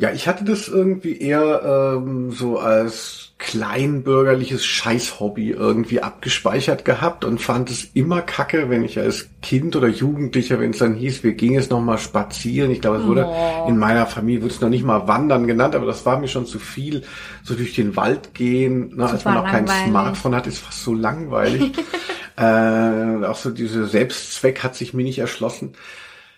ja, 0.00 0.12
ich 0.12 0.26
hatte 0.26 0.44
das 0.44 0.66
irgendwie 0.66 1.18
eher 1.18 1.98
ähm, 1.98 2.32
so 2.32 2.58
als 2.58 3.32
kleinbürgerliches 3.36 4.64
Scheißhobby 4.64 5.50
irgendwie 5.50 6.02
abgespeichert 6.02 6.86
gehabt 6.86 7.22
und 7.22 7.38
fand 7.38 7.70
es 7.70 7.84
immer 7.92 8.22
kacke, 8.22 8.70
wenn 8.70 8.82
ich 8.82 8.98
als 8.98 9.28
Kind 9.42 9.76
oder 9.76 9.88
Jugendlicher, 9.88 10.58
wenn 10.58 10.70
es 10.70 10.78
dann 10.78 10.94
hieß, 10.94 11.22
wir 11.22 11.34
gingen 11.34 11.54
jetzt 11.54 11.70
noch 11.70 11.82
mal 11.82 11.98
spazieren. 11.98 12.70
Ich 12.70 12.80
glaube, 12.80 12.98
es 12.98 13.04
wurde 13.04 13.26
oh. 13.26 13.68
in 13.68 13.76
meiner 13.76 14.06
Familie 14.06 14.40
wurde 14.42 14.54
es 14.54 14.60
noch 14.62 14.70
nicht 14.70 14.84
mal 14.84 15.06
wandern 15.06 15.46
genannt, 15.46 15.74
aber 15.74 15.84
das 15.84 16.06
war 16.06 16.18
mir 16.18 16.28
schon 16.28 16.46
zu 16.46 16.58
viel, 16.58 17.02
so 17.42 17.54
durch 17.54 17.74
den 17.74 17.94
Wald 17.94 18.32
gehen, 18.32 18.96
ne, 18.96 19.06
als 19.06 19.26
man 19.26 19.34
noch 19.34 19.46
kein 19.46 19.68
Smartphone 19.68 20.34
hat, 20.34 20.46
ist 20.46 20.60
fast 20.60 20.82
so 20.82 20.94
langweilig. 20.94 21.72
äh, 22.38 23.24
auch 23.26 23.36
so 23.36 23.50
dieser 23.50 23.86
Selbstzweck 23.86 24.62
hat 24.62 24.76
sich 24.76 24.94
mir 24.94 25.02
nicht 25.02 25.18
erschlossen 25.18 25.74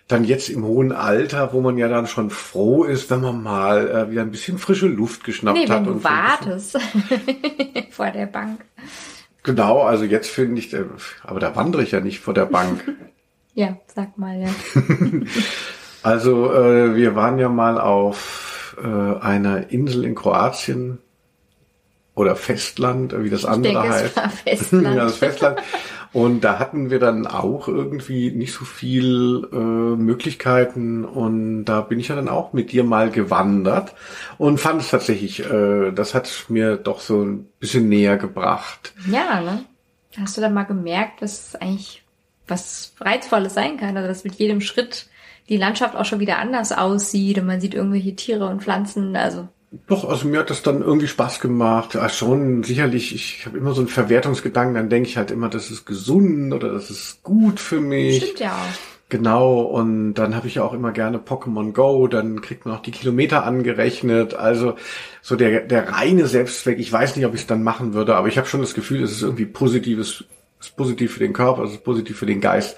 dann 0.07 0.25
jetzt 0.25 0.49
im 0.49 0.63
hohen 0.65 0.91
Alter, 0.91 1.53
wo 1.53 1.61
man 1.61 1.77
ja 1.77 1.87
dann 1.87 2.07
schon 2.07 2.29
froh 2.29 2.83
ist, 2.83 3.09
wenn 3.09 3.21
man 3.21 3.41
mal 3.41 3.89
äh, 3.89 4.11
wieder 4.11 4.21
ein 4.21 4.31
bisschen 4.31 4.57
frische 4.57 4.87
Luft 4.87 5.23
geschnappt 5.23 5.57
nee, 5.57 5.67
hat. 5.67 5.85
Wenn 5.85 5.93
du 5.93 6.03
wartest 6.03 6.77
vor 7.91 8.11
der 8.11 8.25
Bank. 8.25 8.61
Genau, 9.43 9.81
also 9.81 10.05
jetzt 10.05 10.29
finde 10.29 10.59
ich, 10.59 10.73
äh, 10.73 10.85
aber 11.23 11.39
da 11.39 11.55
wandere 11.55 11.83
ich 11.83 11.91
ja 11.91 11.99
nicht 11.99 12.19
vor 12.19 12.33
der 12.33 12.45
Bank. 12.45 12.83
ja, 13.53 13.77
sag 13.93 14.17
mal, 14.17 14.41
ja. 14.41 14.49
also 16.03 16.53
äh, 16.53 16.95
wir 16.95 17.15
waren 17.15 17.39
ja 17.39 17.49
mal 17.49 17.79
auf 17.79 18.77
äh, 18.81 18.87
einer 19.19 19.71
Insel 19.71 20.03
in 20.05 20.15
Kroatien 20.15 20.99
oder 22.15 22.35
Festland, 22.35 23.15
wie 23.23 23.29
das 23.29 23.45
andere 23.45 23.73
denke, 23.73 23.89
heißt. 23.89 24.05
Es 24.05 24.15
war 24.15 24.29
Festland. 24.29 24.95
ja, 24.95 24.95
das 24.95 25.17
Festland. 25.17 25.59
Und 26.13 26.41
da 26.41 26.59
hatten 26.59 26.91
wir 26.91 26.99
dann 26.99 27.25
auch 27.25 27.67
irgendwie 27.67 28.29
nicht 28.29 28.53
so 28.53 28.65
viel 28.65 29.47
äh, 29.51 29.55
Möglichkeiten 29.57 31.05
und 31.05 31.65
da 31.65 31.81
bin 31.81 31.99
ich 31.99 32.09
ja 32.09 32.15
dann 32.15 32.29
auch 32.29 32.53
mit 32.53 32.71
dir 32.71 32.83
mal 32.83 33.09
gewandert 33.09 33.95
und 34.37 34.59
fand 34.59 34.81
es 34.81 34.91
tatsächlich, 34.91 35.39
äh, 35.39 35.91
das 35.91 36.13
hat 36.13 36.45
mir 36.49 36.77
doch 36.77 36.99
so 36.99 37.23
ein 37.23 37.47
bisschen 37.59 37.89
näher 37.89 38.17
gebracht. 38.17 38.93
Ja, 39.11 39.41
ne? 39.41 39.65
Hast 40.19 40.37
du 40.37 40.41
dann 40.41 40.53
mal 40.53 40.63
gemerkt, 40.65 41.23
dass 41.23 41.55
eigentlich 41.55 42.03
was 42.47 42.93
Reizvolles 42.99 43.55
sein 43.55 43.77
kann, 43.77 43.97
also 43.97 44.07
dass 44.07 44.23
mit 44.23 44.35
jedem 44.35 44.61
Schritt 44.61 45.07
die 45.49 45.57
Landschaft 45.57 45.95
auch 45.95 46.05
schon 46.05 46.19
wieder 46.19 46.37
anders 46.37 46.71
aussieht 46.71 47.39
und 47.39 47.47
man 47.47 47.59
sieht 47.59 47.73
irgendwelche 47.73 48.15
Tiere 48.15 48.47
und 48.47 48.61
Pflanzen, 48.61 49.15
also 49.15 49.47
doch, 49.87 50.07
also 50.07 50.27
mir 50.27 50.39
hat 50.39 50.49
das 50.49 50.61
dann 50.61 50.81
irgendwie 50.81 51.07
Spaß 51.07 51.39
gemacht. 51.39 51.95
Ja, 51.95 52.07
schon 52.09 52.63
sicherlich, 52.63 53.15
ich 53.15 53.45
habe 53.45 53.57
immer 53.57 53.73
so 53.73 53.81
einen 53.81 53.89
Verwertungsgedanken, 53.89 54.75
dann 54.75 54.89
denke 54.89 55.09
ich 55.09 55.17
halt 55.17 55.31
immer, 55.31 55.49
das 55.49 55.71
ist 55.71 55.85
gesund 55.85 56.53
oder 56.53 56.71
das 56.71 56.91
ist 56.91 57.23
gut 57.23 57.59
für 57.59 57.79
mich. 57.79 58.23
Stimmt 58.23 58.39
ja 58.39 58.51
auch. 58.51 58.93
Genau, 59.09 59.61
und 59.61 60.15
dann 60.15 60.35
habe 60.35 60.47
ich 60.47 60.55
ja 60.55 60.63
auch 60.63 60.73
immer 60.73 60.91
gerne 60.91 61.19
Pokémon 61.19 61.71
Go, 61.71 62.07
dann 62.07 62.41
kriegt 62.41 62.65
man 62.65 62.75
auch 62.75 62.81
die 62.81 62.91
Kilometer 62.91 63.45
angerechnet. 63.45 64.33
Also 64.33 64.75
so 65.21 65.35
der, 65.35 65.61
der 65.61 65.89
reine 65.89 66.25
Selbstzweck, 66.25 66.79
ich 66.79 66.91
weiß 66.91 67.15
nicht, 67.15 67.25
ob 67.25 67.33
ich 67.35 67.41
es 67.41 67.47
dann 67.47 67.61
machen 67.63 67.93
würde, 67.93 68.15
aber 68.15 68.27
ich 68.27 68.37
habe 68.37 68.47
schon 68.47 68.61
das 68.61 68.73
Gefühl, 68.73 69.03
es 69.03 69.11
ist 69.11 69.21
irgendwie 69.21 69.45
positives, 69.45 70.23
ist 70.59 70.75
positiv 70.75 71.13
für 71.13 71.19
den 71.19 71.33
Körper, 71.33 71.63
es 71.63 71.73
ist 71.73 71.83
positiv 71.83 72.17
für 72.17 72.25
den 72.25 72.41
Geist. 72.41 72.75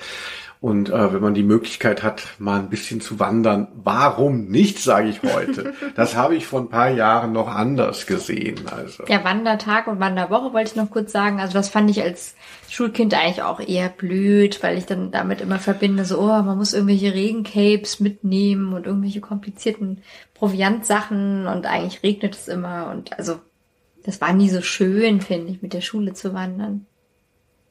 Und 0.61 0.89
äh, 0.89 1.13
wenn 1.13 1.21
man 1.21 1.33
die 1.33 1.43
Möglichkeit 1.43 2.01
hat, 2.01 2.23
mal 2.39 2.59
ein 2.59 2.69
bisschen 2.69 3.01
zu 3.01 3.19
wandern, 3.19 3.67
warum 3.75 4.45
nicht, 4.45 4.79
sage 4.79 5.09
ich 5.09 5.21
heute. 5.21 5.73
Das 5.95 6.15
habe 6.15 6.35
ich 6.35 6.45
vor 6.45 6.59
ein 6.59 6.69
paar 6.69 6.89
Jahren 6.89 7.31
noch 7.31 7.47
anders 7.47 8.05
gesehen. 8.05 8.67
Also. 8.69 9.03
Ja, 9.07 9.23
Wandertag 9.23 9.87
und 9.87 9.99
Wanderwoche 9.99 10.53
wollte 10.53 10.71
ich 10.71 10.75
noch 10.75 10.89
kurz 10.89 11.11
sagen. 11.11 11.39
Also 11.39 11.53
das 11.53 11.69
fand 11.69 11.89
ich 11.89 12.01
als 12.01 12.35
Schulkind 12.69 13.13
eigentlich 13.13 13.43
auch 13.43 13.59
eher 13.59 13.89
blöd, 13.89 14.61
weil 14.61 14.77
ich 14.77 14.85
dann 14.85 15.11
damit 15.11 15.41
immer 15.41 15.59
verbinde, 15.59 16.03
so, 16.05 16.19
oh, 16.19 16.41
man 16.41 16.57
muss 16.57 16.73
irgendwelche 16.73 17.13
Regencapes 17.13 17.99
mitnehmen 17.99 18.73
und 18.73 18.87
irgendwelche 18.87 19.21
komplizierten 19.21 20.01
Proviantsachen 20.33 21.47
und 21.47 21.65
eigentlich 21.65 22.03
regnet 22.03 22.35
es 22.35 22.47
immer. 22.47 22.89
Und 22.91 23.17
also 23.17 23.39
das 24.03 24.21
war 24.21 24.33
nie 24.33 24.49
so 24.49 24.61
schön, 24.61 25.21
finde 25.21 25.51
ich, 25.51 25.61
mit 25.61 25.73
der 25.73 25.81
Schule 25.81 26.13
zu 26.13 26.33
wandern. 26.33 26.85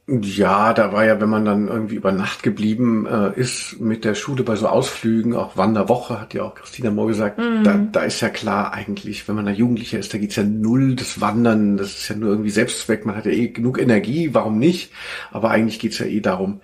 Ja, 0.06 0.74
da 0.74 0.92
war 0.92 1.06
ja, 1.06 1.18
wenn 1.18 1.30
man 1.30 1.46
dann 1.46 1.66
irgendwie 1.66 1.94
über 1.94 2.12
Nacht 2.12 2.42
geblieben 2.42 3.06
äh, 3.06 3.40
ist 3.40 3.80
mit 3.80 4.04
der 4.04 4.14
Schule 4.14 4.42
bei 4.42 4.54
so 4.54 4.68
Ausflügen, 4.68 5.34
auch 5.34 5.56
Wanderwoche, 5.56 6.20
hat 6.20 6.34
ja 6.34 6.42
auch 6.42 6.54
Christina 6.54 6.90
Mohr 6.90 7.06
gesagt, 7.06 7.38
mm. 7.38 7.62
da, 7.64 7.78
da 7.90 8.00
ist 8.02 8.20
ja 8.20 8.28
klar 8.28 8.74
eigentlich, 8.74 9.26
wenn 9.26 9.34
man 9.34 9.46
da 9.46 9.50
Jugendlicher 9.52 9.98
ist, 9.98 10.12
da 10.12 10.18
geht's 10.18 10.36
ja 10.36 10.42
null 10.42 10.94
das 10.94 11.22
Wandern, 11.22 11.78
das 11.78 11.94
ist 12.00 12.08
ja 12.10 12.16
nur 12.16 12.28
irgendwie 12.28 12.50
Selbstzweck, 12.50 13.06
man 13.06 13.16
hat 13.16 13.24
ja 13.24 13.32
eh 13.32 13.48
genug 13.48 13.78
Energie, 13.80 14.34
warum 14.34 14.58
nicht? 14.58 14.92
Aber 15.30 15.50
eigentlich 15.50 15.78
geht's 15.78 15.98
ja 15.98 16.04
eh 16.04 16.20
darum, 16.20 16.60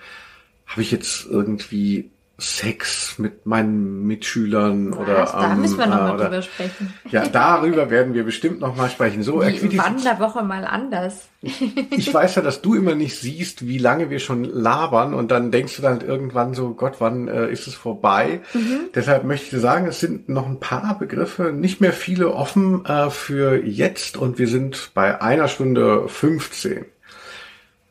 habe 0.66 0.82
ich 0.82 0.90
jetzt 0.90 1.26
irgendwie 1.26 2.10
Sex 2.40 3.18
mit 3.18 3.46
meinen 3.46 4.06
Mitschülern 4.06 4.92
Was? 4.92 4.98
oder 4.98 5.14
da 5.14 5.52
ähm, 5.52 5.60
müssen 5.60 5.78
wir 5.78 5.86
noch 5.86 5.96
mal 5.96 6.14
oder, 6.14 6.24
drüber 6.24 6.42
sprechen. 6.42 6.94
Ja, 7.10 7.26
darüber 7.26 7.90
werden 7.90 8.14
wir 8.14 8.24
bestimmt 8.24 8.60
noch 8.60 8.76
mal 8.76 8.88
sprechen. 8.90 9.22
So, 9.22 9.42
Die 9.42 9.78
Wanderwoche 9.78 10.42
mal 10.42 10.64
anders. 10.64 11.28
ich 11.42 12.12
weiß 12.12 12.34
ja, 12.34 12.42
dass 12.42 12.62
du 12.62 12.74
immer 12.74 12.94
nicht 12.94 13.16
siehst, 13.18 13.66
wie 13.66 13.78
lange 13.78 14.10
wir 14.10 14.18
schon 14.18 14.44
labern 14.44 15.14
und 15.14 15.30
dann 15.30 15.50
denkst 15.50 15.76
du 15.76 15.82
dann 15.82 15.92
halt 15.92 16.02
irgendwann 16.02 16.54
so, 16.54 16.74
Gott, 16.74 16.96
wann 16.98 17.28
äh, 17.28 17.50
ist 17.50 17.66
es 17.66 17.74
vorbei? 17.74 18.40
Mhm. 18.52 18.90
Deshalb 18.94 19.24
möchte 19.24 19.44
ich 19.46 19.50
dir 19.50 19.60
sagen, 19.60 19.86
es 19.86 20.00
sind 20.00 20.28
noch 20.28 20.46
ein 20.46 20.60
paar 20.60 20.98
Begriffe, 20.98 21.52
nicht 21.52 21.80
mehr 21.80 21.92
viele 21.92 22.32
offen 22.32 22.84
äh, 22.84 23.10
für 23.10 23.64
jetzt 23.64 24.16
und 24.16 24.38
wir 24.38 24.48
sind 24.48 24.90
bei 24.94 25.20
einer 25.22 25.48
Stunde 25.48 26.08
15 26.08 26.84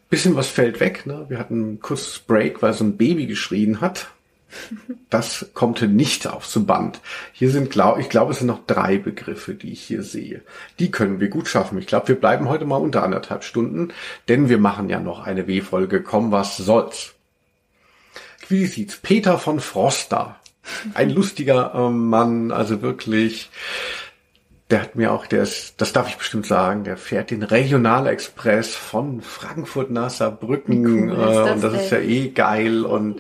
bisschen 0.10 0.36
was 0.36 0.48
fällt 0.48 0.80
weg. 0.80 1.06
Ne? 1.06 1.26
Wir 1.30 1.40
hatten 1.40 1.74
ein 1.74 1.80
kurzes 1.80 2.20
Break, 2.20 2.62
weil 2.62 2.74
so 2.74 2.84
ein 2.84 2.98
Baby 2.98 3.28
geschrien 3.28 3.80
hat. 3.80 4.08
Das 5.10 5.52
kommt 5.54 5.82
nicht 5.82 6.28
aufs 6.28 6.58
Band. 6.66 7.02
Hier 7.34 7.50
sind, 7.50 7.70
glaub, 7.70 8.00
ich 8.00 8.10
glaube, 8.10 8.32
es 8.32 8.40
sind 8.40 8.48
noch 8.48 8.66
drei 8.66 8.98
Begriffe, 8.98 9.54
die 9.54 9.72
ich 9.72 9.82
hier 9.82 10.04
sehe. 10.04 10.42
Die 10.80 10.92
können 10.92 11.20
wir 11.20 11.30
gut 11.30 11.48
schaffen. 11.48 11.78
Ich 11.78 11.88
glaube, 11.88 12.10
wir 12.10 12.20
bleiben 12.20 12.50
heute 12.50 12.66
mal 12.66 12.78
unter 12.78 13.04
anderthalb 13.04 13.44
Stunden, 13.44 13.94
denn 14.28 14.50
wir 14.50 14.58
machen 14.58 14.90
ja 14.90 15.00
noch 15.00 15.26
eine 15.26 15.48
W-Folge. 15.48 16.02
Komm, 16.02 16.32
was 16.32 16.58
soll's. 16.58 17.14
Wie 18.48 18.66
sieht's? 18.66 18.98
Peter 18.98 19.38
von 19.38 19.60
Froster. 19.60 20.40
Ein 20.94 21.10
lustiger 21.10 21.74
äh, 21.76 21.90
Mann, 21.90 22.52
also 22.52 22.82
wirklich. 22.82 23.50
Der 24.70 24.82
hat 24.82 24.96
mir 24.96 25.12
auch, 25.12 25.26
der 25.26 25.42
ist, 25.42 25.82
das 25.82 25.94
darf 25.94 26.10
ich 26.10 26.18
bestimmt 26.18 26.46
sagen, 26.46 26.84
der 26.84 26.96
fährt 26.96 27.32
den 27.32 27.42
Regionalexpress 27.42 28.76
von 28.76 29.22
Frankfurt 29.22 29.90
nach 29.90 30.12
Saarbrücken. 30.12 31.10
Cool 31.10 31.12
äh, 31.12 31.52
und 31.54 31.64
das 31.64 31.74
ey? 31.74 31.84
ist 31.84 31.92
ja 31.92 32.00
eh 32.00 32.30
geil 32.30 32.86
und 32.86 33.20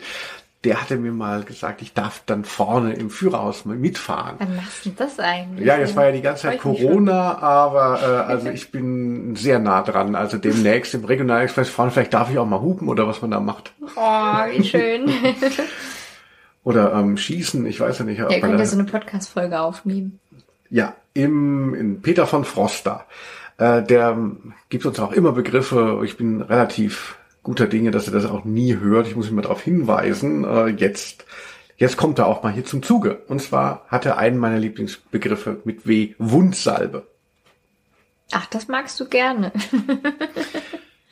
der 0.65 0.81
hatte 0.81 0.97
mir 0.97 1.13
mal 1.13 1.43
gesagt, 1.43 1.81
ich 1.81 1.93
darf 1.93 2.21
dann 2.25 2.43
vorne 2.43 2.93
im 2.93 3.09
Führerhaus 3.09 3.63
mitfahren. 3.63 4.35
Wann 4.39 4.57
machst 4.57 4.85
du 4.85 4.89
das 4.89 5.17
eigentlich? 5.17 5.65
Ja, 5.65 5.77
jetzt 5.77 5.95
war 5.95 6.07
ja 6.07 6.11
die 6.11 6.21
ganze 6.21 6.43
Zeit 6.43 6.59
Corona, 6.59 7.37
aber 7.37 8.01
äh, 8.01 8.29
also 8.29 8.49
ich 8.49 8.69
bin 8.69 9.37
sehr 9.37 9.59
nah 9.59 9.81
dran. 9.83 10.15
Also 10.15 10.37
demnächst 10.37 10.93
im 10.93 11.05
Regionalexpress 11.05 11.69
fahren, 11.69 11.91
vielleicht 11.91 12.13
darf 12.13 12.29
ich 12.29 12.37
auch 12.37 12.45
mal 12.45 12.59
hupen 12.59 12.89
oder 12.89 13.07
was 13.07 13.21
man 13.21 13.31
da 13.31 13.39
macht. 13.39 13.73
Oh, 13.95 14.01
wie 14.51 14.63
schön. 14.65 15.09
oder 16.65 16.93
ähm, 16.93 17.15
schießen, 17.15 17.65
ich 17.65 17.79
weiß 17.79 17.99
ja 17.99 18.05
nicht. 18.05 18.17
Ja, 18.17 18.27
könnt 18.27 18.59
ihr 18.59 18.65
so 18.65 18.77
eine 18.77 18.89
Podcast-Folge 18.89 19.61
aufnehmen. 19.61 20.19
Ja, 20.69 20.95
im 21.13 21.73
in 21.73 22.01
Peter 22.01 22.27
von 22.27 22.43
Froster. 22.43 23.05
Äh, 23.57 23.83
der 23.83 24.17
gibt 24.67 24.85
uns 24.85 24.99
auch 24.99 25.13
immer 25.13 25.31
Begriffe. 25.31 26.01
Ich 26.03 26.17
bin 26.17 26.41
relativ 26.41 27.18
guter 27.43 27.67
Dinge, 27.67 27.91
dass 27.91 28.07
er 28.07 28.13
das 28.13 28.25
auch 28.25 28.45
nie 28.45 28.77
hört. 28.77 29.07
Ich 29.07 29.15
muss 29.15 29.29
ihn 29.29 29.35
mal 29.35 29.41
darauf 29.41 29.61
hinweisen. 29.61 30.43
Äh, 30.43 30.67
jetzt, 30.67 31.25
jetzt 31.77 31.97
kommt 31.97 32.19
er 32.19 32.27
auch 32.27 32.43
mal 32.43 32.51
hier 32.51 32.65
zum 32.65 32.83
Zuge. 32.83 33.23
Und 33.27 33.41
zwar 33.41 33.85
hat 33.87 34.05
er 34.05 34.17
einen 34.17 34.37
meiner 34.37 34.59
Lieblingsbegriffe 34.59 35.61
mit 35.63 35.87
W, 35.87 36.15
Wundsalbe. 36.17 37.07
Ach, 38.31 38.45
das 38.47 38.67
magst 38.67 38.99
du 38.99 39.05
gerne. 39.05 39.51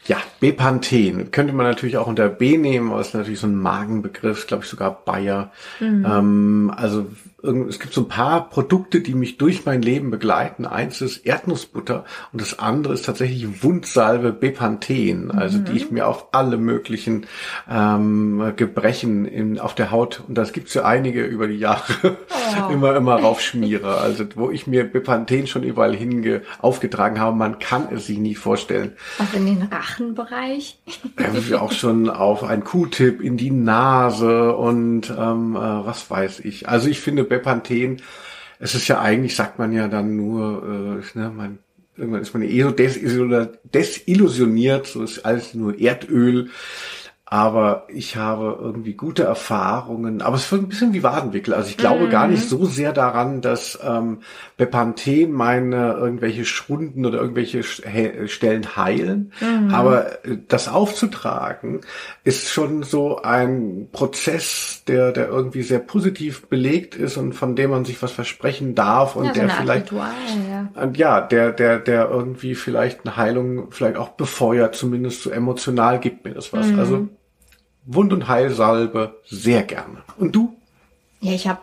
Ja, 0.08 0.18
Bepanthen 0.40 1.32
könnte 1.32 1.54
man 1.54 1.66
natürlich 1.66 1.98
auch 1.98 2.08
unter 2.08 2.30
B 2.30 2.58
nehmen, 2.58 2.92
aber 2.92 3.02
ist 3.02 3.14
natürlich 3.14 3.42
so 3.42 3.48
ein 3.48 3.58
Magenbegriff, 3.58 4.48
glaube 4.48 4.64
ich 4.64 4.70
sogar 4.70 5.04
Bayer. 5.04 5.52
Mhm. 5.82 6.06
Ähm, 6.06 6.74
also 6.76 7.08
es 7.48 7.80
gibt 7.80 7.94
so 7.94 8.02
ein 8.02 8.08
paar 8.08 8.50
Produkte, 8.50 9.02
die 9.02 9.14
mich 9.14 9.38
durch 9.38 9.66
mein 9.66 9.82
Leben 9.82 10.12
begleiten. 10.12 10.66
Eins 10.66 11.02
ist 11.02 11.26
Erdnussbutter 11.26 12.06
und 12.32 12.42
das 12.42 12.60
andere 12.60 12.94
ist 12.94 13.06
tatsächlich 13.06 13.64
Wundsalbe 13.64 14.32
Bepanthen, 14.32 15.32
also 15.32 15.60
mhm. 15.60 15.66
die 15.66 15.72
ich 15.74 15.92
mir 15.92 16.08
auf 16.08 16.28
alle 16.32 16.58
möglichen 16.58 17.26
ähm, 17.70 18.54
Gebrechen 18.56 19.26
in, 19.26 19.60
auf 19.60 19.76
der 19.76 19.92
Haut, 19.92 20.24
und 20.28 20.38
das 20.38 20.54
gibt's 20.54 20.74
ja 20.74 20.86
einige 20.86 21.24
über 21.24 21.48
die 21.48 21.58
Jahre, 21.58 22.18
oh. 22.68 22.70
immer, 22.72 22.96
immer 22.96 23.16
raufschmiere. 23.16 23.98
Also 23.98 24.26
wo 24.36 24.52
ich 24.52 24.68
mir 24.68 24.84
Bepanthen 24.84 25.48
schon 25.48 25.64
überall 25.64 25.96
hinge 25.96 26.42
aufgetragen 26.60 27.20
habe, 27.20 27.36
man 27.36 27.60
kann 27.60 27.88
es 27.92 28.08
sich 28.08 28.18
nie 28.18 28.36
vorstellen. 28.36 28.94
Auch 29.20 29.34
in 29.36 29.46
den 29.46 29.64
Rachenbereich? 29.64 30.80
ja, 31.50 31.62
auch 31.62 31.72
schon 31.72 32.10
auf 32.10 32.44
ein 32.44 32.64
Q-Tip 32.64 33.22
in 33.22 33.38
die 33.38 33.52
Nase 33.52 34.56
und 34.56 35.10
ähm, 35.10 35.56
äh, 35.56 35.60
was 35.60 36.10
weiß 36.10 36.42
ich. 36.42 36.70
Also 36.70 36.90
ich 36.90 37.00
finde 37.00 37.24
Bepanthen, 37.24 37.37
es 38.60 38.76
ist 38.76 38.88
ja 38.88 39.00
eigentlich, 39.00 39.36
sagt 39.36 39.60
man 39.60 39.72
ja 39.72 39.88
dann 39.88 40.16
nur, 40.16 40.64
äh, 40.64 41.00
ne, 41.18 41.30
man, 41.30 41.60
irgendwann 41.96 42.22
ist 42.22 42.34
man 42.34 42.42
eh 42.44 42.64
so 42.64 42.72
desillusioniert, 42.72 44.88
so 44.88 45.04
ist 45.04 45.26
alles 45.26 45.54
nur 45.54 45.80
Erdöl 45.80 46.50
aber 47.30 47.84
ich 47.90 48.16
habe 48.16 48.58
irgendwie 48.58 48.94
gute 48.94 49.24
Erfahrungen. 49.24 50.22
Aber 50.22 50.38
es 50.38 50.50
wird 50.50 50.62
ein 50.62 50.70
bisschen 50.70 50.94
wie 50.94 51.04
Wadenwickel. 51.04 51.54
Also 51.54 51.70
ich 51.70 51.76
glaube 51.76 52.06
mhm. 52.06 52.10
gar 52.10 52.30
nicht 52.30 52.48
so 52.48 52.64
sehr 52.64 52.94
daran, 52.94 53.42
dass 53.42 53.78
ähm, 53.84 54.20
Bepanthen 54.56 55.34
meine 55.34 55.92
irgendwelche 55.92 56.46
Schrunden 56.46 57.06
oder 57.06 57.20
irgendwelche 57.20 57.64
Stellen 57.64 58.78
heilen. 58.78 59.34
Mhm. 59.42 59.74
Aber 59.74 60.26
äh, 60.26 60.38
das 60.48 60.70
aufzutragen 60.70 61.82
ist 62.24 62.48
schon 62.48 62.84
so 62.84 63.22
ein 63.22 63.90
Prozess, 63.92 64.84
der, 64.88 65.12
der 65.12 65.28
irgendwie 65.28 65.64
sehr 65.64 65.80
positiv 65.80 66.48
belegt 66.48 66.96
ist 66.96 67.18
und 67.18 67.34
von 67.34 67.58
dem 67.58 67.72
man 67.72 67.84
sich 67.84 68.02
was 68.02 68.14
versprechen 68.14 68.74
darf 68.74 69.18
und 69.18 69.26
ja, 69.26 69.32
der 69.34 69.50
vielleicht 69.50 69.92
Ritual, 69.92 70.12
ja. 70.50 70.92
ja, 70.94 71.22
der, 71.22 71.52
der, 71.52 71.80
der 71.80 72.10
irgendwie 72.10 72.56
vielleicht 72.56 73.06
eine 73.06 73.18
Heilung 73.18 73.72
vielleicht 73.72 73.98
auch 73.98 74.10
befeuert, 74.12 74.76
zumindest 74.76 75.24
so 75.24 75.30
emotional 75.30 76.00
gibt 76.00 76.24
mir 76.24 76.34
das 76.34 76.54
was. 76.54 76.68
Mhm. 76.68 76.80
Also 76.80 77.08
Wund- 77.88 78.14
und 78.14 78.28
Heilsalbe 78.28 79.20
sehr 79.26 79.64
gerne. 79.64 80.04
Und 80.18 80.36
du? 80.36 80.56
Ja, 81.22 81.32
ich 81.32 81.48
habe 81.48 81.60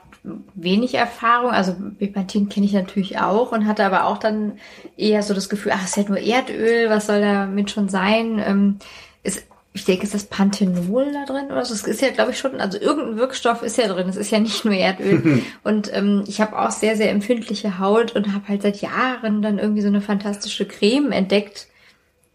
wenig 0.54 0.94
Erfahrung. 0.94 1.50
Also 1.50 1.74
Bepanthen 1.78 2.48
kenne 2.48 2.66
ich 2.66 2.72
natürlich 2.72 3.18
auch 3.18 3.52
und 3.52 3.66
hatte 3.66 3.84
aber 3.84 4.06
auch 4.06 4.18
dann 4.18 4.58
eher 4.96 5.22
so 5.22 5.34
das 5.34 5.48
Gefühl, 5.48 5.72
ach, 5.74 5.84
es 5.84 5.90
ist 5.90 5.96
ja 5.96 6.08
nur 6.08 6.18
Erdöl, 6.18 6.88
was 6.88 7.06
soll 7.06 7.20
damit 7.20 7.70
schon 7.70 7.88
sein? 7.88 8.42
Ähm, 8.44 8.78
ist, 9.22 9.44
ich 9.74 9.84
denke, 9.84 10.04
ist 10.04 10.14
das 10.14 10.24
Panthenol 10.24 11.12
da 11.12 11.24
drin 11.26 11.46
oder 11.46 11.64
so? 11.64 11.74
Es 11.74 11.84
ist 11.84 12.00
ja, 12.00 12.10
glaube 12.10 12.30
ich, 12.30 12.38
schon, 12.38 12.60
also 12.60 12.78
irgendein 12.78 13.16
Wirkstoff 13.16 13.62
ist 13.62 13.76
ja 13.76 13.88
drin. 13.88 14.08
Es 14.08 14.16
ist 14.16 14.30
ja 14.30 14.40
nicht 14.40 14.64
nur 14.64 14.74
Erdöl. 14.74 15.42
und 15.62 15.92
ähm, 15.92 16.24
ich 16.26 16.40
habe 16.40 16.58
auch 16.58 16.70
sehr, 16.70 16.96
sehr 16.96 17.10
empfindliche 17.10 17.78
Haut 17.78 18.16
und 18.16 18.32
habe 18.32 18.48
halt 18.48 18.62
seit 18.62 18.80
Jahren 18.80 19.42
dann 19.42 19.58
irgendwie 19.58 19.82
so 19.82 19.88
eine 19.88 20.00
fantastische 20.00 20.66
Creme 20.66 21.12
entdeckt, 21.12 21.68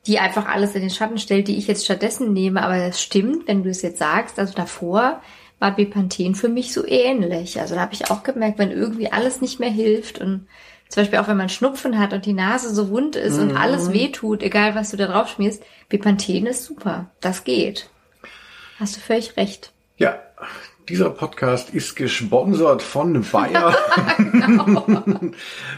die 0.09 0.19
einfach 0.19 0.47
alles 0.47 0.73
in 0.73 0.81
den 0.81 0.89
Schatten 0.89 1.19
stellt, 1.19 1.47
die 1.47 1.57
ich 1.57 1.67
jetzt 1.67 1.85
stattdessen 1.85 2.33
nehme. 2.33 2.63
Aber 2.63 2.77
das 2.77 3.01
stimmt, 3.01 3.47
wenn 3.47 3.63
du 3.63 3.69
es 3.69 3.83
jetzt 3.83 3.99
sagst. 3.99 4.39
Also 4.39 4.53
davor 4.55 5.21
war 5.59 5.75
Bepanthen 5.75 6.33
für 6.33 6.49
mich 6.49 6.73
so 6.73 6.85
ähnlich. 6.85 7.59
Also 7.61 7.75
da 7.75 7.81
habe 7.81 7.93
ich 7.93 8.09
auch 8.09 8.23
gemerkt, 8.23 8.57
wenn 8.57 8.71
irgendwie 8.71 9.11
alles 9.11 9.39
nicht 9.39 9.59
mehr 9.59 9.69
hilft 9.69 10.19
und 10.19 10.47
zum 10.89 11.03
Beispiel 11.03 11.19
auch 11.19 11.27
wenn 11.27 11.37
man 11.37 11.49
Schnupfen 11.49 11.99
hat 11.99 12.13
und 12.13 12.25
die 12.25 12.33
Nase 12.33 12.73
so 12.73 12.89
wund 12.89 13.15
ist 13.15 13.37
mhm. 13.37 13.49
und 13.49 13.57
alles 13.57 13.93
wehtut, 13.93 14.41
egal 14.41 14.73
was 14.73 14.89
du 14.89 14.97
da 14.97 15.05
drauf 15.05 15.29
schmierst, 15.29 15.61
Bepanthen 15.87 16.47
ist 16.47 16.65
super. 16.65 17.11
Das 17.21 17.43
geht. 17.43 17.91
Hast 18.79 18.95
du 18.95 19.01
völlig 19.01 19.37
recht. 19.37 19.71
Ja, 19.97 20.19
dieser 20.89 21.11
Podcast 21.11 21.69
ist 21.69 21.95
gesponsert 21.95 22.81
von 22.81 23.23
Bayer. 23.31 23.75
genau. 24.17 24.83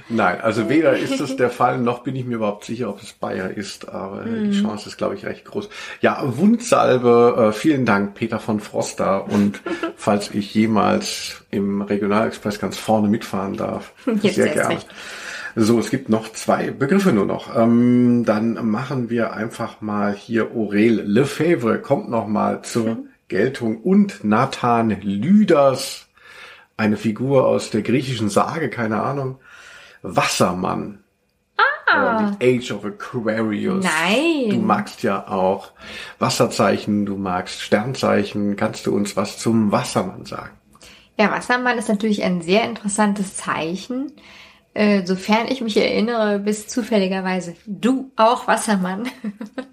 Nein, 0.07 0.41
also 0.41 0.69
weder 0.69 0.97
ist 0.97 1.19
es 1.19 1.35
der 1.35 1.49
Fall, 1.49 1.79
noch 1.79 2.03
bin 2.03 2.15
ich 2.15 2.25
mir 2.25 2.35
überhaupt 2.35 2.63
sicher, 2.63 2.89
ob 2.89 3.01
es 3.01 3.11
Bayer 3.11 3.51
ist, 3.51 3.89
aber 3.89 4.23
mhm. 4.23 4.51
die 4.51 4.61
Chance 4.61 4.88
ist, 4.88 4.97
glaube 4.97 5.15
ich, 5.15 5.25
recht 5.25 5.43
groß. 5.43 5.67
Ja, 5.99 6.23
Wundsalbe, 6.23 7.49
äh, 7.49 7.51
vielen 7.51 7.85
Dank, 7.85 8.15
Peter 8.15 8.39
von 8.39 8.61
Froster. 8.61 9.27
Und 9.29 9.61
falls 9.97 10.31
ich 10.33 10.53
jemals 10.55 11.43
im 11.51 11.81
Regionalexpress 11.81 12.59
ganz 12.59 12.77
vorne 12.77 13.09
mitfahren 13.09 13.57
darf, 13.57 13.91
Jetzt 14.21 14.35
sehr 14.35 14.47
gerne. 14.47 14.75
Recht. 14.75 14.88
So, 15.57 15.79
es 15.79 15.89
gibt 15.89 16.07
noch 16.07 16.31
zwei 16.31 16.71
Begriffe 16.71 17.11
nur 17.11 17.25
noch. 17.25 17.53
Ähm, 17.53 18.23
dann 18.25 18.53
machen 18.69 19.09
wir 19.09 19.33
einfach 19.33 19.81
mal 19.81 20.13
hier 20.13 20.51
Aurel 20.55 21.01
Lefebvre 21.01 21.79
kommt 21.79 22.09
noch 22.09 22.27
mal 22.27 22.61
zur. 22.61 22.99
Geltung 23.31 23.77
und 23.77 24.25
Nathan 24.25 24.89
Lüders, 24.89 26.09
eine 26.75 26.97
Figur 26.97 27.47
aus 27.47 27.69
der 27.69 27.81
griechischen 27.81 28.27
Sage, 28.27 28.69
keine 28.69 29.01
Ahnung, 29.01 29.39
Wassermann. 30.01 31.05
Ah. 31.87 32.33
The 32.39 32.57
Age 32.57 32.71
of 32.73 32.83
Aquarius. 32.83 33.85
Nein. 33.85 34.49
Du 34.49 34.57
magst 34.57 35.01
ja 35.03 35.29
auch 35.29 35.71
Wasserzeichen, 36.19 37.05
du 37.05 37.15
magst 37.15 37.61
Sternzeichen. 37.61 38.57
Kannst 38.57 38.85
du 38.85 38.93
uns 38.93 39.15
was 39.15 39.37
zum 39.37 39.71
Wassermann 39.71 40.25
sagen? 40.25 40.57
Ja, 41.17 41.31
Wassermann 41.31 41.77
ist 41.77 41.87
natürlich 41.87 42.23
ein 42.23 42.41
sehr 42.41 42.65
interessantes 42.65 43.37
Zeichen. 43.37 44.11
Äh, 44.73 45.06
sofern 45.06 45.48
ich 45.49 45.60
mich 45.60 45.76
erinnere, 45.76 46.39
bist 46.39 46.69
zufälligerweise 46.69 47.56
du 47.65 48.10
auch 48.15 48.48
Wassermann. 48.48 49.10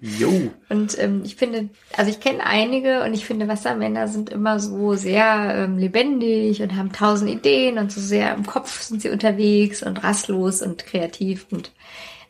Jo. 0.01 0.51
und 0.69 0.99
ähm, 0.99 1.21
ich 1.23 1.37
finde, 1.37 1.69
also 1.95 2.11
ich 2.11 2.19
kenne 2.19 2.45
einige 2.45 3.03
und 3.03 3.13
ich 3.13 3.25
finde, 3.25 3.47
Wassermänner 3.47 4.09
sind 4.09 4.29
immer 4.29 4.59
so 4.59 4.95
sehr 4.95 5.53
ähm, 5.55 5.77
lebendig 5.77 6.61
und 6.61 6.75
haben 6.75 6.91
tausend 6.91 7.31
Ideen 7.31 7.77
und 7.77 7.93
so 7.93 8.01
sehr 8.01 8.33
im 8.33 8.45
Kopf 8.45 8.81
sind 8.81 9.01
sie 9.01 9.09
unterwegs 9.09 9.83
und 9.83 10.03
rastlos 10.03 10.61
und 10.61 10.85
kreativ 10.85 11.45
und 11.49 11.71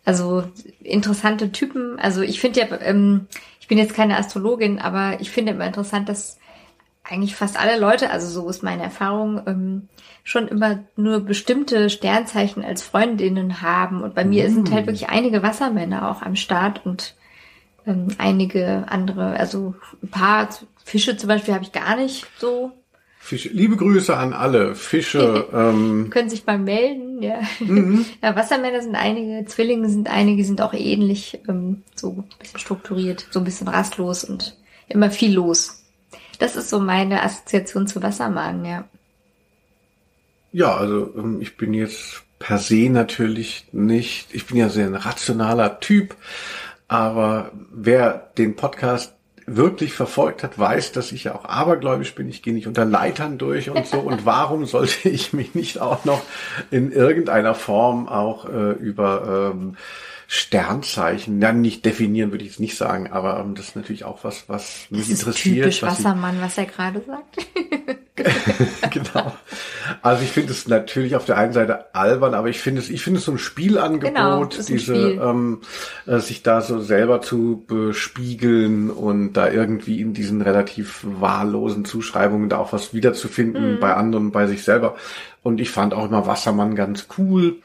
also 0.06 0.44
interessante 0.84 1.52
Typen. 1.52 1.98
Also 2.00 2.22
ich 2.22 2.40
finde 2.40 2.60
ja, 2.60 2.68
ähm, 2.82 3.26
ich 3.60 3.68
bin 3.68 3.80
jetzt 3.80 3.96
keine 3.96 4.18
Astrologin, 4.18 4.78
aber 4.78 5.20
ich 5.22 5.32
finde 5.32 5.54
immer 5.54 5.66
interessant, 5.66 6.08
dass 6.08 6.38
eigentlich 7.04 7.36
fast 7.36 7.60
alle 7.60 7.80
Leute, 7.80 8.12
also 8.12 8.28
so 8.28 8.48
ist 8.48 8.62
meine 8.62 8.84
Erfahrung, 8.84 9.42
ähm, 9.48 9.90
schon 10.24 10.48
immer 10.48 10.80
nur 10.96 11.22
bestimmte 11.22 11.90
Sternzeichen 11.90 12.64
als 12.64 12.84
Freundinnen 12.84 13.62
haben. 13.62 14.04
Und 14.04 14.16
bei 14.16 14.26
mir 14.26 14.48
mm. 14.48 14.54
sind 14.54 14.72
halt 14.72 14.86
wirklich 14.88 15.10
einige 15.10 15.42
Wassermänner 15.42 16.12
auch 16.12 16.22
am 16.22 16.36
Start 16.36 16.86
und 16.86 17.16
ähm, 17.86 18.08
einige 18.18 18.86
andere, 18.88 19.40
also 19.40 19.76
ein 20.04 20.10
paar 20.10 20.50
Fische 20.84 21.18
zum 21.18 21.28
Beispiel 21.28 21.54
habe 21.54 21.64
ich 21.64 21.72
gar 21.72 21.96
nicht 21.96 22.26
so. 22.38 22.72
Fische. 23.20 23.50
Liebe 23.50 23.76
Grüße 23.76 24.16
an 24.16 24.34
alle 24.34 24.76
Fische. 24.76 25.48
ähm. 25.54 26.10
Können 26.10 26.30
sich 26.30 26.46
mal 26.46 26.58
melden, 26.58 27.22
ja. 27.22 27.42
Mhm. 27.60 28.06
ja. 28.24 28.36
Wassermänner 28.36 28.82
sind 28.82 28.96
einige, 28.96 29.46
Zwillinge 29.46 29.90
sind 29.90 30.10
einige, 30.10 30.46
sind 30.46 30.62
auch 30.62 30.74
ähnlich, 30.74 31.40
ähm, 31.48 31.84
so 31.96 32.12
ein 32.12 32.40
bisschen 32.40 32.60
strukturiert, 32.60 33.28
so 33.32 33.40
ein 33.40 33.46
bisschen 33.46 33.68
rastlos 33.68 34.24
und 34.24 34.58
immer 34.88 35.12
viel 35.12 35.34
los. 35.34 35.84
Das 36.40 36.56
ist 36.56 36.70
so 36.70 36.80
meine 36.80 37.22
Assoziation 37.22 37.88
zu 37.88 38.02
Wassermann, 38.02 38.64
ja. 38.66 38.86
Ja, 40.52 40.76
also 40.76 41.14
ähm, 41.16 41.42
ich 41.42 41.58
bin 41.58 41.74
jetzt 41.74 42.24
per 42.40 42.58
se 42.58 42.90
natürlich 42.90 43.68
nicht, 43.72 44.34
ich 44.34 44.48
bin 44.48 44.58
ja 44.58 44.70
sehr 44.70 44.88
ein 44.88 44.96
rationaler 44.96 45.80
Typ, 45.80 46.16
aber 46.88 47.52
wer 47.72 48.32
den 48.38 48.56
Podcast 48.56 49.14
wirklich 49.56 49.94
verfolgt 49.94 50.44
hat, 50.44 50.58
weiß, 50.58 50.92
dass 50.92 51.12
ich 51.12 51.26
ja 51.26 51.36
auch 51.36 51.46
abergläubisch 51.46 52.14
bin. 52.16 52.30
Ich 52.30 52.42
gehe 52.42 52.54
nicht 52.54 52.68
unter 52.68 52.86
Leitern 52.86 53.38
durch 53.38 53.70
und 53.70 53.88
so. 53.88 54.00
Und 54.00 54.26
warum 54.26 54.66
sollte 54.66 55.10
ich 55.10 55.34
mich 55.34 55.56
nicht 55.56 55.80
auch 55.80 56.06
noch 56.06 56.22
in 56.72 56.92
irgendeiner 56.92 57.56
Form 57.56 58.08
auch 58.08 58.46
äh, 58.46 58.72
über 58.74 59.52
ähm, 59.54 59.76
Sternzeichen, 60.32 61.42
ja, 61.42 61.52
nicht 61.54 61.84
definieren 61.86 62.30
würde 62.30 62.44
ich 62.44 62.52
jetzt 62.52 62.60
nicht 62.60 62.78
sagen, 62.78 63.08
aber 63.12 63.40
ähm, 63.40 63.56
das 63.56 63.70
ist 63.70 63.76
natürlich 63.76 64.04
auch 64.04 64.24
was, 64.24 64.48
was 64.48 64.86
mich 64.92 65.02
das 65.02 65.10
ist 65.10 65.20
interessiert. 65.22 65.64
Typisch 65.64 65.82
was 65.82 65.98
Wassermann, 65.98 66.36
ich, 66.36 66.42
was 66.44 66.58
er 66.60 66.66
gerade 66.68 67.02
sagt. 67.02 67.48
genau. 68.94 69.36
Also 70.04 70.22
ich 70.22 70.30
finde 70.30 70.52
es 70.52 70.68
natürlich 70.68 71.16
auf 71.16 71.26
der 71.26 71.40
einen 71.40 71.54
Seite 71.54 71.96
albern, 71.96 72.36
aber 72.36 72.48
ich 72.48 72.60
finde 72.60 72.80
es, 72.80 72.92
ich 72.92 73.02
finde 73.02 73.18
es 73.18 73.26
so 73.26 73.32
ein 73.32 73.40
Spielangebot, 73.40 74.14
genau, 74.14 74.44
ein 74.44 74.50
diese 74.52 74.78
Spiel. 74.78 75.20
ähm, 75.20 75.62
äh, 76.06 76.20
sich 76.20 76.44
da 76.44 76.62
so 76.62 76.80
selber 76.80 77.22
zu 77.22 77.66
bespiegeln 77.66 78.92
und 78.92 79.34
da 79.34 79.50
irgendwie 79.50 80.00
in 80.00 80.14
diesen 80.14 80.44
relativ 80.44 81.04
wahllosen 81.06 81.86
Zuschreibungen 81.86 82.50
da 82.50 82.60
auch 82.60 82.72
was 82.72 82.94
wiederzufinden 82.94 83.78
mhm. 83.78 83.80
bei 83.80 83.96
anderen, 83.96 84.30
bei 84.30 84.46
sich 84.46 84.64
selber. 84.64 84.96
Und 85.42 85.60
ich 85.60 85.72
fand 85.72 85.96
auch 85.96 86.06
immer 86.06 86.28
Wassermann 86.28 86.76
ganz 86.76 87.08
cool 87.18 87.64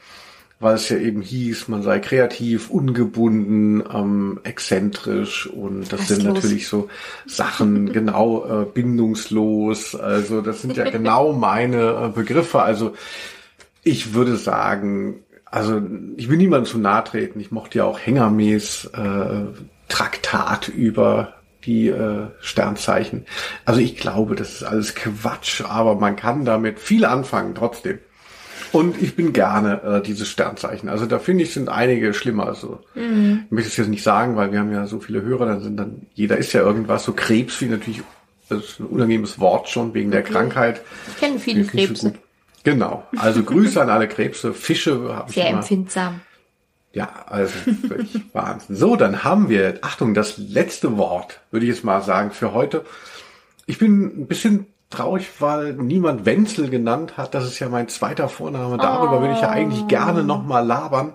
weil 0.59 0.75
es 0.75 0.89
ja 0.89 0.97
eben 0.97 1.21
hieß, 1.21 1.67
man 1.67 1.83
sei 1.83 1.99
kreativ, 1.99 2.69
ungebunden, 2.69 3.83
ähm, 3.93 4.39
exzentrisch 4.43 5.47
und 5.47 5.91
das 5.91 6.07
sind 6.07 6.23
natürlich 6.23 6.67
so 6.67 6.89
Sachen 7.25 7.91
genau 7.93 8.45
äh, 8.45 8.65
bindungslos. 8.65 9.95
Also 9.95 10.41
das 10.41 10.61
sind 10.61 10.77
ja 10.77 10.89
genau 10.89 11.33
meine 11.33 12.05
äh, 12.05 12.09
Begriffe. 12.09 12.61
Also 12.61 12.93
ich 13.83 14.13
würde 14.13 14.37
sagen, 14.37 15.23
also 15.45 15.81
ich 16.15 16.29
will 16.29 16.37
niemandem 16.37 16.71
zu 16.71 16.79
nahe 16.79 17.03
treten. 17.03 17.39
Ich 17.39 17.51
mochte 17.51 17.79
ja 17.79 17.83
auch 17.83 17.99
Hängermäß 17.99 18.85
äh, 18.93 19.45
Traktat 19.87 20.69
über 20.69 21.35
die 21.65 21.87
äh, 21.87 22.27
Sternzeichen. 22.39 23.25
Also 23.65 23.81
ich 23.81 23.97
glaube, 23.97 24.35
das 24.35 24.53
ist 24.53 24.63
alles 24.63 24.95
Quatsch, 24.95 25.61
aber 25.61 25.95
man 25.95 26.15
kann 26.15 26.45
damit 26.45 26.79
viel 26.79 27.05
anfangen 27.05 27.55
trotzdem. 27.55 27.99
Und 28.71 29.01
ich 29.01 29.15
bin 29.15 29.33
gerne 29.33 29.81
äh, 29.83 30.01
dieses 30.01 30.27
Sternzeichen. 30.27 30.89
Also 30.89 31.05
da 31.05 31.19
finde 31.19 31.43
ich, 31.43 31.53
sind 31.53 31.69
einige 31.69 32.13
schlimmer. 32.13 32.47
Also 32.47 32.79
mhm. 32.95 33.43
ich 33.45 33.51
möchte 33.51 33.69
es 33.69 33.77
jetzt 33.77 33.89
nicht 33.89 34.03
sagen, 34.03 34.35
weil 34.35 34.51
wir 34.51 34.59
haben 34.59 34.71
ja 34.71 34.87
so 34.87 34.99
viele 34.99 35.21
Hörer, 35.21 35.45
dann 35.45 35.61
sind 35.61 35.77
dann, 35.77 36.07
jeder 36.13 36.37
ist 36.37 36.53
ja 36.53 36.61
irgendwas. 36.61 37.03
So 37.03 37.13
Krebs 37.13 37.61
wie 37.61 37.65
natürlich, 37.65 38.01
das 38.49 38.63
ist 38.63 38.79
ein 38.79 38.87
unangenehmes 38.87 39.39
Wort 39.39 39.69
schon 39.69 39.93
wegen 39.93 40.11
der 40.11 40.23
Krankheit. 40.23 40.81
Ich 41.09 41.17
kenne 41.17 41.39
viele 41.39 41.63
Krebse. 41.65 42.09
So 42.09 42.13
genau. 42.63 43.07
Also 43.17 43.43
Grüße 43.43 43.81
an 43.81 43.89
alle 43.89 44.07
Krebse. 44.07 44.53
Fische 44.53 45.13
habe 45.13 45.29
ich 45.29 45.35
Sehr 45.35 45.49
immer. 45.49 45.59
empfindsam. 45.59 46.21
Ja, 46.93 47.25
also 47.27 47.53
völlig 47.87 48.21
Wahnsinn. 48.33 48.75
So, 48.75 48.95
dann 48.95 49.23
haben 49.25 49.49
wir, 49.49 49.79
Achtung, 49.81 50.13
das 50.13 50.37
letzte 50.37 50.97
Wort, 50.97 51.41
würde 51.51 51.65
ich 51.65 51.73
jetzt 51.73 51.83
mal 51.83 52.01
sagen, 52.01 52.31
für 52.31 52.53
heute. 52.53 52.85
Ich 53.65 53.79
bin 53.79 54.21
ein 54.21 54.27
bisschen 54.27 54.67
traurig, 54.95 55.29
weil 55.39 55.73
niemand 55.73 56.25
Wenzel 56.25 56.69
genannt 56.69 57.17
hat. 57.17 57.33
Das 57.33 57.45
ist 57.45 57.59
ja 57.59 57.69
mein 57.69 57.87
zweiter 57.87 58.29
Vorname. 58.29 58.77
Darüber 58.77 59.17
oh. 59.17 59.21
würde 59.21 59.33
ich 59.33 59.41
ja 59.41 59.49
eigentlich 59.49 59.83
oh. 59.83 59.87
gerne 59.87 60.23
nochmal 60.23 60.65
labern. 60.65 61.13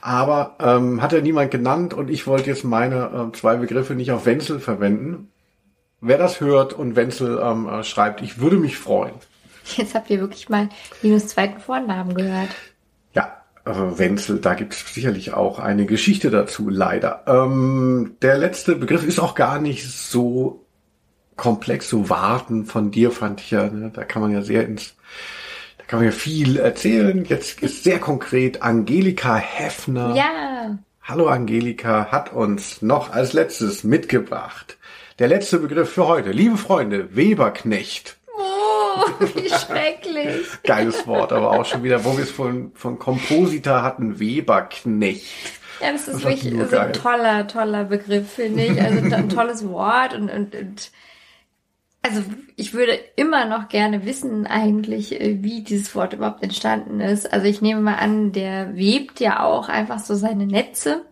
Aber 0.00 0.56
ähm, 0.60 1.00
hat 1.00 1.12
ja 1.12 1.20
niemand 1.20 1.50
genannt 1.50 1.94
und 1.94 2.10
ich 2.10 2.26
wollte 2.26 2.50
jetzt 2.50 2.64
meine 2.64 3.30
äh, 3.32 3.36
zwei 3.36 3.56
Begriffe 3.56 3.94
nicht 3.94 4.10
auf 4.10 4.26
Wenzel 4.26 4.60
verwenden. 4.60 5.28
Wer 6.00 6.18
das 6.18 6.40
hört 6.40 6.72
und 6.72 6.96
Wenzel 6.96 7.40
ähm, 7.42 7.68
äh, 7.68 7.84
schreibt, 7.84 8.22
ich 8.22 8.40
würde 8.40 8.56
mich 8.56 8.76
freuen. 8.78 9.14
Jetzt 9.76 9.94
habt 9.94 10.10
ihr 10.10 10.20
wirklich 10.20 10.48
mal 10.48 10.68
Linus 11.02 11.28
zweiten 11.28 11.60
Vornamen 11.60 12.14
gehört. 12.14 12.48
Ja, 13.12 13.42
äh, 13.64 13.70
Wenzel, 13.70 14.40
da 14.40 14.54
gibt 14.54 14.72
es 14.74 14.92
sicherlich 14.92 15.34
auch 15.34 15.60
eine 15.60 15.86
Geschichte 15.86 16.30
dazu, 16.30 16.68
leider. 16.68 17.22
Ähm, 17.28 18.16
der 18.22 18.38
letzte 18.38 18.74
Begriff 18.74 19.06
ist 19.06 19.20
auch 19.20 19.36
gar 19.36 19.60
nicht 19.60 19.88
so 19.88 20.61
komplex, 21.36 21.88
so 21.88 22.08
Warten 22.08 22.66
von 22.66 22.90
dir 22.90 23.10
fand 23.10 23.40
ich 23.40 23.50
ja, 23.50 23.68
ne? 23.68 23.90
da 23.92 24.04
kann 24.04 24.22
man 24.22 24.32
ja 24.32 24.42
sehr 24.42 24.64
ins, 24.66 24.94
da 25.78 25.84
kann 25.84 25.98
man 25.98 26.06
ja 26.06 26.12
viel 26.12 26.58
erzählen. 26.58 27.24
Jetzt 27.24 27.62
ist 27.62 27.84
sehr 27.84 27.98
konkret 27.98 28.62
Angelika 28.62 29.36
Heffner. 29.36 30.14
Ja. 30.14 30.78
Hallo 31.02 31.26
Angelika 31.26 32.12
hat 32.12 32.32
uns 32.32 32.80
noch 32.80 33.12
als 33.12 33.32
letztes 33.32 33.82
mitgebracht. 33.82 34.78
Der 35.18 35.28
letzte 35.28 35.58
Begriff 35.58 35.90
für 35.90 36.06
heute. 36.06 36.30
Liebe 36.30 36.56
Freunde, 36.56 37.14
Weberknecht. 37.16 38.16
Oh, 38.38 39.24
wie 39.34 39.48
schrecklich. 39.48 40.46
Geiles 40.62 41.06
Wort, 41.06 41.32
aber 41.32 41.50
auch 41.50 41.64
schon 41.64 41.82
wieder, 41.82 42.04
wo 42.04 42.16
wir 42.16 42.24
es 42.24 42.30
von, 42.30 42.72
von 42.74 42.98
Kompositor 42.98 43.82
hatten, 43.82 44.20
Weberknecht. 44.20 45.60
Ja, 45.80 45.92
das 45.92 46.06
ist 46.06 46.14
das 46.14 46.24
wirklich 46.24 46.70
so 46.70 46.78
ein 46.78 46.92
toller, 46.92 47.46
toller 47.48 47.84
Begriff, 47.84 48.32
finde 48.32 48.64
ich. 48.64 48.80
Also 48.80 49.14
ein 49.14 49.28
tolles 49.28 49.66
Wort 49.68 50.14
und, 50.14 50.30
und, 50.30 50.54
und 50.54 50.90
also 52.02 52.22
ich 52.56 52.74
würde 52.74 52.98
immer 53.16 53.46
noch 53.46 53.68
gerne 53.68 54.04
wissen 54.04 54.46
eigentlich, 54.46 55.20
äh, 55.20 55.42
wie 55.42 55.62
dieses 55.62 55.94
Wort 55.94 56.12
überhaupt 56.12 56.42
entstanden 56.42 57.00
ist. 57.00 57.32
Also 57.32 57.46
ich 57.46 57.62
nehme 57.62 57.80
mal 57.80 57.96
an, 57.96 58.32
der 58.32 58.76
webt 58.76 59.20
ja 59.20 59.44
auch 59.44 59.68
einfach 59.68 60.00
so 60.00 60.14
seine 60.14 60.46
Netze. 60.46 61.04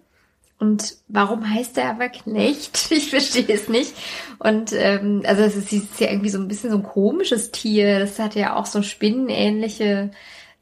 Und 0.58 0.96
warum 1.08 1.48
heißt 1.48 1.78
er 1.78 1.90
aber 1.90 2.08
Knecht? 2.08 2.90
Ich 2.90 3.10
verstehe 3.10 3.48
es 3.48 3.68
nicht. 3.68 3.94
Und 4.38 4.72
ähm, 4.72 5.22
also 5.24 5.42
es 5.42 5.56
ist, 5.56 5.72
ist 5.72 6.00
ja 6.00 6.10
irgendwie 6.10 6.28
so 6.28 6.38
ein 6.38 6.48
bisschen 6.48 6.70
so 6.70 6.76
ein 6.76 6.82
komisches 6.82 7.52
Tier. 7.52 8.00
Das 8.00 8.18
hat 8.18 8.34
ja 8.34 8.56
auch 8.56 8.66
so 8.66 8.82
spinnenähnliche 8.82 10.10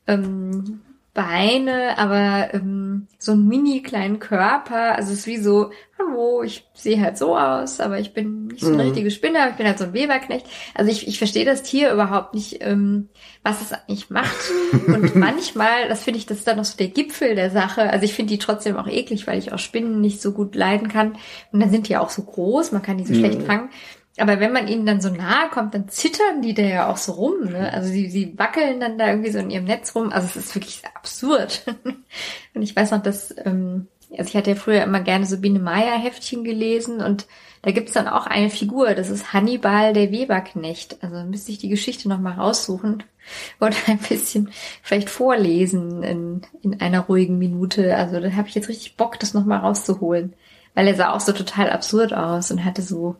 ähm, 0.06 0.82
Beine, 1.14 1.98
aber 1.98 2.55
ähm, 2.55 3.09
so 3.18 3.32
einen 3.32 3.48
mini 3.48 3.82
kleinen 3.82 4.20
Körper. 4.20 4.94
Also 4.94 5.12
es 5.12 5.20
ist 5.20 5.26
wie 5.26 5.39
so, 5.39 5.70
hallo, 5.98 6.43
ich 6.43 6.68
sehe 6.74 7.01
halt 7.01 7.18
so 7.18 7.36
aus, 7.36 7.80
aber 7.80 7.98
ich 7.98 8.14
bin 8.14 8.47
nicht 8.47 8.60
so 8.60 8.68
eine 8.68 8.76
mhm. 8.76 8.90
richtige 8.90 9.10
Spinne, 9.10 9.48
ich 9.51 9.56
bin 9.56 9.66
halt 9.66 9.78
so 9.78 9.85
ein 9.85 9.93
Weberknecht. 9.94 10.47
Also 10.74 10.90
ich, 10.90 11.09
ich 11.09 11.18
verstehe 11.18 11.44
das 11.44 11.62
Tier 11.62 11.93
überhaupt 11.93 12.35
nicht, 12.35 12.59
ähm, 12.60 13.09
was 13.43 13.60
es 13.60 13.72
eigentlich 13.72 14.10
macht. 14.10 14.36
Und 14.86 15.16
manchmal, 15.16 15.89
das 15.89 16.05
finde 16.05 16.18
ich, 16.18 16.26
das 16.26 16.39
ist 16.39 16.47
dann 16.47 16.59
noch 16.59 16.64
so 16.64 16.76
der 16.76 16.89
Gipfel 16.89 17.35
der 17.35 17.51
Sache. 17.51 17.90
Also 17.90 18.05
ich 18.05 18.14
finde 18.14 18.32
die 18.35 18.39
trotzdem 18.39 18.76
auch 18.76 18.86
eklig, 18.86 19.26
weil 19.26 19.39
ich 19.39 19.52
auch 19.52 19.59
Spinnen 19.59 20.01
nicht 20.01 20.22
so 20.22 20.32
gut 20.32 20.55
leiden 20.55 20.89
kann. 20.89 21.16
Und 21.52 21.60
dann 21.60 21.70
sind 21.70 21.89
die 21.89 21.97
auch 21.97 22.10
so 22.10 22.22
groß, 22.22 22.70
man 22.72 22.82
kann 22.82 22.98
die 22.98 23.06
so 23.06 23.14
mhm. 23.14 23.18
schlecht 23.18 23.43
fangen. 23.43 23.70
Aber 24.19 24.40
wenn 24.40 24.53
man 24.53 24.69
ihnen 24.69 24.86
dann 24.86 25.01
so 25.01 25.11
nahe 25.11 25.49
kommt, 25.51 25.74
dann 25.74 25.89
zittern 25.89 26.43
die 26.43 26.55
da 26.55 26.62
ja 26.62 26.90
auch 26.90 26.97
so 26.97 27.12
rum. 27.12 27.45
Ne? 27.45 27.73
Also 27.73 27.89
sie, 27.89 28.09
sie 28.09 28.39
wackeln 28.39 28.81
dann 28.81 28.99
da 28.99 29.09
irgendwie 29.09 29.31
so 29.31 29.39
in 29.39 29.51
ihrem 29.51 29.65
Netz 29.65 29.95
rum. 29.95 30.11
Also 30.12 30.27
es 30.27 30.36
ist 30.36 30.55
wirklich 30.55 30.82
absurd. 30.95 31.65
und 32.55 32.62
ich 32.62 32.74
weiß 32.74 32.90
noch, 32.90 33.03
dass, 33.03 33.35
ähm, 33.45 33.86
also 34.11 34.28
ich 34.28 34.36
hatte 34.36 34.51
ja 34.51 34.57
früher 34.57 34.82
immer 34.82 35.01
gerne 35.01 35.27
so 35.27 35.39
Biene 35.39 35.59
Meier 35.59 35.99
Heftchen 35.99 36.45
gelesen 36.45 37.01
und 37.01 37.27
da 37.62 37.73
gibt's 37.73 37.93
dann 37.93 38.09
auch 38.09 38.27
eine 38.27 38.51
Figur, 38.51 38.95
das 38.95 39.11
ist 39.11 39.32
Hannibal 39.32 39.93
der 39.93 40.12
Weberknecht. 40.12 41.03
Also 41.03 41.16
müsste 41.24 41.53
ich 41.53 41.59
die 41.59 41.69
Geschichte 41.69 42.09
nochmal 42.09 42.35
raussuchen 42.35 43.03
und 43.61 43.89
ein 43.89 43.99
bisschen 43.99 44.51
vielleicht 44.82 45.11
vorlesen 45.11 46.03
in, 46.03 46.43
in 46.62 46.81
einer 46.81 47.01
ruhigen 47.01 47.39
Minute. 47.39 47.97
Also 47.97 48.20
da 48.20 48.32
habe 48.32 48.49
ich 48.49 48.55
jetzt 48.55 48.69
richtig 48.69 48.97
Bock, 48.97 49.19
das 49.19 49.35
nochmal 49.35 49.59
rauszuholen. 49.59 50.35
Weil 50.74 50.86
er 50.86 50.95
sah 50.95 51.12
auch 51.12 51.20
so 51.20 51.32
total 51.32 51.70
absurd 51.70 52.12
aus 52.12 52.51
und 52.53 52.65
hatte 52.65 52.82
so 52.82 53.16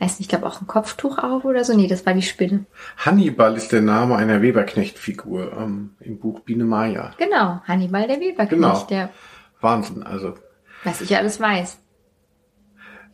weiß 0.00 0.18
nicht, 0.18 0.20
ich 0.20 0.28
glaube 0.28 0.46
auch 0.46 0.60
ein 0.60 0.66
Kopftuch 0.66 1.18
auf 1.18 1.44
oder 1.44 1.62
so. 1.62 1.76
Nee, 1.76 1.86
das 1.86 2.06
war 2.06 2.14
die 2.14 2.22
Spinne. 2.22 2.64
Hannibal 2.96 3.56
ist 3.56 3.72
der 3.72 3.82
Name 3.82 4.16
einer 4.16 4.42
Weberknecht-Figur 4.42 5.52
ähm, 5.52 5.96
im 6.00 6.18
Buch 6.18 6.40
Biene 6.40 6.64
Maya. 6.64 7.12
Genau, 7.18 7.60
Hannibal 7.68 8.06
der 8.06 8.20
Weberknecht. 8.20 8.50
Genau. 8.50 8.86
Der 8.88 9.10
Wahnsinn, 9.60 10.02
also. 10.02 10.34
Was 10.84 11.02
ich 11.02 11.14
alles 11.16 11.38
weiß. 11.38 11.79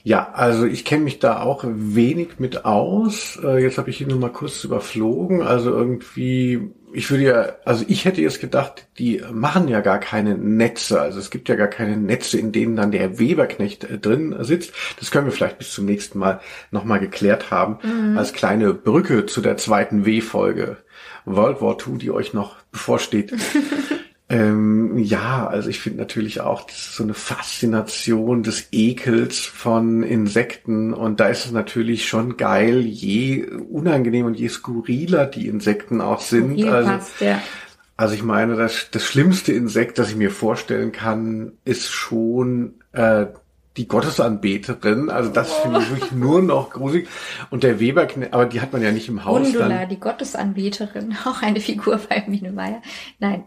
Ja, 0.07 0.31
also 0.35 0.67
ich 0.67 0.85
kenne 0.85 1.03
mich 1.03 1.19
da 1.19 1.41
auch 1.41 1.65
wenig 1.67 2.39
mit 2.39 2.65
aus. 2.65 3.41
Äh, 3.43 3.61
jetzt 3.61 3.77
habe 3.77 3.91
ich 3.91 4.01
ihn 4.01 4.07
nur 4.07 4.21
mal 4.21 4.31
kurz 4.31 4.63
überflogen. 4.63 5.43
Also 5.43 5.73
irgendwie, 5.73 6.71
ich 6.93 7.11
würde 7.11 7.25
ja, 7.25 7.57
also 7.65 7.85
ich 7.89 8.05
hätte 8.05 8.23
jetzt 8.23 8.41
gedacht, 8.41 8.87
die 9.01 9.21
machen 9.33 9.67
ja 9.67 9.81
gar 9.81 9.99
keine 9.99 10.39
Netze. 10.39 11.01
Also 11.01 11.19
es 11.19 11.31
gibt 11.31 11.49
ja 11.49 11.57
gar 11.57 11.67
keine 11.67 11.97
Netze, 11.97 12.39
in 12.39 12.53
denen 12.53 12.77
dann 12.77 12.93
der 12.93 13.19
Weberknecht 13.19 13.83
äh, 13.83 13.99
drin 13.99 14.37
sitzt. 14.43 14.73
Das 15.01 15.11
können 15.11 15.27
wir 15.27 15.33
vielleicht 15.33 15.59
bis 15.59 15.73
zum 15.73 15.87
nächsten 15.87 16.21
Mal 16.21 16.39
nochmal 16.71 17.01
geklärt 17.01 17.51
haben. 17.51 17.79
Mhm. 17.83 18.17
Als 18.17 18.33
kleine 18.33 18.75
Brücke 18.75 19.27
zu 19.27 19.41
der 19.41 19.57
zweiten 19.57 20.07
W-Folge. 20.07 20.77
World 21.25 21.61
War 21.61 21.77
II, 21.85 21.99
die 21.99 22.13
euch 22.13 22.33
noch 22.33 22.55
bevorsteht. 22.71 23.35
Ähm, 24.29 24.99
ja, 24.99 25.47
also 25.47 25.69
ich 25.69 25.79
finde 25.79 26.01
natürlich 26.01 26.41
auch, 26.41 26.63
das 26.63 26.77
ist 26.77 26.97
so 26.97 27.05
eine 27.05 27.15
Faszination 27.15 28.43
des 28.43 28.69
Ekels 28.73 29.39
von 29.39 30.03
Insekten 30.03 30.93
und 30.93 31.21
da 31.21 31.29
ist 31.29 31.45
es 31.47 31.53
natürlich 31.53 32.09
schon 32.09 32.37
geil, 32.37 32.81
je 32.81 33.47
unangenehm 33.47 34.27
und 34.27 34.37
je 34.37 34.49
skurriler 34.49 35.27
die 35.27 35.47
Insekten 35.47 36.01
auch 36.01 36.21
sind. 36.21 36.65
Also, 36.65 36.91
passt, 36.91 37.21
ja. 37.21 37.41
also 37.97 38.15
ich 38.15 38.25
meine, 38.25 38.57
das, 38.57 38.89
das 38.91 39.05
schlimmste 39.05 39.53
Insekt, 39.53 39.99
das 39.99 40.11
ich 40.11 40.17
mir 40.17 40.33
vorstellen 40.33 40.91
kann, 40.91 41.53
ist 41.65 41.93
schon 41.93 42.75
äh, 42.91 43.27
die 43.77 43.87
Gottesanbeterin. 43.87 45.09
Also 45.09 45.31
das 45.31 45.53
oh. 45.53 45.63
finde 45.63 45.81
ich 45.81 45.91
wirklich 45.91 46.13
nur 46.13 46.43
noch 46.43 46.71
gruselig. 46.71 47.09
Und 47.51 47.63
der 47.63 47.79
Weber, 47.79 48.09
aber 48.33 48.47
die 48.47 48.61
hat 48.61 48.73
man 48.73 48.83
ja 48.83 48.91
nicht 48.91 49.09
im 49.09 49.25
Haus. 49.25 49.43
Gundula, 49.43 49.69
dann. 49.69 49.89
die 49.89 50.01
Gottesanbeterin, 50.01 51.15
auch 51.25 51.43
eine 51.43 51.61
Figur 51.61 52.01
bei 52.09 52.25
Mine 52.27 52.51
Meier. 52.51 52.83
Nein, 53.21 53.45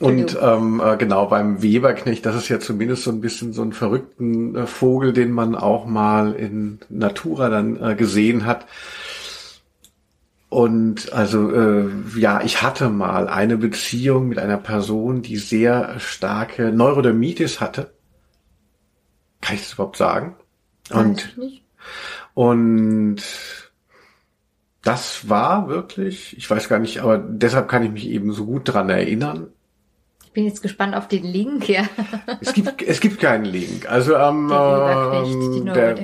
und 0.00 0.36
ähm, 0.40 0.80
äh, 0.84 0.96
genau 0.96 1.26
beim 1.26 1.62
Weberknecht, 1.62 2.24
das 2.26 2.34
ist 2.34 2.48
ja 2.48 2.58
zumindest 2.58 3.04
so 3.04 3.10
ein 3.10 3.20
bisschen 3.20 3.52
so 3.52 3.62
ein 3.62 3.72
verrückten 3.72 4.56
äh, 4.56 4.66
Vogel, 4.66 5.12
den 5.12 5.30
man 5.30 5.54
auch 5.54 5.86
mal 5.86 6.32
in 6.32 6.80
Natura 6.88 7.50
dann 7.50 7.80
äh, 7.80 7.94
gesehen 7.94 8.46
hat. 8.46 8.66
Und 10.48 11.12
also 11.12 11.50
äh, 11.52 11.88
ja, 12.16 12.42
ich 12.42 12.62
hatte 12.62 12.88
mal 12.88 13.28
eine 13.28 13.56
Beziehung 13.56 14.28
mit 14.28 14.38
einer 14.38 14.58
Person, 14.58 15.22
die 15.22 15.36
sehr 15.36 15.98
starke 16.00 16.72
Neurodermitis 16.72 17.60
hatte. 17.60 17.92
Kann 19.40 19.54
ich 19.56 19.62
das 19.62 19.74
überhaupt 19.74 19.96
sagen? 19.96 20.36
Und 20.90 21.36
und 22.34 23.22
das 24.82 25.28
war 25.28 25.68
wirklich, 25.68 26.36
ich 26.36 26.50
weiß 26.50 26.68
gar 26.68 26.80
nicht, 26.80 26.98
aber 26.98 27.18
deshalb 27.18 27.68
kann 27.68 27.84
ich 27.84 27.90
mich 27.92 28.08
eben 28.08 28.32
so 28.32 28.46
gut 28.46 28.62
dran 28.64 28.90
erinnern 28.90 29.48
bin 30.32 30.44
jetzt 30.44 30.62
gespannt 30.62 30.94
auf 30.94 31.08
den 31.08 31.24
Link, 31.24 31.68
ja. 31.68 31.84
Es 32.40 32.52
gibt, 32.54 32.82
es 32.82 33.00
gibt 33.00 33.20
keinen 33.20 33.44
Link. 33.44 33.90
Also 33.90 34.14
ähm, 34.14 34.48
Die 34.48 35.58
ähm, 35.58 35.66
der, 35.66 35.96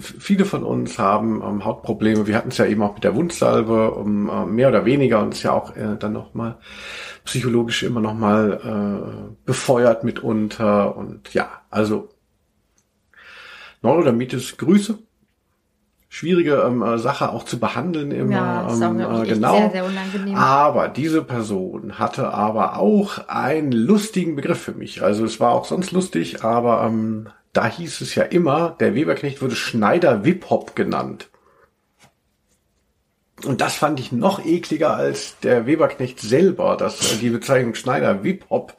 viele 0.00 0.44
von 0.44 0.62
uns 0.62 0.98
haben 0.98 1.42
ähm, 1.42 1.64
Hautprobleme. 1.64 2.26
Wir 2.26 2.36
hatten 2.36 2.48
es 2.48 2.58
ja 2.58 2.66
eben 2.66 2.82
auch 2.82 2.94
mit 2.94 3.04
der 3.04 3.14
Wundsalbe, 3.14 3.92
um, 3.92 4.28
äh, 4.28 4.46
mehr 4.46 4.68
oder 4.68 4.84
weniger 4.84 5.20
und 5.22 5.34
es 5.34 5.42
ja 5.42 5.52
auch 5.52 5.74
äh, 5.76 5.96
dann 5.98 6.12
nochmal 6.12 6.58
psychologisch 7.24 7.82
immer 7.82 8.00
nochmal 8.00 8.60
äh, 8.62 9.34
befeuert 9.44 10.04
mitunter. 10.04 10.96
Und 10.96 11.34
ja, 11.34 11.62
also 11.70 12.10
Neurodermitis, 13.82 14.56
Grüße. 14.56 14.98
Schwierige 16.14 16.62
ähm, 16.64 16.80
äh, 16.80 16.96
Sache 16.96 17.30
auch 17.30 17.42
zu 17.42 17.58
behandeln 17.58 18.12
immer. 18.12 18.36
Ja, 18.36 18.62
das 18.62 18.74
ist 18.74 18.82
auch 18.84 18.90
ähm, 18.90 19.00
äh, 19.00 19.26
genau. 19.26 19.56
sehr, 19.56 19.70
sehr 19.72 19.84
unangenehm. 19.84 20.36
Aber 20.36 20.86
diese 20.86 21.24
Person 21.24 21.98
hatte 21.98 22.32
aber 22.32 22.78
auch 22.78 23.26
einen 23.26 23.72
lustigen 23.72 24.36
Begriff 24.36 24.60
für 24.60 24.74
mich. 24.74 25.02
Also 25.02 25.24
es 25.24 25.40
war 25.40 25.50
auch 25.50 25.64
sonst 25.64 25.90
lustig, 25.90 26.44
aber 26.44 26.84
ähm, 26.84 27.30
da 27.52 27.66
hieß 27.66 28.00
es 28.00 28.14
ja 28.14 28.22
immer, 28.22 28.76
der 28.78 28.94
Weberknecht 28.94 29.42
wurde 29.42 29.56
Schneider 29.56 30.24
Wip-Hop 30.24 30.76
genannt. 30.76 31.30
Und 33.44 33.60
das 33.60 33.74
fand 33.74 33.98
ich 33.98 34.12
noch 34.12 34.44
ekliger 34.44 34.94
als 34.94 35.40
der 35.40 35.66
Weberknecht 35.66 36.20
selber, 36.20 36.76
dass 36.76 37.12
äh, 37.12 37.16
die 37.16 37.30
Bezeichnung 37.30 37.74
Schneider 37.74 38.22
Wip-Hop. 38.22 38.76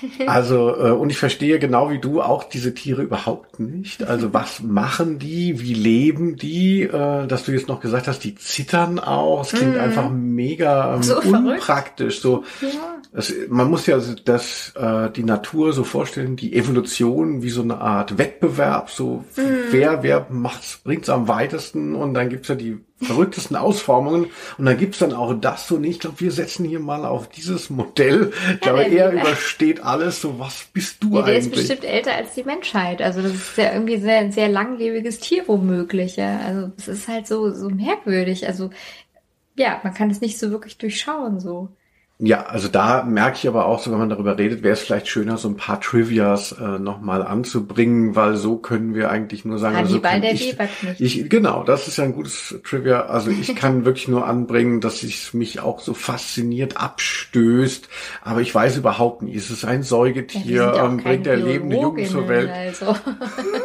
Also, 0.26 0.76
äh, 0.76 0.90
und 0.92 1.10
ich 1.10 1.18
verstehe 1.18 1.58
genau 1.58 1.90
wie 1.90 1.98
du 1.98 2.20
auch 2.22 2.44
diese 2.44 2.74
Tiere 2.74 3.02
überhaupt 3.02 3.58
nicht. 3.60 4.02
Also, 4.04 4.32
was 4.32 4.60
machen 4.62 5.18
die? 5.18 5.60
Wie 5.60 5.74
leben 5.74 6.36
die? 6.36 6.82
Äh, 6.82 7.26
dass 7.26 7.44
du 7.44 7.52
jetzt 7.52 7.68
noch 7.68 7.80
gesagt 7.80 8.08
hast, 8.08 8.24
die 8.24 8.34
zittern 8.34 8.98
auch. 8.98 9.42
Es 9.42 9.50
klingt 9.52 9.76
einfach 9.76 10.10
mega 10.10 10.94
ähm. 10.96 11.02
So 11.02 11.20
verrückt. 11.20 11.34
unpraktisch. 11.60 12.20
So, 12.20 12.44
Ja. 12.60 12.68
es, 13.12 13.32
man 13.48 13.68
muss 13.70 13.86
ja 13.86 13.98
das, 14.24 14.72
äh, 14.76 15.10
die 15.10 15.24
Natur 15.24 15.72
so 15.72 15.84
vorstellen, 15.84 16.36
die 16.36 16.54
Evolution 16.54 17.42
wie 17.42 17.50
so 17.50 17.62
eine 17.62 17.78
Art 17.80 18.18
Wettbewerb. 18.18 18.90
So, 18.90 19.24
Mhm. 19.36 19.42
wer, 19.70 20.02
wer 20.02 20.26
macht's, 20.30 20.80
bringt's 20.84 21.08
am 21.08 21.28
weitesten? 21.28 21.94
Und 21.94 22.14
dann 22.14 22.28
gibt's 22.28 22.48
ja 22.48 22.54
die 22.54 22.78
verrücktesten 23.02 23.56
Ausformungen. 23.56 24.26
Und 24.58 24.66
dann 24.66 24.76
gibt's 24.76 24.98
dann 24.98 25.14
auch 25.14 25.32
das 25.32 25.66
so. 25.66 25.78
Nee, 25.78 25.88
ich 25.88 26.00
glaube, 26.00 26.20
wir 26.20 26.30
setzen 26.32 26.66
hier 26.66 26.80
mal 26.80 27.06
auf 27.06 27.28
dieses 27.30 27.70
Modell. 27.70 28.30
Ich 28.54 28.60
glaube, 28.60 28.82
er 28.84 29.12
übersteht 29.12 29.82
alles. 29.90 30.20
So, 30.20 30.38
was 30.38 30.64
bist 30.72 31.02
du 31.02 31.16
Ja, 31.16 31.22
der 31.22 31.36
ist 31.36 31.50
eigentlich? 31.50 31.50
bestimmt 31.50 31.84
älter 31.84 32.14
als 32.14 32.34
die 32.34 32.44
Menschheit. 32.44 33.02
Also 33.02 33.20
das 33.22 33.32
ist 33.34 33.56
ja 33.58 33.72
irgendwie 33.72 33.98
sehr, 33.98 34.18
ein 34.18 34.32
sehr 34.32 34.48
langlebiges 34.48 35.18
Tier 35.20 35.46
womöglich. 35.48 36.16
Ja. 36.16 36.38
Also 36.40 36.72
es 36.76 36.88
ist 36.88 37.08
halt 37.08 37.26
so, 37.26 37.52
so 37.52 37.68
merkwürdig. 37.70 38.46
Also 38.46 38.70
ja, 39.56 39.80
man 39.84 39.94
kann 39.94 40.10
es 40.10 40.20
nicht 40.20 40.38
so 40.38 40.50
wirklich 40.50 40.78
durchschauen 40.78 41.40
so. 41.40 41.76
Ja, 42.22 42.42
also 42.46 42.68
da 42.68 43.02
merke 43.02 43.38
ich 43.38 43.48
aber 43.48 43.64
auch, 43.64 43.80
so 43.80 43.90
wenn 43.90 43.98
man 43.98 44.10
darüber 44.10 44.36
redet, 44.36 44.62
wäre 44.62 44.74
es 44.74 44.80
vielleicht 44.80 45.08
schöner, 45.08 45.38
so 45.38 45.48
ein 45.48 45.56
paar 45.56 45.80
Trivias 45.80 46.52
äh, 46.52 46.78
nochmal 46.78 47.22
anzubringen, 47.22 48.14
weil 48.14 48.36
so 48.36 48.58
können 48.58 48.94
wir 48.94 49.10
eigentlich 49.10 49.46
nur 49.46 49.58
sagen, 49.58 49.76
also 49.76 49.92
Hannibal 49.92 50.12
kann 50.12 50.20
der 50.20 50.32
ich, 50.34 50.52
Weberknecht. 50.52 51.00
ich, 51.00 51.30
genau, 51.30 51.62
das 51.64 51.88
ist 51.88 51.96
ja 51.96 52.04
ein 52.04 52.12
gutes 52.12 52.60
Trivia. 52.62 53.06
Also 53.06 53.30
ich 53.30 53.56
kann 53.56 53.84
wirklich 53.86 54.06
nur 54.06 54.26
anbringen, 54.26 54.82
dass 54.82 55.02
es 55.02 55.32
mich 55.32 55.60
auch 55.60 55.80
so 55.80 55.94
fasziniert 55.94 56.76
abstößt, 56.76 57.88
aber 58.22 58.42
ich 58.42 58.54
weiß 58.54 58.76
überhaupt 58.76 59.22
nicht, 59.22 59.36
ist 59.36 59.48
es 59.48 59.64
ein 59.64 59.82
Säugetier, 59.82 60.74
ja 60.74 60.84
ähm, 60.84 60.98
bringt 60.98 61.26
er 61.26 61.36
lebende 61.36 61.76
Jungen 61.76 62.04
zur 62.04 62.28
Welt, 62.28 62.50
Also. 62.50 62.96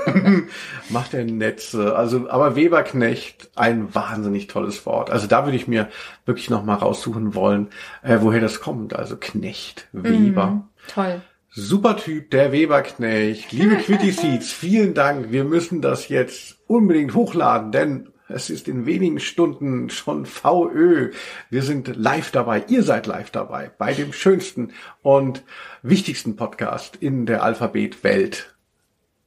macht 0.90 1.14
er 1.14 1.26
Netze, 1.26 1.94
also 1.98 2.30
aber 2.30 2.56
Weberknecht, 2.56 3.50
ein 3.56 3.94
wahnsinnig 3.94 4.48
tolles 4.48 4.86
Wort. 4.86 5.10
Also 5.10 5.28
da 5.28 5.44
würde 5.44 5.58
ich 5.58 5.68
mir 5.68 5.90
wirklich 6.26 6.50
nochmal 6.50 6.78
raussuchen 6.78 7.36
wollen, 7.36 7.70
äh, 8.02 8.18
woher 8.22 8.42
das 8.42 8.60
kommt. 8.60 8.96
Also 8.96 9.18
Knecht, 9.18 9.88
Weber. 9.92 10.48
Mhm, 10.48 10.64
toll. 10.88 11.22
Super 11.50 11.96
Typ, 11.96 12.32
der 12.32 12.52
Weberknecht. 12.52 13.52
Liebe 13.54 13.78
Quitty 13.78 14.12
Seeds, 14.12 14.52
vielen 14.54 14.94
Dank. 14.94 15.32
Wir 15.32 15.46
müssen 15.46 15.82
das 15.82 16.10
jetzt 16.10 16.58
unbedingt 16.68 17.14
hochladen, 17.14 17.72
denn 17.72 18.10
es 18.28 18.50
ist 18.50 18.68
in 18.68 18.86
wenigen 18.86 19.20
Stunden 19.20 19.90
schon 19.90 20.26
VÖ. 20.26 21.12
Wir 21.50 21.62
sind 21.62 21.96
live 21.96 22.32
dabei. 22.32 22.66
Ihr 22.68 22.84
seid 22.84 23.06
live 23.06 23.30
dabei 23.30 23.72
bei 23.78 23.94
dem 23.94 24.14
schönsten 24.14 24.74
und 25.02 25.44
wichtigsten 25.84 26.36
Podcast 26.36 26.96
in 26.98 27.26
der 27.26 27.44
Alphabetwelt. 27.44 28.56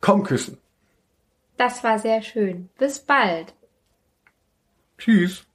Komm 0.00 0.24
küssen. 0.24 0.58
Das 1.56 1.82
war 1.82 1.98
sehr 1.98 2.22
schön. 2.22 2.68
Bis 2.78 2.98
bald. 2.98 3.54
Tschüss. 4.98 5.47